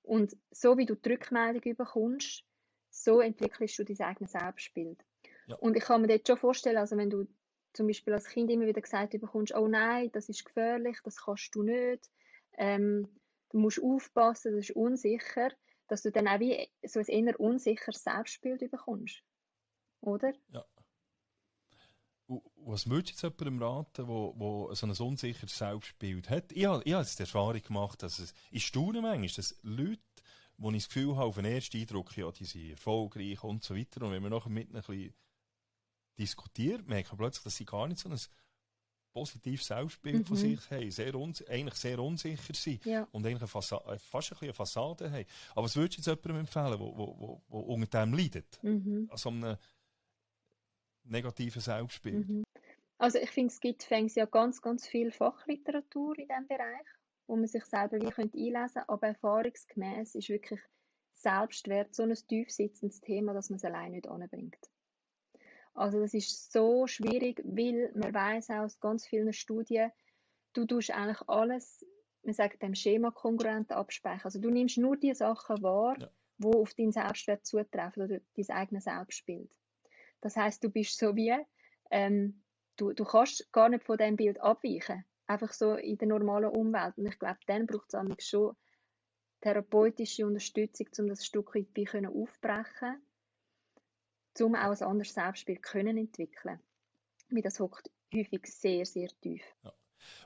Und 0.03 0.35
so 0.51 0.77
wie 0.77 0.85
du 0.85 0.95
die 0.95 1.09
Rückmeldung 1.09 1.75
bekommst, 1.75 2.43
so 2.89 3.21
entwickelst 3.21 3.79
du 3.79 3.85
dein 3.85 4.01
eigenes 4.01 4.33
Selbstbild. 4.33 5.03
Ja. 5.47 5.55
Und 5.55 5.75
ich 5.75 5.83
kann 5.83 6.01
mir 6.01 6.07
dort 6.07 6.27
schon 6.27 6.37
vorstellen, 6.37 6.77
also 6.77 6.97
wenn 6.97 7.09
du 7.09 7.27
zum 7.73 7.87
Beispiel 7.87 8.13
als 8.13 8.27
Kind 8.27 8.51
immer 8.51 8.65
wieder 8.65 8.81
gesagt 8.81 9.19
bekommst, 9.19 9.55
oh 9.55 9.67
nein, 9.67 10.11
das 10.11 10.29
ist 10.29 10.45
gefährlich, 10.45 10.99
das 11.03 11.17
kannst 11.17 11.55
du 11.55 11.63
nicht, 11.63 12.09
ähm, 12.57 13.07
du 13.49 13.57
musst 13.57 13.81
aufpassen, 13.81 14.55
das 14.55 14.69
ist 14.69 14.75
unsicher, 14.75 15.49
dass 15.87 16.03
du 16.03 16.11
dann 16.11 16.27
auch 16.27 16.39
wie 16.39 16.69
so 16.85 16.99
ein 16.99 17.05
eher 17.05 17.39
unsicheres 17.39 18.03
Selbstbild 18.03 18.69
bekommst. 18.69 19.23
Oder? 20.01 20.33
Ja. 20.49 20.65
Was 22.27 22.89
würdest 22.89 23.21
du 23.21 23.27
jetzt 23.27 23.39
jemandem 23.39 23.61
raten, 23.61 24.07
der, 24.07 24.75
so 24.75 24.85
ein 24.85 24.91
unsicheres 24.91 25.57
Selbstbild 25.57 26.29
hat? 26.29 26.51
Ich 26.51 26.65
habe, 26.65 26.81
ich 26.83 26.93
habe 26.93 27.03
jetzt 27.03 27.19
die 27.19 27.23
Erfahrung 27.23 27.61
gemacht, 27.61 28.01
dass 28.01 28.19
es, 28.19 28.33
ich 28.49 28.65
staune 28.65 29.01
manchmal, 29.01 29.27
dass 29.27 29.57
Leute, 29.61 30.01
wo 30.57 30.71
ich 30.71 30.77
das 30.77 30.87
Gefühl 30.87 31.15
habe, 31.15 31.25
auf 31.25 31.35
den 31.35 31.45
ersten 31.45 31.77
Eindruck, 31.77 32.15
ja, 32.15 32.31
die 32.31 32.45
sind 32.45 32.71
erfolgreich 32.71 33.43
und 33.43 33.63
so 33.63 33.75
weiter, 33.75 34.03
und 34.03 34.11
wenn 34.11 34.23
wir 34.23 34.29
nachher 34.29 34.49
mit 34.49 34.69
ein 34.69 34.81
bisschen 34.81 35.13
diskutieren, 36.17 36.85
merken 36.85 37.11
wir 37.11 37.17
plötzlich, 37.17 37.43
dass 37.43 37.55
sie 37.57 37.65
gar 37.65 37.87
nicht 37.87 37.99
so 37.99 38.09
ein 38.09 38.19
positives 39.13 39.65
Selbstbild 39.65 40.19
mhm. 40.19 40.25
von 40.25 40.37
sich 40.37 40.71
haben, 40.71 40.91
sehr 40.91 41.13
eigentlich 41.49 41.75
sehr 41.75 41.99
unsicher 41.99 42.53
sind 42.53 42.83
ja. 42.85 43.07
und 43.11 43.25
eigentlich 43.25 43.49
fast 43.49 43.73
ein 43.73 43.99
bisschen 44.11 44.37
eine 44.41 44.53
Fassade 44.53 45.11
haben. 45.11 45.25
Aber 45.51 45.65
was 45.65 45.75
würdest 45.75 45.97
du 45.97 46.11
jetzt 46.11 46.23
jemandem 46.23 46.37
empfehlen, 46.37 46.79
der 46.79 47.59
unter 47.67 48.05
dem 48.05 48.13
leidet? 48.13 48.59
Mhm. 48.63 49.07
An 49.11 49.17
so 49.17 49.29
einem 49.29 49.57
negativen 51.03 51.61
Selbstbild? 51.61 52.27
Mhm. 52.27 52.43
Also 52.97 53.19
ich 53.19 53.31
finde, 53.31 53.51
es 53.51 53.59
gibt 53.59 53.83
fängs 53.83 54.15
ja 54.15 54.25
ganz, 54.25 54.61
ganz 54.61 54.87
viel 54.87 55.11
Fachliteratur 55.11 56.17
in 56.17 56.27
diesem 56.27 56.47
Bereich, 56.47 56.87
wo 57.27 57.35
man 57.35 57.47
sich 57.47 57.65
selber 57.65 57.97
wie 57.99 58.09
könnte 58.09 58.37
einlesen 58.37 58.73
könnte, 58.75 58.89
aber 58.89 59.07
erfahrungsgemäß 59.07 60.15
ist 60.15 60.29
wirklich 60.29 60.61
Selbstwert 61.11 61.95
so 61.95 62.03
ein 62.03 62.13
tief 62.13 62.51
sitzendes 62.51 63.01
Thema, 63.01 63.33
dass 63.33 63.49
man 63.49 63.57
es 63.57 63.65
allein 63.65 63.91
nicht 63.91 64.07
anbringt. 64.07 64.69
Also 65.73 65.99
das 65.99 66.13
ist 66.13 66.51
so 66.51 66.85
schwierig, 66.87 67.41
weil 67.43 67.91
man 67.95 68.13
weiß 68.13 68.51
aus 68.51 68.79
ganz 68.79 69.07
vielen 69.07 69.33
Studien, 69.33 69.91
du 70.53 70.65
tust 70.65 70.91
eigentlich 70.91 71.21
alles, 71.27 71.85
man 72.23 72.33
sagt 72.33 72.61
dem 72.61 72.75
Schema 72.75 73.11
kongruent 73.11 73.71
absprechen. 73.71 74.25
Also 74.25 74.39
du 74.39 74.49
nimmst 74.49 74.77
nur 74.77 74.97
die 74.97 75.13
Sachen 75.13 75.61
wahr, 75.63 75.99
ja. 75.99 76.09
wo 76.37 76.61
auf 76.61 76.73
deinen 76.75 76.91
Selbstwert 76.91 77.45
zutreffen 77.45 78.03
oder 78.03 78.19
dein 78.35 78.49
eigenes 78.55 78.83
Selbstbild. 78.83 79.49
Das 80.23 80.37
heißt, 80.37 80.63
du 80.63 80.69
bist 80.69 80.97
so 80.97 81.17
wie, 81.17 81.35
ähm, 81.91 82.41
du, 82.77 82.93
du 82.93 83.03
kannst 83.03 83.51
gar 83.51 83.67
nicht 83.67 83.83
von 83.83 83.97
diesem 83.97 84.15
Bild 84.15 84.39
abweichen. 84.39 85.03
Einfach 85.27 85.51
so 85.51 85.75
in 85.75 85.97
der 85.97 86.07
normalen 86.07 86.49
Umwelt. 86.49 86.97
Und 86.97 87.07
ich 87.07 87.19
glaube, 87.19 87.39
dann 87.45 87.67
braucht 87.67 87.93
es 87.93 88.27
schon 88.27 88.55
therapeutische 89.41 90.25
Unterstützung, 90.25 90.87
um 90.99 91.07
das 91.09 91.25
Stück 91.25 91.53
weit 91.53 91.67
wie 91.73 91.83
können 91.83 92.05
aufbrechen 92.05 93.01
um 94.39 94.55
auch 94.55 94.71
ein 94.71 94.81
anderes 94.81 95.13
Selbstbild 95.13 95.61
können 95.61 95.97
entwickeln. 95.97 96.59
Weil 97.29 97.41
das 97.43 97.59
hockt 97.59 97.91
häufig 98.13 98.47
sehr, 98.47 98.85
sehr 98.85 99.09
tief. 99.21 99.43
Ja. 99.63 99.73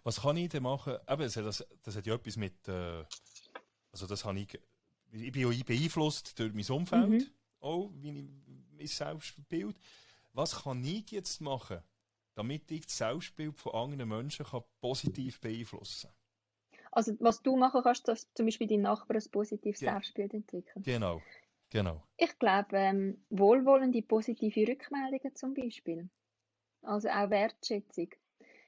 Was 0.03 0.21
kann 0.21 0.37
ich 0.37 0.49
denn 0.49 0.63
machen? 0.63 0.97
Eben, 1.09 1.23
das, 1.23 1.33
das, 1.33 1.67
das 1.83 1.95
hat 1.97 2.05
ja 2.05 2.15
etwas 2.15 2.37
mit, 2.37 2.67
äh, 2.67 3.03
also 3.91 4.07
das 4.07 4.23
habe 4.23 4.39
ich, 4.39 4.57
ich 5.11 5.31
bin 5.31 5.51
ja 5.51 5.63
beeinflusst 5.65 6.39
durch 6.39 6.53
mein 6.53 6.65
Umfeld, 6.69 7.09
mhm. 7.09 7.29
auch, 7.59 7.91
wie 7.95 8.19
ich 8.19 8.46
mein 8.77 8.87
Selbstbild. 8.87 9.75
Was 10.33 10.63
kann 10.63 10.83
ich 10.83 11.11
jetzt 11.11 11.41
machen, 11.41 11.79
damit 12.35 12.69
ich 12.71 12.85
das 12.85 12.97
Selbstbild 12.97 13.57
von 13.57 13.73
anderen 13.73 14.09
Menschen 14.09 14.45
kann 14.45 14.63
positiv 14.79 15.39
beeinflussen 15.41 16.09
kann? 16.09 16.17
Also 16.91 17.13
was 17.19 17.41
du 17.41 17.55
machen 17.55 17.81
kannst, 17.83 18.07
dass 18.07 18.31
zum 18.33 18.45
Beispiel 18.45 18.67
dein 18.67 18.81
Nachbar 18.81 19.17
ein 19.17 19.31
positives 19.31 19.81
ja. 19.81 19.93
Selbstbild 19.93 20.33
entwickeln. 20.33 20.83
Genau, 20.83 21.21
genau. 21.69 22.03
Ich 22.17 22.37
glaube, 22.39 22.77
ähm, 22.77 23.23
wohlwollende 23.29 24.01
positive 24.01 24.67
Rückmeldungen 24.67 25.35
zum 25.35 25.53
Beispiel. 25.53 26.09
Also 26.81 27.09
auch 27.09 27.29
Wertschätzung. 27.29 28.09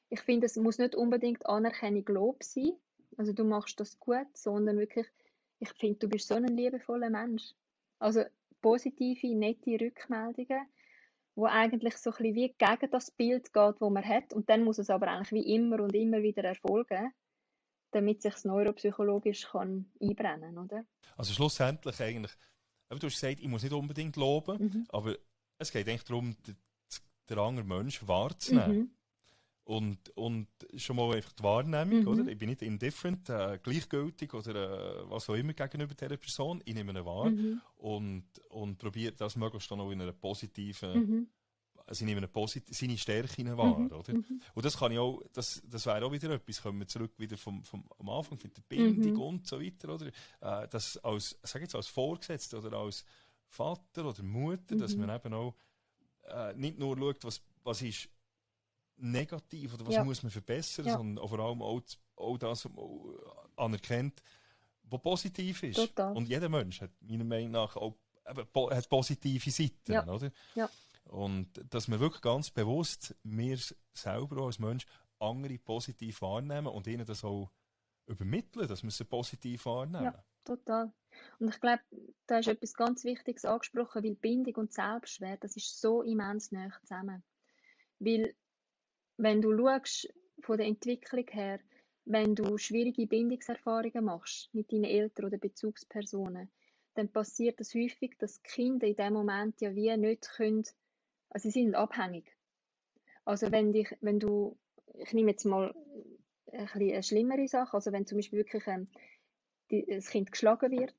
Ich 0.09 0.21
finde, 0.21 0.47
es 0.47 0.55
muss 0.57 0.79
nicht 0.79 0.95
unbedingt 0.95 1.45
Anerkennung, 1.45 2.05
Lob 2.07 2.43
sein. 2.43 2.73
Also 3.17 3.33
du 3.33 3.43
machst 3.43 3.79
das 3.79 3.99
gut, 3.99 4.27
sondern 4.35 4.77
wirklich, 4.77 5.07
ich 5.59 5.71
finde, 5.73 5.99
du 5.99 6.09
bist 6.09 6.27
so 6.27 6.35
ein 6.35 6.47
liebevoller 6.47 7.09
Mensch. 7.09 7.53
Also 7.99 8.23
positive, 8.61 9.35
nette 9.35 9.79
Rückmeldungen. 9.79 10.67
wo 11.35 11.45
eigentlich 11.45 11.95
so 11.97 12.11
ein 12.11 12.17
bisschen 12.17 12.35
wie 12.35 12.55
gegen 12.57 12.91
das 12.91 13.11
Bild 13.11 13.53
geht, 13.53 13.75
das 13.79 13.79
man 13.79 14.05
hat. 14.05 14.33
Und 14.33 14.49
dann 14.49 14.63
muss 14.63 14.77
es 14.77 14.89
aber 14.89 15.07
eigentlich 15.07 15.31
wie 15.31 15.55
immer 15.55 15.81
und 15.81 15.95
immer 15.95 16.21
wieder 16.21 16.43
erfolgen, 16.43 17.13
damit 17.91 18.21
sich 18.21 18.43
neuropsychologisch 18.43 19.47
kann 19.47 19.89
einbrennen 20.01 20.57
oder? 20.57 20.85
Also 21.15 21.33
schlussendlich 21.33 21.99
eigentlich, 22.01 22.33
du 22.89 22.95
hast 22.95 23.01
gesagt, 23.01 23.39
ich 23.39 23.47
muss 23.47 23.63
nicht 23.63 23.73
unbedingt 23.73 24.15
loben, 24.17 24.61
mhm. 24.61 24.85
aber 24.89 25.15
es 25.59 25.71
geht 25.71 25.87
eigentlich 25.87 26.03
darum, 26.03 26.35
den, 26.45 26.57
den 27.29 27.39
anderen 27.39 27.67
Menschen 27.67 28.07
wahrzunehmen. 28.07 28.77
Mhm. 28.77 28.91
Und, 29.69 30.09
und 30.17 30.47
schon 30.77 30.95
mal 30.95 31.15
einfach 31.15 31.31
die 31.33 31.43
Wahrnehmung, 31.43 32.01
mhm. 32.01 32.07
oder? 32.07 32.27
Ich 32.27 32.39
bin 32.39 32.49
nicht 32.49 32.63
indifferent, 32.63 33.29
äh, 33.29 33.59
gleichgültig 33.61 34.33
oder 34.33 35.03
äh, 35.03 35.11
was 35.11 35.29
auch 35.29 35.35
immer 35.35 35.53
gegenüber 35.53 35.93
dieser 35.93 36.17
Person. 36.17 36.59
Ich 36.65 36.73
nehme 36.73 36.91
ihn 36.91 37.05
wahr 37.05 37.29
mhm. 37.29 37.61
und, 37.77 38.25
und 38.49 38.79
probiere 38.79 39.13
das 39.13 39.35
möglichst 39.35 39.69
dann 39.69 39.79
auch 39.79 39.91
in 39.91 40.01
einer 40.01 40.11
positiven, 40.11 40.93
mhm. 40.93 41.27
also 41.85 42.01
ich 42.03 42.07
nehme 42.07 42.17
eine 42.17 42.27
posit 42.27 42.73
seine 42.73 42.97
Stärken 42.97 43.55
wahr, 43.55 43.77
mhm. 43.77 43.91
oder? 43.91 44.11
Mhm. 44.11 44.41
Und 44.55 44.65
das 44.65 44.75
kann 44.75 44.91
ich 44.91 44.97
auch, 44.97 45.21
das, 45.33 45.61
das 45.63 45.85
wäre 45.85 46.03
auch 46.03 46.11
wieder 46.11 46.31
etwas, 46.31 46.63
kommen 46.63 46.79
wir 46.79 46.87
zurück 46.87 47.11
wieder 47.19 47.37
vom, 47.37 47.63
vom 47.63 47.83
am 47.99 48.09
Anfang, 48.09 48.39
von 48.39 48.49
der 48.51 48.63
Bindung 48.67 49.13
mhm. 49.13 49.21
und 49.21 49.45
so 49.45 49.61
weiter, 49.61 49.93
oder? 49.93 50.07
Äh, 50.07 50.67
das 50.67 50.97
als, 50.97 51.37
sag 51.43 51.61
jetzt 51.61 51.75
als 51.75 51.89
Vorgesetzter 51.89 52.57
oder 52.57 52.75
als 52.75 53.05
Vater 53.45 54.09
oder 54.09 54.23
Mutter, 54.23 54.75
dass 54.77 54.95
man 54.95 55.15
eben 55.15 55.31
auch 55.31 55.53
äh, 56.23 56.55
nicht 56.55 56.79
nur 56.79 56.97
schaut, 56.97 57.23
was, 57.23 57.39
was 57.63 57.83
ist 57.83 58.09
negativ 59.01 59.73
oder 59.73 59.87
was 59.87 59.95
ja. 59.95 60.03
muss 60.03 60.23
man 60.23 60.31
verbessern, 60.31 60.85
ja. 60.85 60.97
sondern 60.97 61.27
vor 61.27 61.39
allem 61.39 61.61
auch, 61.61 61.81
auch 62.15 62.37
das 62.37 62.67
anerkennt, 63.55 64.21
was 64.83 65.01
positiv 65.01 65.63
ist. 65.63 65.75
Total. 65.75 66.15
Und 66.15 66.27
jeder 66.27 66.49
Mensch 66.49 66.81
hat 66.81 66.91
meiner 67.01 67.23
Meinung 67.23 67.51
nach 67.51 67.75
auch 67.75 67.95
hat 68.25 68.89
positive 68.89 69.49
Seiten, 69.49 69.91
ja. 69.91 70.07
oder? 70.07 70.31
Ja. 70.55 70.69
Und 71.05 71.49
dass 71.69 71.89
wir 71.89 71.99
wirklich 71.99 72.21
ganz 72.21 72.51
bewusst, 72.51 73.15
wir 73.23 73.57
selber 73.93 74.45
als 74.45 74.59
Mensch, 74.59 74.85
andere 75.19 75.57
positiv 75.57 76.21
wahrnehmen 76.21 76.67
und 76.67 76.87
ihnen 76.87 77.05
das 77.05 77.23
auch 77.23 77.51
übermitteln, 78.05 78.67
dass 78.67 78.83
wir 78.83 78.91
sie 78.91 79.05
positiv 79.05 79.65
wahrnehmen. 79.65 80.05
Ja, 80.05 80.23
total. 80.45 80.93
Und 81.39 81.49
ich 81.49 81.59
glaube, 81.59 81.81
da 82.27 82.39
ist 82.39 82.47
etwas 82.47 82.73
ganz 82.73 83.03
Wichtiges 83.03 83.45
angesprochen, 83.45 84.03
weil 84.03 84.15
Bindung 84.15 84.55
und 84.55 84.73
Selbstwert, 84.73 85.43
das 85.43 85.55
ist 85.55 85.81
so 85.81 86.03
immens 86.03 86.51
nah 86.51 86.69
zusammen. 86.81 87.23
Weil 87.99 88.35
wenn 89.19 89.41
du 89.41 89.55
schaust, 89.55 90.11
von 90.41 90.57
der 90.57 90.67
Entwicklung 90.67 91.27
her, 91.27 91.59
wenn 92.05 92.35
du 92.35 92.57
schwierige 92.57 93.05
Bindungserfahrungen 93.05 94.05
machst 94.05 94.49
mit 94.53 94.71
deinen 94.71 94.85
Eltern 94.85 95.25
oder 95.25 95.37
Bezugspersonen, 95.37 96.49
dann 96.95 97.09
passiert 97.09 97.59
das 97.59 97.75
häufig, 97.75 98.17
dass 98.17 98.41
die 98.41 98.49
Kinder 98.49 98.87
in 98.87 98.95
dem 98.95 99.13
Moment 99.13 99.59
ja 99.61 99.75
wie 99.75 99.95
nicht 99.97 100.29
können, 100.29 100.63
also 101.29 101.49
sie 101.49 101.61
sind 101.61 101.75
abhängig. 101.75 102.25
Also 103.25 103.51
wenn 103.51 103.73
dich, 103.73 103.95
wenn 104.01 104.19
du, 104.19 104.57
ich 104.95 105.13
nehme 105.13 105.31
jetzt 105.31 105.45
mal 105.45 105.73
ein 106.51 106.67
eine 106.67 107.03
schlimmere 107.03 107.47
Sache, 107.47 107.75
also 107.75 107.91
wenn 107.91 108.07
zum 108.07 108.17
Beispiel 108.17 108.39
wirklich 108.39 108.65
ähm, 108.67 108.87
die, 109.69 109.85
das 109.85 110.09
Kind 110.09 110.31
geschlagen 110.31 110.71
wird 110.71 110.95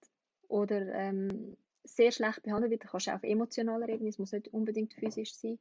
oder 0.46 0.86
ähm, 0.94 1.56
sehr 1.82 2.12
schlecht 2.12 2.42
behandelt 2.42 2.70
wird, 2.70 2.84
dann 2.84 2.90
kannst 2.90 3.06
du 3.06 3.10
auch 3.10 3.16
auf 3.16 3.24
emotionaler 3.24 3.88
Ebene, 3.88 4.10
es 4.10 4.18
muss 4.18 4.32
nicht 4.32 4.48
unbedingt 4.48 4.94
physisch 4.94 5.34
sein, 5.34 5.58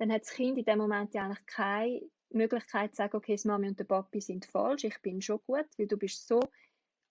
dann 0.00 0.10
hat 0.10 0.22
das 0.22 0.30
Kind 0.30 0.56
in 0.56 0.64
dem 0.64 0.78
Moment 0.78 1.12
ja 1.12 1.26
eigentlich 1.26 1.44
keine 1.44 2.00
Möglichkeit 2.30 2.92
zu 2.92 2.96
sagen, 2.96 3.18
okay, 3.18 3.34
das 3.34 3.44
Mami 3.44 3.68
und 3.68 3.78
der 3.78 3.84
Papi 3.84 4.22
sind 4.22 4.46
falsch, 4.46 4.84
ich 4.84 4.98
bin 5.02 5.20
schon 5.20 5.40
gut, 5.46 5.66
weil 5.76 5.86
du 5.88 5.98
bist 5.98 6.26
so 6.26 6.40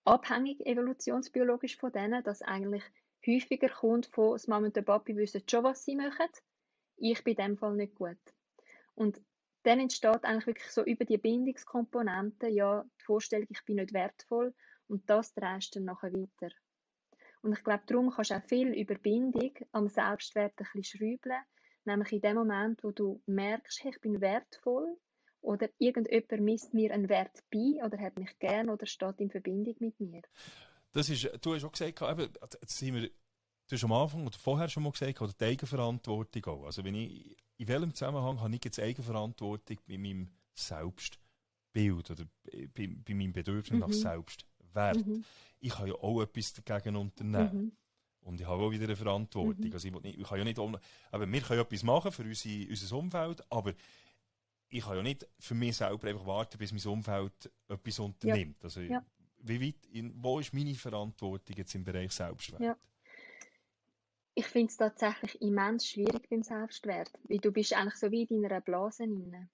abhängig 0.06 0.66
evolutionsbiologisch 0.66 1.78
von 1.78 1.92
denen, 1.92 2.24
dass 2.24 2.42
eigentlich 2.42 2.84
häufiger 3.28 3.70
kommt 3.70 4.08
von, 4.08 4.32
das 4.32 4.48
Mami 4.48 4.68
und 4.68 4.76
der 4.76 4.82
Papi 4.82 5.16
wissen 5.16 5.44
schon, 5.48 5.64
was 5.64 5.86
sie 5.86 5.96
machen, 5.96 6.30
ich 6.98 7.24
bin 7.24 7.36
in 7.36 7.46
dem 7.46 7.58
Fall 7.58 7.76
nicht 7.76 7.94
gut. 7.94 8.18
Und 8.96 9.22
dann 9.64 9.80
entsteht 9.80 10.24
eigentlich 10.24 10.48
wirklich 10.48 10.72
so 10.72 10.84
über 10.84 11.06
die 11.06 11.20
Bindungskomponente 11.20 12.48
ja 12.48 12.84
die 13.00 13.04
Vorstellung, 13.04 13.48
ich 13.52 13.64
bin 13.66 13.76
nicht 13.76 13.94
wertvoll 13.94 14.56
und 14.88 15.08
das 15.08 15.36
drehst 15.36 15.76
dann 15.76 15.86
nachher 15.86 16.12
weiter. 16.12 16.56
Und 17.44 17.54
ich 17.54 17.64
glaube, 17.64 17.84
darum 17.86 18.10
kannst 18.10 18.32
du 18.32 18.36
auch 18.36 18.44
viel 18.46 18.74
über 18.74 18.96
Bindung 18.96 19.54
am 19.74 19.88
Selbstwert 19.88 20.54
ein 20.58 20.68
bisschen 20.74 21.20
schrauben, 21.20 21.38
Nämlich 21.86 22.12
in 22.12 22.22
dem 22.22 22.36
Moment, 22.36 22.84
wo 22.84 22.92
du 22.92 23.22
merkst, 23.26 23.86
ich 23.86 24.00
bin 24.02 24.22
wertvoll 24.22 24.98
oder 25.42 25.70
irgendjemand 25.78 26.44
misst 26.44 26.74
mir 26.74 26.94
einen 26.94 27.10
Wert 27.10 27.44
bei 27.52 27.84
oder 27.84 27.98
hat 27.98 28.18
mich 28.18 28.38
gern 28.40 28.70
oder 28.70 28.86
steht 28.86 29.20
in 29.20 29.32
Verbindung 29.32 29.76
mit 29.80 30.00
mir. 30.00 30.22
Das 30.92 31.10
ist, 31.10 31.30
du 31.42 31.54
hast 31.54 31.64
auch 31.64 31.72
gesagt, 31.72 32.02
eben, 32.02 32.34
sind 32.66 32.96
wir, 32.96 33.10
du 33.10 33.76
hast 33.76 33.84
am 33.84 33.94
Anfang 33.94 34.26
oder 34.26 34.38
vorher 34.38 34.68
schon 34.68 34.84
mal 34.84 34.92
gesagt, 34.92 35.22
oder 35.22 35.34
die 35.34 35.46
Eigenverantwortung 35.46 36.46
auch. 36.46 36.66
Also 36.66 36.84
wenn 36.84 36.96
ich, 36.96 37.38
in 37.58 37.68
welchem 37.68 37.94
Zusammenhang 37.94 38.42
habe 38.42 38.56
ich 38.56 38.66
jetzt 38.66 38.80
Eigenverantwortung 38.80 39.78
bei 39.88 39.98
meinem 39.98 40.30
Selbstbild 40.54 42.12
oder 42.12 42.26
bei, 42.44 42.88
bei 43.06 43.14
meinem 43.14 43.34
Bedürfnis 43.34 43.74
mhm. 43.74 43.80
nach 43.80 43.94
Selbstwert? 43.94 45.06
Mhm. 45.06 45.24
Ich 45.60 45.72
kann 45.72 45.88
ja 45.88 45.94
auch 45.94 46.22
etwas 46.22 46.54
dagegen 46.54 46.96
unternehmen. 46.96 47.54
Mhm. 47.54 47.72
Und 48.22 48.40
ich 48.40 48.48
habe 48.48 48.62
auch 48.62 48.72
wieder 48.72 48.86
eine 48.86 48.96
Verantwortung. 48.96 49.68
Mhm. 49.68 49.74
Also 49.74 49.88
ich, 49.88 49.94
nicht, 50.02 50.20
ich 50.20 50.28
kann 50.28 50.38
ja 50.38 50.44
nicht, 50.44 50.60
aber 50.60 50.80
wir 51.32 51.42
können 51.42 51.60
etwas 51.60 51.84
machen 51.84 52.12
für 52.12 52.24
unsere, 52.24 52.70
unser 52.70 52.96
Umfeld, 52.96 53.44
aber 53.52 53.74
ich 54.70 54.84
kann 54.84 54.98
ja 54.98 55.04
nicht 55.04 55.28
für 55.40 55.56
mich 55.56 55.78
selber 55.78 56.08
einfach 56.08 56.26
warten, 56.26 56.58
bis 56.58 56.72
mein 56.72 56.94
Umfeld 56.94 57.52
etwas 57.68 58.00
unternimmt. 58.00 58.58
Ja. 58.60 58.64
Also, 58.64 58.82
ja. 58.82 59.06
wie 59.40 59.68
weit, 59.68 59.86
in, 59.92 60.14
wo 60.24 60.40
ist 60.40 60.54
meine 60.54 60.76
Verantwortung 60.76 61.56
jetzt 61.56 61.74
im 61.76 61.84
Bereich 61.84 62.12
Selbstwert? 62.12 62.62
Ja. 62.62 62.78
Ich 64.36 64.46
finde 64.46 64.70
es 64.70 64.78
tatsächlich 64.78 65.42
immens 65.42 65.88
schwierig 65.88 66.30
beim 66.30 66.44
Selbstwert, 66.44 67.12
weil 67.24 67.40
du 67.40 67.52
bist 67.52 67.74
eigentlich 67.74 67.96
so 67.96 68.12
wie 68.12 68.24
in 68.24 68.42
deiner 68.42 68.62
Blase 68.62 69.06
drin. 69.06 69.50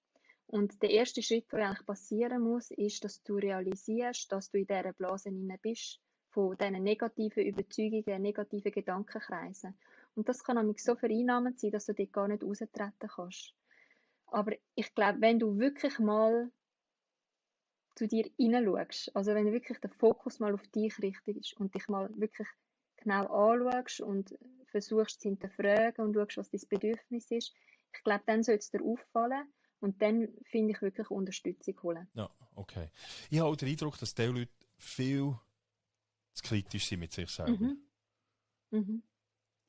Und 0.48 0.82
der 0.84 0.92
erste 0.92 1.24
Schritt, 1.24 1.52
der 1.52 1.70
eigentlich 1.70 1.86
passieren 1.88 2.44
muss, 2.44 2.70
ist, 2.72 3.04
dass 3.04 3.24
du 3.24 3.36
realisierst, 3.36 4.32
dass 4.32 4.52
du 4.52 4.60
in 4.60 4.68
dieser 4.68 4.94
Blase 4.94 5.30
drin 5.30 5.58
bist 5.62 6.02
von 6.36 6.58
diesen 6.58 6.84
negativen 6.84 7.46
Überzeugungen, 7.46 8.22
negativen 8.22 8.72
Gedankenkreisen. 8.72 9.74
Und 10.16 10.28
das 10.28 10.44
kann 10.44 10.58
nämlich 10.58 10.84
so 10.84 10.96
vereinnahmend 10.96 11.60
sein, 11.60 11.72
dass 11.72 11.86
du 11.86 11.94
dort 11.94 12.12
gar 12.12 12.28
nicht 12.28 12.44
raustreten 12.44 13.10
kannst. 13.10 13.54
Aber 14.28 14.52
ich 14.76 14.94
glaube, 14.94 15.22
wenn 15.22 15.40
du 15.40 15.58
wirklich 15.58 15.98
mal 15.98 16.52
zu 17.96 18.08
dir 18.08 18.30
hineinschaust, 18.38 19.16
also 19.16 19.34
wenn 19.34 19.46
du 19.46 19.54
wirklich 19.54 19.80
den 19.80 19.92
Fokus 19.92 20.40
mal 20.40 20.54
auf 20.54 20.68
dich 20.68 21.02
richtest 21.02 21.56
und 21.58 21.74
dich 21.74 21.88
mal 21.88 22.10
wirklich 22.18 22.48
genau 22.98 23.28
anschaust 23.28 24.02
und 24.02 24.38
versuchst 24.68 25.22
zu 25.22 25.30
hinterfragen 25.30 26.04
und 26.04 26.16
schaust, 26.16 26.38
was 26.38 26.50
dein 26.50 26.68
Bedürfnis 26.70 27.32
ist, 27.32 27.54
ich 27.94 28.04
glaube, 28.04 28.24
dann 28.26 28.44
soll 28.44 28.56
es 28.56 28.72
dir 28.72 28.84
auffallen 28.84 29.48
und 29.80 30.02
dann 30.02 30.28
finde 30.52 30.74
ich 30.74 30.82
wirklich 30.82 31.10
Unterstützung 31.10 31.82
holen. 31.82 32.10
Ja, 32.14 32.30
okay. 32.56 32.90
Ich 33.30 33.40
habe 33.40 33.50
auch 33.50 33.56
den 33.56 33.70
Eindruck, 33.70 33.98
dass 34.00 34.14
die 34.14 34.24
Leute 34.24 34.52
viel 34.78 35.36
zu 36.36 36.44
kritisch 36.44 36.86
sind 36.86 37.00
mit 37.00 37.14
sich 37.14 37.30
selber. 37.30 37.52
Mhm. 37.52 37.78
Mhm. 38.72 39.04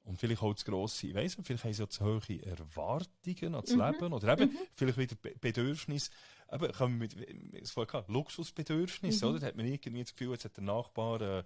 Und 0.07 0.21
vielleicht 0.21 0.43
auch 0.43 0.55
zu 0.55 0.65
grosse, 0.65 1.09
ich 1.09 1.15
weiss 1.15 1.37
nicht, 1.37 1.47
vielleicht 1.47 1.65
haben 1.65 1.73
sie 1.73 1.83
auch 1.83 1.89
zu 1.89 2.05
hohe 2.05 2.43
Erwartungen 2.45 3.55
an 3.57 3.63
das 3.63 3.71
mhm. 3.73 3.81
Leben 3.81 4.13
oder 4.13 4.33
eben 4.33 4.53
mhm. 4.53 4.59
vielleicht 4.75 4.99
wieder 4.99 5.17
Bedürfnis, 5.41 6.11
eben, 6.53 6.73
kann 6.73 6.97
mit, 6.97 7.17
es 7.61 7.75
gehabt, 7.75 8.09
Luxusbedürfnis, 8.09 9.21
mhm. 9.21 9.29
oder? 9.29 9.39
Da 9.41 9.47
hat 9.49 9.57
man 9.57 9.67
irgendwie 9.67 10.05
das 10.05 10.15
Gefühl, 10.15 10.33
jetzt 10.33 10.45
hat 10.45 10.57
der 10.57 10.63
Nachbar, 10.63 11.21
äh, 11.21 11.45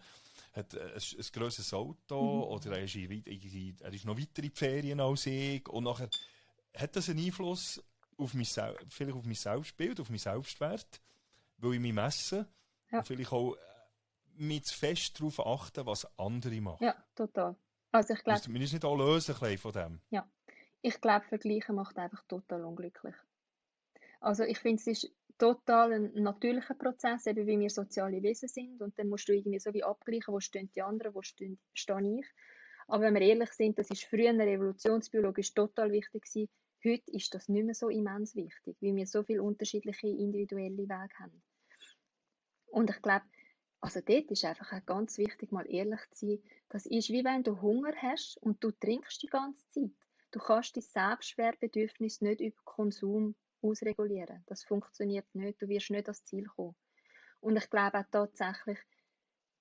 hat 0.53 0.77
ein, 0.77 0.93
ein 0.93 1.27
grosses 1.33 1.73
Auto 1.73 2.21
mhm. 2.21 2.43
oder 2.53 2.77
er 2.77 2.85
ist, 2.85 2.97
in, 2.97 3.11
in, 3.11 3.77
er 3.81 3.95
ist 3.95 4.05
noch 4.05 4.19
weiter 4.19 4.43
in 4.43 4.51
die 4.51 4.57
Ferien 4.57 5.01
als 5.01 5.25
ich 5.25 5.67
und 5.67 5.85
nachher 5.85 6.11
hat 6.77 6.97
das 6.97 7.09
einen 7.09 7.25
Einfluss 7.25 7.83
auf 8.19 8.35
mich, 8.35 8.51
vielleicht 8.89 9.17
auf 9.17 9.25
mein 9.25 9.35
Selbstbild, 9.35 10.01
auf 10.01 10.11
mein 10.11 10.19
Selbstwert, 10.19 11.01
weil 11.57 11.75
ich 11.75 11.81
mich 11.81 11.95
messe 11.95 12.47
ja. 12.93 12.99
und 12.99 13.07
vielleicht 13.07 13.33
auch 13.33 13.57
mit 14.41 14.69
fest 14.69 15.21
darauf 15.21 15.47
achten, 15.47 15.87
was 15.87 16.07
andere 16.19 16.61
machen. 16.61 16.85
Ja, 16.85 16.97
total. 17.15 17.57
Also 17.93 18.15
ich 18.15 18.25
glaube... 18.25 18.41
Wir 18.47 18.59
müssen 18.59 18.75
nicht 18.75 18.85
alle 18.85 19.05
lösen 19.05 19.35
von 19.35 19.73
dem. 19.73 20.01
Ja. 20.11 20.29
Ich 20.83 21.01
glaube, 21.01 21.27
Vergleichen 21.27 21.75
macht 21.75 21.99
einfach 21.99 22.23
total 22.27 22.65
unglücklich. 22.65 23.15
Also 24.21 24.45
ich 24.45 24.59
finde, 24.59 24.81
es 24.81 24.87
ist 24.87 25.13
total 25.37 25.93
ein 25.93 26.13
natürlicher 26.15 26.75
Prozess, 26.75 27.27
eben 27.27 27.47
wie 27.47 27.59
wir 27.59 27.71
soziale 27.71 28.23
Wesen 28.23 28.49
sind 28.49 28.81
und 28.81 28.99
dann 28.99 29.09
musst 29.09 29.29
du 29.29 29.35
irgendwie 29.35 29.59
so 29.59 29.73
wie 29.75 29.85
abgleichen, 29.85 30.33
wo 30.33 30.41
stehen 30.41 30.71
die 30.75 30.83
anderen, 30.83 31.15
wo 31.15 31.23
stehe 31.23 31.57
ich. 31.75 32.27
Aber 32.87 33.05
wenn 33.05 33.15
wir 33.15 33.23
ehrlich 33.23 33.53
sind, 33.53 33.79
das 33.79 33.91
ist 33.91 34.05
früher 34.05 34.31
evolutionsbiologisch 34.31 35.55
total 35.55 35.93
wichtig 35.93 36.25
gewesen. 36.25 36.49
Heute 36.85 37.11
ist 37.13 37.35
das 37.35 37.49
nicht 37.49 37.65
mehr 37.65 37.75
so 37.75 37.89
immens 37.89 38.35
wichtig, 38.35 38.77
weil 38.81 38.97
wir 38.97 39.07
so 39.07 39.23
viele 39.23 39.43
unterschiedliche 39.43 40.09
individuelle 40.09 40.77
Wege 40.77 41.19
haben. 41.19 41.43
Und 42.67 42.89
ich 42.89 43.03
glaube, 43.03 43.25
also 43.81 44.01
dort 44.01 44.31
ist 44.31 44.45
einfach 44.45 44.73
auch 44.73 44.85
ganz 44.85 45.17
wichtig, 45.17 45.53
mal 45.53 45.67
ehrlich 45.71 46.01
zu 46.13 46.27
sein. 46.27 46.43
Das 46.69 46.87
ist 46.87 47.09
wie 47.09 47.25
wenn 47.25 47.43
du 47.43 47.61
Hunger 47.61 47.95
hast 47.97 48.37
und 48.39 48.63
du 48.63 48.71
trinkst 48.73 49.23
die 49.23 49.27
ganze 49.27 49.69
Zeit. 49.71 49.91
Du 50.33 50.39
kannst 50.39 50.77
dein 50.77 50.83
Selbstschwerbedürfnis 50.83 52.21
nicht 52.21 52.41
über 52.41 52.61
Konsum 52.65 53.35
ausregulieren. 53.63 54.45
Das 54.47 54.63
funktioniert 54.65 55.27
nicht. 55.35 55.61
Du 55.61 55.69
wirst 55.69 55.91
nicht 55.91 56.07
ans 56.07 56.25
Ziel 56.25 56.45
kommen. 56.45 56.77
Und 57.41 57.57
ich 57.57 57.71
glaube 57.71 57.99
auch 57.99 58.11
tatsächlich, 58.11 58.79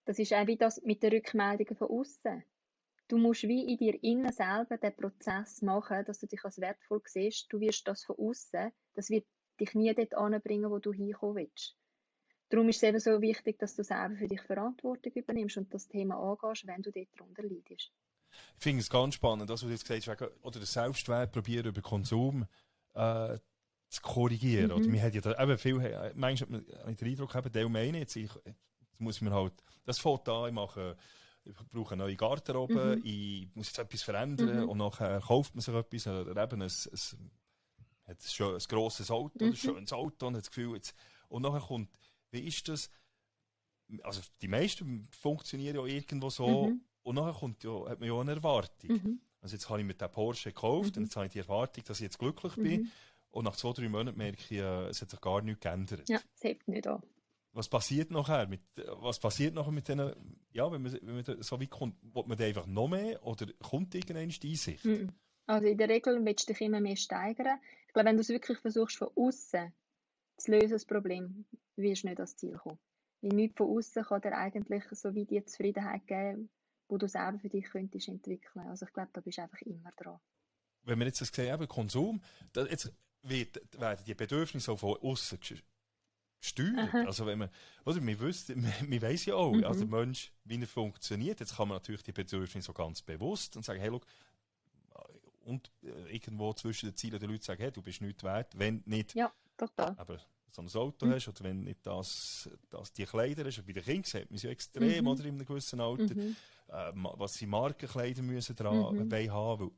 das 0.05 0.19
ist 0.19 0.33
auch 0.33 0.47
wie 0.47 0.57
das 0.57 0.81
mit 0.83 1.01
den 1.01 1.13
Rückmeldungen 1.13 1.75
von 1.75 1.89
außen. 1.89 2.43
Du 3.07 3.17
musst 3.17 3.43
wie 3.43 3.71
in 3.71 3.77
dir 3.77 4.03
innen 4.03 4.31
selber 4.31 4.77
den 4.77 4.95
Prozess 4.95 5.61
machen, 5.61 6.05
dass 6.05 6.19
du 6.19 6.27
dich 6.27 6.43
als 6.43 6.59
wertvoll 6.59 7.01
siehst. 7.05 7.51
Du 7.51 7.59
wirst 7.59 7.87
das 7.87 8.03
von 8.03 8.17
außen, 8.17 8.71
das 8.93 9.09
wird 9.09 9.25
dich 9.59 9.73
nie 9.73 9.93
dort 9.95 10.13
anbringen, 10.13 10.69
wo 10.69 10.77
du 10.77 10.93
hinkommen 10.93 11.37
willst. 11.37 11.78
Darum 12.49 12.67
ist 12.69 12.77
es 12.77 12.83
eben 12.83 12.99
so 12.99 13.21
wichtig, 13.21 13.59
dass 13.59 13.75
du 13.75 13.83
selber 13.83 14.15
für 14.15 14.27
dich 14.27 14.41
Verantwortung 14.41 15.13
übernimmst 15.13 15.57
und 15.57 15.73
das 15.73 15.87
Thema 15.87 16.15
angehst, 16.17 16.65
wenn 16.65 16.81
du 16.81 16.91
dort 16.91 17.07
drunter 17.17 17.43
leidest. 17.43 17.91
Ich 18.57 18.63
finde 18.63 18.81
es 18.81 18.89
ganz 18.89 19.15
spannend, 19.15 19.49
dass 19.49 19.61
du 19.61 19.67
jetzt 19.67 19.87
gesagt 19.87 20.21
hast, 20.21 20.31
oder 20.41 20.59
den 20.59 20.65
Selbstwert 20.65 21.31
probieren 21.31 21.67
über 21.67 21.81
Konsum 21.81 22.45
äh, 22.93 23.37
zu 23.89 24.01
korrigieren. 24.01 24.67
Mhm. 24.67 24.71
Oder 24.71 24.87
man 24.87 25.01
hat 25.01 25.13
ja 25.15 25.21
da 25.21 25.43
eben 25.43 25.57
viel, 25.57 26.11
manchmal 26.15 26.59
hat 26.59 26.85
man 26.85 26.95
den 26.95 27.07
Eindruck, 27.07 27.35
eben, 27.35 27.51
der 27.51 27.69
meine 27.69 27.99
jetzt, 27.99 28.15
ich, 28.15 28.31
jetzt 28.45 28.99
muss 28.99 29.21
man 29.21 29.33
halt 29.33 29.53
das 29.85 29.99
Foto 29.99 30.43
an, 30.43 30.49
ich 30.49 30.55
mache 30.55 30.95
ich 31.45 31.55
brauche 31.71 31.93
eine 31.93 32.03
neue 32.03 32.15
Garderobe, 32.15 32.97
mhm. 32.97 33.01
ich 33.03 33.47
muss 33.55 33.67
jetzt 33.67 33.79
etwas 33.79 34.03
verändern 34.03 34.63
mhm. 34.63 34.69
und 34.69 34.77
nachher 34.77 35.19
kauft 35.21 35.55
man 35.55 35.61
sich 35.61 35.73
etwas 35.73 36.07
oder 36.07 36.43
eben 36.43 36.61
ein, 36.61 36.69
ein, 36.69 36.99
ein, 38.05 38.17
ein, 38.39 38.53
ein 38.53 38.59
grosses 38.67 39.09
Auto 39.09 39.45
mhm. 39.45 39.51
ein 39.51 39.55
schönes 39.55 39.93
Auto 39.93 40.27
und 40.27 40.35
hat 40.35 40.43
das 40.43 40.49
Gefühl, 40.49 40.75
jetzt, 40.75 40.95
und 41.27 41.41
nachher 41.43 41.61
kommt, 41.61 41.89
wie 42.31 42.47
ist 42.47 42.67
das, 42.67 42.89
also 44.03 44.21
die 44.41 44.47
meisten 44.47 45.07
funktionieren 45.11 45.75
ja 45.75 45.85
irgendwo 45.85 46.29
so 46.29 46.67
mhm. 46.67 46.81
und 47.03 47.15
nachher 47.15 47.39
kommt 47.39 47.63
ja, 47.63 47.89
hat 47.89 47.99
man 47.99 48.09
ja 48.09 48.19
eine 48.19 48.31
Erwartung. 48.31 48.89
Mhm. 48.89 49.21
Also 49.41 49.55
jetzt 49.55 49.69
habe 49.69 49.79
ich 49.79 49.85
mit 49.85 50.01
dem 50.01 50.11
Porsche 50.11 50.49
gekauft 50.49 50.97
und 50.97 50.97
mhm. 50.97 51.03
jetzt 51.05 51.15
habe 51.15 51.25
ich 51.27 51.31
die 51.31 51.39
Erwartung, 51.39 51.83
dass 51.85 51.99
ich 51.99 52.03
jetzt 52.03 52.19
glücklich 52.19 52.55
bin 52.55 52.91
und 53.31 53.45
nach 53.45 53.55
zwei, 53.55 53.73
drei 53.73 53.89
Monaten 53.89 54.17
merke 54.17 54.37
ich, 54.39 54.51
äh, 54.51 54.87
es 54.87 55.01
hat 55.01 55.09
sich 55.09 55.21
gar 55.21 55.41
nichts 55.41 55.61
geändert. 55.61 56.07
Ja, 56.09 56.19
es 56.35 56.43
hebt 56.43 56.67
nicht 56.67 56.87
an 56.87 57.01
was 57.51 57.67
passiert 57.67 58.11
nachher? 58.11 58.47
Mit, 58.47 58.61
was 58.99 59.19
passiert 59.19 59.53
nachher 59.55 59.71
mit 59.71 59.87
denen, 59.87 60.13
ja, 60.51 60.71
wenn 60.71 60.81
man, 60.81 60.93
wenn 61.01 61.15
man 61.15 61.41
so 61.41 61.59
weit 61.59 61.69
kommt, 61.69 61.95
will 62.01 62.23
man 62.25 62.39
einfach 62.39 62.67
noch 62.67 62.87
mehr 62.87 63.25
oder 63.25 63.47
kommt 63.59 63.95
irgendwann 63.95 64.29
die 64.29 64.49
Einsicht? 64.51 64.85
Mhm. 64.85 65.09
Also 65.45 65.67
in 65.67 65.77
der 65.77 65.89
Regel 65.89 66.23
willst 66.23 66.47
du 66.47 66.53
dich 66.53 66.61
immer 66.61 66.79
mehr 66.79 66.95
steigern. 66.95 67.59
Ich 67.87 67.93
glaube, 67.93 68.09
wenn 68.09 68.17
du 68.17 68.21
es 68.21 68.29
wirklich 68.29 68.59
versuchst 68.59 68.97
von 68.97 69.09
außen 69.15 69.73
zu 70.37 70.51
lösen, 70.51 70.71
das 70.71 70.85
Problem, 70.85 71.45
wirst 71.81 72.05
nicht 72.05 72.19
ans 72.19 72.35
Ziel 72.35 72.57
kommen. 72.57 72.79
Weil 73.21 73.31
nichts 73.31 73.57
von 73.57 73.75
außen 73.75 74.03
kann 74.03 74.21
dir 74.21 74.37
eigentlich 74.37 74.83
so 74.91 75.13
wie 75.13 75.25
die 75.25 75.43
Zufriedenheit 75.43 76.07
geben, 76.07 76.49
wo 76.87 76.97
du 76.97 77.07
selber 77.07 77.39
für 77.39 77.49
dich 77.49 77.65
könntest 77.69 78.07
entwickeln. 78.07 78.67
Also 78.67 78.85
ich 78.85 78.93
glaube, 78.93 79.09
da 79.13 79.21
bist 79.21 79.37
du 79.37 79.43
einfach 79.43 79.61
immer 79.61 79.91
dran. 79.97 80.19
Wenn 80.83 80.99
wir 80.99 81.05
jetzt 81.05 81.21
das 81.21 81.29
sehen, 81.29 81.53
eben 81.53 81.67
Konsum, 81.67 82.21
da, 82.53 82.65
jetzt 82.65 82.91
wird, 83.23 83.59
werden 83.79 84.03
die 84.05 84.15
Bedürfnisse 84.15 84.75
von 84.77 84.97
außen 84.97 85.39
steuert. 86.39 86.77
Aha. 86.77 87.03
Also 87.05 87.25
wenn 87.25 87.39
man, 87.39 87.49
oder, 87.85 88.01
wüsste, 88.19 88.55
man, 88.55 88.71
man 88.87 89.01
weiss 89.01 89.25
ja 89.25 89.35
auch, 89.35 89.51
mhm. 89.51 89.65
also 89.65 89.85
der 89.85 89.99
Mensch, 89.99 90.31
wie 90.45 90.59
er 90.59 90.67
funktioniert. 90.67 91.41
Jetzt 91.41 91.57
kann 91.57 91.67
man 91.67 91.75
natürlich 91.75 92.03
die 92.03 92.13
Bedürfnisse 92.13 92.67
so 92.67 92.73
ganz 92.73 93.01
bewusst 93.01 93.57
und 93.57 93.63
sagen, 93.63 93.79
hey, 93.81 93.89
look, 93.89 94.05
und 95.41 95.71
äh, 95.83 96.13
irgendwo 96.13 96.53
zwischen 96.53 96.89
den 96.89 96.95
Zielen 96.95 97.19
der 97.19 97.27
Leute 97.27 97.43
sagen, 97.43 97.61
hey, 97.61 97.71
du 97.71 97.81
bist 97.81 98.01
nichts 98.01 98.23
wert, 98.23 98.57
wenn 98.57 98.83
nicht, 98.85 99.15
ja, 99.15 99.31
total. 99.57 99.95
aber 99.97 100.19
so 100.51 100.61
ein 100.61 100.67
Auto 100.81 101.05
mhm. 101.05 101.13
hast 101.13 101.27
oder 101.27 101.43
wenn 101.43 101.63
nicht 101.63 101.85
das, 101.85 102.49
das 102.69 102.93
die 102.93 103.05
Kleider 103.05 103.45
hast. 103.45 103.59
Und 103.59 103.67
bei 103.67 103.73
den 103.73 103.83
Kindern 103.83 104.03
sieht 104.03 104.29
man 104.29 104.35
es 104.35 104.43
ja 104.43 104.49
extrem, 104.49 105.03
mhm. 105.03 105.07
oder, 105.07 105.25
in 105.25 105.35
einem 105.35 105.45
gewissen 105.45 105.79
Alter, 105.79 106.15
mhm. 106.15 106.35
äh, 106.67 106.91
was 106.93 107.35
sie 107.35 107.45
Markenkleider 107.45 108.21
müssen 108.21 108.55
dran 108.55 108.77
mhm. 108.77 108.83
haben, 108.83 109.11
weil 109.11 109.29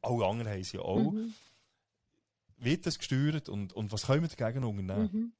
alle 0.01 0.25
anderen 0.25 0.51
haben 0.51 0.63
sie 0.63 0.77
ja 0.77 0.83
auch. 0.83 1.11
Mhm. 1.11 1.33
Wird 2.57 2.85
das 2.85 2.99
gesteuert 2.99 3.49
und, 3.49 3.73
und 3.73 3.91
was 3.91 4.05
können 4.05 4.21
wir 4.21 4.29
dagegen 4.29 4.63
unternehmen? 4.63 5.09
Mhm. 5.11 5.33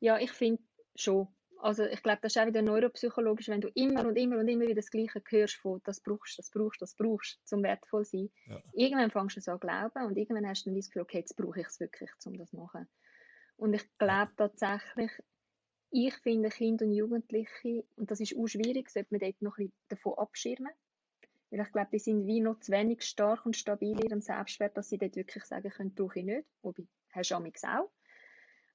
Ja, 0.00 0.18
ich 0.18 0.32
finde 0.32 0.62
schon. 0.94 1.28
Also 1.58 1.84
ich 1.84 2.02
glaube, 2.02 2.18
das 2.22 2.36
ist 2.36 2.40
auch 2.40 2.46
wieder 2.46 2.62
neuropsychologisch, 2.62 3.48
wenn 3.48 3.62
du 3.62 3.68
immer 3.74 4.06
und 4.06 4.16
immer 4.16 4.38
und 4.38 4.48
immer 4.48 4.64
wieder 4.64 4.74
das 4.74 4.90
Gleiche 4.90 5.22
hörst 5.26 5.54
von 5.54 5.80
das 5.84 6.00
brauchst, 6.00 6.38
das 6.38 6.50
brauchst, 6.50 6.82
das 6.82 6.94
brauchst, 6.94 7.38
zum 7.44 7.62
wertvoll 7.62 8.04
zu 8.04 8.18
sein. 8.18 8.30
Ja. 8.46 8.62
Irgendwann 8.74 9.10
fängst 9.10 9.36
du 9.36 9.40
es 9.40 9.48
an 9.48 9.58
zu 9.58 9.66
glauben 9.66 10.06
und 10.06 10.16
irgendwann 10.16 10.46
hast 10.46 10.64
du 10.64 10.70
dann 10.70 10.76
das 10.76 10.88
Gefühl, 10.88 11.02
okay, 11.02 11.18
jetzt 11.18 11.34
brauche 11.34 11.60
ich 11.60 11.66
es 11.66 11.80
wirklich, 11.80 12.10
um 12.26 12.36
das 12.36 12.50
zu 12.50 12.56
machen. 12.56 12.86
Und 13.56 13.74
ich 13.74 13.84
glaube 13.98 14.32
tatsächlich, 14.36 15.10
ich 15.90 16.14
finde 16.16 16.50
Kinder 16.50 16.84
und 16.84 16.92
Jugendliche, 16.92 17.84
und 17.96 18.10
das 18.10 18.20
ist 18.20 18.36
auch 18.36 18.46
schwierig, 18.46 18.90
sollte 18.90 19.08
man 19.10 19.20
dort 19.20 19.40
noch 19.40 19.58
ein 19.58 19.66
bisschen 19.66 19.86
davon 19.88 20.14
abschirmen. 20.18 20.72
Weil 21.50 21.60
ich 21.60 21.72
glaube, 21.72 21.90
die 21.92 21.98
sind 21.98 22.26
wie 22.26 22.40
noch 22.40 22.58
zu 22.60 22.72
wenig 22.72 23.02
stark 23.02 23.46
und 23.46 23.56
stabil 23.56 23.92
in 23.92 24.06
ihrem 24.06 24.20
Selbstwert, 24.20 24.76
dass 24.76 24.88
sie 24.88 24.98
dort 24.98 25.16
wirklich 25.16 25.44
sagen 25.44 25.70
können, 25.70 25.94
brauche 25.94 26.18
ich 26.18 26.24
nicht. 26.24 26.46
Wobei, 26.62 26.86
hast 27.12 27.30
du 27.30 27.36
auch. 27.36 27.90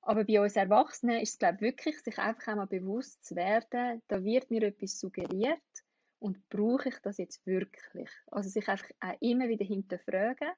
Aber 0.04 0.24
bei 0.24 0.42
uns 0.42 0.56
Erwachsenen 0.56 1.20
ist 1.20 1.34
es, 1.34 1.40
glaube 1.40 1.56
ich, 1.56 1.62
wirklich, 1.62 2.00
sich 2.00 2.18
einfach 2.18 2.48
einmal 2.48 2.68
bewusst 2.68 3.24
zu 3.24 3.36
werden, 3.36 4.02
da 4.08 4.24
wird 4.24 4.50
mir 4.50 4.64
etwas 4.64 5.00
suggeriert 5.00 5.62
und 6.20 6.50
brauche 6.50 6.90
ich 6.90 6.98
das 7.04 7.18
jetzt 7.18 7.46
wirklich? 7.46 8.10
Also 8.28 8.50
sich 8.50 8.68
einfach 8.68 8.90
auch 9.00 9.18
immer 9.20 9.48
wieder 9.48 9.66
hinterfragen. 9.66 10.50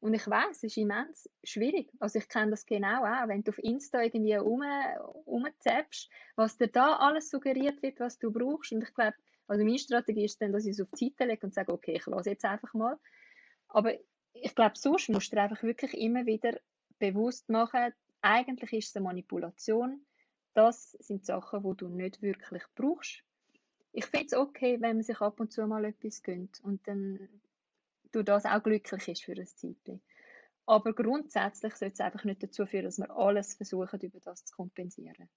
Und 0.00 0.14
ich 0.14 0.28
weiß, 0.28 0.58
es 0.58 0.64
ist 0.64 0.76
immens 0.76 1.28
schwierig. 1.42 1.90
Also 1.98 2.18
ich 2.18 2.28
kenne 2.28 2.50
das 2.50 2.66
genau 2.66 3.04
auch, 3.04 3.28
wenn 3.28 3.42
du 3.42 3.50
auf 3.50 3.58
Insta 3.58 4.02
irgendwie 4.02 4.36
um, 4.36 4.62
umzappst, 5.24 6.10
was 6.36 6.58
dir 6.58 6.68
da 6.68 6.96
alles 6.96 7.30
suggeriert 7.30 7.82
wird, 7.82 7.98
was 7.98 8.18
du 8.18 8.30
brauchst. 8.30 8.72
Und 8.72 8.82
ich 8.82 8.94
glaube, 8.94 9.14
also 9.48 9.64
meine 9.64 9.78
Strategie 9.78 10.24
ist 10.24 10.40
dann, 10.40 10.52
dass 10.52 10.66
ich 10.66 10.72
es 10.72 10.80
auf 10.80 10.90
die 10.98 11.08
Seite 11.08 11.24
lege 11.24 11.46
und 11.46 11.54
sage, 11.54 11.72
okay, 11.72 11.94
ich 11.96 12.06
lasse 12.06 12.30
jetzt 12.30 12.44
einfach 12.44 12.74
mal. 12.74 12.98
Aber 13.68 13.94
ich 14.34 14.54
glaube, 14.54 14.76
sonst 14.76 15.08
musst 15.08 15.32
du 15.32 15.36
dir 15.36 15.42
einfach 15.42 15.62
wirklich 15.62 15.94
immer 15.94 16.26
wieder 16.26 16.58
bewusst 16.98 17.48
machen, 17.48 17.92
eigentlich 18.22 18.72
ist 18.72 18.88
es 18.88 18.96
eine 18.96 19.04
Manipulation. 19.04 20.04
Das 20.54 20.92
sind 20.92 21.24
Sachen, 21.24 21.62
die 21.62 21.76
du 21.76 21.88
nicht 21.88 22.22
wirklich 22.22 22.62
brauchst. 22.74 23.22
Ich 23.92 24.06
finde 24.06 24.26
es 24.26 24.34
okay, 24.34 24.80
wenn 24.80 24.96
man 24.96 25.02
sich 25.02 25.20
ab 25.20 25.40
und 25.40 25.52
zu 25.52 25.66
mal 25.66 25.84
etwas 25.84 26.22
gönnt 26.22 26.60
und 26.60 26.86
dann 26.86 27.28
du 28.12 28.22
das 28.22 28.44
auch 28.44 28.62
glücklich 28.62 29.08
ist 29.08 29.24
für 29.24 29.32
ein 29.32 29.46
Zeitchen. 29.46 30.02
Aber 30.66 30.92
grundsätzlich 30.92 31.74
sollte 31.76 31.94
es 31.94 32.00
einfach 32.00 32.24
nicht 32.24 32.42
dazu 32.42 32.66
führen, 32.66 32.84
dass 32.84 32.98
wir 32.98 33.10
alles 33.16 33.54
versuchen, 33.54 34.00
über 34.00 34.18
das 34.20 34.44
zu 34.44 34.56
kompensieren. 34.56 35.28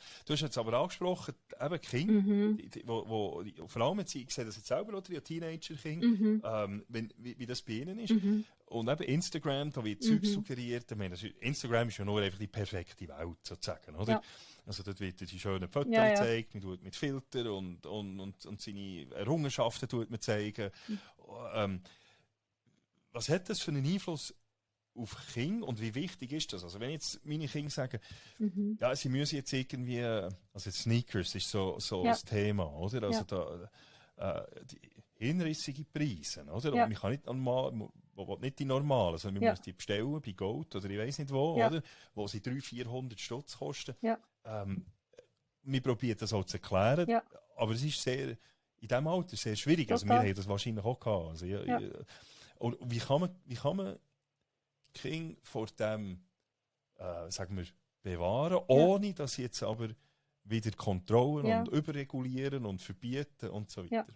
Ja. 0.00 0.24
Du 0.26 0.32
hast 0.32 0.40
jetzt 0.40 0.58
aber 0.58 0.74
angesprochen, 0.74 1.34
eben 1.60 1.80
Kinder, 1.80 2.12
mhm. 2.12 2.56
die, 2.56 2.68
die, 2.68 2.82
wo, 2.86 3.04
wo, 3.08 3.68
vor 3.68 3.82
allem 3.82 3.98
jetzt, 4.00 4.14
ich 4.14 4.30
sehe 4.30 4.44
das 4.44 4.56
jetzt 4.56 4.68
selber, 4.68 4.96
oder, 4.96 5.02
die 5.02 5.20
Teenager-Kinder, 5.20 6.06
mhm. 6.06 6.42
ähm, 6.44 6.84
wie, 6.88 7.38
wie 7.38 7.46
das 7.46 7.62
bei 7.62 7.74
ihnen 7.74 7.98
ist. 7.98 8.10
Mhm. 8.10 8.44
Und 8.66 8.88
eben 8.88 9.02
Instagram, 9.02 9.72
da 9.72 9.84
wird 9.84 10.02
Zeug 10.02 10.22
mhm. 10.22 10.26
suggeriert. 10.26 10.90
Ich 10.90 10.96
meine, 10.96 11.16
Instagram 11.40 11.88
ist 11.88 11.98
ja 11.98 12.04
nur 12.04 12.20
einfach 12.20 12.38
die 12.38 12.46
perfekte 12.46 13.08
Welt, 13.08 13.38
sozusagen, 13.42 13.96
oder? 13.96 14.12
Ja. 14.12 14.22
Also 14.66 14.82
dort 14.82 15.00
wird 15.00 15.20
die 15.20 15.38
schönen 15.38 15.68
Fotos 15.68 15.92
ja, 15.92 16.04
ja. 16.04 16.10
gezeigt, 16.10 16.54
man 16.54 16.62
tut 16.62 16.82
mit 16.82 16.94
Filtern 16.94 17.48
und, 17.48 17.86
und, 17.86 18.20
und, 18.20 18.46
und 18.46 18.60
seine 18.60 19.06
Errungenschaften 19.16 19.88
tut 19.88 20.10
man 20.10 20.20
zeigen. 20.20 20.70
Mhm. 20.86 20.98
Ähm, 21.54 21.80
was 23.12 23.28
hat 23.28 23.48
das 23.48 23.60
für 23.60 23.72
einen 23.72 23.84
Einfluss 23.84 24.34
auf 24.94 25.16
Kinder 25.32 25.66
und 25.66 25.80
wie 25.80 25.94
wichtig 25.94 26.32
ist 26.32 26.52
das? 26.52 26.64
Also 26.64 26.80
wenn 26.80 26.90
jetzt 26.90 27.24
meine 27.24 27.46
Kinder 27.46 27.70
sagen, 27.70 28.00
mhm. 28.38 28.76
ja, 28.80 28.94
sie 28.94 29.08
müssen 29.08 29.36
jetzt 29.36 29.52
irgendwie, 29.52 30.02
also 30.02 30.70
Sneakers 30.70 31.34
ist 31.34 31.48
so, 31.48 31.78
so 31.78 32.04
ja. 32.04 32.10
das 32.10 32.24
Thema, 32.24 32.66
oder? 32.76 33.04
Also 33.04 33.20
ja. 33.20 33.68
da, 34.16 34.40
äh, 34.40 34.64
die 34.64 34.80
hinrissige 35.14 35.84
Preise, 35.84 36.44
oder? 36.44 36.74
Ja. 36.74 36.84
Und 36.84 36.90
man 36.90 36.98
kann 36.98 37.10
nicht 37.12 37.26
normal, 37.26 37.72
man 37.72 38.40
nicht 38.40 38.58
die 38.58 38.64
normalen, 38.64 39.18
sondern 39.18 39.40
man 39.40 39.46
ja. 39.46 39.52
muss 39.52 39.60
die 39.60 39.72
bestellen 39.72 40.20
bei 40.20 40.32
Gold 40.32 40.74
oder 40.74 40.90
ich 40.90 40.98
weiß 40.98 41.18
nicht 41.18 41.30
wo, 41.30 41.56
ja. 41.58 41.68
oder? 41.68 41.82
Wo 42.14 42.26
sie 42.26 42.40
300, 42.40 42.64
400 42.64 43.20
Stutz 43.20 43.56
kosten. 43.56 43.94
Ja. 44.02 44.18
Ähm, 44.44 44.86
wir 45.62 45.80
probieren 45.82 46.16
das 46.18 46.32
auch 46.32 46.44
zu 46.44 46.56
erklären, 46.56 47.08
ja. 47.08 47.22
aber 47.56 47.72
es 47.72 47.82
ist 47.82 48.02
sehr, 48.02 48.30
in 48.30 48.88
diesem 48.88 49.06
Alter 49.06 49.36
sehr 49.36 49.56
schwierig. 49.56 49.88
Total. 49.88 49.94
Also 49.94 50.06
wir 50.06 50.28
haben 50.28 50.34
das 50.34 50.48
wahrscheinlich 50.48 50.84
auch 50.84 50.98
gehabt. 50.98 51.28
Also, 51.28 51.46
ja, 51.46 51.62
ja. 51.62 51.80
Und 52.58 52.76
wie 52.82 52.98
kann 52.98 53.20
man, 53.20 53.34
wie 53.46 53.54
kann 53.54 53.76
man 53.76 53.98
Kinder 54.92 55.36
vor 55.42 55.66
dem, 55.78 56.22
äh, 56.96 57.30
sagen 57.30 57.56
wir, 57.56 57.66
bewahren, 58.02 58.52
ja. 58.52 58.64
ohne 58.68 59.12
dass 59.14 59.34
sie 59.34 59.42
jetzt 59.42 59.62
aber 59.62 59.88
wieder 60.44 60.70
kontrollen 60.72 61.46
ja. 61.46 61.60
und 61.60 61.68
überregulieren 61.68 62.64
und 62.66 62.80
verbieten 62.80 63.50
und 63.50 63.70
so 63.70 63.84
weiter. 63.84 63.94
Ja. 63.94 64.06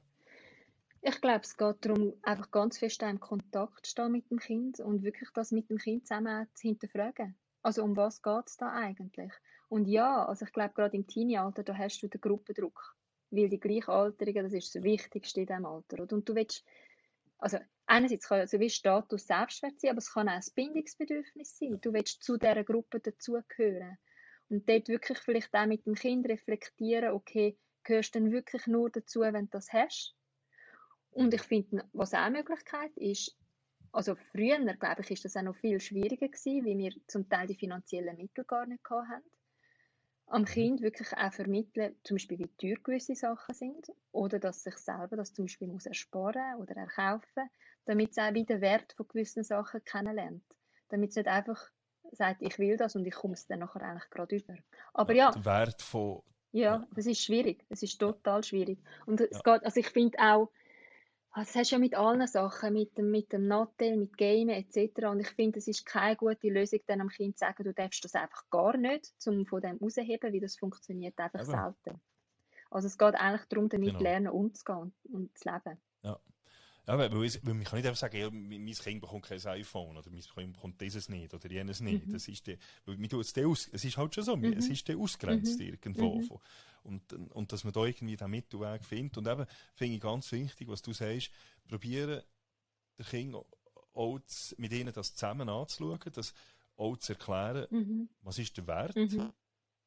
Ich 1.06 1.20
glaube, 1.20 1.42
es 1.42 1.56
geht 1.56 1.84
darum, 1.84 2.14
einfach 2.22 2.50
ganz 2.50 2.78
fest 2.78 3.02
in 3.02 3.20
Kontakt 3.20 3.84
zu 3.84 3.90
stehen 3.90 4.12
mit 4.12 4.30
dem 4.30 4.38
Kind 4.38 4.80
und 4.80 5.02
wirklich 5.02 5.28
das 5.34 5.52
mit 5.52 5.68
dem 5.68 5.76
Kind 5.76 6.06
zusammen 6.06 6.46
zu 6.54 6.68
hinterfragen. 6.68 7.36
Also 7.62 7.84
um 7.84 7.94
was 7.94 8.22
geht 8.22 8.46
es 8.46 8.56
da 8.56 8.72
eigentlich? 8.72 9.32
Und 9.68 9.86
ja, 9.86 10.24
also 10.24 10.46
ich 10.46 10.52
glaube, 10.52 10.72
gerade 10.74 10.96
im 10.96 11.06
Teenie-Alter, 11.06 11.62
da 11.62 11.76
hast 11.76 12.02
du 12.02 12.08
den 12.08 12.20
Gruppendruck. 12.20 12.96
Weil 13.30 13.48
die 13.48 13.60
Gleichalterigen, 13.60 14.44
das 14.44 14.52
ist 14.52 14.74
das 14.74 14.82
Wichtigste 14.82 15.40
in 15.40 15.46
diesem 15.46 15.66
Alter. 15.66 16.00
Und 16.10 16.28
du 16.28 16.34
willst, 16.34 16.64
also 17.38 17.58
einerseits 17.86 18.28
kann 18.28 18.40
also 18.40 18.60
wie 18.60 18.70
Status 18.70 19.26
Selbstwert 19.26 19.80
sein, 19.80 19.90
aber 19.90 19.98
es 19.98 20.12
kann 20.12 20.28
auch 20.28 20.32
ein 20.32 20.42
Bindungsbedürfnis 20.54 21.58
sein. 21.58 21.78
Du 21.80 21.92
willst 21.92 22.22
zu 22.22 22.36
dieser 22.36 22.64
Gruppe 22.64 23.00
dazugehören. 23.00 23.98
Und 24.48 24.68
dort 24.68 24.88
wirklich 24.88 25.18
vielleicht 25.18 25.54
auch 25.54 25.66
mit 25.66 25.86
dem 25.86 25.94
Kind 25.94 26.28
reflektieren, 26.28 27.12
okay, 27.12 27.58
gehörst 27.82 28.14
du 28.14 28.20
denn 28.20 28.32
wirklich 28.32 28.66
nur 28.66 28.90
dazu, 28.90 29.20
wenn 29.20 29.46
du 29.46 29.50
das 29.50 29.72
hast? 29.72 30.14
Und 31.10 31.32
ich 31.32 31.42
finde, 31.42 31.88
was 31.92 32.12
auch 32.12 32.18
eine 32.18 32.38
Möglichkeit 32.38 32.96
ist, 32.96 33.36
also 33.92 34.16
früher, 34.32 34.58
glaube 34.74 35.02
ich, 35.02 35.10
ist 35.12 35.24
das 35.24 35.36
auch 35.36 35.42
noch 35.42 35.56
viel 35.56 35.78
schwieriger 35.78 36.28
gewesen, 36.28 36.64
weil 36.64 36.78
wir 36.78 36.92
zum 37.06 37.28
Teil 37.28 37.46
die 37.46 37.54
finanziellen 37.54 38.16
Mittel 38.16 38.44
gar 38.44 38.66
nicht 38.66 38.82
hatten. 38.90 39.22
Am. 40.26 40.44
Kind 40.44 40.82
wirklich 40.82 41.12
auch 41.16 41.32
vermitteln, 41.32 41.96
zum 42.04 42.16
Beispiel 42.16 42.38
wie 42.38 42.48
teuer 42.56 42.76
gewisse 42.82 43.14
Sachen 43.14 43.54
sind 43.54 43.92
oder 44.12 44.38
dass 44.38 44.62
sich 44.64 44.76
selber 44.76 45.16
das 45.16 45.32
zum 45.32 45.44
Beispiel 45.46 45.68
muss 45.68 45.86
ersparen 45.86 46.56
oder 46.60 46.76
erkaufen, 46.76 47.48
damit 47.84 48.10
es 48.12 48.18
auch 48.18 48.34
wieder 48.34 48.56
den 48.56 48.60
Wert 48.60 48.92
von 48.94 49.06
gewissen 49.08 49.44
Sachen 49.44 49.84
kennenlernt. 49.84 50.44
Damit 50.88 51.10
es 51.10 51.16
nicht 51.16 51.28
einfach 51.28 51.70
sagt, 52.12 52.42
ich 52.42 52.58
will 52.58 52.76
das 52.76 52.96
und 52.96 53.06
ich 53.06 53.14
komme 53.14 53.34
es 53.34 53.46
dann 53.46 53.60
nachher 53.60 53.82
eigentlich 53.82 54.10
gerade 54.10 54.36
über. 54.36 54.54
Aber 54.92 55.12
Ja, 55.12 55.14
ja, 55.14 55.44
Wert 55.44 55.82
von. 55.82 56.22
ja, 56.52 56.80
Ja. 56.80 56.88
das 56.94 57.06
ist 57.06 57.22
schwierig. 57.22 57.64
Es 57.68 57.82
ist 57.82 57.98
total 57.98 58.42
schwierig. 58.44 58.78
Und 59.06 59.20
es 59.20 59.30
Ja. 59.30 59.42
geht, 59.42 59.64
also 59.64 59.80
ich 59.80 59.88
finde 59.88 60.18
auch, 60.18 60.50
also 61.36 61.48
das 61.48 61.54
hast 61.56 61.70
du 61.72 61.74
ja 61.74 61.78
mit 61.80 61.94
allen 61.96 62.26
Sachen, 62.26 62.72
mit 62.72 62.96
dem, 62.96 63.10
mit 63.10 63.32
dem 63.32 63.46
Nattel, 63.48 63.96
mit 63.96 64.16
Gamen 64.16 64.50
etc. 64.50 65.06
Und 65.10 65.20
ich 65.20 65.28
finde, 65.28 65.58
es 65.58 65.66
ist 65.68 65.84
keine 65.84 66.16
gute 66.16 66.48
Lösung, 66.48 66.78
dann 66.86 67.00
am 67.00 67.08
Kind 67.08 67.36
zu 67.36 67.44
sagen, 67.44 67.64
du 67.64 67.74
darfst 67.74 68.04
das 68.04 68.14
einfach 68.14 68.48
gar 68.50 68.76
nicht, 68.76 69.12
um 69.26 69.44
von 69.44 69.60
dem 69.60 69.78
rauszuheben, 69.78 70.32
weil 70.32 70.40
das 70.40 70.56
funktioniert 70.56 71.18
einfach 71.18 71.40
Eben. 71.40 71.50
selten. 71.50 72.00
Also 72.70 72.86
es 72.86 72.96
geht 72.98 73.14
eigentlich 73.14 73.46
darum, 73.48 73.68
damit 73.68 73.88
Genau. 73.88 74.00
lernen 74.00 74.28
umzugehen 74.28 74.78
und, 74.78 74.94
und 75.12 75.38
zu 75.38 75.48
leben. 75.48 75.78
Ja. 76.02 76.18
Ja, 76.86 76.98
weil, 76.98 77.10
weil, 77.12 77.24
es- 77.24 77.44
weil 77.46 77.54
man 77.54 77.64
kann 77.64 77.78
nicht 77.78 77.86
einfach 77.88 77.98
sagen, 77.98 78.16
ja, 78.18 78.30
mein 78.30 78.66
Kind 78.74 79.00
bekommt 79.00 79.24
kein 79.24 79.40
iPhone 79.46 79.96
oder 79.96 80.10
mein 80.10 80.20
Kind 80.20 80.52
bekommt 80.52 80.78
dieses 80.82 81.08
nicht 81.08 81.32
oder 81.32 81.50
jenes 81.50 81.80
nicht. 81.80 82.06
Mhm. 82.06 82.12
Das 82.12 82.28
ist 82.28 82.46
die, 82.46 82.58
weil 82.84 82.98
man 82.98 83.08
tut 83.08 83.24
es 83.24 83.38
aus, 83.44 83.68
es 83.72 83.84
ist 83.84 83.96
halt 83.96 84.14
schon 84.14 84.22
so, 84.24 84.36
Mhm. 84.36 84.52
es 84.52 84.68
ist 84.68 84.86
dann 84.88 85.00
ausgrenzt 85.00 85.58
Mhm. 85.58 85.66
irgendwo. 85.66 86.16
Mhm. 86.16 86.22
Von- 86.24 86.40
Und, 86.84 87.12
und 87.12 87.50
dass 87.50 87.64
man 87.64 87.72
da 87.72 87.84
irgendwie 87.84 88.16
den 88.16 88.30
Mittelweg 88.30 88.84
findet. 88.84 89.16
Und 89.18 89.26
eben, 89.26 89.46
finde 89.74 89.94
ich 89.96 90.00
ganz 90.00 90.30
wichtig, 90.32 90.68
was 90.68 90.82
du 90.82 90.92
sagst, 90.92 91.30
probieren, 91.66 92.22
den 92.98 93.06
Kindern 93.06 93.42
auch 93.94 94.18
zu, 94.26 94.54
mit 94.58 94.72
ihnen 94.72 94.92
das 94.92 95.14
zusammen 95.14 95.48
anzuschauen, 95.48 95.98
das 96.12 96.32
auch 96.76 96.96
zu 96.98 97.12
erklären, 97.14 97.66
Mhm. 97.70 98.08
was 98.22 98.38
ist 98.38 98.56
der 98.56 98.66
Wert 98.66 98.96
Mhm. 98.96 99.32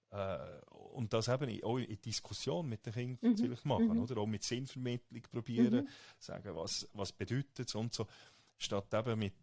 äh, 0.09 0.59
und 0.71 1.13
das 1.13 1.27
eben 1.27 1.49
in- 1.49 1.63
auch 1.63 1.77
in 1.77 2.01
Diskussion 2.01 2.67
mit 2.67 2.85
den 2.85 2.93
Kindern 2.93 3.31
Mhm. 3.31 3.37
vielleicht 3.37 3.65
machen, 3.65 3.89
Mhm. 3.89 3.99
oder? 4.01 4.17
Auch 4.17 4.25
mit 4.25 4.43
Sinnvermittlung 4.43 5.21
probieren, 5.23 5.83
Mhm. 5.83 5.87
sagen, 6.17 6.55
was, 6.55 6.87
was 6.93 7.11
bedeutet 7.11 7.67
es 7.67 7.75
und 7.75 7.93
so, 7.93 8.07
statt 8.57 8.91
eben 8.93 9.19
mit 9.19 9.33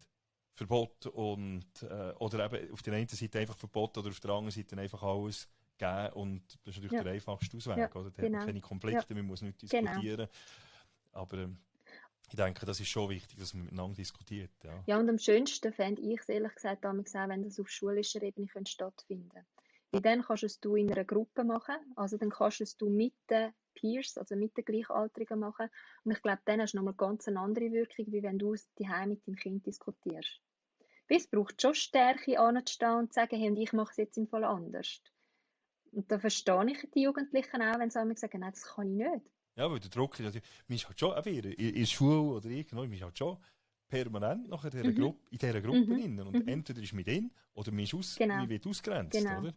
Verbot 0.55 1.07
und, 1.07 1.83
äh, 1.83 2.13
oder 2.19 2.47
eben 2.53 2.73
auf 2.73 2.83
der 2.83 2.95
einen 2.95 3.09
Seite 3.09 3.39
einfach 3.41 3.57
Verbot 3.57 3.97
oder 3.99 4.09
auf 4.11 4.21
der 4.21 4.31
anderen 4.31 4.51
Seite 4.53 4.77
einfach 4.79 5.03
alles 5.03 5.49
geben 5.79 6.13
und 6.15 6.43
das 6.65 6.77
ist 6.77 6.83
natürlich 6.83 6.93
Ja. 6.93 7.03
der 7.03 7.13
einfachste 7.13 7.57
Ausweg, 7.57 7.77
Ja, 7.79 7.95
oder? 7.95 8.11
Da 8.11 8.23
hat 8.23 8.31
genau. 8.31 8.39
man 8.39 8.47
keine 8.47 8.61
Konflikte, 8.61 9.15
man 9.15 9.27
muss 9.27 9.43
nicht 9.43 9.59
Genau. 9.69 10.03
diskutieren, 10.03 10.29
aber 11.13 11.39
ähm, 11.39 11.59
ich 12.29 12.37
denke, 12.37 12.67
das 12.67 12.81
ist 12.81 12.89
schon 12.89 13.11
wichtig, 13.11 13.39
dass 13.39 13.55
man 13.55 13.65
miteinander 13.65 13.97
diskutiert, 13.97 14.53
ja. 14.65 14.83
Ja, 14.87 14.99
und 14.99 15.09
am 15.09 15.19
schönsten 15.19 15.73
fände 15.73 16.03
ich 16.03 16.21
es 16.21 16.29
ehrlich 16.29 16.55
gesagt 16.55 16.85
damals 16.85 17.15
auch, 17.15 17.29
wenn 17.29 17.43
das 17.43 17.61
auf 17.61 17.69
schulischer 17.69 18.23
Ebene 18.23 18.47
könnte 18.47 18.71
stattfinden 18.71 19.47
Weil 19.93 20.01
dann 20.01 20.23
kannst 20.23 20.43
du 20.43 20.47
es 20.47 20.61
du 20.61 20.75
in 20.77 20.91
einer 20.91 21.05
Gruppe 21.05 21.45
machen, 21.45 21.77
also 21.97 22.17
dann 22.19 22.31
kannst 22.31 22.61
du 22.61 22.65
es 22.65 22.77
du 22.77 22.89
mit 22.91 23.15
den 23.31 23.53
Peers, 23.75 24.17
also 24.19 24.37
mit 24.37 24.57
den 24.57 24.65
Gleichaltrigen 24.65 25.39
machen. 25.39 25.69
Und 26.05 26.13
ich 26.13 26.23
glaube, 26.23 26.43
dann 26.45 26.61
hast 26.61 26.73
du 26.73 26.79
nochmal 26.79 26.95
ganz 26.95 27.29
eine 27.29 27.41
andere 27.41 27.71
Wirkung, 27.73 28.07
wie 28.13 28.23
wenn 28.23 28.39
du 28.39 28.55
es 28.55 28.73
daheim 28.75 29.11
mit 29.11 29.27
deinem 29.27 29.37
Kind 29.37 29.67
diskutierst. 29.67 30.41
Weil 31.09 31.19
es 31.19 31.29
braucht 31.29 31.61
schon 31.63 31.75
Stärke, 31.75 32.39
anzustehen 32.39 32.97
und 32.99 33.13
zu 33.13 33.21
sagen, 33.21 33.37
hey, 33.39 33.51
und 33.51 33.57
ich 33.57 33.73
mache 33.73 33.91
es 33.93 33.97
jetzt 33.97 34.19
im 34.19 34.29
Fall 34.29 34.45
anders. 34.45 35.01
Und 35.95 36.11
da 36.11 36.19
verstehe 36.19 36.67
ich 36.71 36.91
die 36.95 37.03
Jugendlichen 37.03 37.63
auch, 37.63 37.79
wenn 37.79 37.91
sie 37.91 38.01
einmal 38.01 38.17
sagen, 38.17 38.41
nein, 38.41 38.51
das 38.53 38.63
kann 38.63 38.89
ich 38.91 38.97
nicht. 39.07 39.25
Ja, 39.57 39.71
weil 39.71 39.79
der 39.79 39.91
Druck 39.91 40.15
ist 40.19 40.25
natürlich, 40.25 40.45
man 40.67 40.77
ist 40.77 40.89
halt 40.89 40.99
schon, 40.99 41.13
auch 41.13 41.25
wieder, 41.25 41.57
in, 41.59 41.75
der 41.75 41.87
Schule 41.87 42.21
oder 42.37 42.47
irgendwo, 42.49 42.83
man 42.83 42.93
ist 42.93 43.03
halt 43.03 43.17
schon 43.19 43.39
permanent 43.89 44.49
nachher 44.49 44.73
in 44.75 44.83
dieser 44.83 44.91
Mhm. 44.93 44.95
Gruppe, 44.97 45.21
in 45.31 45.39
dieser 45.39 45.61
Gruppe 45.61 45.79
Mhm. 45.81 45.87
drin. 45.95 46.21
Und 46.21 46.33
Mhm. 46.41 46.49
entweder 46.49 46.83
ist 46.83 46.93
man 46.93 47.05
drin 47.05 47.31
oder 47.55 47.71
man, 47.71 47.85
ist 47.85 47.95
aus, 47.95 48.17
Genau. 48.17 48.35
man 48.37 48.49
wird 48.49 48.67
ausgrenzt, 48.67 49.13
Genau. 49.19 49.39
oder? 49.39 49.55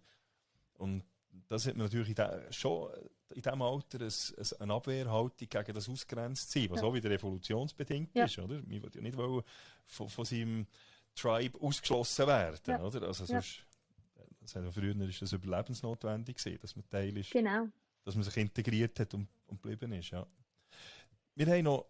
Und 0.73 1.03
das 1.47 1.65
hat 1.65 1.75
man 1.75 1.85
natürlich 1.87 2.09
in 2.09 2.15
der, 2.15 2.51
schon 2.51 2.91
in 3.33 3.41
diesem 3.41 3.61
Alter 3.61 3.99
ein, 4.01 4.07
ein, 4.07 4.61
eine 4.61 4.73
Abwehrhaltung 4.73 5.49
gegen 5.49 5.73
das 5.73 5.89
ausgrenzt 5.89 6.51
sein, 6.51 6.67
was 6.69 6.81
Ja. 6.81 6.87
auch 6.87 6.93
wieder 6.93 7.09
evolutionsbedingt 7.09 8.15
Ja. 8.15 8.25
ist, 8.25 8.37
oder? 8.37 8.55
Man 8.61 8.69
will 8.83 8.91
ja 8.93 9.01
nicht 9.01 9.17
wollen 9.17 9.43
von, 9.87 10.09
von 10.09 10.25
seinem 10.25 10.67
Tribe 11.15 11.59
ausgeschlossen 11.59 12.27
werden, 12.27 12.59
Ja. 12.67 12.81
oder? 12.83 13.01
Also 13.07 13.25
sonst, 13.25 13.65
das 14.47 14.55
hat 14.55 14.63
ja 14.63 14.71
früher 14.71 14.95
ist 15.07 15.21
das 15.21 15.33
überlebensnotwendig 15.33 16.37
gewesen, 16.37 16.59
dass 16.61 16.75
man 16.75 16.89
Teil 16.89 17.17
ist 17.17 17.31
Genau. 17.31 17.67
dass 18.05 18.15
man 18.15 18.23
sich 18.23 18.37
integriert 18.37 18.99
hat 18.99 19.13
und, 19.13 19.27
und 19.47 19.61
geblieben 19.61 19.91
ist. 19.93 20.11
Ja. 20.11 20.25
Wir 21.35 21.47
haben 21.47 21.63
noch 21.63 21.87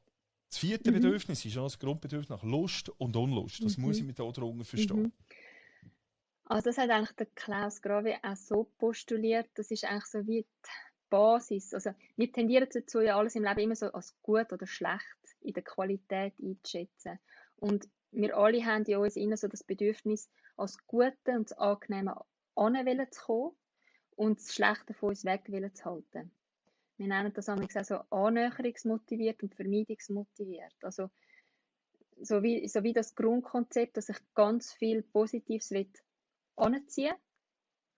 das 0.49 0.57
vierte 0.59 0.91
Mhm. 0.91 0.95
Bedürfnis, 0.95 1.45
ist 1.45 1.55
das 1.55 1.77
Grundbedürfnis 1.77 2.29
nach 2.29 2.43
Lust 2.43 2.89
und 2.89 3.15
Unlust. 3.15 3.63
Das 3.63 3.77
Mhm. 3.77 3.83
muss 3.83 3.97
ich 3.97 4.03
mir 4.03 4.13
da 4.13 4.29
darunter 4.31 4.65
verstehen. 4.65 5.03
Mhm. 5.03 5.11
Also 6.45 6.69
das 6.69 6.77
hat 6.77 6.89
eigentlich 6.89 7.15
der 7.17 7.27
Klaus 7.35 7.81
Gravi 7.81 8.15
auch 8.23 8.35
so 8.37 8.63
postuliert, 8.77 9.49
das 9.55 9.69
ist 9.69 9.83
eigentlich 9.83 10.05
so 10.05 10.25
wie 10.25 10.43
die 10.43 10.69
Basis. 11.09 11.73
Also 11.73 11.91
wir 12.15 12.31
tendieren 12.31 12.67
dazu, 12.73 13.01
ja 13.01 13.17
alles 13.17 13.35
im 13.35 13.43
Leben 13.43 13.59
immer 13.59 13.75
so 13.75 13.87
als 13.91 14.15
gut 14.21 14.51
oder 14.53 14.65
schlecht 14.65 15.03
in 15.41 15.53
der 15.53 15.63
Qualität 15.63 16.33
einzuschätzen. 16.41 17.19
Und 17.57 17.87
wir 18.11 18.37
alle 18.37 18.65
haben 18.65 18.85
ja 18.87 18.97
uns 18.97 19.15
innen 19.17 19.35
so 19.37 19.47
das 19.47 19.63
Bedürfnis, 19.63 20.29
als 20.55 20.77
Gute 20.87 21.31
und 21.35 21.51
das 21.51 21.57
Angenehme 21.57 22.19
anwählen 22.57 23.11
zu 23.11 23.25
kommen 23.25 23.51
und 24.15 24.39
das 24.39 24.53
Schlechte 24.53 24.93
von 24.93 25.09
uns 25.09 25.25
weg 25.25 25.43
wollen 25.49 25.73
zu 25.73 25.85
halten. 25.85 26.31
Wir 26.97 27.07
nennen 27.07 27.31
das 27.33 27.49
auch 27.49 27.57
so 27.83 27.95
annäherungsmotiviert 28.09 29.43
und 29.43 29.53
vermeidungsmotiviert. 29.53 30.73
Also 30.81 31.09
so 32.19 32.41
wie, 32.41 32.67
so 32.67 32.83
wie 32.83 32.93
das 32.93 33.13
Grundkonzept, 33.13 33.97
dass 33.97 34.09
ich 34.09 34.17
ganz 34.33 34.73
viel 34.73 35.03
Positives 35.03 35.69
will 35.71 35.91
anziehen, 36.55 37.13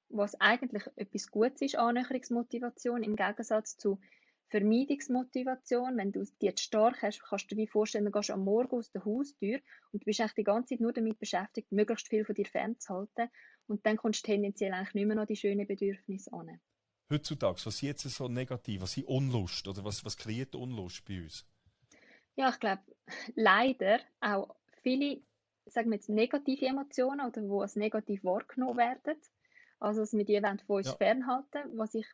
was 0.09 0.35
eigentlich 0.41 0.83
etwas 0.97 1.31
Gutes 1.31 1.61
ist, 1.61 1.75
Annäherungsmotivation, 1.77 3.03
im 3.03 3.15
Gegensatz 3.15 3.77
zu 3.77 3.99
Vermeidungsmotivation. 4.49 5.97
Wenn 5.97 6.11
du 6.11 6.23
die 6.23 6.45
jetzt 6.45 6.61
stark 6.63 7.01
hast, 7.01 7.21
kannst 7.23 7.51
du 7.51 7.55
dir 7.55 7.67
vorstellen, 7.67 8.05
du 8.05 8.11
gehst 8.11 8.31
am 8.31 8.43
Morgen 8.43 8.77
aus 8.77 8.91
der 8.91 9.05
Haustür 9.05 9.59
und 9.91 10.01
du 10.01 10.05
bist 10.05 10.19
eigentlich 10.19 10.33
die 10.33 10.43
ganze 10.43 10.75
Zeit 10.75 10.81
nur 10.81 10.93
damit 10.93 11.19
beschäftigt, 11.19 11.71
möglichst 11.71 12.07
viel 12.07 12.25
von 12.25 12.35
dir 12.35 12.45
fernzuhalten 12.45 13.29
und 13.67 13.85
dann 13.85 13.97
kommst 13.97 14.23
du 14.27 14.31
tendenziell 14.31 14.73
eigentlich 14.73 14.95
nicht 14.95 15.05
mehr 15.05 15.15
noch 15.15 15.25
die 15.25 15.35
schönen 15.35 15.67
Bedürfnisse 15.67 16.33
an. 16.33 16.59
Heutzutage, 17.11 17.55
was 17.65 17.75
ist 17.75 17.81
jetzt 17.81 18.03
so 18.03 18.27
negativ? 18.27 18.81
Was 18.81 18.97
ist 18.97 19.07
Unlust? 19.07 19.67
Oder 19.67 19.83
was, 19.83 20.05
was 20.05 20.17
kreiert 20.17 20.55
Unlust 20.55 21.05
bei 21.05 21.21
uns? 21.21 21.45
Ja, 22.35 22.49
ich 22.49 22.59
glaube, 22.59 22.83
leider 23.35 23.99
auch 24.21 24.55
viele, 24.83 25.21
sagen 25.65 25.89
wir 25.89 25.95
jetzt, 25.95 26.09
negative 26.09 26.67
Emotionen 26.67 27.21
oder 27.27 27.41
die 27.41 27.49
als 27.49 27.75
negativ 27.75 28.23
wahrgenommen 28.23 28.77
werden. 28.77 29.19
Also, 29.79 30.01
dass 30.01 30.13
wir 30.13 30.25
die 30.25 30.39
von 30.39 30.77
uns 30.77 30.87
Ja. 30.87 30.95
fernhalten, 30.95 31.77
was 31.77 31.95
ich 31.95 32.05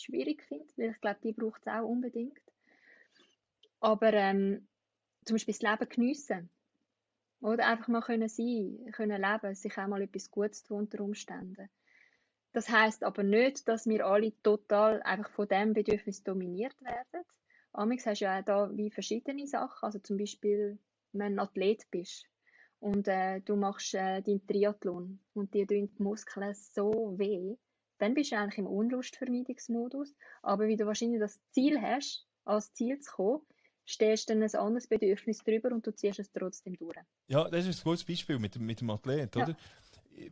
schwierig 0.00 0.42
finde, 0.44 0.66
weil 0.76 0.90
ich 0.90 1.00
glaube, 1.00 1.20
die 1.22 1.32
braucht 1.32 1.62
es 1.62 1.72
auch 1.72 1.88
unbedingt. 1.88 2.40
Aber 3.80 4.12
ähm, 4.12 4.66
zum 5.24 5.34
Beispiel 5.34 5.54
das 5.54 5.62
Leben 5.62 5.88
geniessen. 5.88 6.50
Oder 7.40 7.66
einfach 7.66 7.88
mal 7.88 8.00
können 8.00 8.28
sein, 8.28 8.90
können 8.92 9.20
leben, 9.20 9.54
sich 9.54 9.78
auch 9.78 9.86
mal 9.86 10.02
etwas 10.02 10.30
Gutes 10.30 10.64
tun 10.64 10.80
unter 10.80 11.00
Umständen. 11.00 11.68
Das 12.52 12.68
heißt 12.68 13.04
aber 13.04 13.22
nicht, 13.22 13.68
dass 13.68 13.86
wir 13.86 14.04
alle 14.06 14.32
total 14.42 15.02
einfach 15.02 15.30
von 15.30 15.46
dem 15.46 15.74
Bedürfnis 15.74 16.24
dominiert 16.24 16.74
werden. 16.82 17.24
Amix 17.72 18.06
hast 18.06 18.20
du 18.20 18.24
ja 18.24 18.40
auch 18.40 18.44
da 18.44 18.70
wie 18.76 18.90
verschiedene 18.90 19.46
Sachen. 19.46 19.84
Also 19.84 20.00
zum 20.00 20.16
Beispiel, 20.16 20.78
wenn 21.12 21.36
du 21.36 21.42
Athlet 21.42 21.88
bist 21.90 22.26
und 22.80 23.06
äh, 23.06 23.40
du 23.42 23.54
machst 23.54 23.94
äh, 23.94 24.22
deinen 24.22 24.44
Triathlon 24.46 25.20
und 25.34 25.54
dir 25.54 25.66
tun 25.66 25.88
die 25.96 26.02
Muskeln 26.02 26.54
so 26.54 27.14
weh, 27.18 27.56
dann 27.98 28.14
bist 28.14 28.32
du 28.32 28.36
eigentlich 28.38 28.58
im 28.58 28.66
Unlustvermeidungsmodus. 28.66 30.14
Aber 30.42 30.66
wie 30.68 30.76
du 30.76 30.86
wahrscheinlich 30.86 31.20
das 31.20 31.40
Ziel 31.50 31.80
hast, 31.80 32.26
als 32.44 32.72
Ziel 32.72 32.98
zu 33.00 33.12
kommen, 33.12 33.42
stehst 33.84 34.28
dann 34.30 34.42
ein 34.42 34.54
anderes 34.54 34.86
Bedürfnis 34.86 35.38
drüber 35.38 35.72
und 35.72 35.86
du 35.86 35.94
ziehst 35.94 36.18
es 36.18 36.30
trotzdem 36.30 36.76
durch. 36.76 36.96
Ja, 37.28 37.48
das 37.48 37.66
ist 37.66 37.80
ein 37.80 37.84
gutes 37.84 38.04
Beispiel 38.04 38.38
mit, 38.38 38.54
dem- 38.54 38.66
mit 38.66 38.80
dem 38.80 38.90
Athlet, 38.90 39.34
Ja. 39.36 39.44
oder? 39.44 39.56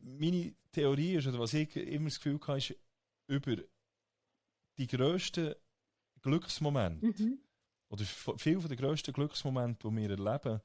Meine 0.02 0.54
Theorie 0.72 1.14
ist, 1.14 1.26
oder 1.26 1.38
was 1.38 1.54
ich 1.54 1.74
immer 1.76 2.06
das 2.06 2.16
Gefühl 2.18 2.40
hatte, 2.40 2.58
ist, 2.58 2.74
über 3.28 3.56
die 4.78 4.86
grössten 4.86 5.54
Glücksmomente, 6.22 7.06
Mhm. 7.06 7.38
oder 7.88 8.02
f- 8.02 8.34
viel 8.36 8.60
von 8.60 8.68
den 8.68 8.78
grössten 8.78 9.12
Glücksmomente, 9.12 9.88
die 9.88 9.96
wir 9.96 10.10
erleben, 10.10 10.60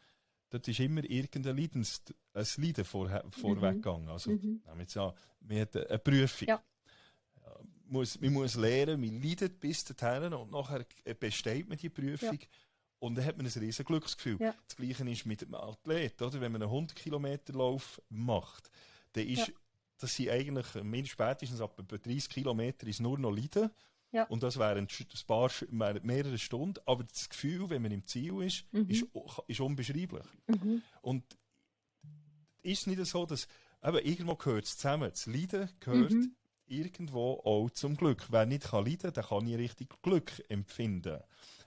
dort 0.49 0.67
ist 0.67 0.79
immer 0.79 1.03
irgendein 1.03 1.55
Leidens, 1.55 2.03
ein 2.33 2.45
Leiden 2.57 2.83
vorher, 2.83 3.23
vorweggegangen. 3.31 4.09
Also, 4.09 4.31
Mhm. 4.31 4.39
nehmen 4.41 4.61
wir 4.75 4.81
jetzt 4.81 4.97
an, 4.97 5.13
wir 5.41 5.61
haben 5.61 5.85
eine 5.87 5.99
Prüfung. 5.99 6.47
Ja. 6.47 6.63
Ja, 7.91 7.97
Muss, 7.97 8.19
man 8.21 8.33
muss 8.33 8.55
lernen, 8.55 9.01
man 9.01 9.21
leidet 9.21 9.59
bis 9.59 9.83
dahin 9.83 10.33
und 10.33 10.51
nachher 10.51 10.85
besteht 11.19 11.67
man 11.67 11.77
die 11.77 11.89
Prüfung. 11.89 12.39
Und 12.99 13.15
dann 13.15 13.25
hat 13.25 13.35
man 13.37 13.45
ein 13.47 13.51
riesen 13.51 13.83
Glücksgefühl. 13.83 14.37
Ja. 14.39 14.55
Das 14.67 14.75
Gleiche 14.77 15.09
ist 15.09 15.25
mit 15.25 15.41
dem 15.41 15.53
Athlet, 15.55 16.21
oder? 16.21 16.39
Wenn 16.39 16.51
man 16.51 16.61
einen 16.61 16.71
100 16.71 16.95
Kilometer 16.95 17.53
Lauf 17.53 17.99
macht, 18.09 18.69
dann 19.13 19.27
ist, 19.27 19.47
Ja. 19.47 19.53
das 19.97 20.15
sind 20.15 20.29
eigentlich, 20.29 20.73
mindestens 20.75 21.09
spätestens 21.11 21.61
ab 21.61 21.77
etwa 21.79 21.97
30 21.97 22.29
Kilometer 22.29 22.85
ist 22.87 22.99
nur 23.01 23.17
noch 23.17 23.31
Leiden. 23.31 23.71
Ja. 24.13 24.25
Und 24.25 24.43
das 24.43 24.57
wären 24.59 24.87
ein 24.87 25.07
paar, 25.25 25.49
mehrere 26.03 26.37
Stunden. 26.37 26.79
Aber 26.85 27.03
das 27.03 27.27
Gefühl, 27.29 27.69
wenn 27.69 27.81
man 27.81 27.91
im 27.91 28.05
Ziel 28.05 28.41
ist, 28.43 28.65
Mhm. 28.71 28.89
ist, 28.89 29.05
ist 29.47 29.59
unbeschreiblich. 29.59 30.25
Mhm. 30.47 30.81
Und 31.01 31.23
ist 32.61 32.81
es 32.81 32.87
nicht 32.87 33.03
so, 33.05 33.25
dass, 33.25 33.47
eben, 33.83 33.97
irgendwo 34.05 34.35
gehört 34.35 34.65
es 34.65 34.77
zusammen. 34.77 35.09
Das 35.09 35.25
Leiden 35.25 35.69
gehört 35.79 36.11
Mhm. 36.11 36.35
Irgendwo 36.71 37.41
auch 37.43 37.69
zum 37.71 37.95
Glück. 37.95 38.27
Wer 38.31 38.45
nicht 38.45 38.63
kann 38.63 38.85
leiden, 38.85 39.13
der 39.13 39.23
kann 39.23 39.43
nie 39.43 39.55
richtig 39.55 40.01
Glück 40.01 40.31
empfinden. 40.49 41.19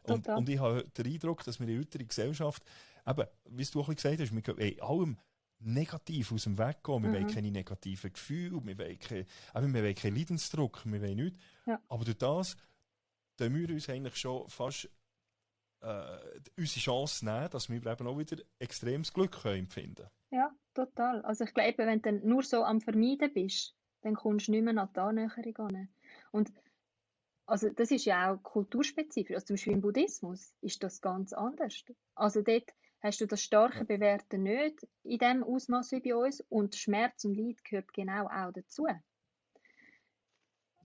Und, 0.05 0.29
und 0.29 0.49
ich 0.49 0.59
habe 0.59 0.85
den 0.97 1.13
Eindruck, 1.13 1.45
dass 1.45 1.61
wir 1.61 1.69
in 1.69 1.79
unserer 1.79 2.05
Gesellschaft, 2.05 2.63
eben, 3.07 3.27
wie 3.51 3.65
du 3.65 3.81
auch 3.81 3.95
gesagt 3.95 4.21
hast, 4.21 4.35
wir 4.35 4.43
gehen 4.43 4.81
allem 4.81 5.19
negativ 5.61 6.33
aus 6.33 6.45
dem 6.45 6.59
Weg 6.59 6.83
gehen. 6.83 7.03
Wir 7.03 7.11
mhm. 7.11 7.15
wollen 7.15 7.27
keine 7.29 7.51
negativen 7.51 8.13
Gefühle, 8.13 8.61
wir 8.65 8.79
wollen, 8.79 8.99
keine, 8.99 9.27
wir 9.55 9.83
wollen 9.83 9.95
keinen 9.95 10.17
Leidensdruck, 10.17 10.85
wir 10.85 11.01
wollen 11.01 11.17
nichts. 11.17 11.39
Ja. 11.67 11.81
Aber 11.89 12.05
durch 12.05 12.19
das, 12.19 12.57
tun 13.37 13.55
wir 13.55 13.71
uns 13.71 13.89
eigentlich 13.89 14.17
schon 14.17 14.49
fast 14.49 14.89
äh, 15.81 16.19
unsere 16.57 16.81
Chance 16.81 17.25
nehmen, 17.25 17.51
dass 17.51 17.69
wir 17.69 17.85
eben 17.85 18.07
auch 18.07 18.19
wieder 18.19 18.43
extremes 18.59 19.13
Glück 19.13 19.43
können 19.43 19.61
empfinden 19.61 20.09
Ja, 20.31 20.51
total. 20.75 21.23
Also 21.23 21.45
ich 21.45 21.55
glaube, 21.55 21.79
wenn 21.79 22.03
du 22.03 22.13
nur 22.27 22.43
so 22.43 22.65
am 22.65 22.81
Vermeiden 22.81 23.33
bist, 23.33 23.75
dann 24.05 24.15
kommst 24.15 24.49
du 24.49 24.53
nicht 24.53 24.63
mehr 24.63 24.77
an 24.77 24.91
die 24.95 25.01
Annäherung 25.01 25.89
Und 26.31 26.53
also 27.47 27.71
das 27.71 27.91
ist 27.91 28.05
ja 28.05 28.33
auch 28.33 28.43
kulturspezifisch. 28.43 29.35
Also 29.35 29.47
zum 29.47 29.55
Beispiel 29.55 29.73
im 29.73 29.81
Buddhismus 29.81 30.55
ist 30.61 30.83
das 30.83 31.01
ganz 31.01 31.33
anders. 31.33 31.85
Also 32.15 32.43
dort 32.43 32.71
hast 33.01 33.21
du 33.21 33.27
das 33.27 33.43
starke 33.43 33.85
Bewerten 33.85 34.43
nicht 34.43 34.87
in 35.03 35.19
dem 35.19 35.43
Ausmaß 35.43 35.93
wie 35.93 36.01
bei 36.01 36.15
uns 36.15 36.41
und 36.49 36.75
Schmerz 36.75 37.25
und 37.25 37.35
Leid 37.35 37.65
gehört 37.65 37.93
genau 37.93 38.27
auch 38.27 38.53
dazu. 38.53 38.87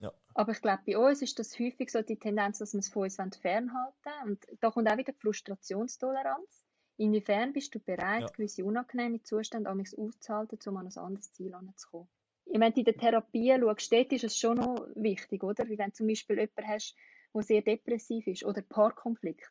Ja. 0.00 0.12
Aber 0.34 0.52
ich 0.52 0.62
glaube, 0.62 0.82
bei 0.86 0.98
uns 0.98 1.20
ist 1.20 1.38
das 1.38 1.58
häufig 1.58 1.90
so 1.90 2.00
die 2.00 2.18
Tendenz, 2.18 2.58
dass 2.58 2.72
wir 2.72 2.80
es 2.80 2.88
von 2.88 3.04
uns 3.04 3.16
fernhalten 3.36 3.94
wollen. 4.04 4.30
Und 4.30 4.46
da 4.60 4.70
kommt 4.70 4.90
auch 4.90 4.96
wieder 4.96 5.12
die 5.12 5.18
Frustrationstoleranz. 5.18 6.66
Inwiefern 6.96 7.52
bist 7.52 7.74
du 7.74 7.80
bereit, 7.80 8.22
ja. 8.22 8.26
gewisse 8.28 8.64
unangenehme 8.64 9.22
Zustände 9.22 9.70
auszuhalten, 9.70 10.58
um 10.66 10.76
an 10.78 10.86
ein 10.86 10.98
anderes 10.98 11.32
Ziel 11.32 11.54
anzukommen? 11.54 12.08
Ich 12.52 12.58
meine, 12.58 12.74
in 12.74 12.84
der 12.84 12.96
Therapie 12.96 13.54
schaust, 13.58 13.92
dort 13.92 14.12
ist 14.12 14.24
es 14.24 14.36
schon 14.36 14.56
noch 14.56 14.86
wichtig, 14.96 15.44
oder? 15.44 15.68
Wie 15.68 15.78
wenn 15.78 15.90
du 15.90 15.94
zum 15.94 16.08
Beispiel 16.08 16.36
jemanden 16.36 16.66
hast, 16.66 16.96
der 17.32 17.42
sehr 17.42 17.62
depressiv 17.62 18.26
ist 18.26 18.44
oder 18.44 18.62
Paarkonflikt. 18.62 19.50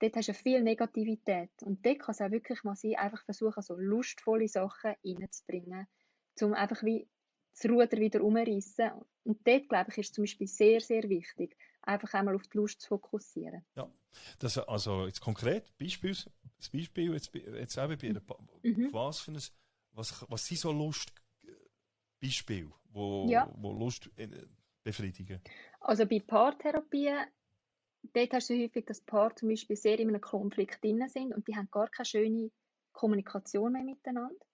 Dort 0.00 0.16
hast 0.16 0.28
du 0.28 0.34
viel 0.34 0.62
Negativität. 0.62 1.50
Und 1.62 1.84
dort 1.84 1.98
kann 1.98 2.14
es 2.14 2.20
auch 2.20 2.30
wirklich 2.30 2.64
mal 2.64 2.76
sein, 2.76 2.94
einfach 2.94 3.22
versuchen, 3.24 3.62
so 3.62 3.76
lustvolle 3.76 4.48
Sachen 4.48 4.94
reinzubringen, 5.04 5.86
um 6.40 6.54
einfach 6.54 6.82
wie 6.82 7.08
das 7.52 7.70
Ruder 7.70 7.98
wieder 7.98 8.22
umreißen. 8.22 8.90
Und 9.24 9.46
dort, 9.46 9.68
glaube 9.68 9.90
ich, 9.90 9.98
ist 9.98 10.06
es 10.06 10.12
zum 10.12 10.22
Beispiel 10.22 10.46
sehr, 10.46 10.80
sehr 10.80 11.08
wichtig, 11.10 11.56
einfach 11.82 12.14
einmal 12.14 12.36
auf 12.36 12.46
die 12.46 12.56
Lust 12.56 12.80
zu 12.80 12.88
fokussieren. 12.88 13.66
Ja, 13.76 13.90
das, 14.38 14.56
also 14.56 15.06
jetzt 15.06 15.20
konkret, 15.20 15.76
Beispiel, 15.78 16.16
das 16.56 16.70
Beispiel 16.72 17.12
jetzt, 17.12 17.34
jetzt 17.34 17.76
eben 17.76 17.98
bei 17.98 18.08
einer, 18.08 18.22
mhm. 18.62 18.92
was 18.92 19.20
für 19.20 19.32
ein, 19.32 19.42
was, 19.92 20.24
was 20.28 20.46
sind 20.46 20.60
so 20.60 20.72
Lust, 20.72 21.12
Beispiel, 22.20 22.70
wo, 22.90 23.26
ja. 23.28 23.52
wo 23.56 23.72
Lust 23.72 24.10
äh, 24.16 24.28
befriedigen? 24.82 25.40
Also 25.80 26.06
bei 26.06 26.20
Paartherapie, 26.20 27.14
dort 28.02 28.32
hast 28.32 28.50
du 28.50 28.54
häufig, 28.54 28.86
dass 28.86 29.00
Paar 29.00 29.34
zum 29.36 29.48
Beispiel 29.48 29.76
sehr 29.76 29.98
in 29.98 30.08
einem 30.08 30.20
Konflikt 30.20 30.82
drin 30.82 31.06
sind 31.08 31.34
und 31.34 31.46
die 31.48 31.56
haben 31.56 31.68
gar 31.70 31.88
keine 31.88 32.06
schöne 32.06 32.50
Kommunikation 32.92 33.72
mehr 33.72 33.84
miteinander. 33.84 34.44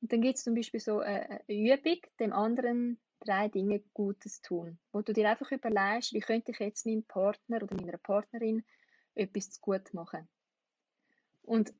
Und 0.00 0.12
dann 0.12 0.22
gibt 0.22 0.38
es 0.38 0.44
zum 0.44 0.54
Beispiel 0.54 0.80
so 0.80 1.00
eine, 1.00 1.42
Übung, 1.46 1.98
dem 2.18 2.32
anderen 2.32 3.00
drei 3.20 3.48
Dinge 3.48 3.80
Gutes 3.92 4.40
tun, 4.40 4.78
wo 4.92 5.02
du 5.02 5.12
dir 5.12 5.28
einfach 5.28 5.50
überlegst, 5.52 6.14
wie 6.14 6.20
könnte 6.20 6.52
ich 6.52 6.58
jetzt 6.58 6.86
meinem 6.86 7.04
Partner 7.04 7.62
oder 7.62 7.74
meiner 7.74 7.98
Partnerin 7.98 8.64
etwas 9.14 9.60
gut 9.60 9.92
machen. 9.92 10.26
Und 11.42 11.74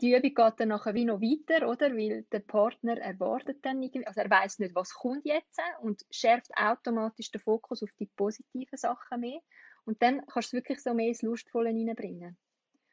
die 0.00 0.14
Übung 0.14 0.34
geht 0.34 0.60
dann 0.60 0.68
nachher 0.68 0.94
wie 0.94 1.04
noch 1.04 1.20
weiter, 1.20 1.68
oder? 1.68 1.94
Weil 1.96 2.22
der 2.32 2.40
Partner 2.40 2.98
erwartet 2.98 3.64
dann 3.64 3.82
irgendwie, 3.82 4.06
also 4.06 4.20
er 4.20 4.30
weiß 4.30 4.58
nicht, 4.58 4.74
was 4.74 4.94
kommt 4.94 5.24
jetzt 5.24 5.58
und 5.82 6.04
schärft 6.10 6.50
automatisch 6.56 7.30
den 7.30 7.40
Fokus 7.40 7.82
auf 7.82 7.90
die 7.98 8.06
positiven 8.06 8.76
Sachen 8.76 9.20
mehr. 9.20 9.40
Und 9.84 10.02
dann 10.02 10.24
kannst 10.26 10.52
du 10.52 10.58
wirklich 10.58 10.82
so 10.82 10.94
mehr 10.94 11.08
ins 11.08 11.22
Lustvolle 11.22 11.70
reinbringen. 11.70 12.36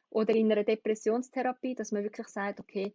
Oder 0.09 0.33
in 0.35 0.51
einer 0.51 0.63
Depressionstherapie, 0.63 1.75
dass 1.75 1.91
man 1.91 2.03
wirklich 2.03 2.27
sagt, 2.27 2.59
okay, 2.59 2.93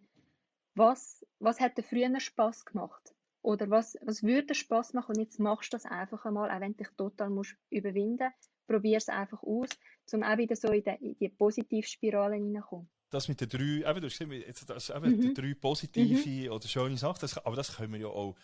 was, 0.74 1.24
was 1.38 1.61
hat 1.61 1.76
dir 1.76 1.82
früher 1.82 2.18
Spaß 2.18 2.64
gemacht? 2.64 3.14
Oder 3.43 3.68
was, 3.68 3.99
was 4.03 4.22
würde 4.22 4.55
Spaß 4.55 4.95
machen 4.95 5.16
und 5.16 5.22
jetzt 5.22 5.38
machst 5.38 5.72
du 5.72 5.76
das 5.76 5.84
einfach 5.84 6.24
einmal, 6.24 6.51
auch 6.51 6.61
wenn 6.61 6.72
du 6.72 6.84
dich 6.84 6.88
total 6.97 7.28
musst 7.28 7.57
überwinden 7.70 8.30
musst. 8.30 8.51
Probier 8.66 8.97
es 8.97 9.09
einfach 9.09 9.43
aus, 9.43 9.68
um 10.12 10.22
auch 10.22 10.38
wieder 10.38 10.57
so 10.57 10.68
in 10.68 10.84
die, 10.84 11.09
in 11.09 11.18
die 11.18 11.28
Positivspirale 11.28 12.36
hineinzukommen 12.36 12.88
das 13.13 13.29
mit 13.29 13.41
den 13.41 13.49
drei, 13.49 13.91
eben, 13.91 14.01
du 14.01 14.07
hast 14.07 14.19
gesagt, 14.19 14.71
das, 14.71 14.91
eben, 14.91 15.17
mhm. 15.17 15.21
die 15.21 15.35
drei 15.35 15.55
positive 15.55 16.29
mhm. 16.29 16.51
oder 16.51 16.67
schöne 16.67 16.97
Sachen, 16.97 17.21
das, 17.21 17.39
aber 17.39 17.57
das 17.57 17.77
können 17.77 17.93
wir 17.93 18.01
ja 18.01 18.07
auch 18.09 18.35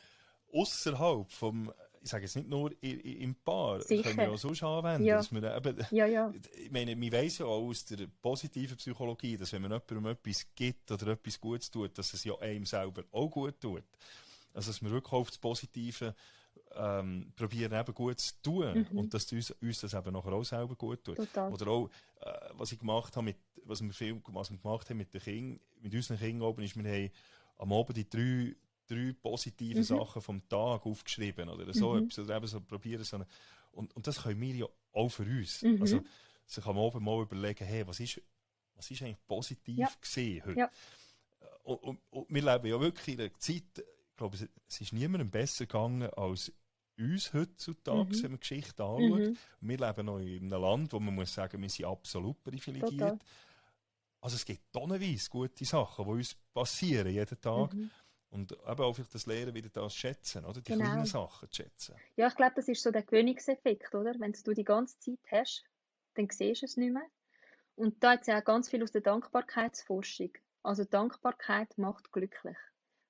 außerhalb 0.52 1.30
vom, 1.30 1.72
ich 2.02 2.10
sage 2.10 2.24
jetzt 2.24 2.36
nicht 2.36 2.48
nur 2.48 2.70
im 2.82 3.34
Paar, 3.34 3.80
Sicher. 3.80 4.02
können 4.02 4.18
wir 4.18 4.30
auch 4.30 4.38
sonst 4.38 4.62
anwenden. 4.62 5.06
Ja. 5.06 5.16
Dass 5.16 5.32
wir 5.32 5.56
eben, 5.56 5.86
ja, 5.90 6.06
ja. 6.06 6.32
Ich 6.56 6.70
meine, 6.70 6.94
man 6.94 7.12
weiss 7.12 7.38
ja 7.38 7.46
auch 7.46 7.66
aus 7.66 7.84
der 7.86 8.06
positiven 8.20 8.76
Psychologie, 8.76 9.36
dass 9.36 9.52
wenn 9.52 9.62
man 9.62 9.72
jemandem 9.72 10.12
etwas 10.12 10.46
gibt 10.54 10.90
oder 10.90 11.08
etwas 11.08 11.40
Gutes 11.40 11.70
tut, 11.70 11.96
dass 11.96 12.12
es 12.12 12.24
ja 12.24 12.38
einem 12.38 12.66
selber 12.66 13.04
auch 13.10 13.28
gut 13.28 13.60
tut. 13.60 13.84
Also, 14.54 14.70
dass 14.70 14.82
wir 14.82 14.90
wirklich 14.90 15.12
auf 15.12 15.28
das 15.28 15.38
Positive 15.38 16.14
ähm, 16.74 17.32
probieren 17.36 17.78
eben 17.78 17.94
gut 17.94 18.20
zu 18.20 18.34
tun 18.42 18.86
mhm. 18.90 18.98
und 18.98 19.14
dass 19.14 19.30
uns, 19.32 19.50
uns 19.50 19.80
das 19.80 19.94
eben 19.94 20.12
nachher 20.12 20.32
auch 20.32 20.44
selber 20.44 20.74
gut 20.74 21.04
tut. 21.04 21.16
Total. 21.16 21.52
Oder 21.52 21.68
auch, 21.68 21.90
äh, 22.20 22.50
was 22.52 22.72
ich 22.72 22.78
gemacht 22.78 23.16
habe 23.16 23.24
mit, 23.24 23.36
was 23.64 23.82
wir 23.82 23.92
viel, 23.92 24.20
was 24.26 24.50
wir 24.50 24.58
gemacht 24.58 24.88
haben 24.88 24.98
mit 24.98 25.12
den 25.12 25.20
Kindern, 25.20 25.60
mit 25.80 25.94
unseren 25.94 26.18
Kindern 26.18 26.48
oben, 26.48 26.62
ist, 26.62 26.76
wir 26.76 26.90
haben 26.90 27.10
am 27.58 27.72
Abend 27.72 27.96
die 27.96 28.08
drei, 28.08 28.56
drei 28.86 29.14
positiven 29.20 29.80
mhm. 29.80 29.84
Sachen 29.84 30.22
vom 30.22 30.48
Tag 30.48 30.86
aufgeschrieben 30.86 31.48
oder 31.48 31.72
so 31.72 31.94
mhm. 31.94 32.04
etwas, 32.04 32.18
oder 32.18 32.36
eben 32.36 32.46
so 32.46 32.60
probieren 32.60 33.04
so 33.04 33.16
eine, 33.16 33.26
und, 33.72 33.94
und 33.94 34.06
das 34.06 34.22
können 34.22 34.40
wir 34.40 34.54
ja 34.54 34.66
auch 34.92 35.08
für 35.08 35.22
uns. 35.22 35.62
Mhm. 35.62 35.80
Also, 35.80 36.00
sich 36.46 36.64
am 36.64 36.78
Abend 36.78 37.02
mal 37.02 37.22
überlegen, 37.22 37.64
hey, 37.64 37.86
was 37.86 38.00
ist, 38.00 38.20
was 38.74 38.90
ist 38.90 39.02
eigentlich 39.02 39.26
positiv 39.26 39.78
ja. 39.78 39.90
gesehen 40.00 40.42
heute? 40.46 40.58
Ja. 40.58 40.70
Und, 41.62 41.82
und, 41.82 41.98
und, 42.10 42.26
wir 42.30 42.42
leben 42.42 42.66
ja 42.66 42.80
wirklich 42.80 43.14
in 43.14 43.20
einer 43.20 43.38
Zeit, 43.38 43.84
ich 44.18 44.30
glaube, 44.30 44.36
es 44.68 44.80
ist 44.80 44.92
niemandem 44.92 45.30
besser 45.30 45.64
gegangen 45.64 46.10
als 46.14 46.52
uns 46.98 47.32
heutzutage, 47.32 48.16
mhm. 48.16 48.22
wenn 48.24 48.30
man 48.32 48.40
Geschichte 48.40 48.82
anschaut. 48.82 49.20
Mhm. 49.20 49.38
Wir 49.60 49.78
leben 49.78 50.06
noch 50.06 50.18
in 50.18 50.52
einem 50.52 50.60
Land, 50.60 50.92
wo 50.92 50.98
man 50.98 51.14
muss 51.14 51.32
sagen, 51.32 51.62
wir 51.62 51.70
sind 51.70 51.84
absolut 51.84 52.42
privilegiert. 52.42 52.90
Total. 52.90 53.18
Also 54.20 54.34
es 54.34 54.44
gibt 54.44 54.72
tonnenweise 54.72 55.30
gute 55.30 55.64
Sachen, 55.64 56.04
die 56.04 56.10
uns 56.10 56.34
passieren 56.52 57.12
jeden 57.12 57.40
Tag. 57.40 57.72
Mhm. 57.72 57.90
Und 58.30 58.50
eben 58.50 58.80
auch 58.82 58.98
das 58.98 59.26
Lehren 59.26 59.54
wieder 59.54 59.68
das 59.68 59.94
schätzen, 59.94 60.44
oder? 60.44 60.60
Die 60.60 60.72
genau. 60.72 60.84
kleinen 60.84 61.06
Sachen 61.06 61.48
zu 61.48 61.62
schätzen. 61.62 61.94
Ja, 62.16 62.26
ich 62.26 62.34
glaube, 62.34 62.54
das 62.56 62.66
ist 62.66 62.82
so 62.82 62.90
der 62.90 63.04
Gewöhnungseffekt, 63.04 63.94
oder? 63.94 64.16
Wenn 64.18 64.32
du 64.32 64.52
die 64.52 64.64
ganze 64.64 64.98
Zeit 64.98 65.20
hast, 65.30 65.64
dann 66.14 66.28
siehst 66.28 66.62
du 66.62 66.66
es 66.66 66.76
nicht 66.76 66.92
mehr. 66.92 67.06
Und 67.76 68.02
da 68.02 68.12
hat 68.12 68.22
es 68.22 68.26
ja 68.26 68.40
auch 68.40 68.44
ganz 68.44 68.68
viel 68.68 68.82
aus 68.82 68.90
der 68.90 69.02
Dankbarkeitsforschung. 69.02 70.32
Also 70.64 70.82
Dankbarkeit 70.82 71.78
macht 71.78 72.10
glücklich. 72.10 72.56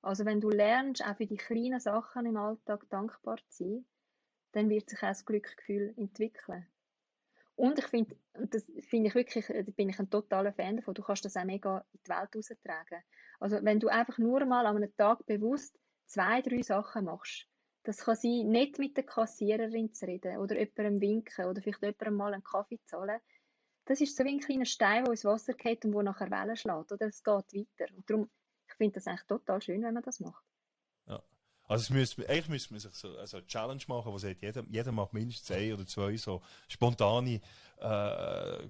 Also 0.08 0.24
wenn 0.24 0.40
du 0.40 0.48
lernst, 0.48 1.04
auch 1.04 1.18
für 1.18 1.26
die 1.26 1.36
kleinen 1.36 1.80
Sachen 1.80 2.24
im 2.24 2.38
Alltag 2.38 2.88
dankbar 2.88 3.36
zu 3.48 3.64
sein, 3.64 3.84
dann 4.52 4.70
wird 4.70 4.88
sich 4.88 5.02
auch 5.02 5.08
das 5.08 5.26
Glücksgefühl 5.26 5.92
entwickeln. 5.98 6.66
Und 7.56 7.78
ich 7.78 7.84
finde, 7.88 8.16
das 8.32 8.64
finde 8.88 9.08
ich 9.08 9.14
wirklich, 9.14 9.48
da 9.48 9.70
bin 9.76 9.90
ich 9.90 9.98
ein 9.98 10.08
totaler 10.08 10.54
Fan 10.54 10.76
davon, 10.76 10.94
du 10.94 11.02
kannst 11.02 11.26
das 11.26 11.36
auch 11.36 11.44
mega 11.44 11.84
in 11.92 12.00
die 12.06 12.08
Welt 12.08 12.34
raustragen. 12.34 13.02
Also 13.38 13.62
wenn 13.62 13.80
du 13.80 13.88
einfach 13.88 14.16
nur 14.16 14.46
mal 14.46 14.64
an 14.64 14.76
einem 14.76 14.96
Tag 14.96 15.26
bewusst 15.26 15.78
zwei, 16.06 16.40
drei 16.40 16.62
Sachen 16.62 17.04
machst, 17.04 17.46
das 17.82 17.98
kann 17.98 18.16
sein, 18.16 18.48
nicht 18.48 18.78
mit 18.78 18.96
der 18.96 19.04
Kassiererin 19.04 19.92
zu 19.92 20.06
reden 20.06 20.38
oder 20.38 20.58
jemandem 20.58 21.02
winken 21.02 21.44
oder 21.44 21.60
vielleicht 21.60 21.82
jemandem 21.82 22.14
mal 22.14 22.32
einen 22.32 22.42
Kaffee 22.42 22.80
zahlen. 22.86 23.20
Das 23.84 24.00
ist 24.00 24.16
so 24.16 24.24
wie 24.24 24.30
ein 24.30 24.40
kleiner 24.40 24.64
Stein, 24.64 25.04
der 25.04 25.12
ins 25.12 25.26
Wasser 25.26 25.52
geht 25.52 25.84
und 25.84 25.92
wo 25.92 26.00
nachher 26.00 26.30
Wellen 26.30 26.56
schlägt. 26.56 26.92
Oder 26.92 27.08
es 27.08 27.22
geht 27.22 27.52
weiter. 27.52 27.94
Und 27.94 28.08
darum 28.08 28.30
finde 28.78 28.94
das 28.94 29.06
eigentlich 29.06 29.26
total 29.26 29.60
schön, 29.60 29.82
wenn 29.82 29.94
man 29.94 30.02
das 30.02 30.20
macht. 30.20 30.42
Ja. 31.06 31.22
Also 31.64 31.82
es 31.82 31.90
müsste, 31.90 32.28
eigentlich 32.28 32.48
müsste 32.48 32.72
man 32.72 32.80
sich 32.80 32.94
so 32.94 33.16
also 33.18 33.36
eine 33.36 33.46
Challenge 33.46 33.82
machen, 33.88 34.12
wo 34.12 34.18
sagt, 34.18 34.40
jeder, 34.40 34.64
jeder 34.70 34.92
macht 34.92 35.12
mindestens 35.12 35.50
ein 35.54 35.74
oder 35.74 35.86
zwei 35.86 36.16
so 36.16 36.40
spontane 36.68 37.40
äh, 37.78 38.68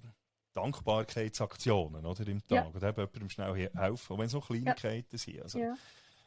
Dankbarkeitsaktionen 0.53 2.05
oder, 2.05 2.27
im 2.27 2.41
Tag. 2.41 2.51
Ja. 2.51 2.71
Oder 2.75 2.89
eben 2.89 3.01
jemandem 3.01 3.31
schnell 3.31 3.71
helfen, 3.75 4.13
auch 4.13 4.19
wenn 4.19 4.27
es 4.27 4.33
noch 4.33 4.47
Kleinigkeiten 4.47 5.07
ja. 5.13 5.19
sind. 5.19 5.43
Also, 5.43 5.59
ja. 5.61 5.75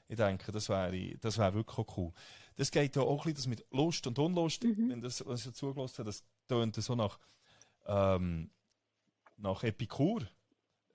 Ich 0.07 0.17
denke, 0.17 0.51
das 0.51 0.67
wäre 0.69 1.17
das 1.19 1.37
wär 1.37 1.53
wirklich 1.53 1.87
cool. 1.97 2.11
Das 2.57 2.69
geht 2.69 2.95
ja 2.95 3.01
auch 3.01 3.25
ein 3.25 3.33
bisschen 3.33 3.49
mit 3.49 3.65
Lust 3.71 4.05
und 4.07 4.19
Unlust. 4.19 4.63
Mhm. 4.63 4.89
Wenn 4.89 5.01
das, 5.01 5.25
was 5.25 5.45
ich 5.45 5.53
zugelassen 5.53 5.99
habe, 5.99 6.09
das 6.09 6.23
tönt 6.47 6.75
so 6.75 6.95
nach, 6.95 7.17
ähm, 7.85 8.49
nach 9.37 9.63
Epikur. 9.63 10.21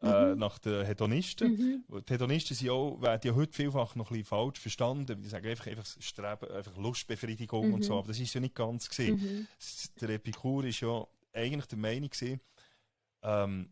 Äh, 0.06 0.32
mhm. 0.32 0.38
nach 0.38 0.58
den 0.58 0.84
Hedonisten. 0.84 1.84
Mhm. 1.88 2.02
Die 2.08 2.12
Hedonisten 2.12 2.56
sind 2.56 2.70
auch, 2.70 3.00
werden 3.00 3.20
ja 3.24 3.34
heute 3.34 3.52
vielfach 3.52 3.94
noch 3.94 4.10
ein 4.10 4.18
bisschen 4.18 4.24
falsch 4.26 4.60
verstanden. 4.60 5.22
Die 5.22 5.28
sagen 5.28 5.46
einfach, 5.46 5.66
einfach 5.66 5.86
Streben, 6.00 6.50
einfach 6.50 6.76
Lustbefriedigung 6.76 7.68
mhm. 7.68 7.74
und 7.74 7.82
so. 7.84 7.98
Aber 7.98 8.08
das 8.08 8.20
ist 8.20 8.32
ja 8.34 8.40
nicht 8.40 8.54
ganz 8.54 8.88
gesehen. 8.88 9.16
Mhm. 9.16 9.46
Der 10.00 10.10
Epikur 10.10 10.64
ist 10.64 10.80
ja 10.80 11.06
eigentlich 11.32 11.66
der 11.66 11.78
Meinung 11.78 12.10
gewesen, 12.10 12.40
ähm, 13.22 13.70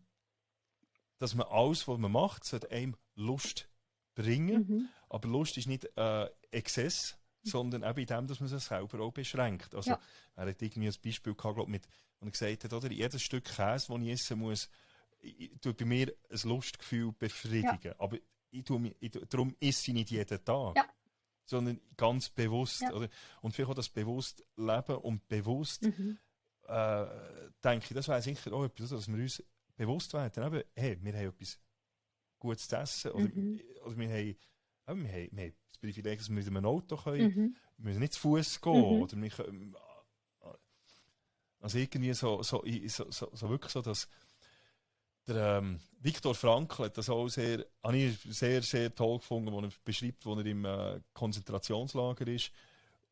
dass 1.17 1.33
man 1.33 1.47
alles, 1.47 1.87
was 1.87 1.97
man 1.97 2.11
macht, 2.11 2.43
sollte 2.43 2.69
einem 2.71 2.95
Lust 3.15 3.67
bringen. 4.13 4.65
Mhm. 4.67 4.89
Aber 5.09 5.27
Lust 5.27 5.57
ist 5.57 5.67
nicht 5.67 5.89
äh, 5.97 6.29
Exzess, 6.51 7.17
sondern 7.43 7.83
eben 7.83 7.99
in 7.99 8.05
dem, 8.07 8.27
dass 8.27 8.39
man 8.39 8.49
sich 8.49 8.63
selber 8.63 8.99
auch 9.01 9.11
beschränkt. 9.11 9.75
Also, 9.75 9.91
Ja. 9.91 9.99
er 10.35 10.47
hat 10.47 10.61
irgendwie 10.61 10.87
ein 10.89 10.95
Beispiel 11.03 11.35
gehabt, 11.35 11.55
glaub, 11.55 11.67
mit, 11.67 11.87
er 12.19 12.31
gesagt 12.31 12.63
hat, 12.63 12.73
oder, 12.73 12.91
jedes 12.91 13.21
Stück 13.21 13.45
Käse, 13.45 13.87
das 13.87 14.01
ich 14.01 14.09
essen 14.09 14.39
muss, 14.39 14.69
ich, 15.25 15.51
tut 15.61 15.77
bei 15.77 15.85
mir 15.85 16.13
ein 16.29 16.39
Lustgefühl 16.49 17.11
befriedigen. 17.13 17.93
Aber 17.97 18.17
ich 18.51 18.63
tue 18.63 18.79
mich, 18.79 18.95
ich, 18.99 19.11
darum 19.29 19.55
esse 19.59 19.91
ich 19.91 19.93
nicht 19.93 20.11
jeden 20.11 20.43
Tag. 20.45 20.75
Ja. 20.75 20.85
Sondern 21.45 21.79
ganz 21.97 22.29
bewusst. 22.29 22.81
Ja. 22.81 22.93
Oder? 22.93 23.09
Und 23.41 23.53
vielleicht 23.53 23.69
auch 23.71 23.75
das 23.75 23.89
bewusst 23.89 24.43
leben 24.55 24.97
und 24.97 25.27
bewusst 25.27 25.83
Mhm. 25.83 26.17
äh, 26.67 27.05
denke 27.63 27.85
ich, 27.89 27.93
das 27.93 28.07
wäre 28.07 28.21
sicher 28.21 28.51
auch 28.53 28.63
etwas, 28.65 28.89
dass 28.89 29.07
wir 29.07 29.15
uns 29.21 29.43
bewusst 29.75 30.13
werden, 30.13 30.43
eben, 30.43 30.63
hey, 30.75 30.97
wir 31.03 31.13
haben 31.13 31.27
etwas 31.27 31.59
Gutes 32.39 32.67
zu 32.67 32.75
essen, 32.77 33.11
oder, 33.11 33.25
Mhm. 33.27 33.61
oder 33.83 33.97
wir, 33.97 34.09
haben, 34.09 34.17
eben, 34.17 34.37
wir, 34.85 34.93
haben, 35.13 35.29
wir 35.31 35.43
haben 35.43 35.53
das 35.69 35.77
Privileg, 35.79 36.17
dass 36.19 36.29
wir 36.29 36.35
mit 36.35 36.47
einem 36.47 36.65
Auto 36.65 36.95
können, 36.97 37.27
Mhm. 37.27 37.55
wir 37.77 37.85
müssen 37.89 37.99
nicht 37.99 38.13
zu 38.13 38.21
Fuß 38.21 38.61
gehen, 38.61 38.73
Mhm. 38.73 39.01
oder 39.01 39.21
wir 39.21 39.29
können, 39.29 39.75
also 41.59 41.77
irgendwie 41.77 42.13
so, 42.13 42.41
so, 42.43 42.63
so, 42.87 43.11
so, 43.11 43.29
so 43.33 43.49
wirklich 43.49 43.71
so, 43.71 43.81
dass 43.81 44.07
der 45.27 45.57
ähm, 45.59 45.79
Viktor 46.01 46.35
Frankl 46.35 46.83
hat 46.85 46.97
das 46.97 47.09
auch 47.09 47.27
sehr, 47.27 47.65
habe 47.83 47.97
ich 47.97 48.17
sehr, 48.29 48.61
sehr 48.61 48.93
toll 48.93 49.17
gefunden, 49.17 49.51
wo 49.51 49.59
er 49.61 49.69
beschreibt, 49.83 50.25
wo 50.25 50.35
er 50.35 50.45
im 50.45 50.65
äh, 50.65 50.99
Konzentrationslager 51.13 52.27
ist 52.27 52.51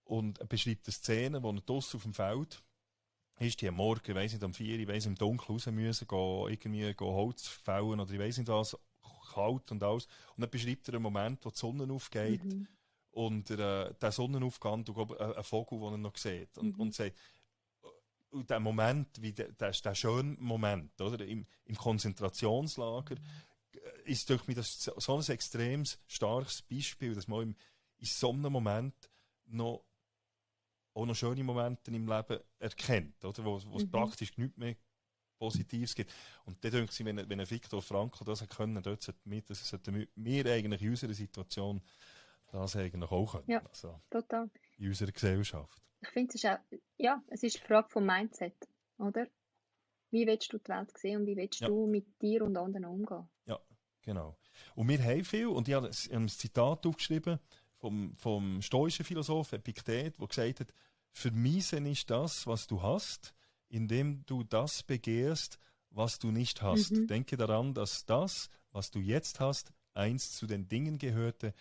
und 0.06 0.40
er 0.40 0.46
beschreibt 0.46 0.88
eine 0.88 0.94
Szene, 0.94 1.42
wo 1.44 1.52
er 1.52 1.62
draussen 1.62 1.98
auf 1.98 2.04
dem 2.04 2.14
Feld 2.14 2.62
ist, 3.40 3.62
die 3.62 3.68
am 3.68 3.76
Morgen, 3.76 4.02
ich 4.06 4.16
weiss 4.16 4.32
nicht, 4.34 4.44
um 4.44 4.54
vier, 4.54 4.78
ich 4.80 4.88
weiss, 4.88 5.06
im 5.06 5.16
Dunkeln 5.16 5.56
raus 5.56 5.66
müssen, 5.68 6.08
gehen, 6.08 6.48
irgendwie 6.50 6.94
gehen 6.94 7.08
Holz 7.08 7.48
fällen 7.48 8.00
oder 8.00 8.12
ich 8.12 8.20
weiss 8.20 8.38
nicht 8.38 8.48
was, 8.48 8.78
kalt 9.34 9.72
und 9.72 9.82
alles. 9.82 10.06
Und 10.36 10.42
dann 10.42 10.50
beschreibt 10.50 10.88
er 10.88 10.94
einen 10.96 11.04
Moment, 11.04 11.44
wo 11.44 11.50
die 11.50 11.58
Sonne 11.58 11.92
aufgeht 11.92 12.44
Mhm. 12.44 12.68
und 13.12 13.50
er, 13.50 13.90
äh, 13.90 13.94
der 14.00 14.12
Sonnenaufgang, 14.12 14.86
du 14.86 14.94
glaub, 14.94 15.20
ein 15.20 15.44
Vogel, 15.44 15.80
den 15.80 15.94
er 15.94 15.98
noch 15.98 16.16
sieht. 16.18 16.56
Und, 16.60 16.76
Mhm. 16.76 16.82
und 16.82 16.94
sagt, 16.94 17.18
und 18.34 18.50
der 18.50 18.60
Moment, 18.60 19.22
wie 19.22 19.32
der, 19.34 19.52
der, 19.52 19.72
der 19.72 19.96
schöne 19.96 20.36
Moment, 20.40 21.00
oder? 21.00 21.24
Im, 21.26 21.46
im 21.66 21.76
Konzentrationslager 21.76 23.16
äh, 23.72 24.12
ist 24.12 24.30
durch 24.30 24.46
mich 24.48 24.56
das 24.56 24.84
so 24.84 25.16
ein 25.18 25.24
extremes, 25.28 26.00
starkes 26.08 26.62
Beispiel, 26.62 27.16
dass 27.16 27.28
man 27.28 27.44
im, 27.44 27.56
in 27.98 28.06
so 28.06 28.32
einem 28.32 28.52
Moment 28.52 29.10
noch 29.46 29.86
auch 30.96 31.06
noch 31.08 31.16
schöne 31.16 31.44
Momente 31.44 31.90
im 31.90 32.08
Leben 32.08 32.40
erkennt, 32.60 33.24
oder? 33.26 33.44
Wo, 33.44 33.60
wo 33.66 33.78
es 33.78 33.86
Mhm. 33.86 33.92
praktisch 33.92 34.38
nichts 34.38 34.58
mehr 34.58 34.76
Positives 35.40 35.96
gibt. 35.96 36.14
Und 36.46 36.64
dann 36.64 36.72
denke 36.72 36.92
ich, 36.92 37.06
wenn, 37.06 37.18
wenn 37.30 37.40
ein 37.40 37.50
Viktor 37.50 37.82
Frankl 37.82 38.24
das 38.24 38.42
hat 38.42 38.50
können, 38.52 38.82
dort 38.82 39.02
sollten 39.02 39.32
wir, 39.32 39.42
das 39.42 39.68
sollten 39.68 40.08
wir 40.16 40.46
eigentlich 40.46 40.82
in 40.82 40.90
unserer 40.92 41.14
Situation 41.14 41.82
das 42.52 42.76
eigentlich 42.76 43.12
auch 43.12 43.32
können. 43.32 43.50
Ja. 43.50 43.62
Also 43.66 44.00
Total. 44.12 44.50
in 44.78 44.90
unserer 44.90 45.12
Gesellschaft. 45.12 45.82
Ich 46.04 46.10
finde, 46.10 46.30
es 46.30 46.36
ist 46.36 46.46
auch, 46.46 46.60
ja, 46.98 47.24
es 47.28 47.44
ist 47.44 47.58
eine 47.58 47.68
Frage 47.68 47.90
vom 47.90 48.06
Mindset, 48.06 48.56
oder? 48.98 49.28
Wie 50.12 50.28
willst 50.28 50.54
du 50.54 50.60
die 50.60 50.70
Welt 50.70 50.96
sehen 50.98 51.22
und 51.22 51.28
wie 51.28 51.36
willst 51.36 51.62
Ja. 51.62 51.68
du 51.68 51.88
mit 51.88 52.06
dir 52.22 52.44
und 52.44 52.56
anderen 52.58 52.86
umgehen? 52.86 53.28
Genau. 54.06 54.38
Und 54.76 54.90
wir 54.90 55.02
haben 55.02 55.24
viel, 55.24 55.48
und 55.48 55.68
ich 55.68 55.74
habe 55.74 55.88
ein 55.88 56.16
ein 56.24 56.28
Zitat 56.28 56.86
aufgeschrieben 56.86 57.40
vom, 57.78 58.16
vom 58.18 58.62
stoischen 58.62 59.06
Philosoph 59.06 59.54
Epiktet, 59.54 60.20
der 60.20 60.28
gesagt 60.28 60.60
hat, 60.60 60.74
vermiesen 61.12 61.86
ist 61.86 62.10
das, 62.10 62.46
was 62.46 62.68
du 62.68 62.82
hast, 62.82 63.34
indem 63.70 64.26
du 64.26 64.44
das 64.44 64.84
begehrst, 64.84 65.58
was 65.90 66.20
du 66.20 66.32
nicht 66.32 66.62
hast. 66.62 66.92
Mhm. 66.92 67.08
Denke 67.08 67.38
daran, 67.38 67.74
dass 67.74 68.06
das, 68.06 68.50
was 68.72 68.92
du 68.92 69.00
jetzt 69.00 69.40
hast, 69.40 69.72
einst 69.94 70.36
zu 70.36 70.48
den 70.48 70.68
Dingen 70.68 70.98
gehörte, 70.98 71.54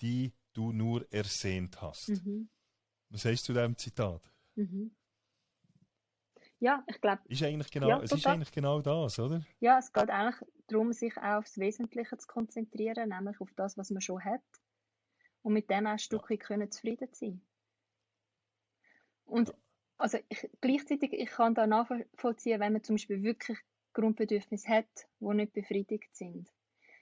die 0.00 0.32
du 0.54 0.72
nur 0.72 1.06
ersehnt 1.12 1.82
hast. 1.82 2.08
Mhm. 2.08 2.48
Was 3.10 3.24
heißt 3.24 3.44
zu 3.44 3.52
diesem 3.52 3.76
Zitat? 3.76 4.22
Mhm. 4.56 4.90
Ja, 6.60 6.84
ich 6.86 7.00
glaube, 7.00 7.22
Ist 7.28 7.42
eigentlich 7.42 7.70
genau, 7.70 7.88
Ja, 7.88 8.02
es 8.02 8.12
ist 8.12 8.26
eigentlich 8.26 8.52
genau 8.52 8.80
das, 8.80 9.18
oder? 9.18 9.42
ja, 9.60 9.78
es 9.78 9.92
geht 9.92 10.10
eigentlich 10.10 10.48
darum, 10.68 10.92
sich 10.92 11.16
auch 11.16 11.38
aufs 11.38 11.58
Wesentliche 11.58 12.16
zu 12.18 12.26
konzentrieren, 12.26 13.08
nämlich 13.08 13.40
auf 13.40 13.52
das, 13.56 13.76
was 13.76 13.90
man 13.90 14.00
schon 14.00 14.24
hat. 14.24 14.42
Und 15.42 15.54
mit 15.54 15.70
dem 15.70 15.86
auch 15.86 15.92
ein 15.92 15.98
Stückchen 15.98 16.38
können 16.38 16.70
zufrieden 16.70 17.08
sein. 17.12 17.40
Und 19.24 19.48
Ja. 19.48 19.54
also 19.98 20.18
ich, 20.28 20.50
gleichzeitig, 20.60 21.12
ich 21.12 21.30
kann 21.30 21.54
da 21.54 21.66
nachvollziehen, 21.66 22.60
wenn 22.60 22.74
man 22.74 22.84
zum 22.84 22.94
Beispiel 22.96 23.22
wirklich 23.22 23.58
Grundbedürfnisse 23.94 24.68
hat, 24.68 25.08
die 25.18 25.34
nicht 25.34 25.52
befriedigt 25.52 26.14
sind, 26.14 26.48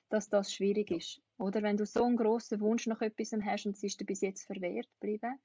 dass 0.08 0.28
das 0.28 0.54
schwierig 0.54 0.90
ist. 0.90 1.20
Oder 1.36 1.62
wenn 1.62 1.76
du 1.76 1.84
so 1.84 2.04
einen 2.04 2.16
grossen 2.16 2.60
Wunsch 2.60 2.86
nach 2.86 3.00
etwas 3.00 3.32
hast 3.32 3.66
und 3.66 3.76
es 3.76 3.82
ist 3.82 4.00
dir 4.00 4.04
bis 4.06 4.20
jetzt 4.20 4.46
verwehrt 4.46 4.88
geblieben. 5.00 5.38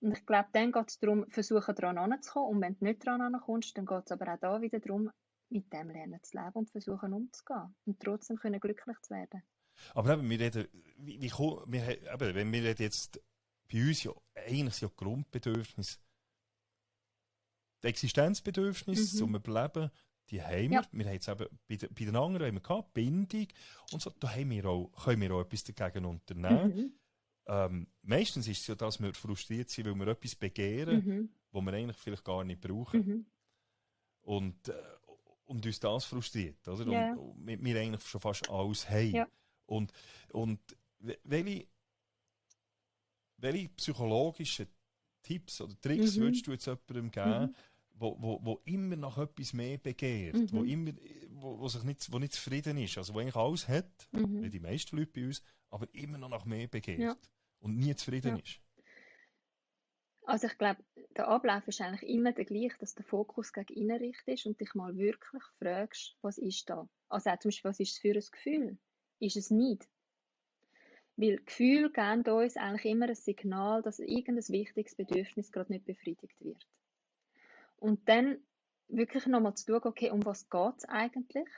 Und 0.00 0.12
ich 0.12 0.26
glaube, 0.26 0.48
dann 0.52 0.72
geht 0.72 0.88
es 0.88 0.98
darum, 0.98 1.26
versuchen 1.30 1.74
daran 1.74 1.98
anzukommen. 1.98 2.48
Und 2.56 2.60
wenn 2.62 2.78
du 2.78 2.84
nicht 2.84 3.06
daran 3.06 3.34
ankommst, 3.34 3.76
dann 3.76 3.86
geht 3.86 4.02
es 4.06 4.12
aber 4.12 4.34
auch 4.34 4.38
da 4.38 4.60
wieder 4.60 4.78
darum, 4.80 5.10
mit 5.48 5.72
dem 5.72 5.90
lernen 5.90 6.22
zu 6.22 6.36
leben 6.36 6.52
und 6.54 6.70
versuchen 6.70 7.12
umzugehen. 7.12 7.74
Und 7.86 8.00
trotzdem 8.00 8.36
können 8.36 8.60
glücklich 8.60 8.96
zu 9.02 9.14
werden. 9.14 9.42
Aber 9.94 10.14
eben, 10.14 10.28
wir 10.28 10.40
reden, 10.40 10.68
wie, 10.98 11.20
wie, 11.20 11.30
wir, 11.30 12.12
eben, 12.12 12.34
wenn 12.34 12.52
wir 12.52 12.62
reden 12.64 12.82
jetzt 12.82 13.20
bei 13.72 13.80
uns 13.88 14.02
ja 14.04 14.12
eigentlich 14.34 14.80
ja 14.80 14.88
Grundbedürfnisse, 14.94 15.98
die 17.82 17.88
Existenzbedürfnisse 17.88 19.14
Mhm. 19.14 19.18
zum 19.18 19.34
Überleben, 19.34 19.90
die 20.30 20.42
haben 20.42 20.70
wir. 20.70 20.80
Ja. 20.80 20.86
Wir 20.92 21.04
haben 21.06 21.12
jetzt 21.12 21.28
eben 21.28 21.46
bei, 21.68 21.76
den- 21.76 21.94
bei 21.94 22.04
den 22.04 22.16
anderen 22.16 22.46
haben 22.48 22.54
wir 22.56 22.60
gehabt, 22.62 22.94
Bindung 22.94 23.46
und 23.92 24.02
so, 24.02 24.10
da 24.18 24.30
haben 24.34 24.50
wir 24.50 24.64
auch, 24.66 24.90
können 25.04 25.20
wir 25.20 25.32
auch 25.34 25.42
etwas 25.42 25.64
dagegen 25.64 26.04
unternehmen. 26.04 26.74
Mhm. 26.76 26.98
Ähm, 27.46 27.86
meistens 28.02 28.48
ist 28.48 28.60
es 28.60 28.66
ja, 28.66 28.74
dass 28.74 29.00
wir 29.00 29.14
frustriert 29.14 29.70
sind, 29.70 29.86
weil 29.86 29.94
wir 29.94 30.08
etwas 30.08 30.34
begehren, 30.34 31.04
Mhm. 31.04 31.28
wo 31.52 31.60
wir 31.60 31.72
eigentlich 31.72 31.96
vielleicht 31.96 32.24
gar 32.24 32.42
nicht 32.44 32.60
brauchen. 32.60 33.00
Mhm. 33.06 33.26
Und, 34.22 34.68
äh, 34.68 34.74
und 35.44 35.64
uns 35.64 35.78
das 35.78 36.04
frustriert, 36.06 36.66
oder? 36.66 36.90
Ja. 36.90 37.12
Und, 37.14 37.46
und 37.48 37.64
wir, 37.64 37.80
eigentlich 37.80 38.04
schon 38.06 38.20
fast 38.20 38.50
alles 38.50 38.88
haben. 38.90 39.10
Ja. 39.12 39.28
Und, 39.66 39.92
und 40.32 40.58
we- 40.98 41.18
welche, 41.22 41.66
welche 43.36 43.68
psychologischen 43.70 44.66
Tipps 45.22 45.60
oder 45.60 45.78
Tricks 45.80 46.16
Mhm. 46.16 46.20
würdest 46.22 46.46
du 46.46 46.52
jetzt 46.52 46.66
jemandem 46.66 47.10
geben, 47.10 47.42
Mhm. 47.46 47.54
wo, 47.94 48.16
wo, 48.20 48.40
wo 48.44 48.60
immer 48.64 48.96
nach 48.96 49.18
etwas 49.18 49.52
mehr 49.52 49.78
begehrt, 49.78 50.34
Mhm. 50.36 50.52
wo, 50.52 50.62
immer, 50.64 50.92
wo, 51.30 51.58
wo, 51.60 51.68
sich 51.68 51.82
nicht, 51.84 52.12
wo 52.12 52.18
nicht 52.18 52.32
zufrieden 52.32 52.76
ist, 52.78 52.98
also 52.98 53.14
wo 53.14 53.18
eigentlich 53.20 53.36
alles 53.36 53.68
hat, 53.68 54.08
Mhm. 54.12 54.42
wie 54.42 54.50
die 54.50 54.60
meisten 54.60 54.96
Leute 54.96 55.12
bei 55.12 55.26
uns, 55.26 55.42
aber 55.70 55.86
immer 55.94 56.18
noch 56.18 56.28
nach 56.28 56.44
mehr 56.44 56.66
begehrt 56.68 56.98
Ja. 57.00 57.16
Und 57.66 57.76
nie 57.76 57.94
zufrieden 57.94 58.36
Ja. 58.36 58.38
ist. 58.38 58.60
Also 60.24 60.48
ich 60.48 60.58
glaube, 60.58 60.82
der 61.16 61.28
Ablauf 61.28 61.68
ist 61.68 61.80
eigentlich 61.80 62.10
immer 62.10 62.32
der 62.32 62.44
gleiche, 62.44 62.76
dass 62.78 62.94
der 62.96 63.04
Fokus 63.04 63.52
gegen 63.52 63.74
innen 63.74 63.98
richtet 63.98 64.26
ist 64.34 64.46
und 64.46 64.60
dich 64.60 64.74
mal 64.74 64.96
wirklich 64.96 65.42
fragst, 65.58 66.16
was 66.20 66.38
ist 66.38 66.68
da? 66.68 66.88
Also 67.08 67.30
auch 67.30 67.38
zum 67.38 67.50
Beispiel, 67.50 67.68
was 67.68 67.80
ist 67.80 67.92
es 67.92 67.98
für 67.98 68.12
ein 68.12 68.24
Gefühl? 68.32 68.78
Ist 69.20 69.36
es 69.36 69.50
nicht? 69.50 69.88
Weil 71.16 71.38
Gefühle 71.38 71.90
geben 71.90 72.24
uns 72.26 72.56
eigentlich 72.56 72.84
immer 72.86 73.08
ein 73.08 73.14
Signal, 73.14 73.82
dass 73.82 74.00
irgendein 74.00 74.48
wichtiges 74.48 74.96
Bedürfnis 74.96 75.52
gerade 75.52 75.72
nicht 75.72 75.86
befriedigt 75.86 76.40
wird. 76.40 76.66
Und 77.76 78.08
dann 78.08 78.38
wirklich 78.88 79.26
nochmal 79.26 79.54
zu 79.54 79.66
schauen, 79.66 79.84
okay, 79.84 80.10
um 80.10 80.24
was 80.24 80.50
geht 80.50 80.74
es 80.78 80.84
eigentlich? 80.86 81.48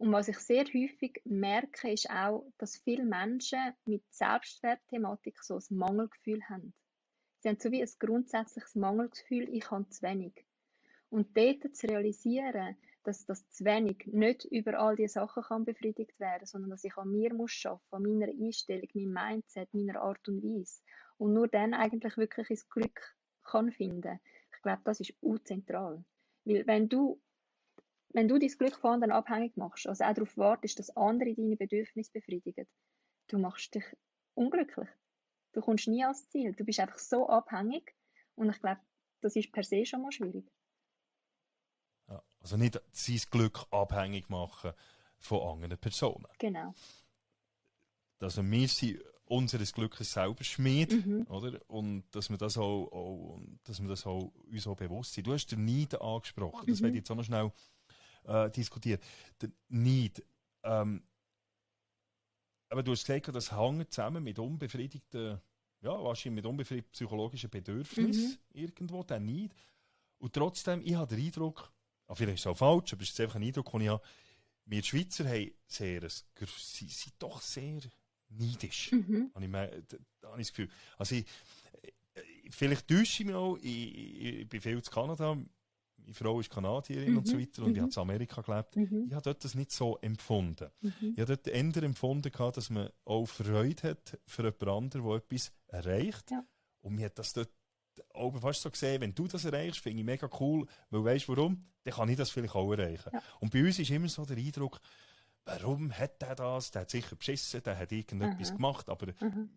Und 0.00 0.12
was 0.12 0.28
ich 0.28 0.38
sehr 0.38 0.64
häufig 0.64 1.20
merke, 1.26 1.92
ist 1.92 2.08
auch, 2.08 2.50
dass 2.56 2.78
viele 2.78 3.04
Menschen 3.04 3.74
mit 3.84 4.02
Selbstwertthematik 4.08 5.38
so 5.42 5.56
ein 5.56 5.76
Mangelgefühl 5.76 6.42
haben. 6.48 6.72
Sie 7.40 7.50
haben 7.50 7.58
so 7.60 7.70
wie 7.70 7.82
ein 7.82 7.90
grundsätzliches 7.98 8.74
Mangelgefühl, 8.76 9.54
ich 9.54 9.70
habe 9.70 9.90
zu 9.90 10.00
wenig. 10.00 10.46
Und 11.10 11.36
dort 11.36 11.76
zu 11.76 11.86
realisieren, 11.86 12.78
dass 13.04 13.26
das 13.26 13.46
zu 13.50 13.66
wenig 13.66 14.06
nicht 14.06 14.46
über 14.46 14.80
all 14.80 14.96
diese 14.96 15.12
Sachen 15.12 15.42
kann 15.42 15.64
befriedigt 15.66 16.18
werden, 16.18 16.46
sondern 16.46 16.70
dass 16.70 16.84
ich 16.84 16.96
an 16.96 17.10
mir 17.10 17.34
muss 17.34 17.62
arbeiten, 17.66 17.82
an 17.90 18.02
meiner 18.04 18.32
Einstellung, 18.32 18.88
meinem 18.94 19.12
Mindset, 19.12 19.74
meiner 19.74 20.00
Art 20.00 20.26
und 20.28 20.42
Weise. 20.42 20.80
Und 21.18 21.34
nur 21.34 21.46
dann 21.46 21.74
eigentlich 21.74 22.16
wirklich 22.16 22.48
ins 22.48 22.66
Glück 22.70 23.14
kann 23.44 23.70
finden. 23.70 24.18
Ich 24.56 24.62
glaube, 24.62 24.80
das 24.82 25.00
ist 25.00 25.12
zentral. 25.44 26.02
Weil 26.46 26.66
wenn 26.66 26.88
du, 26.88 27.20
wenn 28.12 28.28
du 28.28 28.38
dein 28.38 28.48
Glück 28.50 28.76
von 28.76 28.92
anderen 28.94 29.12
abhängig 29.12 29.56
machst, 29.56 29.86
also 29.86 30.04
auch 30.04 30.14
darauf 30.14 30.36
wartest, 30.36 30.78
dass 30.78 30.96
andere 30.96 31.34
deine 31.34 31.56
Bedürfnisse 31.56 32.10
befriedigen, 32.12 32.66
du 33.28 33.38
machst 33.38 33.74
dich 33.74 33.84
unglücklich. 34.34 34.88
Du 35.52 35.60
kommst 35.60 35.88
nie 35.88 36.02
ans 36.04 36.28
Ziel. 36.28 36.52
Du 36.54 36.64
bist 36.64 36.78
einfach 36.80 36.98
so 36.98 37.28
abhängig. 37.28 37.94
Und 38.36 38.50
ich 38.50 38.60
glaube, 38.60 38.80
das 39.20 39.34
ist 39.36 39.52
per 39.52 39.64
se 39.64 39.84
schon 39.84 40.02
mal 40.02 40.12
schwierig. 40.12 40.48
Ja. 42.08 42.22
Also 42.40 42.56
nicht 42.56 42.80
sein 42.92 43.20
Glück 43.30 43.66
abhängig 43.70 44.28
machen 44.28 44.72
von 45.18 45.40
anderen 45.54 45.78
Personen. 45.78 46.26
Genau. 46.38 46.74
Also 48.20 48.42
wir 48.42 48.68
sind 48.68 49.02
unseres 49.24 49.72
Glückes 49.72 50.12
selber 50.12 50.42
Schmied, 50.44 51.06
Mhm. 51.06 51.26
oder? 51.28 51.60
Und 51.68 52.04
dass 52.12 52.30
wir 52.30 52.36
das 52.38 52.58
auch, 52.58 52.86
auch, 52.92 53.40
dass 53.64 53.80
wir 53.80 53.88
das 53.88 54.06
auch 54.06 54.32
uns 54.50 54.66
auch 54.66 54.76
bewusst 54.76 55.14
sind. 55.14 55.26
Du 55.26 55.32
hast 55.32 55.46
den 55.46 55.64
Neid 55.64 56.00
angesprochen, 56.00 56.66
das 56.66 56.80
Mhm. 56.80 56.84
werde 56.84 56.96
ich 56.96 57.00
jetzt 57.00 57.10
auch 57.10 57.16
noch 57.16 57.24
schnell 57.24 57.52
äh, 58.24 58.50
diskutieren. 58.50 59.00
Der 59.40 59.50
Neid, 59.68 60.24
ähm, 60.62 61.02
aber 62.68 62.82
du 62.82 62.92
hast 62.92 63.04
gesagt, 63.04 63.34
das 63.34 63.52
hängt 63.52 63.92
zusammen 63.92 64.22
mit 64.22 64.38
unbefriedigten 64.38 65.40
ja, 65.82 65.92
wahrscheinlich 65.92 66.42
mit 66.42 66.46
unbefriedigten 66.46 66.92
psychologischen 66.92 67.50
Bedürfnissen 67.50 68.30
mhm. 68.30 68.38
irgendwo, 68.52 69.02
dann 69.02 69.24
nicht. 69.24 69.54
Und 70.18 70.32
trotzdem, 70.34 70.82
ich 70.84 70.94
habe 70.94 71.14
den 71.14 71.24
Eindruck, 71.24 71.72
ah, 72.06 72.14
vielleicht 72.14 72.36
ist 72.36 72.40
es 72.40 72.46
auch 72.46 72.56
falsch, 72.56 72.92
aber 72.92 73.02
es 73.02 73.10
ist 73.10 73.20
einfach 73.20 73.36
ein 73.36 73.44
Eindruck, 73.44 73.70
den 73.72 73.80
ich 73.80 73.88
habe, 73.88 74.02
wir 74.66 74.82
Schweizer 74.82 75.28
haben 75.28 75.50
sehr, 75.66 76.08
sie 76.08 76.88
sind 76.88 77.14
doch 77.18 77.40
sehr 77.40 77.80
neidisch, 78.28 78.92
mhm. 78.92 79.30
habe, 79.34 79.44
ich, 79.46 79.52
habe 79.52 80.40
ich 80.40 80.46
das 80.46 80.48
Gefühl. 80.50 80.68
Also 80.98 81.14
ich, 81.16 81.24
vielleicht 82.50 82.86
täusche 82.86 83.22
ich 83.22 83.26
mich 83.26 83.34
auch, 83.34 83.56
ich, 83.56 84.20
ich 84.20 84.48
bin 84.48 84.60
viel 84.60 84.82
zu 84.82 84.90
Kanada, 84.90 85.36
meine 86.02 86.14
Frau 86.14 86.40
ist 86.40 86.50
Kanadierin 86.50 87.12
mhm. 87.12 87.18
und 87.18 87.28
so 87.28 87.36
mhm. 87.36 87.40
weiter 87.40 87.62
und 87.62 87.68
mhm. 87.70 87.74
ich 87.76 87.82
habe 87.82 87.92
in 87.92 87.98
Amerika 87.98 88.40
gelebt. 88.42 88.76
Mhm. 88.76 89.04
Ich 89.08 89.12
habe 89.12 89.22
dort 89.22 89.44
das 89.44 89.54
nicht 89.54 89.72
so 89.72 89.96
empfunden. 89.98 90.70
Mhm. 90.80 90.92
Ich 91.14 91.20
habe 91.20 91.36
dort 91.36 91.46
eher 91.46 91.82
empfunden, 91.82 92.30
gehabt, 92.30 92.56
dass 92.56 92.70
man 92.70 92.90
auch 93.04 93.26
Freude 93.26 93.90
hat 93.90 94.18
für 94.26 94.42
jemand 94.42 94.68
anderen, 94.68 95.06
der 95.06 95.16
etwas 95.16 95.52
erreicht. 95.68 96.30
Ja. 96.30 96.44
Und 96.80 96.96
mir 96.96 97.06
hat 97.06 97.18
das 97.18 97.32
dort 97.32 97.50
auch 98.14 98.38
fast 98.40 98.62
so 98.62 98.70
gesehen, 98.70 99.00
wenn 99.00 99.14
du 99.14 99.26
das 99.26 99.44
erreichst, 99.44 99.80
finde 99.80 100.00
ich 100.00 100.06
mega 100.06 100.28
cool, 100.40 100.66
weil 100.90 101.04
weißt 101.04 101.28
warum? 101.28 101.66
Dann 101.84 101.94
kann 101.94 102.08
ich 102.08 102.16
das 102.16 102.30
vielleicht 102.30 102.54
auch 102.54 102.72
erreichen. 102.72 103.10
Ja. 103.12 103.22
Und 103.40 103.52
bei 103.52 103.62
uns 103.62 103.78
ist 103.78 103.90
immer 103.90 104.08
so 104.08 104.24
der 104.24 104.36
Eindruck, 104.36 104.80
warum 105.44 105.92
hat 105.92 106.20
der 106.22 106.34
das? 106.34 106.70
Der 106.70 106.82
hat 106.82 106.90
sicher 106.90 107.16
beschissen, 107.16 107.62
der 107.62 107.78
hat 107.78 107.92
irgendetwas 107.92 108.52
gemacht, 108.52 108.88
aber 108.88 109.12
mhm. 109.20 109.50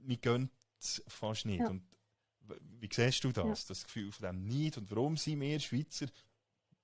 wir 0.00 0.16
gehen 0.16 0.50
es 0.78 1.02
fast 1.06 1.46
nicht. 1.46 1.60
Ja. 1.60 1.68
Und 1.68 1.82
wie 2.80 2.88
siehst 2.92 3.24
du 3.24 3.32
das, 3.32 3.62
ja. 3.62 3.68
das 3.68 3.84
Gefühl 3.84 4.12
von 4.12 4.26
dem 4.26 4.44
Neid 4.46 4.76
und 4.78 4.90
warum 4.90 5.16
sind 5.16 5.40
wir 5.40 5.58
Schweizer, 5.60 6.06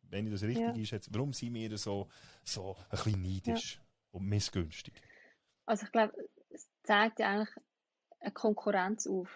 wenn 0.03 0.27
ich 0.27 0.33
das 0.33 0.43
richtig 0.43 0.65
ja. 0.65 0.73
einschätze, 0.73 1.11
warum 1.13 1.33
sind 1.33 1.55
wir 1.55 1.77
so, 1.77 2.09
so 2.45 2.77
ein 2.77 2.85
bisschen 2.91 3.23
neidisch 3.23 3.75
ja. 3.77 3.83
und 4.13 4.27
missgünstig? 4.27 4.95
Also 5.67 5.87
ich 5.87 5.93
glaube, 5.93 6.15
es 6.51 6.69
zeigt 6.85 7.19
ja 7.19 7.31
eigentlich 7.31 7.55
eine 8.21 8.33
Konkurrenz 8.33 9.07
auf, 9.07 9.29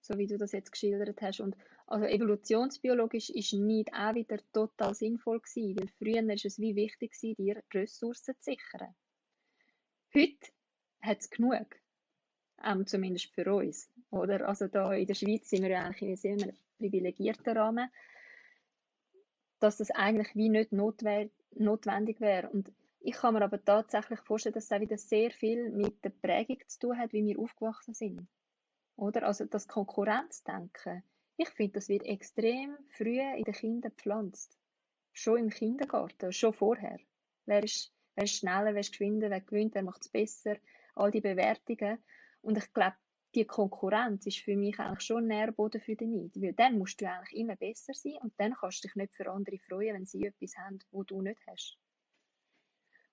so 0.00 0.16
wie 0.18 0.26
du 0.26 0.38
das 0.38 0.52
jetzt 0.52 0.72
geschildert 0.72 1.20
hast. 1.20 1.40
Und 1.40 1.56
also 1.86 2.06
evolutionsbiologisch 2.06 3.30
ist 3.30 3.52
Neid 3.52 3.92
auch 3.92 4.14
wieder 4.14 4.38
total 4.52 4.94
sinnvoll 4.94 5.40
gewesen, 5.40 5.78
weil 5.78 5.88
früher 5.98 6.34
ist 6.34 6.44
es 6.44 6.58
wie 6.58 6.74
wichtig 6.74 7.12
gewesen, 7.12 7.36
dir 7.36 7.62
Ressourcen 7.72 8.34
zu 8.40 8.42
sichern. 8.42 8.94
Heute 10.14 10.48
hat 11.02 11.20
es 11.20 11.30
genug 11.30 11.66
ähm, 12.64 12.86
zumindest 12.86 13.26
für 13.34 13.52
uns. 13.54 13.90
Oder? 14.10 14.48
Also 14.48 14.68
da 14.68 14.92
in 14.92 15.06
der 15.06 15.14
Schweiz 15.14 15.50
sind 15.50 15.62
wir 15.62 15.70
ja 15.70 15.84
eigentlich 15.84 16.02
in 16.02 16.08
einem 16.08 16.38
sehr 16.38 16.54
privilegierten 16.78 17.56
Rahmen, 17.56 17.90
dass 19.58 19.78
das 19.78 19.90
eigentlich 19.90 20.34
wie 20.34 20.48
nicht 20.48 20.72
notwendig 20.72 22.20
wäre. 22.20 22.48
Und 22.50 22.72
ich 23.00 23.14
kann 23.14 23.34
mir 23.34 23.42
aber 23.42 23.64
tatsächlich 23.64 24.20
vorstellen, 24.20 24.54
dass 24.54 24.68
das 24.68 24.80
wieder 24.80 24.98
sehr 24.98 25.30
viel 25.30 25.70
mit 25.70 26.04
der 26.04 26.10
Prägung 26.10 26.58
zu 26.66 26.78
tun 26.80 26.98
hat, 26.98 27.12
wie 27.12 27.24
wir 27.24 27.38
aufgewachsen 27.38 27.94
sind. 27.94 28.26
Oder? 28.96 29.24
Also 29.24 29.44
das 29.44 29.68
Konkurrenzdenken. 29.68 31.02
Ich 31.36 31.48
finde, 31.50 31.74
das 31.74 31.88
wird 31.88 32.04
extrem 32.04 32.76
früh 32.96 33.20
in 33.20 33.44
den 33.44 33.54
Kindern 33.54 33.92
gepflanzt. 33.94 34.56
Schon 35.12 35.38
im 35.38 35.50
Kindergarten, 35.50 36.32
schon 36.32 36.52
vorher. 36.52 36.98
Wer 37.44 37.62
ist, 37.62 37.92
wer 38.14 38.24
ist 38.24 38.36
schneller, 38.36 38.72
wer 38.72 38.80
ist 38.80 38.90
geschwinder, 38.90 39.30
wer 39.30 39.40
gewinnt, 39.40 39.74
wer 39.74 39.82
macht 39.82 40.02
es 40.02 40.08
besser. 40.08 40.56
All 40.94 41.10
die 41.10 41.20
Bewertungen. 41.20 41.98
Und 42.40 42.58
ich 42.58 42.72
glaube, 42.72 42.96
die 43.36 43.46
Konkurrenz 43.46 44.26
ist 44.26 44.38
für 44.38 44.56
mich 44.56 44.78
eigentlich 44.78 45.02
schon 45.02 45.26
Nährboden 45.26 45.80
für 45.80 45.94
den 45.94 46.12
Neid. 46.12 46.32
Weil 46.36 46.54
dann 46.54 46.78
musst 46.78 47.00
du 47.00 47.10
eigentlich 47.10 47.38
immer 47.38 47.56
besser 47.56 47.92
sein 47.94 48.16
und 48.22 48.32
dann 48.38 48.54
kannst 48.54 48.82
du 48.82 48.88
dich 48.88 48.96
nicht 48.96 49.14
für 49.14 49.30
andere 49.30 49.58
freuen, 49.58 49.94
wenn 49.94 50.06
sie 50.06 50.24
etwas 50.24 50.56
haben, 50.56 50.78
wo 50.90 51.02
du 51.02 51.20
nicht 51.20 51.40
hast. 51.46 51.78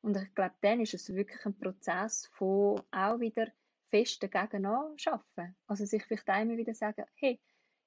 Und 0.01 0.17
ich 0.17 0.34
glaube, 0.34 0.55
dann 0.61 0.82
ist 0.82 0.93
es 0.93 1.13
wirklich 1.13 1.45
ein 1.45 1.57
Prozess 1.57 2.28
von 2.34 2.82
auch 2.91 3.19
wieder 3.19 3.47
fest 3.89 4.24
dagegen 4.24 4.65
anschaffen. 4.65 5.55
Also 5.67 5.86
sich 5.86 6.03
vielleicht 6.05 6.28
einmal 6.30 6.57
wieder 6.57 6.74
sagen, 6.74 7.05
hey, 7.15 7.39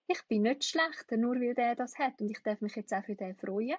ich 0.08 0.22
bin 0.28 0.42
nicht 0.42 0.64
schlechter, 0.64 1.16
nur 1.16 1.36
weil 1.36 1.54
der 1.54 1.74
das 1.74 1.98
hat 1.98 2.20
und 2.20 2.30
ich 2.30 2.42
darf 2.42 2.60
mich 2.60 2.76
jetzt 2.76 2.92
auch 2.92 3.04
für 3.04 3.16
den 3.16 3.34
freuen. 3.36 3.76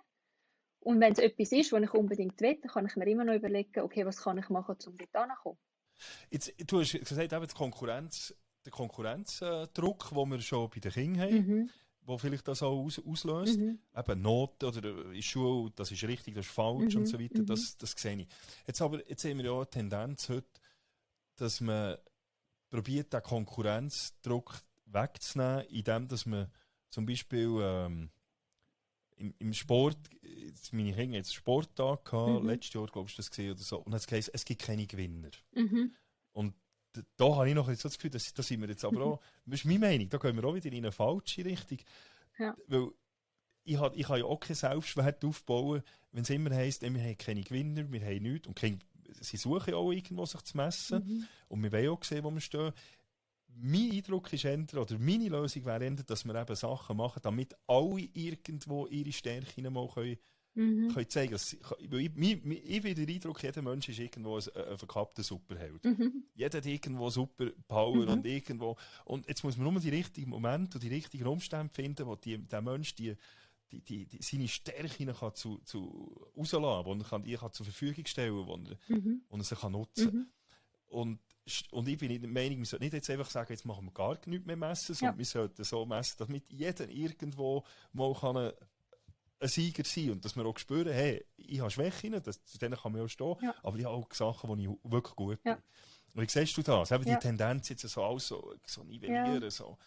Und 0.80 1.00
wenn 1.00 1.14
es 1.14 1.20
etwas 1.20 1.52
ist, 1.52 1.72
was 1.72 1.84
ich 1.84 1.94
unbedingt 1.94 2.40
will, 2.42 2.60
dann 2.62 2.72
kann 2.72 2.86
ich 2.86 2.96
mir 2.96 3.08
immer 3.08 3.24
noch 3.24 3.34
überlegen, 3.34 3.80
okay, 3.82 4.06
was 4.06 4.22
kann 4.22 4.38
ich 4.38 4.50
machen, 4.50 4.76
um 4.86 4.98
dort 4.98 5.28
hinzukommen. 5.28 5.60
Jetzt, 6.30 6.54
du 6.72 6.80
hast 6.80 6.94
gesagt, 6.94 7.34
eben 7.34 7.48
die 7.48 7.56
Konkurrenz, 7.56 8.36
der 8.68 8.74
Konkurrenzdruck, 8.74 10.10
den 10.10 10.30
wir 10.30 10.42
schon 10.42 10.70
bei 10.70 10.80
den 10.80 10.92
Kindern 10.92 11.22
haben, 11.22 11.48
mhm. 11.48 11.70
wo 12.02 12.18
vielleicht 12.18 12.48
das 12.48 12.62
auch 12.62 12.78
aus, 12.78 13.00
auslöst. 13.00 13.58
Mhm. 13.58 13.80
Eben 13.96 14.22
Noten 14.22 14.66
oder 14.66 15.12
in 15.12 15.24
Schule, 15.24 15.72
das 15.76 15.92
ist 15.92 16.04
richtig, 16.04 16.36
das 16.36 16.46
ist 16.46 16.52
falsch 16.52 16.94
mhm. 16.94 17.02
und 17.02 17.06
so 17.08 17.20
weiter, 17.20 17.44
das, 17.44 17.74
mhm. 17.74 17.76
das 17.80 17.92
sehe 17.92 18.22
ich. 18.22 18.28
Jetzt 18.68 18.82
aber, 18.82 19.08
jetzt 19.10 19.22
sehen 19.22 19.38
wir 19.38 19.46
ja 19.46 19.56
eine 19.56 19.70
Tendenz 19.70 20.28
heute, 20.30 20.48
dass 21.38 21.62
man 21.62 21.98
probiert, 22.70 23.14
den 23.14 23.24
Konkurrenzdruck 23.24 24.62
wegzunehmen, 24.86 25.66
indem 25.70 26.08
dass 26.10 26.26
man 26.26 26.52
zum 26.90 27.06
Beispiel 27.06 27.60
ähm, 27.62 28.10
im, 29.16 29.34
im 29.40 29.54
Sport, 29.54 29.98
jetzt 30.22 30.74
meine 30.74 30.94
Kinder 30.94 31.18
jetzt 31.18 31.34
Sporttag 31.34 32.04
gehabt, 32.04 32.44
mhm. 32.44 32.50
letztes 32.50 32.74
Jahr, 32.74 32.88
glaube 32.88 33.10
ich, 33.10 33.16
das 33.16 33.30
gesehen 33.30 33.52
oder 33.52 33.62
so, 33.62 33.78
und 33.78 33.94
es 33.94 34.12
heisst, 34.12 34.32
es 34.34 34.44
gibt 34.44 34.62
keine 34.62 34.86
Gewinner. 34.86 35.32
Mhm. 35.56 35.94
Und 36.34 36.54
da 37.16 37.36
habe 37.36 37.50
ich 37.50 37.56
noch 37.56 37.68
so 37.68 37.74
das 37.74 37.96
Gefühl, 37.96 38.12
dass, 38.12 38.34
da 38.34 38.44
sind 38.44 38.62
wir 38.62 38.70
jetzt 38.70 38.86
aber 38.86 39.02
auch, 39.02 39.20
das 39.46 39.60
ist 39.60 39.66
meine 39.66 39.80
Meinung, 39.80 40.10
da 40.10 40.18
gehen 40.18 40.36
wir 40.36 40.44
auch 40.46 40.56
wieder 40.56 40.72
in 40.72 40.78
eine 40.78 40.92
falsche 40.92 41.46
Richtung. 41.46 41.80
Ja. 42.38 42.56
Weil 42.68 42.90
ich, 43.64 43.78
habe, 43.78 43.96
ich 43.96 44.06
kann 44.06 44.20
ja 44.20 44.26
auch 44.26 44.40
keinen 44.40 44.56
Selbstwert 44.56 45.24
aufbauen, 45.26 45.84
wenn 46.12 46.24
es 46.24 46.30
immer 46.30 46.52
heisst, 46.52 46.82
wir 46.82 46.90
haben 46.90 47.18
keine 47.18 47.42
Gewinner, 47.42 47.92
wir 47.92 48.02
haben 48.02 48.24
nichts. 48.24 48.48
Und 48.48 48.56
keine, 48.56 48.80
sie 49.20 49.38
suchen 49.38 49.74
auch 49.74 49.92
irgendwo 49.92 50.26
sich 50.26 50.42
zu 50.42 50.58
messen. 50.58 51.04
Mhm. 51.04 51.28
Und 51.50 51.64
wir 51.64 51.72
wollen 51.72 51.90
auch 51.90 52.04
sehen, 52.04 52.24
wo 52.24 52.32
wir 52.32 52.42
stehen 52.42 52.74
mein 53.60 53.92
Eindruck 53.92 54.32
ist 54.34 54.46
eher, 54.46 54.60
oder 54.74 55.00
meine 55.00 55.30
Lösung 55.30 55.66
wäre 55.66 55.84
eher, 55.84 55.92
dass 55.92 56.26
wir 56.26 56.36
eben 56.36 56.56
Sachen 56.56 56.98
machen, 56.98 57.22
damit 57.24 57.56
alle 57.66 58.02
irgendwo 58.14 58.88
ihre 58.88 59.12
Stärken 59.12 59.72
mal 59.74 59.88
können, 59.88 60.18
mhm. 60.58 60.94
können 60.94 61.10
zeigen 61.10 61.38
können. 61.38 61.94
Ich, 61.94 62.12
ich, 62.18 62.56
ich, 62.66 62.86
ich 62.86 62.96
den 62.96 63.10
Eindruck, 63.10 63.44
jeder 63.44 63.62
Mensch 63.62 63.90
ist 63.90 64.00
irgendwo 64.00 64.38
ein, 64.38 64.44
ein 64.70 64.78
verkappter 64.78 65.24
Superheld. 65.24 65.84
Mhm. 65.86 66.24
Jeder 66.36 66.58
hat 66.58 66.66
irgendwo 66.66 67.10
super 67.10 67.48
Power 67.68 68.04
mhm. 68.04 68.10
und 68.10 68.26
irgendwo, 68.26 68.76
und 69.06 69.28
jetzt 69.28 69.44
muss 69.44 69.58
man 69.58 69.72
nur 69.72 69.82
die 69.82 69.90
richtigen 69.90 70.30
Momente 70.30 70.78
und 70.78 70.84
die 70.84 70.90
richtigen 70.90 71.28
Umstände 71.28 71.74
finden, 71.74 72.06
wo 72.08 72.16
die, 72.16 72.38
der 72.38 72.62
Mensch 72.62 72.96
die, 72.96 73.16
die, 73.72 73.82
die, 73.82 74.06
die, 74.06 74.22
seine 74.22 74.48
Stärken 74.48 75.14
kann 75.14 75.36
zu, 75.36 75.60
zu 75.60 76.30
rauslassen, 76.36 76.86
wo 76.86 76.94
er 76.94 77.04
kann, 77.04 77.24
die 77.24 77.36
kann 77.36 77.54
zur 77.54 77.66
Verfügung 77.66 78.06
stellen 78.06 78.36
kann, 78.36 78.48
wo 78.48 78.54
er, 78.54 78.98
mhm. 78.98 79.22
wo 79.30 79.38
er 79.38 79.44
sie 79.44 79.56
kann 79.56 79.72
nutzen 79.72 80.06
kann. 80.06 80.16
Mhm. 80.16 80.28
Und 80.88 81.20
und 81.72 81.88
ich 81.88 81.98
bin 81.98 82.10
der 82.20 82.30
Meinung, 82.30 82.60
wir 82.60 82.66
sollten 82.66 82.84
nicht 82.84 82.94
jetzt 82.94 83.10
einfach 83.10 83.30
sagen, 83.30 83.54
jetzt 83.54 83.66
machen 83.66 83.86
wir 83.86 83.94
gar 83.94 84.18
nichts 84.26 84.46
mehr 84.46 84.58
messen, 84.58 84.94
sondern 84.94 85.16
ja. 85.16 85.18
wir 85.20 85.26
sollten 85.26 85.64
so 85.64 85.86
messen, 85.86 86.16
damit 86.18 86.44
jeder 86.52 86.90
irgendwo 86.90 87.64
mal 87.94 88.14
kann 88.14 88.52
ein, 89.40 89.48
Sieger 89.48 89.84
sein 89.84 90.12
und 90.12 90.26
dass 90.26 90.36
wir 90.36 90.46
auch 90.46 90.58
spüren, 90.58 90.92
hey, 90.92 91.26
ich 91.38 91.60
habe 91.60 91.72
Schwächen, 91.72 92.22
das, 92.24 92.44
zu 92.46 92.58
denen 92.58 92.78
kann 92.78 92.92
man 92.92 93.02
auch 93.02 93.08
stehen, 93.08 93.36
ja. 93.42 93.56
aber 93.64 93.78
ich 93.78 93.86
habe 93.86 93.96
auch 93.96 94.14
Sachen, 94.14 94.58
die 94.58 94.66
ich 94.66 94.70
wirklich 94.84 95.16
gut 95.16 95.44
bin. 95.44 95.54
Ja. 95.54 95.62
Und 96.14 96.24
wie 96.24 96.30
siehst 96.30 96.58
du 96.58 96.64
das? 96.64 96.92
Eben 96.92 97.06
die 97.06 97.16
Tendenz 97.16 97.70
jetzt 97.70 97.88
so 97.88 98.04
alles 98.04 98.28
so, 98.28 98.56
so 98.66 98.84
nivellieren, 98.84 99.50
so. 99.50 99.78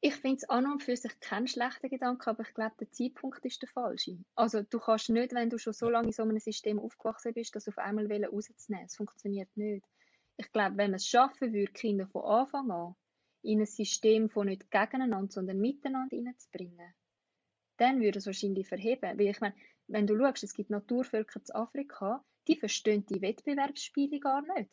Ich 0.00 0.14
finde 0.14 0.36
es 0.36 0.48
an 0.48 0.70
und 0.70 0.82
für 0.82 0.96
sich 0.96 1.18
kein 1.20 1.48
schlechter 1.48 1.88
Gedanke, 1.88 2.30
aber 2.30 2.42
ich 2.42 2.54
glaube, 2.54 2.74
der 2.78 2.90
Zeitpunkt 2.92 3.44
ist 3.44 3.62
der 3.62 3.68
falsche. 3.68 4.18
Also 4.34 4.62
du 4.62 4.78
kannst 4.78 5.08
nicht, 5.08 5.32
wenn 5.32 5.50
du 5.50 5.58
schon 5.58 5.72
so 5.72 5.88
lange 5.88 6.08
in 6.08 6.12
so 6.12 6.22
einem 6.22 6.38
System 6.38 6.78
aufgewachsen 6.78 7.32
bist, 7.34 7.56
das 7.56 7.66
auf 7.66 7.78
einmal 7.78 8.06
rauszunehmen. 8.06 8.86
Es 8.86 8.96
funktioniert 8.96 9.48
nicht. 9.56 9.84
Ich 10.36 10.52
glaube, 10.52 10.76
wenn 10.76 10.90
man 10.90 10.96
es 10.96 11.08
schaffen 11.08 11.52
würde, 11.52 11.72
Kinder 11.72 12.06
von 12.06 12.24
Anfang 12.24 12.70
an 12.70 12.94
in 13.42 13.60
ein 13.60 13.66
System 13.66 14.28
von 14.28 14.46
nicht 14.46 14.70
gegeneinander, 14.70 15.32
sondern 15.32 15.58
miteinander 15.58 16.14
hineinzubringen, 16.14 16.94
dann 17.76 18.00
würde 18.00 18.18
es 18.18 18.26
wahrscheinlich 18.26 18.68
verheben. 18.68 19.18
Weil 19.18 19.28
ich 19.28 19.40
meine, 19.40 19.54
wenn 19.88 20.06
du 20.06 20.18
schaust, 20.18 20.44
es 20.44 20.54
gibt 20.54 20.70
Naturvölker 20.70 21.40
in 21.40 21.54
Afrika, 21.54 22.24
die 22.48 22.56
verstehen 22.56 23.06
die 23.06 23.20
Wettbewerbsspiele 23.20 24.20
gar 24.20 24.42
nicht. 24.54 24.70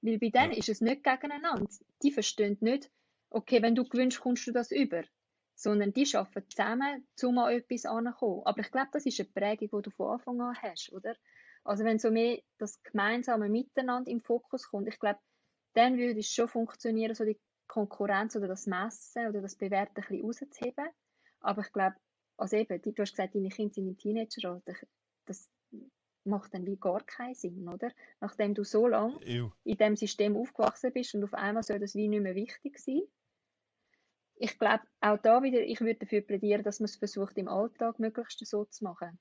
Weil 0.00 0.18
bei 0.18 0.30
denen 0.30 0.52
ist 0.52 0.68
es 0.68 0.80
nicht 0.80 1.02
gegeneinander. 1.02 1.68
Die 2.02 2.12
verstehen 2.12 2.56
nicht, 2.60 2.90
okay, 3.30 3.62
wenn 3.62 3.74
du 3.74 3.84
gewünscht, 3.84 4.20
kommst 4.20 4.46
du 4.46 4.52
das 4.52 4.70
über. 4.70 5.02
Sondern 5.54 5.92
die 5.92 6.08
arbeiten 6.14 6.48
zusammen, 6.48 7.08
um 7.22 7.38
an 7.38 7.52
etwas 7.52 7.84
anzukommen. 7.84 8.42
Aber 8.44 8.60
ich 8.60 8.70
glaube, 8.70 8.90
das 8.92 9.06
ist 9.06 9.18
eine 9.18 9.28
Prägung, 9.28 9.80
die 9.80 9.90
du 9.90 9.90
von 9.90 10.12
Anfang 10.12 10.40
an 10.40 10.56
hast, 10.62 10.92
oder? 10.92 11.16
Also 11.64 11.84
wenn 11.84 11.98
so 11.98 12.10
mehr 12.10 12.40
das 12.58 12.80
gemeinsame 12.82 13.48
Miteinander 13.48 14.10
im 14.10 14.20
Fokus 14.20 14.68
kommt, 14.68 14.88
ich 14.88 14.98
glaube, 14.98 15.18
dann 15.74 15.98
würde 15.98 16.20
es 16.20 16.32
schon 16.32 16.48
funktionieren, 16.48 17.14
so 17.14 17.24
die 17.24 17.38
Konkurrenz 17.66 18.36
oder 18.36 18.48
das 18.48 18.66
Messen 18.66 19.28
oder 19.28 19.42
das 19.42 19.56
Bewerten 19.56 20.00
ein 20.00 20.08
bisschen 20.08 20.24
rauszuheben. 20.24 20.88
Aber 21.40 21.62
ich 21.62 21.72
glaube, 21.72 21.96
also 22.38 22.56
eben, 22.56 22.80
du 22.80 23.02
hast 23.02 23.12
gesagt, 23.12 23.34
deine 23.34 23.50
Kinder 23.50 23.74
sind 23.74 23.88
im 23.88 23.98
Teenageralter. 23.98 24.74
Das 25.26 25.50
macht 26.24 26.54
dann 26.54 26.66
wie 26.66 26.76
gar 26.76 27.04
keinen 27.04 27.34
Sinn, 27.34 27.68
oder? 27.68 27.90
Nachdem 28.20 28.54
du 28.54 28.64
so 28.64 28.86
lange 28.86 29.18
in 29.64 29.76
dem 29.76 29.96
System 29.96 30.36
aufgewachsen 30.36 30.92
bist 30.92 31.14
und 31.14 31.24
auf 31.24 31.34
einmal 31.34 31.62
soll 31.62 31.78
das 31.78 31.94
wie 31.94 32.08
nicht 32.08 32.22
mehr 32.22 32.34
wichtig 32.34 32.78
sein 32.78 33.02
ich 34.40 34.58
glaube, 34.58 34.82
auch 35.00 35.18
da 35.18 35.42
wieder, 35.42 35.60
ich 35.60 35.80
würde 35.80 36.00
dafür 36.00 36.20
plädieren, 36.20 36.62
dass 36.62 36.80
man 36.80 36.86
es 36.86 36.96
versucht, 36.96 37.36
im 37.38 37.48
Alltag 37.48 37.98
möglichst 37.98 38.44
so 38.46 38.64
zu 38.64 38.84
machen. 38.84 39.18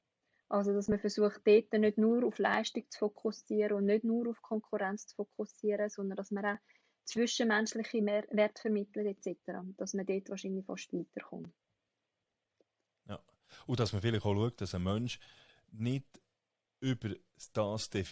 Also, 0.49 0.73
dass 0.73 0.87
man 0.87 0.99
versucht, 0.99 1.41
dort 1.45 1.73
nicht 1.73 1.97
nur 1.97 2.25
auf 2.25 2.37
Leistung 2.37 2.85
zu 2.89 2.99
fokussieren 2.99 3.77
und 3.77 3.85
nicht 3.85 4.03
nur 4.03 4.29
auf 4.29 4.41
Konkurrenz 4.41 5.07
zu 5.07 5.15
fokussieren, 5.15 5.89
sondern 5.89 6.15
dass 6.15 6.31
man 6.31 6.45
auch 6.45 6.57
zwischenmenschliche 7.03 8.05
Wert 8.05 8.59
vermitteln 8.59 9.07
etc., 9.07 9.37
dass 9.77 9.93
man 9.93 10.05
dort 10.05 10.29
wahrscheinlich 10.29 10.65
fast 10.65 10.93
weiterkommt. 10.93 11.53
Und 13.65 13.79
dass 13.79 13.93
man 13.93 14.01
vielleicht 14.01 14.25
auch 14.25 14.33
schaut, 14.33 14.61
dass 14.61 14.75
ein 14.75 14.83
Mensch 14.83 15.19
nicht 15.71 16.05
über 16.79 17.09
das 17.53 17.89
äh, 17.93 18.05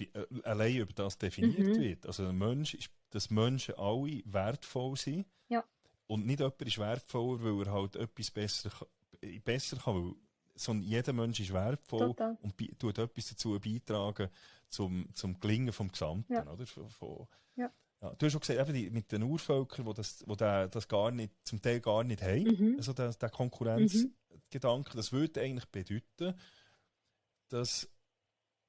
allein 0.44 0.78
über 0.78 0.94
das 0.94 1.18
definiert 1.18 1.60
mhm. 1.60 1.82
wird. 1.82 2.06
Also 2.06 2.26
ein 2.26 2.38
Mensch 2.38 2.74
ist, 2.74 2.90
dass 3.12 3.30
Menschen 3.30 3.76
alle 3.76 4.22
wertvoll 4.26 4.96
sind. 4.98 5.26
Ja. 5.50 5.64
Und 6.08 6.26
nicht 6.26 6.40
jemand 6.40 6.62
ist 6.62 6.78
wertvoller, 6.78 7.44
weil 7.44 7.68
er 7.68 7.74
halt 7.74 7.96
etwas 7.96 8.32
besser, 8.32 8.72
besser 9.44 9.78
kann. 9.78 9.96
Weil 9.96 10.16
so 10.56 10.74
jeder 10.74 11.14
Mensch 11.14 11.40
ist 11.40 11.54
wertvoll 11.54 12.08
Total. 12.08 12.38
und 12.42 12.80
tut 12.80 12.98
etwas 12.98 13.30
dazu 13.30 13.60
beitragen 13.60 14.30
zum, 14.70 15.08
zum 15.14 15.40
Gelingen 15.40 15.74
vom 15.74 15.92
Gesamten. 15.92 16.34
Ja. 16.34 16.48
Oder? 16.48 16.66
Von, 16.66 16.90
von, 16.90 17.28
ja. 17.56 17.72
Ja, 18.02 18.14
du 18.14 18.26
hast 18.26 18.34
schon 18.34 18.42
gesagt, 18.42 18.60
eben 18.60 18.74
die, 18.74 18.90
mit 18.90 19.12
den 19.12 19.24
Urvölkern, 19.24 19.86
die 19.86 19.94
das, 19.94 20.24
wo 20.28 20.36
der, 20.36 20.68
das 20.68 20.88
gar 20.88 21.12
nicht, 21.12 21.34
zum 21.44 21.62
Teil 21.62 21.80
gar 21.80 22.04
nicht 22.04 22.22
haben, 22.22 22.44
Mhm. 22.44 22.76
also 22.78 22.94
der, 22.94 23.14
der 23.14 23.30
Konkurrenzgedanke, 24.36 24.96
das 24.96 25.12
würde 25.12 25.42
eigentlich 25.42 25.66
bedeuten, 25.66 26.40
dass 27.50 27.88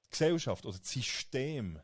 die 0.07 0.11
Gesellschaft 0.11 0.65
oder 0.67 0.79
das 0.79 0.91
System 0.91 1.81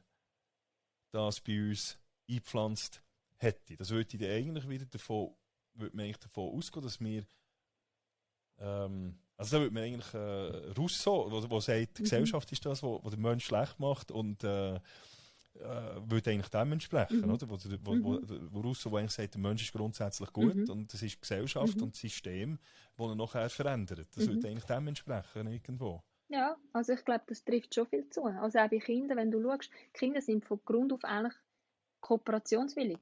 das 1.11 1.41
bei 1.41 1.61
uns 1.69 1.99
eingepflanzt 2.29 3.03
hätte. 3.37 3.77
Das 3.77 3.91
würde 3.91 4.17
dann 4.19 4.31
eigentlich 4.31 4.69
wieder 4.69 4.87
davon, 4.87 5.35
würde 5.75 5.97
man 5.97 6.07
eigentlich 6.07 6.19
davon 6.19 6.57
ausgehen, 6.57 6.85
dass 6.85 7.01
wir 7.01 7.27
ähm, 8.59 9.19
also 9.37 9.57
da 9.57 9.63
würde 9.63 9.75
man 9.75 9.83
eigentlich 9.83 10.15
äh, 10.15 10.71
Rousseau, 10.79 11.31
wo, 11.31 11.51
wo 11.51 11.61
sagt, 11.61 11.99
die 11.99 12.03
Mhm. 12.03 12.05
Gesellschaft 12.05 12.53
ist 12.53 12.65
das, 12.65 12.83
wo, 12.83 13.03
wo 13.03 13.11
der 13.11 13.19
Mensch 13.19 13.45
schlecht 13.45 13.79
macht 13.81 14.11
und 14.11 14.45
äh, 14.45 14.79
äh, 15.55 16.01
würde 16.11 16.31
eigentlich 16.31 16.49
dem 16.49 16.73
entsprechen, 16.73 17.21
Mhm. 17.21 17.31
oder? 17.33 17.49
Wo, 17.51 17.57
der- 17.57 17.79
wo, 17.85 17.93
wo, 18.03 18.21
wo 18.51 18.61
Rousseau 18.61 18.97
eigentlich 18.97 19.13
sagt, 19.13 19.35
der 19.35 19.41
Mensch 19.41 19.63
ist 19.63 19.73
grundsätzlich 19.73 20.33
gut 20.33 20.55
Mhm. 20.55 20.71
und 20.71 20.93
das 20.93 21.03
ist 21.03 21.21
Gesellschaft 21.21 21.77
Mhm. 21.77 21.83
und 21.85 21.97
System, 21.97 22.59
das 22.97 23.07
er 23.07 23.15
nachher 23.17 23.51
verändert. 23.51 24.09
Das 24.17 24.27
Mhm. 24.27 24.31
würde 24.35 24.49
eigentlich 24.49 24.65
dem 24.65 24.89
entsprechen 24.89 25.47
irgendwo. 25.49 26.03
Ja, 26.29 26.57
also 26.73 26.95
ich 26.95 27.05
glaube, 27.05 27.25
das 27.27 27.45
trifft 27.45 27.75
schon 27.75 27.87
viel 27.87 28.09
zu. 28.09 28.25
Also 28.25 28.59
auch 28.59 28.71
bei 28.71 28.79
Kindern, 28.79 29.19
wenn 29.19 29.31
du 29.31 29.43
schaust, 29.43 29.71
Kinder 29.93 30.23
sind 30.23 30.45
von 30.47 30.61
Grund 30.65 30.93
auf 30.93 31.05
eigentlich 31.05 31.35
kooperationswillig. 32.01 32.99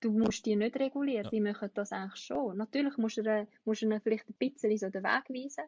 Du 0.00 0.10
musst 0.10 0.46
die 0.46 0.56
nicht 0.56 0.76
regulieren, 0.76 1.24
Ja. 1.24 1.30
die 1.30 1.40
machen 1.40 1.70
das 1.74 1.92
eigentlich 1.92 2.16
schon. 2.24 2.56
Natürlich 2.56 2.96
musst 2.96 3.16
du, 3.18 3.20
ihnen- 3.22 3.46
musst 3.64 3.82
du 3.82 3.86
ihnen 3.86 4.00
vielleicht 4.00 4.28
ein 4.28 4.34
bisschen 4.34 4.76
so 4.78 4.90
den 4.90 5.04
Weg 5.04 5.28
weisen, 5.30 5.64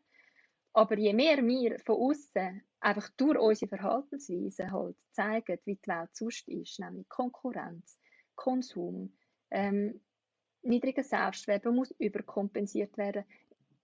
aber 0.74 0.98
je 0.98 1.12
mehr 1.12 1.38
wir 1.38 1.78
von 1.78 1.96
außen 1.96 2.62
einfach 2.80 3.08
durch 3.16 3.38
unsere 3.38 3.68
Verhaltensweise 3.68 4.70
halt 4.70 4.96
zeigen, 5.12 5.58
wie 5.64 5.76
die 5.76 5.88
Welt 5.88 6.10
sonst 6.12 6.48
ist, 6.48 6.80
nämlich 6.80 7.08
Konkurrenz, 7.08 7.98
Konsum, 8.34 9.16
ähm, 9.50 10.00
niedriger 10.62 11.04
Selbstwert, 11.04 11.64
man 11.64 11.76
muss 11.76 11.92
überkompensiert 11.92 12.98
werden. 12.98 13.24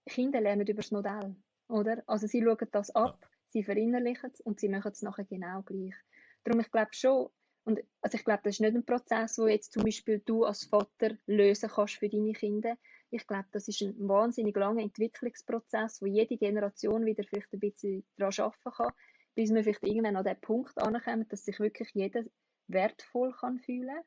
Kinder 0.05 0.41
lernen 0.41 0.67
über 0.67 0.81
das 0.81 0.91
Modell, 0.91 1.35
oder? 1.69 2.03
Also 2.07 2.27
sie 2.27 2.43
schauen 2.43 2.67
das 2.71 2.93
ab, 2.93 3.25
sie 3.49 3.63
verinnerlichen 3.63 4.31
es 4.33 4.41
und 4.41 4.59
sie 4.59 4.69
machen 4.69 4.91
es 4.91 5.01
nachher 5.01 5.25
genau 5.25 5.61
gleich. 5.61 5.95
Darum, 6.43 6.59
ich 6.59 6.71
glaube 6.71 6.91
schon, 6.91 7.29
und 7.63 7.79
also 8.01 8.17
ich 8.17 8.25
glaube, 8.25 8.41
das 8.43 8.55
ist 8.55 8.61
nicht 8.61 8.75
ein 8.75 8.85
Prozess, 8.85 9.37
wo 9.37 9.47
jetzt 9.47 9.71
zum 9.71 9.83
Beispiel 9.83 10.21
du 10.25 10.43
als 10.43 10.65
Vater 10.65 11.17
lösen 11.27 11.69
kannst 11.69 11.95
für 11.95 12.09
deine 12.09 12.33
Kinder. 12.33 12.75
Ich 13.11 13.27
glaube, 13.27 13.47
das 13.51 13.67
ist 13.67 13.81
ein 13.81 14.07
wahnsinnig 14.07 14.55
langer 14.55 14.81
Entwicklungsprozess, 14.81 16.01
wo 16.01 16.05
jede 16.05 16.37
Generation 16.37 17.05
wieder 17.05 17.23
vielleicht 17.25 17.51
ein 17.53 17.59
bisschen 17.59 18.05
daran 18.17 18.33
arbeiten 18.39 18.71
kann, 18.71 18.93
bis 19.35 19.53
wir 19.53 19.63
vielleicht 19.63 19.83
irgendwann 19.83 20.15
an 20.15 20.23
den 20.23 20.39
Punkt 20.39 20.77
ankommen, 20.81 21.27
dass 21.27 21.43
sich 21.43 21.59
wirklich 21.59 21.89
jeder 21.93 22.23
wertvoll 22.67 23.33
kann 23.33 23.59
fühlen 23.59 23.99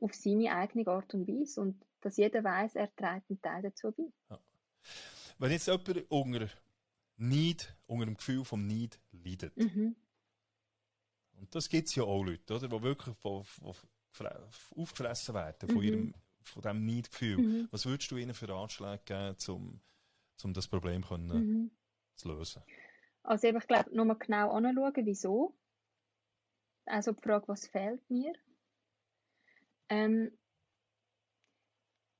auf 0.00 0.14
seine 0.14 0.54
eigene 0.54 0.86
Art 0.88 1.14
und 1.14 1.26
Weise 1.26 1.60
und 1.62 1.82
dass 2.02 2.18
jeder 2.18 2.44
weiß, 2.44 2.74
er 2.74 2.94
trägt 2.96 3.30
einen 3.30 3.40
Teil 3.40 3.62
dazu 3.62 3.92
bei. 3.92 4.38
Wenn 5.38 5.52
jetzt 5.52 5.68
jemand 5.68 6.10
unter 6.10 6.48
Neid, 7.16 7.74
unter 7.86 8.04
dem 8.06 8.16
Gefühl 8.16 8.44
vom 8.44 8.66
Neid 8.66 8.98
leidet, 9.12 9.56
Mhm. 9.56 9.94
und 11.38 11.54
das 11.54 11.68
gibt 11.68 11.88
es 11.88 11.94
ja 11.94 12.02
auch 12.02 12.24
Leute, 12.24 12.54
oder, 12.54 12.68
die 12.68 12.82
wirklich 12.82 13.16
aufgefressen 13.24 15.34
werden 15.34 15.68
von, 15.68 15.78
Mhm. 15.78 15.82
ihrem, 15.84 16.14
von 16.44 16.62
diesem 16.62 16.86
Neidgefühl. 16.86 17.38
Mhm. 17.38 17.68
Was 17.70 17.86
würdest 17.86 18.10
du 18.10 18.16
ihnen 18.16 18.34
für 18.34 18.48
Ratschläge 18.48 19.02
geben, 19.04 19.36
um, 19.48 19.80
um 20.44 20.52
das 20.52 20.68
Problem 20.68 21.04
können, 21.04 21.28
Mhm. 21.28 21.70
zu 22.16 22.28
lösen? 22.28 22.62
Also 23.22 23.46
eben, 23.46 23.58
ich 23.58 23.66
glaube, 23.66 23.94
nochmal 23.94 24.18
genau 24.18 24.50
anschauen, 24.52 25.06
wieso. 25.06 25.54
Also 26.86 27.12
die 27.12 27.22
Frage, 27.22 27.46
was 27.48 27.66
fehlt 27.68 28.08
mir? 28.10 28.32
Ähm, 29.88 30.36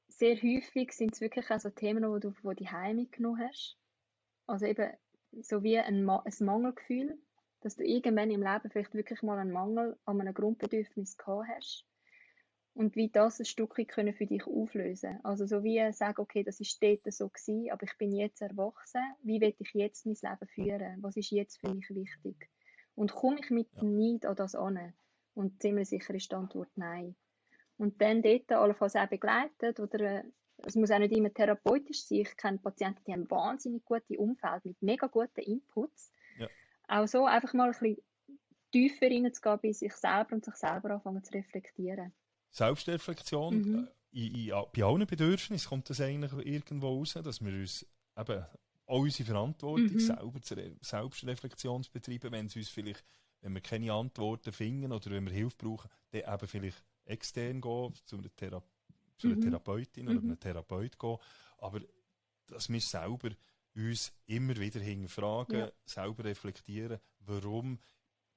sehr 0.09 0.36
häufig 0.36 0.93
sind 0.93 1.15
es 1.15 1.20
wirklich 1.20 1.51
auch 1.51 1.59
so 1.59 1.70
Themen, 1.70 2.05
wo 2.09 2.19
du 2.19 2.32
wo 2.43 2.53
die 2.53 2.69
Heim 2.69 2.97
mitgenommen 2.97 3.40
hast. 3.40 3.77
Also 4.47 4.66
eben 4.66 4.93
so 5.40 5.62
wie 5.62 5.78
ein, 5.78 6.05
Ma 6.05 6.23
ein 6.24 6.47
Mangelgefühl, 6.47 7.19
dass 7.61 7.77
du 7.77 7.85
irgendwann 7.85 8.31
im 8.31 8.43
Leben 8.43 8.70
vielleicht 8.70 8.94
wirklich 8.94 9.23
mal 9.23 9.39
einen 9.39 9.53
Mangel 9.53 9.99
an 10.05 10.20
einem 10.20 10.35
Grundbedürfnis 10.35 11.16
gehabt 11.16 11.49
hast. 11.49 11.86
Und 12.74 12.97
wie 12.97 13.11
das 13.11 13.39
ein 13.39 13.44
Stückchen 13.44 13.86
können 13.86 14.15
für 14.15 14.27
dich 14.27 14.47
auflösen. 14.47 15.20
Also 15.24 15.44
so 15.44 15.62
wie 15.62 15.93
sagen, 15.93 16.20
okay, 16.20 16.43
das 16.43 16.59
ist 16.59 16.82
dort 16.82 17.01
so 17.12 17.28
gewesen, 17.28 17.70
aber 17.70 17.82
ich 17.85 17.97
bin 17.99 18.12
jetzt 18.12 18.40
erwachsen. 18.40 19.03
Wie 19.23 19.40
will 19.40 19.55
ich 19.59 19.74
jetzt 19.74 20.07
mein 20.07 20.16
Leben 20.23 20.49
führen? 20.49 21.03
Was 21.03 21.16
ist 21.16 21.31
jetzt 21.31 21.61
für 21.61 21.74
mich 21.74 21.89
wichtig? 21.90 22.49
Und 22.94 23.12
komme 23.12 23.39
ich 23.40 23.51
mit 23.51 23.69
Ja. 23.74 23.82
Neid 23.85 24.24
an 24.24 24.36
das 24.36 24.55
an? 24.55 24.94
Und 25.35 25.61
ziemlich 25.61 25.89
sicher 25.89 26.15
ist 26.15 26.31
die 26.31 26.35
Antwort 26.35 26.70
nein. 26.77 27.15
Und 27.77 28.01
dann 28.01 28.23
dort 28.23 28.51
allenfalls 28.53 28.97
auch 28.97 29.09
begleitet 29.09 29.81
oder 29.81 30.01
äh, 30.01 30.24
es 30.65 30.77
muss 30.77 30.90
auch 30.90 30.99
nicht 30.99 31.16
immer 31.16 31.32
therapeutisch 31.32 32.05
sein. 32.05 32.19
Ich 32.19 32.36
kenne 32.36 32.59
Patienten, 32.59 33.03
die 33.07 33.12
haben 33.12 33.31
wahnsinnig 33.31 33.85
gute 33.85 34.19
Umfeld 34.19 34.65
mit 34.65 34.81
mega 34.81 35.09
guten 35.09 35.40
Inputs. 35.40 36.12
Ja. 36.39 36.49
Auch 36.89 37.09
so 37.09 37.24
einfach 37.24 37.53
mal 37.55 37.66
ein 37.66 37.70
bisschen 37.73 37.99
tiefer 38.70 39.07
reinzugehen 39.07 39.59
bei 39.62 39.73
sich 39.73 39.93
selber 39.94 40.35
und 40.35 40.44
sich 40.44 40.55
selber 40.55 40.93
anfangen 40.93 41.24
zu 41.24 41.32
reflektieren. 41.32 42.12
Selbstreflexion, 42.53 43.55
Mhm. 43.62 43.89
äh, 44.12 44.27
in, 44.27 44.35
in, 44.35 44.51
bei 44.51 44.83
allen 44.85 45.07
Bedürfnissen 45.07 45.69
kommt 45.69 45.89
das 45.91 46.01
eigentlich 46.01 46.33
irgendwo 46.47 46.99
raus, 46.99 47.15
dass 47.15 47.43
wir 47.45 47.53
uns 47.53 47.87
eben 48.16 48.45
auch 48.87 48.99
unsere 49.01 49.27
Verantwortung 49.27 49.93
Mhm. 49.93 49.99
selber 50.01 50.43
zur 50.43 50.57
Re- 50.59 50.77
Selbstreflexion 50.83 51.85
betreiben, 51.93 52.31
wenn 52.33 52.47
es 52.47 52.57
uns 52.57 52.69
vielleicht, 52.69 53.03
wenn 53.41 53.55
wir 53.55 53.61
keine 53.62 53.93
Antworten 53.93 54.53
finden 54.53 54.93
oder 54.93 55.11
wenn 55.11 55.24
wir 55.24 55.33
Hilfe 55.33 55.57
brauchen, 55.57 55.91
dann 56.11 56.35
eben 56.35 56.47
vielleicht 56.49 56.85
extern 57.07 57.61
gehen, 57.61 57.95
zu 58.05 58.16
einer, 58.19 58.37
Thera 58.37 58.62
zu 59.19 59.29
einer 59.29 59.37
Mhm. 59.37 59.41
Therapeutin 59.41 60.09
oder 60.09 60.20
Mhm. 60.20 60.27
einem 60.27 60.41
Therapeut 60.41 60.99
gehen, 60.99 61.16
aber 61.59 61.81
dass 62.49 62.69
wir 62.69 62.81
selber 62.81 63.31
uns 63.74 64.12
immer 64.27 64.57
wieder 64.57 64.81
hinterfragen, 64.81 65.59
Ja. 65.61 65.73
selber 65.87 66.24
reflektieren, 66.24 67.01
warum 67.20 67.79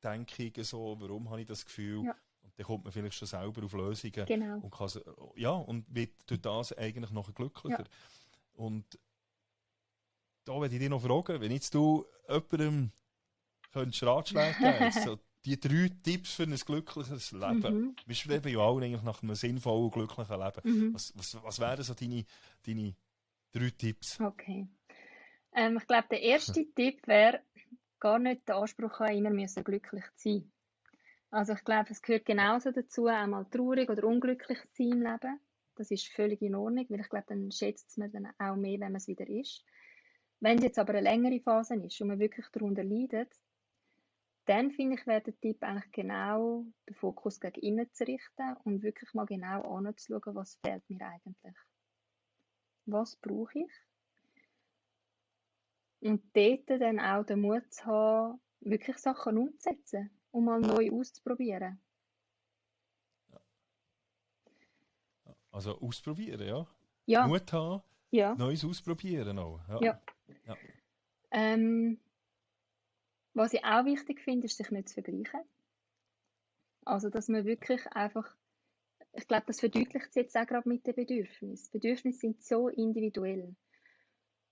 denke 0.01 0.43
ich 0.55 0.67
so, 0.67 0.95
warum 0.99 1.29
habe 1.29 1.41
ich 1.41 1.47
das 1.47 1.65
Gefühl, 1.65 2.05
Ja. 2.05 2.15
Dann 2.57 2.65
kommt 2.65 2.83
man 2.85 2.93
vielleicht 2.93 3.15
schon 3.15 3.27
selber 3.27 3.63
auf 3.63 3.73
Lösungen 3.73 4.25
Genau. 4.25 4.59
und 4.59 4.71
kann, 4.71 4.89
ja, 5.35 5.51
und 5.51 5.85
wird 5.93 6.13
durch 6.29 6.41
das 6.41 6.73
eigentlich 6.73 7.11
noch 7.11 7.33
glücklicher. 7.33 7.83
Und 8.53 8.97
da 10.45 10.53
werde 10.61 10.73
ich 10.75 10.79
dich 10.79 10.89
noch 10.89 11.01
fragen, 11.01 11.41
wenn 11.41 11.51
jetzt 11.51 11.73
du 11.73 12.05
jemandem 12.29 12.91
könntest 13.71 14.03
Ratschläge 14.03 14.55
geben 14.59 14.91
so 15.03 15.19
die 15.43 15.59
drei 15.59 15.91
Tipps 16.01 16.33
für 16.33 16.43
ein 16.43 16.55
glückliches 16.55 17.31
Leben. 17.31 17.59
Mhm. 17.61 17.95
Wir 18.05 18.15
streben 18.15 18.51
ja 18.51 18.59
alle 18.59 18.85
eigentlich 18.85 19.03
nach 19.03 19.21
einem 19.21 19.35
sinnvollen, 19.35 19.91
glücklichen 19.91 20.39
Leben. 20.39 20.61
Mhm. 20.63 20.93
Was, 20.93 21.13
was, 21.15 21.43
was 21.43 21.59
wären 21.59 21.83
so 21.83 21.93
deine, 21.93 22.25
deine 22.65 22.95
drei 23.51 23.69
Tipps? 23.69 24.19
Okay. 24.19 24.67
Ähm, 25.53 25.77
ich 25.77 25.87
glaube, 25.87 26.07
der 26.09 26.21
erste 26.21 26.65
Tipp 26.75 27.05
wäre, 27.07 27.41
gar 27.99 28.17
nicht 28.17 28.47
den 28.47 28.55
Anspruch 28.55 28.99
haben, 28.99 29.15
immer 29.17 29.29
müssen 29.29 29.63
glücklich 29.63 30.05
zu 30.15 30.29
sein. 30.29 30.51
Also 31.35 31.51
ich 31.51 31.65
glaube, 31.65 31.89
es 31.89 32.01
gehört 32.01 32.23
genauso 32.25 32.71
dazu, 32.71 33.07
einmal 33.07 33.43
traurig 33.49 33.89
oder 33.89 34.05
unglücklich 34.05 34.57
zu 34.71 34.83
sein 34.83 34.91
im 34.93 35.01
Leben. 35.01 35.39
Das 35.75 35.91
ist 35.91 36.07
völlig 36.07 36.41
in 36.41 36.55
Ordnung, 36.55 36.85
weil 36.87 37.01
ich 37.01 37.09
glaube, 37.09 37.25
dann 37.27 37.51
schätzt 37.51 37.97
man 37.97 38.09
dann 38.09 38.29
auch 38.37 38.55
mehr, 38.55 38.79
wenn 38.79 38.93
man 38.93 39.01
es 39.01 39.09
wieder 39.09 39.27
ist. 39.27 39.65
Wenn 40.39 40.59
es 40.59 40.63
jetzt 40.63 40.79
aber 40.79 40.93
eine 40.93 41.01
längere 41.01 41.41
Phase 41.41 41.75
ist 41.75 41.99
und 41.99 42.07
man 42.07 42.19
wirklich 42.19 42.45
darunter 42.53 42.85
leidet, 42.85 43.33
dann 44.45 44.71
finde 44.71 44.95
ich, 44.95 45.05
wäre 45.05 45.23
der 45.23 45.37
Tipp 45.41 45.61
eigentlich 45.61 45.91
genau 45.91 46.67
den 46.87 46.95
Fokus 46.95 47.41
gegen 47.41 47.59
innen 47.59 47.91
zu 47.91 48.05
richten 48.05 48.55
und 48.63 48.81
wirklich 48.81 49.13
mal 49.13 49.25
genau 49.25 49.75
anzuschauen, 49.75 50.35
was 50.35 50.55
fehlt 50.63 50.89
mir 50.89 51.05
eigentlich. 51.05 51.55
Was 52.85 53.17
brauche 53.17 53.59
ich? 53.59 53.71
Und 55.99 56.23
dort 56.33 56.69
dann 56.79 57.01
auch 57.01 57.25
den 57.25 57.41
Mut 57.41 57.73
zu 57.73 57.85
haben, 57.87 58.39
wirklich 58.61 58.97
Sachen 58.99 59.37
umzusetzen 59.37 60.11
und 60.35 60.43
mal 60.45 60.59
neu 60.59 60.91
auszuprobieren. 60.91 61.79
Also 65.51 65.79
ausprobieren, 65.79 66.45
ja. 66.45 66.67
Ja, 67.05 67.27
Mut 67.27 67.53
haben, 67.53 67.81
ja. 68.11 68.35
Neues 68.35 68.65
ausprobieren 68.65 69.39
auch. 69.39 69.61
Ja. 69.69 69.79
Ja. 69.81 70.01
Ja. 70.45 70.57
Ähm, 71.31 71.99
was 73.33 73.53
ich 73.53 73.63
auch 73.63 73.85
wichtig 73.85 74.19
finde, 74.19 74.45
ist, 74.47 74.57
sich 74.57 74.69
nicht 74.71 74.89
zu 74.89 74.95
vergleichen. 74.95 75.41
Also, 76.83 77.09
dass 77.09 77.29
man 77.29 77.45
wirklich 77.45 77.85
einfach 77.93 78.35
ich 79.17 79.27
glaube, 79.29 79.45
das 79.47 79.61
verdeutlicht 79.61 80.07
es 80.09 80.15
jetzt 80.15 80.35
auch 80.35 80.45
gerade 80.45 80.67
mit 80.67 80.85
den 80.85 80.93
Bedürfnissen. 80.93 81.71
Bedürfnisse 81.71 82.19
sind 82.19 82.43
so 82.43 82.67
individuell. 82.67 83.55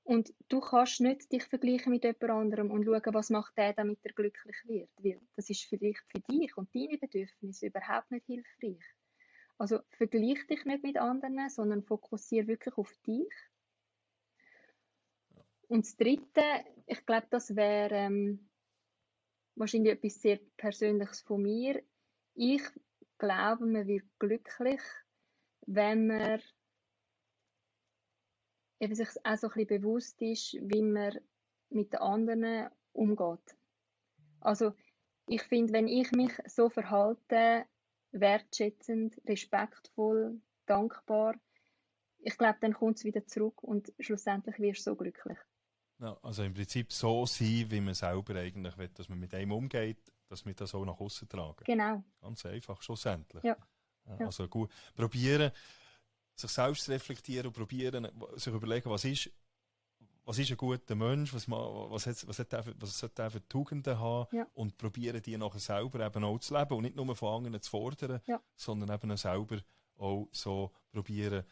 Und 0.04 0.34
du 0.50 0.60
kannst 0.60 1.00
nicht 1.00 1.32
dich 1.32 1.44
vergleichen 1.46 1.92
mit 1.92 2.04
jemand 2.04 2.24
anderem 2.24 2.72
und 2.72 2.84
schauen, 2.84 3.14
was 3.14 3.30
macht 3.30 3.58
der, 3.58 3.74
damit 3.74 4.00
er 4.04 4.12
glücklich 4.12 4.58
wird. 4.66 4.90
Weil 4.98 5.22
das 5.36 5.50
ist 5.50 5.64
vielleicht 5.64 6.04
für 6.10 6.20
dich 6.20 6.56
und 6.58 6.74
deine 6.76 6.98
Bedürfnisse 6.98 7.68
überhaupt 7.68 8.12
nicht 8.12 8.26
hilfreich. 8.26 8.84
Also 9.58 9.80
vergleich 9.92 10.46
dich 10.48 10.66
nicht 10.66 10.84
mit 10.84 10.98
anderen, 10.98 11.50
sondern 11.50 11.84
fokussiere 11.84 12.48
wirklich 12.48 12.78
auf 12.78 12.94
dich. 13.08 13.32
Und 15.68 15.86
das 15.86 15.96
Dritte, 15.96 16.44
ich 16.86 17.06
glaube, 17.06 17.28
das 17.30 17.56
wäre 17.56 17.96
ähm, 17.96 18.50
wahrscheinlich 19.56 19.94
etwas 19.94 20.22
sehr 20.22 20.40
Persönliches 20.58 21.22
von 21.22 21.42
mir. 21.42 21.82
Ich 22.34 22.64
glaube, 23.18 23.66
man 23.66 23.88
wird 23.88 24.06
glücklich, 24.20 24.82
wenn 25.66 26.08
man 26.08 26.42
eben 28.84 28.96
sich 28.96 29.10
auch 29.24 29.38
so 29.38 29.48
ein 29.48 29.54
bisschen 29.54 29.82
bewusst 29.82 30.22
ist, 30.22 30.54
wie 30.62 30.82
man 30.82 31.18
mit 31.70 31.94
den 31.94 32.00
anderen 32.00 32.70
umgeht. 32.92 33.56
Also 34.42 34.74
ich 35.28 35.42
finde, 35.44 35.74
wenn 35.74 35.88
ich 35.88 36.12
mich 36.12 36.32
so 36.46 36.70
verhalte, 36.70 37.66
wertschätzend, 38.12 39.20
respektvoll, 39.26 40.42
dankbar, 40.66 41.36
ich 42.20 42.38
glaube, 42.38 42.58
dann 42.62 42.74
kommt 42.74 42.98
es 42.98 43.06
wieder 43.06 43.26
zurück 43.26 43.64
und 43.64 43.92
schlussendlich 44.00 44.60
wirst 44.60 44.86
du 44.86 44.92
so 44.92 44.96
glücklich. 44.96 45.38
Ja, 46.00 46.18
also 46.22 46.44
im 46.44 46.54
Prinzip 46.54 46.92
so 46.92 47.26
sein, 47.26 47.66
wie 47.70 47.82
man 47.82 47.94
selber 47.94 48.36
eigentlich 48.36 48.78
will, 48.78 48.90
dass 48.90 49.10
man 49.10 49.20
mit 49.20 49.34
einem 49.34 49.52
umgeht, 49.52 50.00
dass 50.28 50.46
wir 50.46 50.54
das 50.54 50.76
auch 50.76 50.86
nach 50.86 51.00
außen 51.00 51.28
tragen. 51.30 51.64
Genau. 51.66 52.04
Ganz 52.22 52.46
einfach, 52.46 52.82
schlussendlich. 52.82 53.44
Ja. 53.44 53.58
Also 54.20 54.48
gut, 54.50 54.70
probieren, 54.96 55.52
sich 56.36 56.52
selbst 56.52 56.86
zu 56.86 56.92
reflektieren 56.92 57.48
und 57.48 57.54
probieren, 57.54 58.08
sich 58.36 58.54
überlegen, 58.54 58.90
was 58.90 59.06
ist, 59.06 59.30
was 60.26 60.40
ist 60.40 60.52
ein 60.52 60.58
guter 60.58 60.96
Mensch, 60.96 61.34
was, 61.34 61.50
was, 61.50 62.08
hat, 62.08 62.28
was, 62.28 62.40
hat 62.40 62.52
der, 62.52 62.66
was 62.80 62.98
sollte 62.98 63.22
er 63.22 63.32
für 63.32 63.48
Tugenden 63.48 64.00
haben 64.00 64.36
ja. 64.36 64.48
und 64.54 64.78
probieren, 64.78 65.22
die 65.22 65.38
nachher 65.38 65.60
selber 65.60 66.06
eben 66.06 66.24
auch 66.24 66.40
zu 66.40 66.58
leben 66.58 66.74
und 66.74 66.84
nicht 66.84 66.96
nur 66.96 67.16
von 67.16 67.36
anderen 67.36 67.62
zu 67.62 67.70
fordern, 67.70 68.22
ja. 68.26 68.42
sondern 68.56 68.96
eben 68.96 69.18
selber 69.18 69.58
auch 69.98 70.28
so 70.32 70.72
probieren 70.92 71.44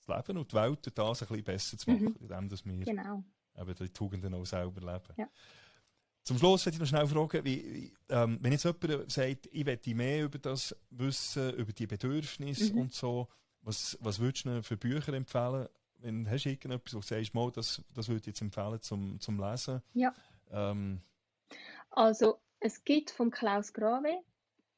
zu 0.00 0.12
leben 0.12 0.38
und 0.38 0.52
die 0.52 0.56
Welt 0.56 0.84
durch 0.84 0.94
das 0.94 1.22
ein 1.22 1.28
bisschen 1.28 1.44
besser 1.44 1.78
zu 1.78 1.90
machen, 1.90 2.04
mhm. 2.04 2.16
indem 2.20 2.48
dass 2.48 2.64
wir 2.64 2.84
genau. 2.84 3.24
eben 3.56 3.74
die 3.74 3.88
Tugenden 3.88 4.34
auch 4.34 4.44
selber 4.44 4.80
leben. 4.80 5.14
Ja. 5.16 5.28
Zum 6.22 6.38
Schluss 6.38 6.64
möchte 6.64 6.76
ich 6.76 6.80
noch 6.80 6.86
schnell 6.86 7.06
fragen, 7.06 7.44
wie, 7.44 7.74
wie, 7.74 7.94
ähm, 8.08 8.38
wenn 8.40 8.52
jetzt 8.52 8.64
jemand 8.64 9.10
sagt, 9.12 9.46
ich 9.52 9.64
möchte 9.64 9.94
mehr 9.94 10.24
über 10.24 10.38
das 10.38 10.74
wissen, 10.90 11.52
über 11.54 11.72
die 11.72 11.86
Bedürfnisse 11.86 12.72
mhm. 12.72 12.80
und 12.80 12.94
so, 12.94 13.28
was, 13.64 13.98
was 14.00 14.20
würdest 14.20 14.46
du 14.46 14.62
für 14.62 14.76
Bücher 14.76 15.12
empfehlen? 15.12 15.68
Wenn, 15.98 16.28
hast 16.30 16.44
du 16.44 16.50
irgendetwas, 16.50 16.94
wo 16.94 17.00
du 17.00 17.06
sagst, 17.06 17.34
mal, 17.34 17.50
das, 17.50 17.82
das 17.94 18.08
würde 18.08 18.20
ich 18.20 18.26
jetzt 18.26 18.42
empfehlen 18.42 18.80
zum, 18.80 19.18
zum 19.20 19.40
Lesen? 19.40 19.82
Ja. 19.94 20.14
Ähm, 20.50 21.00
also, 21.90 22.38
es 22.60 22.84
gibt 22.84 23.10
von 23.10 23.30
Klaus 23.30 23.72
Grave 23.72 24.20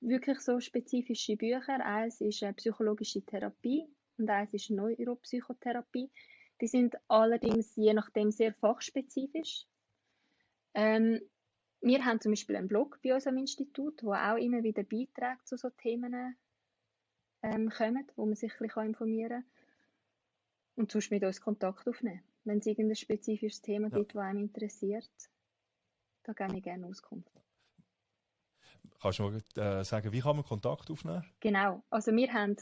wirklich 0.01 0.41
so 0.41 0.61
spezifische 0.61 1.37
Bücher. 1.37 1.85
Eins 1.85 2.21
ist 2.21 2.43
äh, 2.43 2.53
psychologische 2.53 3.25
Therapie 3.25 3.87
und 4.19 4.31
eins 4.31 4.53
ist 4.55 4.71
Neuropsychotherapie. 4.71 6.11
Die 6.61 6.67
sind 6.69 6.97
allerdings 7.09 7.75
je 7.77 7.93
nachdem 7.93 8.31
sehr 8.31 8.55
fachspezifisch. 8.55 9.67
Ähm, 10.75 11.21
wir 11.81 12.05
haben 12.05 12.21
zum 12.21 12.33
Beispiel 12.33 12.57
einen 12.57 12.69
Blog 12.69 12.99
bei 13.03 13.15
uns 13.15 13.27
am 13.27 13.37
Institut, 13.37 14.03
wo 14.03 14.13
auch 14.13 14.37
immer 14.37 14.63
wieder 14.63 14.83
Beiträge 14.83 15.43
zu 15.45 15.57
so 15.57 15.71
Themen 15.71 16.37
ähm, 17.43 17.71
kommen, 17.71 18.07
wo 18.17 18.27
man 18.27 18.35
sich 18.35 18.53
ein 18.53 18.67
bisschen 18.67 18.87
informieren 18.87 19.43
kann. 19.43 19.51
Und 20.77 20.93
sonst 20.93 21.11
mit 21.11 21.25
uns 21.25 21.41
Kontakt 21.41 21.89
aufnehmen. 21.89 22.23
Wenn 22.45 22.59
es 22.59 22.67
irgendein 22.67 22.97
spezifisches 22.97 23.63
Thema 23.63 23.89
ja. 23.89 23.97
gibt, 23.99 24.15
das 24.15 24.23
einem 24.23 24.43
interessiert, 24.43 25.11
da 26.23 26.33
gebe 26.33 26.59
ich 26.59 26.63
gerne 26.63 26.87
Auskunft. 26.87 27.33
Kannst 29.01 29.19
du 29.19 29.25
mal 29.25 29.43
äh, 29.57 29.83
sagen, 29.85 30.13
wie 30.13 30.21
kann 30.21 30.37
man 30.37 30.45
Kontakt 30.45 30.89
aufnehmen? 30.91 31.25
Genau, 31.41 31.83
also 31.91 32.13
wir 32.13 32.33
haben, 32.33 32.57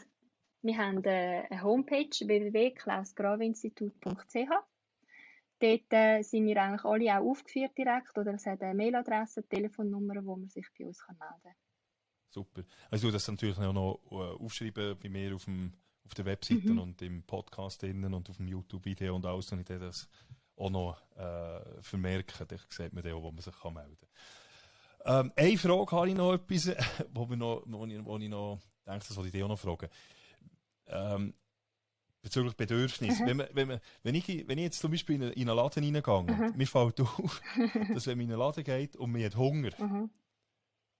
wir 0.62 0.78
haben 0.78 1.04
äh, 1.04 1.42
eine 1.50 1.62
Homepage 1.62 2.08
www.klausgravinstitut.ch 2.08 4.50
Dort 5.60 5.92
äh, 5.92 6.22
sind 6.22 6.46
wir 6.46 6.60
eigentlich 6.60 6.84
alle 6.84 7.18
auch 7.18 7.30
aufgeführt 7.30 7.78
direkt 7.78 8.18
oder 8.18 8.34
es 8.34 8.44
hat 8.44 8.62
eine 8.62 8.74
Mailadresse, 8.74 9.48
Telefonnummer, 9.48 10.24
wo 10.24 10.36
man 10.36 10.48
sich 10.48 10.66
bei 10.78 10.86
uns 10.86 11.02
kann 11.02 11.16
melden 11.18 11.42
kann. 11.42 11.54
Super. 12.34 12.64
Also 12.90 13.12
das 13.12 13.28
natürlich 13.28 13.56
auch 13.58 13.72
noch 13.72 14.00
äh, 14.10 14.44
aufschreiben 14.44 14.98
bei 15.00 15.08
mir 15.08 15.36
auf, 15.36 15.44
dem, 15.44 15.72
auf 16.04 16.14
der 16.14 16.24
Webseite 16.24 16.68
mhm. 16.68 16.78
und 16.80 17.00
im 17.00 17.22
Podcast 17.22 17.84
innen 17.84 18.12
und 18.12 18.28
auf 18.28 18.38
dem 18.38 18.48
YouTube-Video 18.48 19.14
und 19.14 19.24
alles 19.24 19.52
und 19.52 19.60
ich 19.60 19.66
das 19.66 20.08
auch 20.56 20.70
noch 20.70 21.00
äh, 21.16 21.80
vermerken. 21.80 22.46
Da 22.48 22.56
sieht 22.68 22.92
man 22.92 23.04
dann 23.04 23.12
auch, 23.12 23.22
wo 23.22 23.30
man 23.30 23.40
sich 23.40 23.54
kann 23.56 23.74
melden 23.74 23.96
kann. 25.04 25.26
Ähm, 25.26 25.32
eine 25.36 25.58
Frage 25.58 25.92
habe 25.92 26.08
ich 26.08 26.16
noch 26.16 26.32
etwas, 26.32 26.72
wo, 27.14 27.30
wir 27.30 27.36
noch, 27.36 27.62
wo, 27.66 27.86
ich, 27.86 28.04
wo 28.04 28.18
ich 28.18 28.28
noch 28.28 28.58
denke, 28.84 29.06
das 29.06 29.16
wollte 29.16 29.28
ich 29.28 29.32
dir 29.32 29.44
auch 29.44 29.50
noch 29.50 29.58
fragen. 29.60 29.88
Ähm, 30.88 31.34
bezüglich 32.20 32.56
Bedürfnis. 32.56 33.20
Mhm. 33.20 33.26
Wenn, 33.26 33.36
man, 33.36 33.46
wenn, 33.52 33.68
man, 33.68 33.80
wenn, 34.02 34.14
ich, 34.16 34.48
wenn 34.48 34.58
ich 34.58 34.64
jetzt 34.64 34.80
zum 34.80 34.90
Beispiel 34.90 35.22
in 35.22 35.48
einen 35.48 35.56
Laden 35.56 35.84
reingehe, 35.84 36.50
mhm. 36.50 36.56
mir 36.56 36.66
fällt 36.66 37.00
auf, 37.00 37.40
dass 37.94 38.08
wenn 38.08 38.18
man 38.18 38.26
in 38.26 38.32
einen 38.32 38.40
Laden 38.40 38.64
geht 38.64 38.96
und 38.96 39.12
man 39.12 39.22
hat 39.22 39.36
Hunger, 39.36 39.70
mhm. 39.78 40.10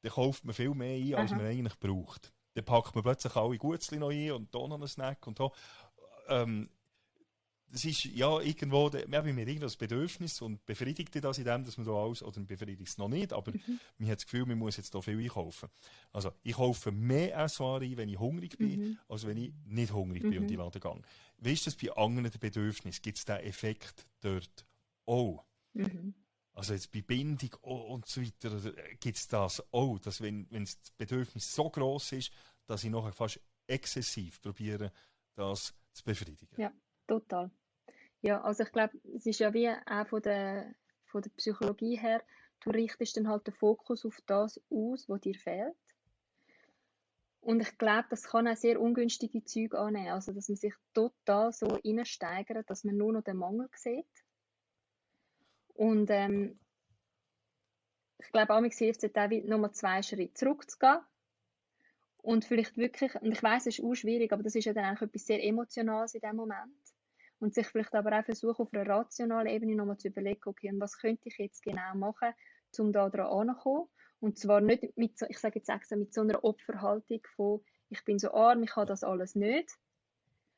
Dann 0.05 0.13
kauft 0.13 0.45
man 0.45 0.55
viel 0.55 0.75
mehr 0.75 0.97
ein, 0.97 1.15
als 1.15 1.31
man 1.31 1.47
eigentlich 1.47 1.79
braucht. 1.79 2.31
Dann 2.53 2.65
packt 2.65 2.95
man 2.95 3.03
plötzlich 3.03 3.35
alle 3.35 3.57
Gutzli 3.57 3.99
noch 3.99 4.11
ein 4.11 4.33
und 4.33 4.55
da 4.55 4.59
noch 4.59 4.75
einen 4.75 4.87
Snack 4.87 5.27
und 5.27 5.39
so. 5.39 5.51
Ähm, 6.29 6.69
das 7.71 7.87
ist 7.87 8.05
ja 8.05 8.39
irgendwo, 8.39 8.93
wir 8.93 9.19
haben 9.19 9.39
irgendwo 9.39 9.63
das 9.63 9.77
Bedürfnis 9.77 10.43
und 10.43 10.65
befriedigt 10.67 11.25
das 11.25 11.39
in 11.39 11.45
dem, 11.45 11.65
dass 11.65 11.79
man 11.79 11.87
da 11.87 11.93
alles, 11.93 12.23
oder 12.23 12.39
befriedigt 12.43 12.87
es 12.87 12.99
noch 12.99 13.09
nicht, 13.09 13.33
aber 13.33 13.51
mhm. 13.51 13.81
man 13.97 14.11
hat 14.11 14.19
das 14.19 14.27
Gefühl, 14.27 14.45
man 14.45 14.59
muss 14.59 14.77
jetzt 14.77 14.95
da 14.95 15.01
viel 15.01 15.19
einkaufen. 15.19 15.71
Also, 16.13 16.31
ich 16.43 16.55
kaufe 16.55 16.93
mehr 16.93 17.37
Essware 17.37 17.83
ein, 17.83 17.97
wenn 17.97 18.11
ich 18.11 18.19
hungrig 18.19 18.59
bin, 18.59 18.81
mhm. 18.81 18.99
als 19.09 19.27
wenn 19.27 19.39
ich 19.39 19.53
nicht 19.65 19.93
hungrig 19.93 20.23
bin 20.23 20.37
und 20.37 20.43
in 20.43 20.49
die 20.49 20.57
Laden 20.57 20.81
gehe. 20.81 21.03
Wie 21.39 21.53
ist 21.53 21.67
das 21.67 21.75
bei 21.75 21.91
anderen 21.97 22.31
Bedürfnissen? 22.39 23.03
Gibt 23.03 23.19
es 23.19 23.25
diesen 23.25 23.41
Effekt 23.41 24.07
dort 24.21 24.67
auch? 25.07 25.43
Mhm. 25.73 26.15
Also 26.55 26.73
jetzt 26.73 26.93
bei 26.93 27.03
Bindung 27.03 27.53
und 27.63 28.07
so 28.07 28.23
weiter, 28.23 28.73
gibt 29.01 29.17
es 29.17 29.27
das 29.27 29.63
auch, 29.73 29.99
dass 29.99 30.21
wenn, 30.21 30.47
wenn 30.51 30.65
das 30.65 30.79
Bedürfnis 30.97 31.53
so 31.53 31.69
groß 31.69 32.13
ist, 32.13 32.33
dass 32.67 32.85
ich 32.85 32.91
nachher 32.91 33.13
fast 33.13 33.41
exzessiv 33.67 34.41
probiere, 34.41 34.93
das 35.35 35.75
zu 35.93 36.05
befriedigen. 36.05 36.55
Ja, 36.57 36.73
total. 37.07 37.51
Ja, 38.21 38.41
also 38.43 38.63
ich 38.63 38.73
glaube, 38.73 38.99
es 39.15 39.27
ist 39.27 39.41
ja 39.41 39.53
wie 39.53 39.69
auch 39.69 40.07
von 40.07 40.23
der, 40.23 40.75
von 41.05 41.23
der 41.23 41.31
Psychologie 41.31 41.97
her, 41.97 42.23
du 42.61 42.71
richtest 42.71 43.17
dann 43.17 43.29
halt 43.29 43.47
den 43.47 43.55
Fokus 43.55 44.05
auf 44.07 44.21
das 44.27 44.61
aus, 44.71 45.09
was 45.09 45.21
dir 45.21 45.35
fehlt. 45.35 45.75
Und 47.41 47.61
ich 47.61 47.77
glaube, 47.77 48.07
das 48.09 48.23
kann 48.23 48.49
auch 48.49 48.57
sehr 48.57 48.81
ungünstige 48.81 49.45
Züge 49.45 49.79
annehmen. 49.79 50.09
Also, 50.09 50.33
dass 50.33 50.49
man 50.49 50.57
sich 50.57 50.73
total 50.95 51.53
so 51.53 51.67
reinsteigert, 51.67 52.71
dass 52.71 52.85
man 52.85 52.97
nur 52.97 53.13
noch 53.13 53.23
den 53.23 53.37
Mangel 53.37 53.69
sieht. 53.75 54.07
Und 55.75 56.09
ähm, 56.11 56.59
ich 58.19 58.33
glaube, 58.33 58.55
auch 58.55 58.63
hilft 58.63 59.05
es 59.05 59.15
auch, 59.15 59.29
nochmal 59.45 59.73
zwei 59.73 60.03
Schritte 60.03 60.33
zurückzugehen. 60.35 61.01
Und 62.19 62.47
vielleicht 62.47 62.79
wirklich, 62.79 63.15
und 63.17 63.33
ich 63.33 63.43
weiß, 63.43 63.67
es 63.67 63.79
ist 63.79 63.85
auch 63.85 63.95
schwierig, 63.95 64.33
aber 64.33 64.43
das 64.43 64.55
ist 64.55 64.65
ja 64.65 64.73
dann 64.73 64.85
eigentlich 64.85 65.03
etwas 65.03 65.27
sehr 65.27 65.45
Emotionales 65.45 66.15
in 66.15 66.21
dem 66.21 66.37
Moment 66.37 66.73
und 67.39 67.53
sich 67.55 67.67
vielleicht 67.67 67.95
aber 67.95 68.19
auch 68.19 68.25
versuchen, 68.25 68.63
auf 68.63 68.73
einer 68.73 68.89
rationalen 68.89 69.49
Ebene 69.49 69.77
nochmal 69.77 69.99
zu 69.99 70.09
überlegen, 70.09 70.41
okay, 70.47 70.73
was 70.79 70.99
könnte 70.99 71.29
ich 71.29 71.37
jetzt 71.37 71.63
genau 71.63 71.95
machen, 71.95 72.33
um 72.79 72.93
da 72.93 73.11
dran 73.11 73.27
anzukommen. 73.27 73.89
Und 74.21 74.39
zwar 74.39 74.63
nicht 74.63 74.97
mit, 74.97 75.19
so, 75.19 75.27
ich 75.29 75.39
sage 75.39 75.59
jetzt 75.59 75.69
extra, 75.69 75.97
mit 75.97 76.15
so 76.15 76.23
einer 76.23 76.43
Opferhaltung 76.43 77.21
von, 77.37 77.63
ich 77.91 78.03
bin 78.05 78.19
so 78.19 78.33
arm, 78.33 78.63
ich 78.63 78.75
habe 78.75 78.87
das 78.87 79.05
alles 79.05 79.35
nicht. 79.35 79.71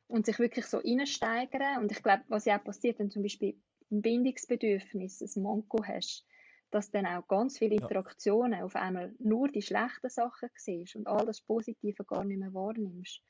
Und 0.06 0.26
sich 0.26 0.38
wirklich 0.38 0.66
so 0.66 0.78
reinsteigern. 0.78 1.82
Und 1.82 1.90
ich 1.90 2.00
glaube, 2.00 2.22
was 2.28 2.44
ja 2.44 2.60
auch 2.60 2.64
passiert, 2.64 3.00
wenn 3.00 3.10
zum 3.10 3.22
Beispiel 3.22 3.60
ein 3.90 4.02
Bindungsbedürfnis, 4.02 5.20
ein 5.36 5.42
Manko 5.42 5.84
hast, 5.84 6.26
dass 6.70 6.90
dann 6.90 7.06
auch 7.06 7.26
ganz 7.28 7.58
viele 7.58 7.76
Interaktionen 7.76 8.58
ja. 8.58 8.64
auf 8.64 8.76
einmal 8.76 9.14
nur 9.18 9.48
die 9.48 9.62
schlechten 9.62 10.10
Sachen 10.10 10.50
siehst 10.56 10.96
und 10.96 11.06
all 11.06 11.24
das 11.24 11.40
Positive 11.40 12.04
gar 12.04 12.24
nicht 12.24 12.38
mehr 12.38 12.52
wahrnimmst. 12.52 13.22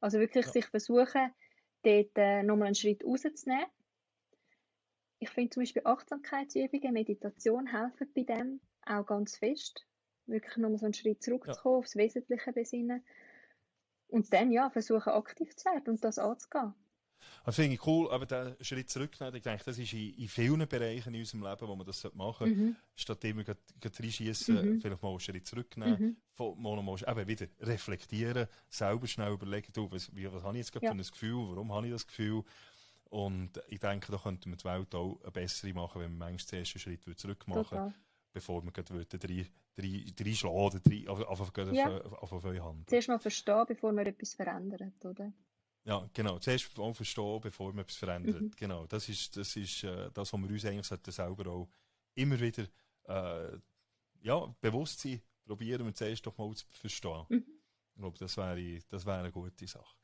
Also 0.00 0.18
wirklich 0.18 0.46
ja. 0.46 0.52
sich 0.52 0.66
versuchen, 0.66 1.32
dort 1.82 2.10
äh, 2.16 2.42
nochmal 2.42 2.66
einen 2.66 2.74
Schritt 2.74 3.04
rauszunehmen. 3.04 3.66
Ich 5.18 5.30
finde 5.30 5.50
zum 5.50 5.62
Beispiel 5.62 5.82
Achtsamkeitsübungen, 5.84 6.92
Meditation 6.92 7.66
helfen 7.66 8.12
bei 8.14 8.24
dem 8.24 8.60
auch 8.84 9.06
ganz 9.06 9.38
fest. 9.38 9.86
Wirklich 10.26 10.56
nochmal 10.56 10.78
so 10.78 10.86
einen 10.86 10.94
Schritt 10.94 11.22
zurückzukommen, 11.22 11.76
ja. 11.76 11.78
aufs 11.78 11.96
Wesentliche 11.96 12.52
besinnen. 12.52 13.04
Und 14.08 14.32
dann 14.32 14.50
ja, 14.52 14.68
versuchen 14.70 15.12
aktiv 15.12 15.56
zu 15.56 15.64
werden 15.66 15.88
und 15.88 16.04
das 16.04 16.18
anzugehen. 16.18 16.74
Das 17.44 17.56
finde 17.56 17.74
ich 17.74 17.86
cool, 17.86 18.10
aber 18.10 18.26
den 18.26 18.56
Schritt 18.62 18.88
zurücknehmen, 18.90 19.34
ich 19.36 19.42
denke, 19.42 19.64
das 19.64 19.78
ist 19.78 19.92
in, 19.92 20.14
in 20.14 20.28
vielen 20.28 20.66
Bereichen 20.66 21.14
in 21.14 21.20
unserem 21.20 21.42
Leben, 21.42 21.68
wo 21.68 21.76
man 21.76 21.86
das 21.86 22.02
machen 22.14 22.46
sollte. 22.48 22.54
Mhm. 22.62 22.76
Statt 22.96 23.24
immer 23.24 23.44
reinschiessen, 23.82 24.54
Mhm. 24.54 24.80
vielleicht 24.80 25.02
mal 25.02 25.10
einen 25.10 25.20
Schritt 25.20 25.46
zurücknehmen, 25.46 26.00
Mhm. 26.00 26.16
von- 26.32 26.60
mal 26.62 26.82
mal 26.82 26.96
eben 27.06 27.28
wieder 27.28 27.46
reflektieren, 27.60 28.46
selber 28.68 29.06
schnell 29.06 29.32
überlegen, 29.32 29.72
du, 29.72 29.90
was, 29.90 30.14
wie, 30.14 30.30
was 30.32 30.42
habe 30.42 30.54
ich 30.56 30.60
jetzt 30.64 30.72
gerade 30.72 30.86
Ja. 30.86 30.92
für 30.92 30.98
ein 30.98 31.02
Gefühl, 31.10 31.48
warum 31.50 31.72
habe 31.72 31.86
ich 31.86 31.92
das 31.92 32.06
Gefühl? 32.06 32.42
Und 33.10 33.50
ich 33.68 33.78
denke, 33.78 34.10
da 34.10 34.18
könnte 34.18 34.48
man 34.48 34.58
die 34.58 34.64
Welt 34.64 34.94
auch 34.94 35.20
eine 35.22 35.30
bessere 35.30 35.72
machen, 35.72 36.00
wenn 36.00 36.16
man 36.16 36.30
manchmal 36.30 36.50
den 36.50 36.58
ersten 36.60 36.78
Schritt 36.78 37.18
zurück 37.18 37.46
machen 37.46 37.64
Total. 37.64 37.94
bevor 38.32 38.62
man 38.62 38.72
gerade 38.72 39.04
drei, 39.06 39.46
drei, 39.76 40.04
drei 40.16 40.32
schlagen 40.34 40.80
drei, 40.82 41.08
auf, 41.08 41.20
auf, 41.20 41.40
auf, 41.40 41.72
Ja. 41.72 41.96
auf, 42.00 42.12
auf, 42.14 42.32
auf 42.32 42.44
eure 42.44 42.64
Hand. 42.64 42.88
Zuerst 42.88 43.08
mal 43.08 43.18
verstehen, 43.20 43.64
bevor 43.68 43.92
man 43.92 44.06
etwas 44.06 44.34
verändert, 44.34 45.04
oder? 45.04 45.32
Ja, 45.84 46.08
genau. 46.14 46.38
Zuerst 46.38 46.76
mal 46.78 46.94
verstehen, 46.94 47.40
bevor 47.42 47.72
man 47.72 47.84
etwas 47.84 47.96
verändert. 47.96 48.40
Mhm. 48.40 48.52
Genau. 48.56 48.86
Das 48.86 49.08
ist, 49.08 49.36
das 49.36 49.54
ist 49.56 49.84
äh, 49.84 50.10
das, 50.12 50.32
was 50.32 50.40
wir 50.40 50.50
uns 50.50 50.64
eigentlich 50.64 50.86
sollten 50.86 51.12
selber 51.12 51.50
auch 51.50 51.68
immer 52.14 52.40
wieder 52.40 52.64
äh, 53.04 53.58
ja, 54.22 54.54
bewusst 54.60 55.00
sein. 55.00 55.20
Probieren 55.44 55.84
wir 55.84 55.94
zuerst 55.94 56.24
doch 56.26 56.36
mal 56.38 56.54
zu 56.54 56.64
verstehen. 56.70 57.26
Mhm. 57.28 57.44
Ich 57.94 58.00
glaube, 58.00 58.18
das 58.18 58.36
wäre, 58.36 58.78
das 58.88 59.04
wäre 59.04 59.18
eine 59.18 59.30
gute 59.30 59.66
Sache. 59.66 59.96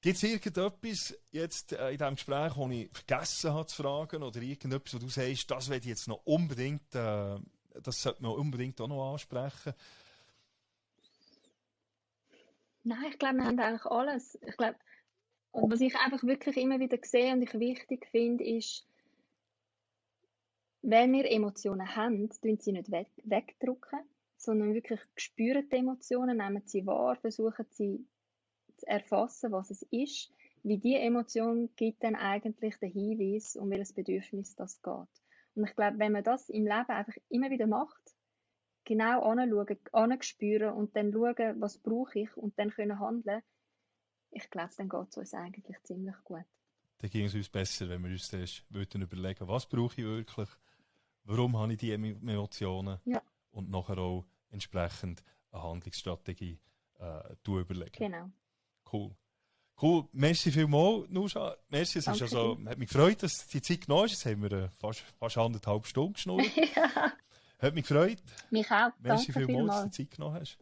Gibt 0.00 0.16
es 0.16 0.22
irgendetwas 0.22 1.14
jetzt 1.30 1.72
äh, 1.72 1.90
in 1.90 1.98
diesem 1.98 2.14
Gespräch, 2.14 2.54
das 2.54 2.70
ich 2.70 2.90
vergessen 2.90 3.52
habe 3.52 3.66
zu 3.66 3.82
fragen? 3.82 4.22
Oder 4.22 4.40
irgendetwas, 4.40 4.94
wo 4.94 4.98
du 4.98 5.08
sagst, 5.10 5.50
das 5.50 5.68
werde 5.68 5.84
ich 5.84 5.90
jetzt 5.90 6.08
noch 6.08 6.24
unbedingt, 6.24 6.94
äh, 6.94 7.38
das 7.82 8.00
sollte 8.00 8.22
man 8.22 8.32
unbedingt 8.32 8.80
auch 8.80 8.88
noch 8.88 9.12
ansprechen? 9.12 9.74
Nein, 12.82 13.04
ich 13.10 13.18
glaube, 13.18 13.36
wir 13.36 13.44
haben 13.44 13.58
eigentlich 13.58 13.86
alles. 13.86 14.38
Ich 14.46 14.56
glaube, 14.56 14.76
was 15.52 15.80
ich 15.80 15.96
einfach 15.96 16.22
wirklich 16.22 16.56
immer 16.56 16.80
wieder 16.80 16.98
sehe 17.02 17.32
und 17.32 17.42
ich 17.42 17.52
wichtig 17.54 18.06
finde, 18.10 18.44
ist, 18.44 18.86
wenn 20.82 21.12
wir 21.12 21.30
Emotionen 21.30 21.94
haben, 21.94 22.30
tun 22.30 22.58
sie 22.58 22.72
nicht 22.72 22.90
weg, 22.90 23.08
wegdrücken, 23.24 24.00
sondern 24.36 24.72
wirklich 24.72 25.00
spüren 25.16 25.68
die 25.68 25.76
Emotionen, 25.76 26.38
nehmen 26.38 26.62
sie 26.64 26.86
wahr, 26.86 27.16
versuchen 27.16 27.66
sie 27.70 28.06
zu 28.78 28.86
erfassen, 28.86 29.52
was 29.52 29.70
es 29.70 29.82
ist, 29.90 30.32
wie 30.62 30.78
die 30.78 30.96
Emotion 30.96 31.68
gibt 31.76 32.02
dann 32.02 32.14
eigentlich 32.14 32.76
den 32.78 32.92
Hinweis, 32.92 33.56
um 33.56 33.70
welches 33.70 33.92
Bedürfnis 33.92 34.56
das 34.56 34.80
geht. 34.82 35.08
Und 35.54 35.64
ich 35.64 35.76
glaube, 35.76 35.98
wenn 35.98 36.12
man 36.12 36.24
das 36.24 36.48
im 36.48 36.64
Leben 36.64 36.88
einfach 36.88 37.16
immer 37.28 37.50
wieder 37.50 37.66
macht, 37.66 38.14
genau 38.96 39.22
anschauen, 39.22 39.78
anspüren 39.92 40.74
und 40.74 40.96
dann 40.96 41.12
schauen, 41.12 41.60
was 41.60 41.78
brauche 41.78 42.18
ich 42.20 42.36
und 42.36 42.58
dann 42.58 42.70
können 42.70 42.98
handeln, 42.98 43.42
ich 44.30 44.48
glaube, 44.50 44.70
dann 44.76 44.88
geht 44.88 45.08
es 45.08 45.16
uns 45.16 45.34
eigentlich 45.34 45.76
ziemlich 45.82 46.14
gut. 46.24 46.44
dann 46.98 47.10
ging 47.10 47.24
es 47.26 47.34
uns 47.34 47.48
besser, 47.48 47.88
wenn 47.88 48.02
wir 48.04 48.10
uns 48.10 48.28
zuerst 48.28 48.64
würden 48.70 49.02
überlegen, 49.02 49.48
was 49.48 49.66
brauche 49.68 50.00
ich 50.00 50.06
wirklich, 50.06 50.48
warum 51.24 51.56
habe 51.58 51.72
ich 51.72 51.78
diese 51.78 51.94
Emo- 51.94 52.16
Emotionen 52.20 52.98
Ja. 53.04 53.22
und 53.50 53.70
nachher 53.70 53.98
auch 53.98 54.24
entsprechend 54.50 55.22
eine 55.52 55.62
Handlungsstrategie 55.62 56.58
äh, 56.98 57.34
überlegen. 57.46 57.92
Genau. 57.96 58.30
Cool. 58.92 59.14
Cool, 59.82 60.08
merci 60.12 60.50
vielmals, 60.52 61.08
Nusha. 61.08 61.56
Merci, 61.70 62.00
es 62.00 62.06
ist 62.06 62.20
also, 62.22 62.58
hat 62.66 62.76
mich 62.78 62.90
gefreut, 62.90 63.22
dass 63.22 63.46
die 63.48 63.62
Zeit 63.62 63.86
genommen 63.86 64.04
ist. 64.06 64.12
Jetzt 64.12 64.26
haben 64.26 64.42
wir 64.42 64.52
äh, 64.52 64.68
fast, 64.78 65.00
fast 65.18 65.38
anderthalb 65.38 65.86
Stunden 65.86 66.12
geschnurrt. 66.14 66.44
ja, 66.76 67.12
Hat 67.60 67.74
mich 67.74 67.86
gefreut. 67.86 68.22
mich 68.50 68.70
auch. 68.70 68.90
Merci 69.00 69.32
Danke 69.32 69.46
vielmals, 69.46 69.82
dass 69.82 69.84
du 69.84 69.90
Zeit 69.90 70.10
genommen 70.10 70.34
hast. 70.40 70.58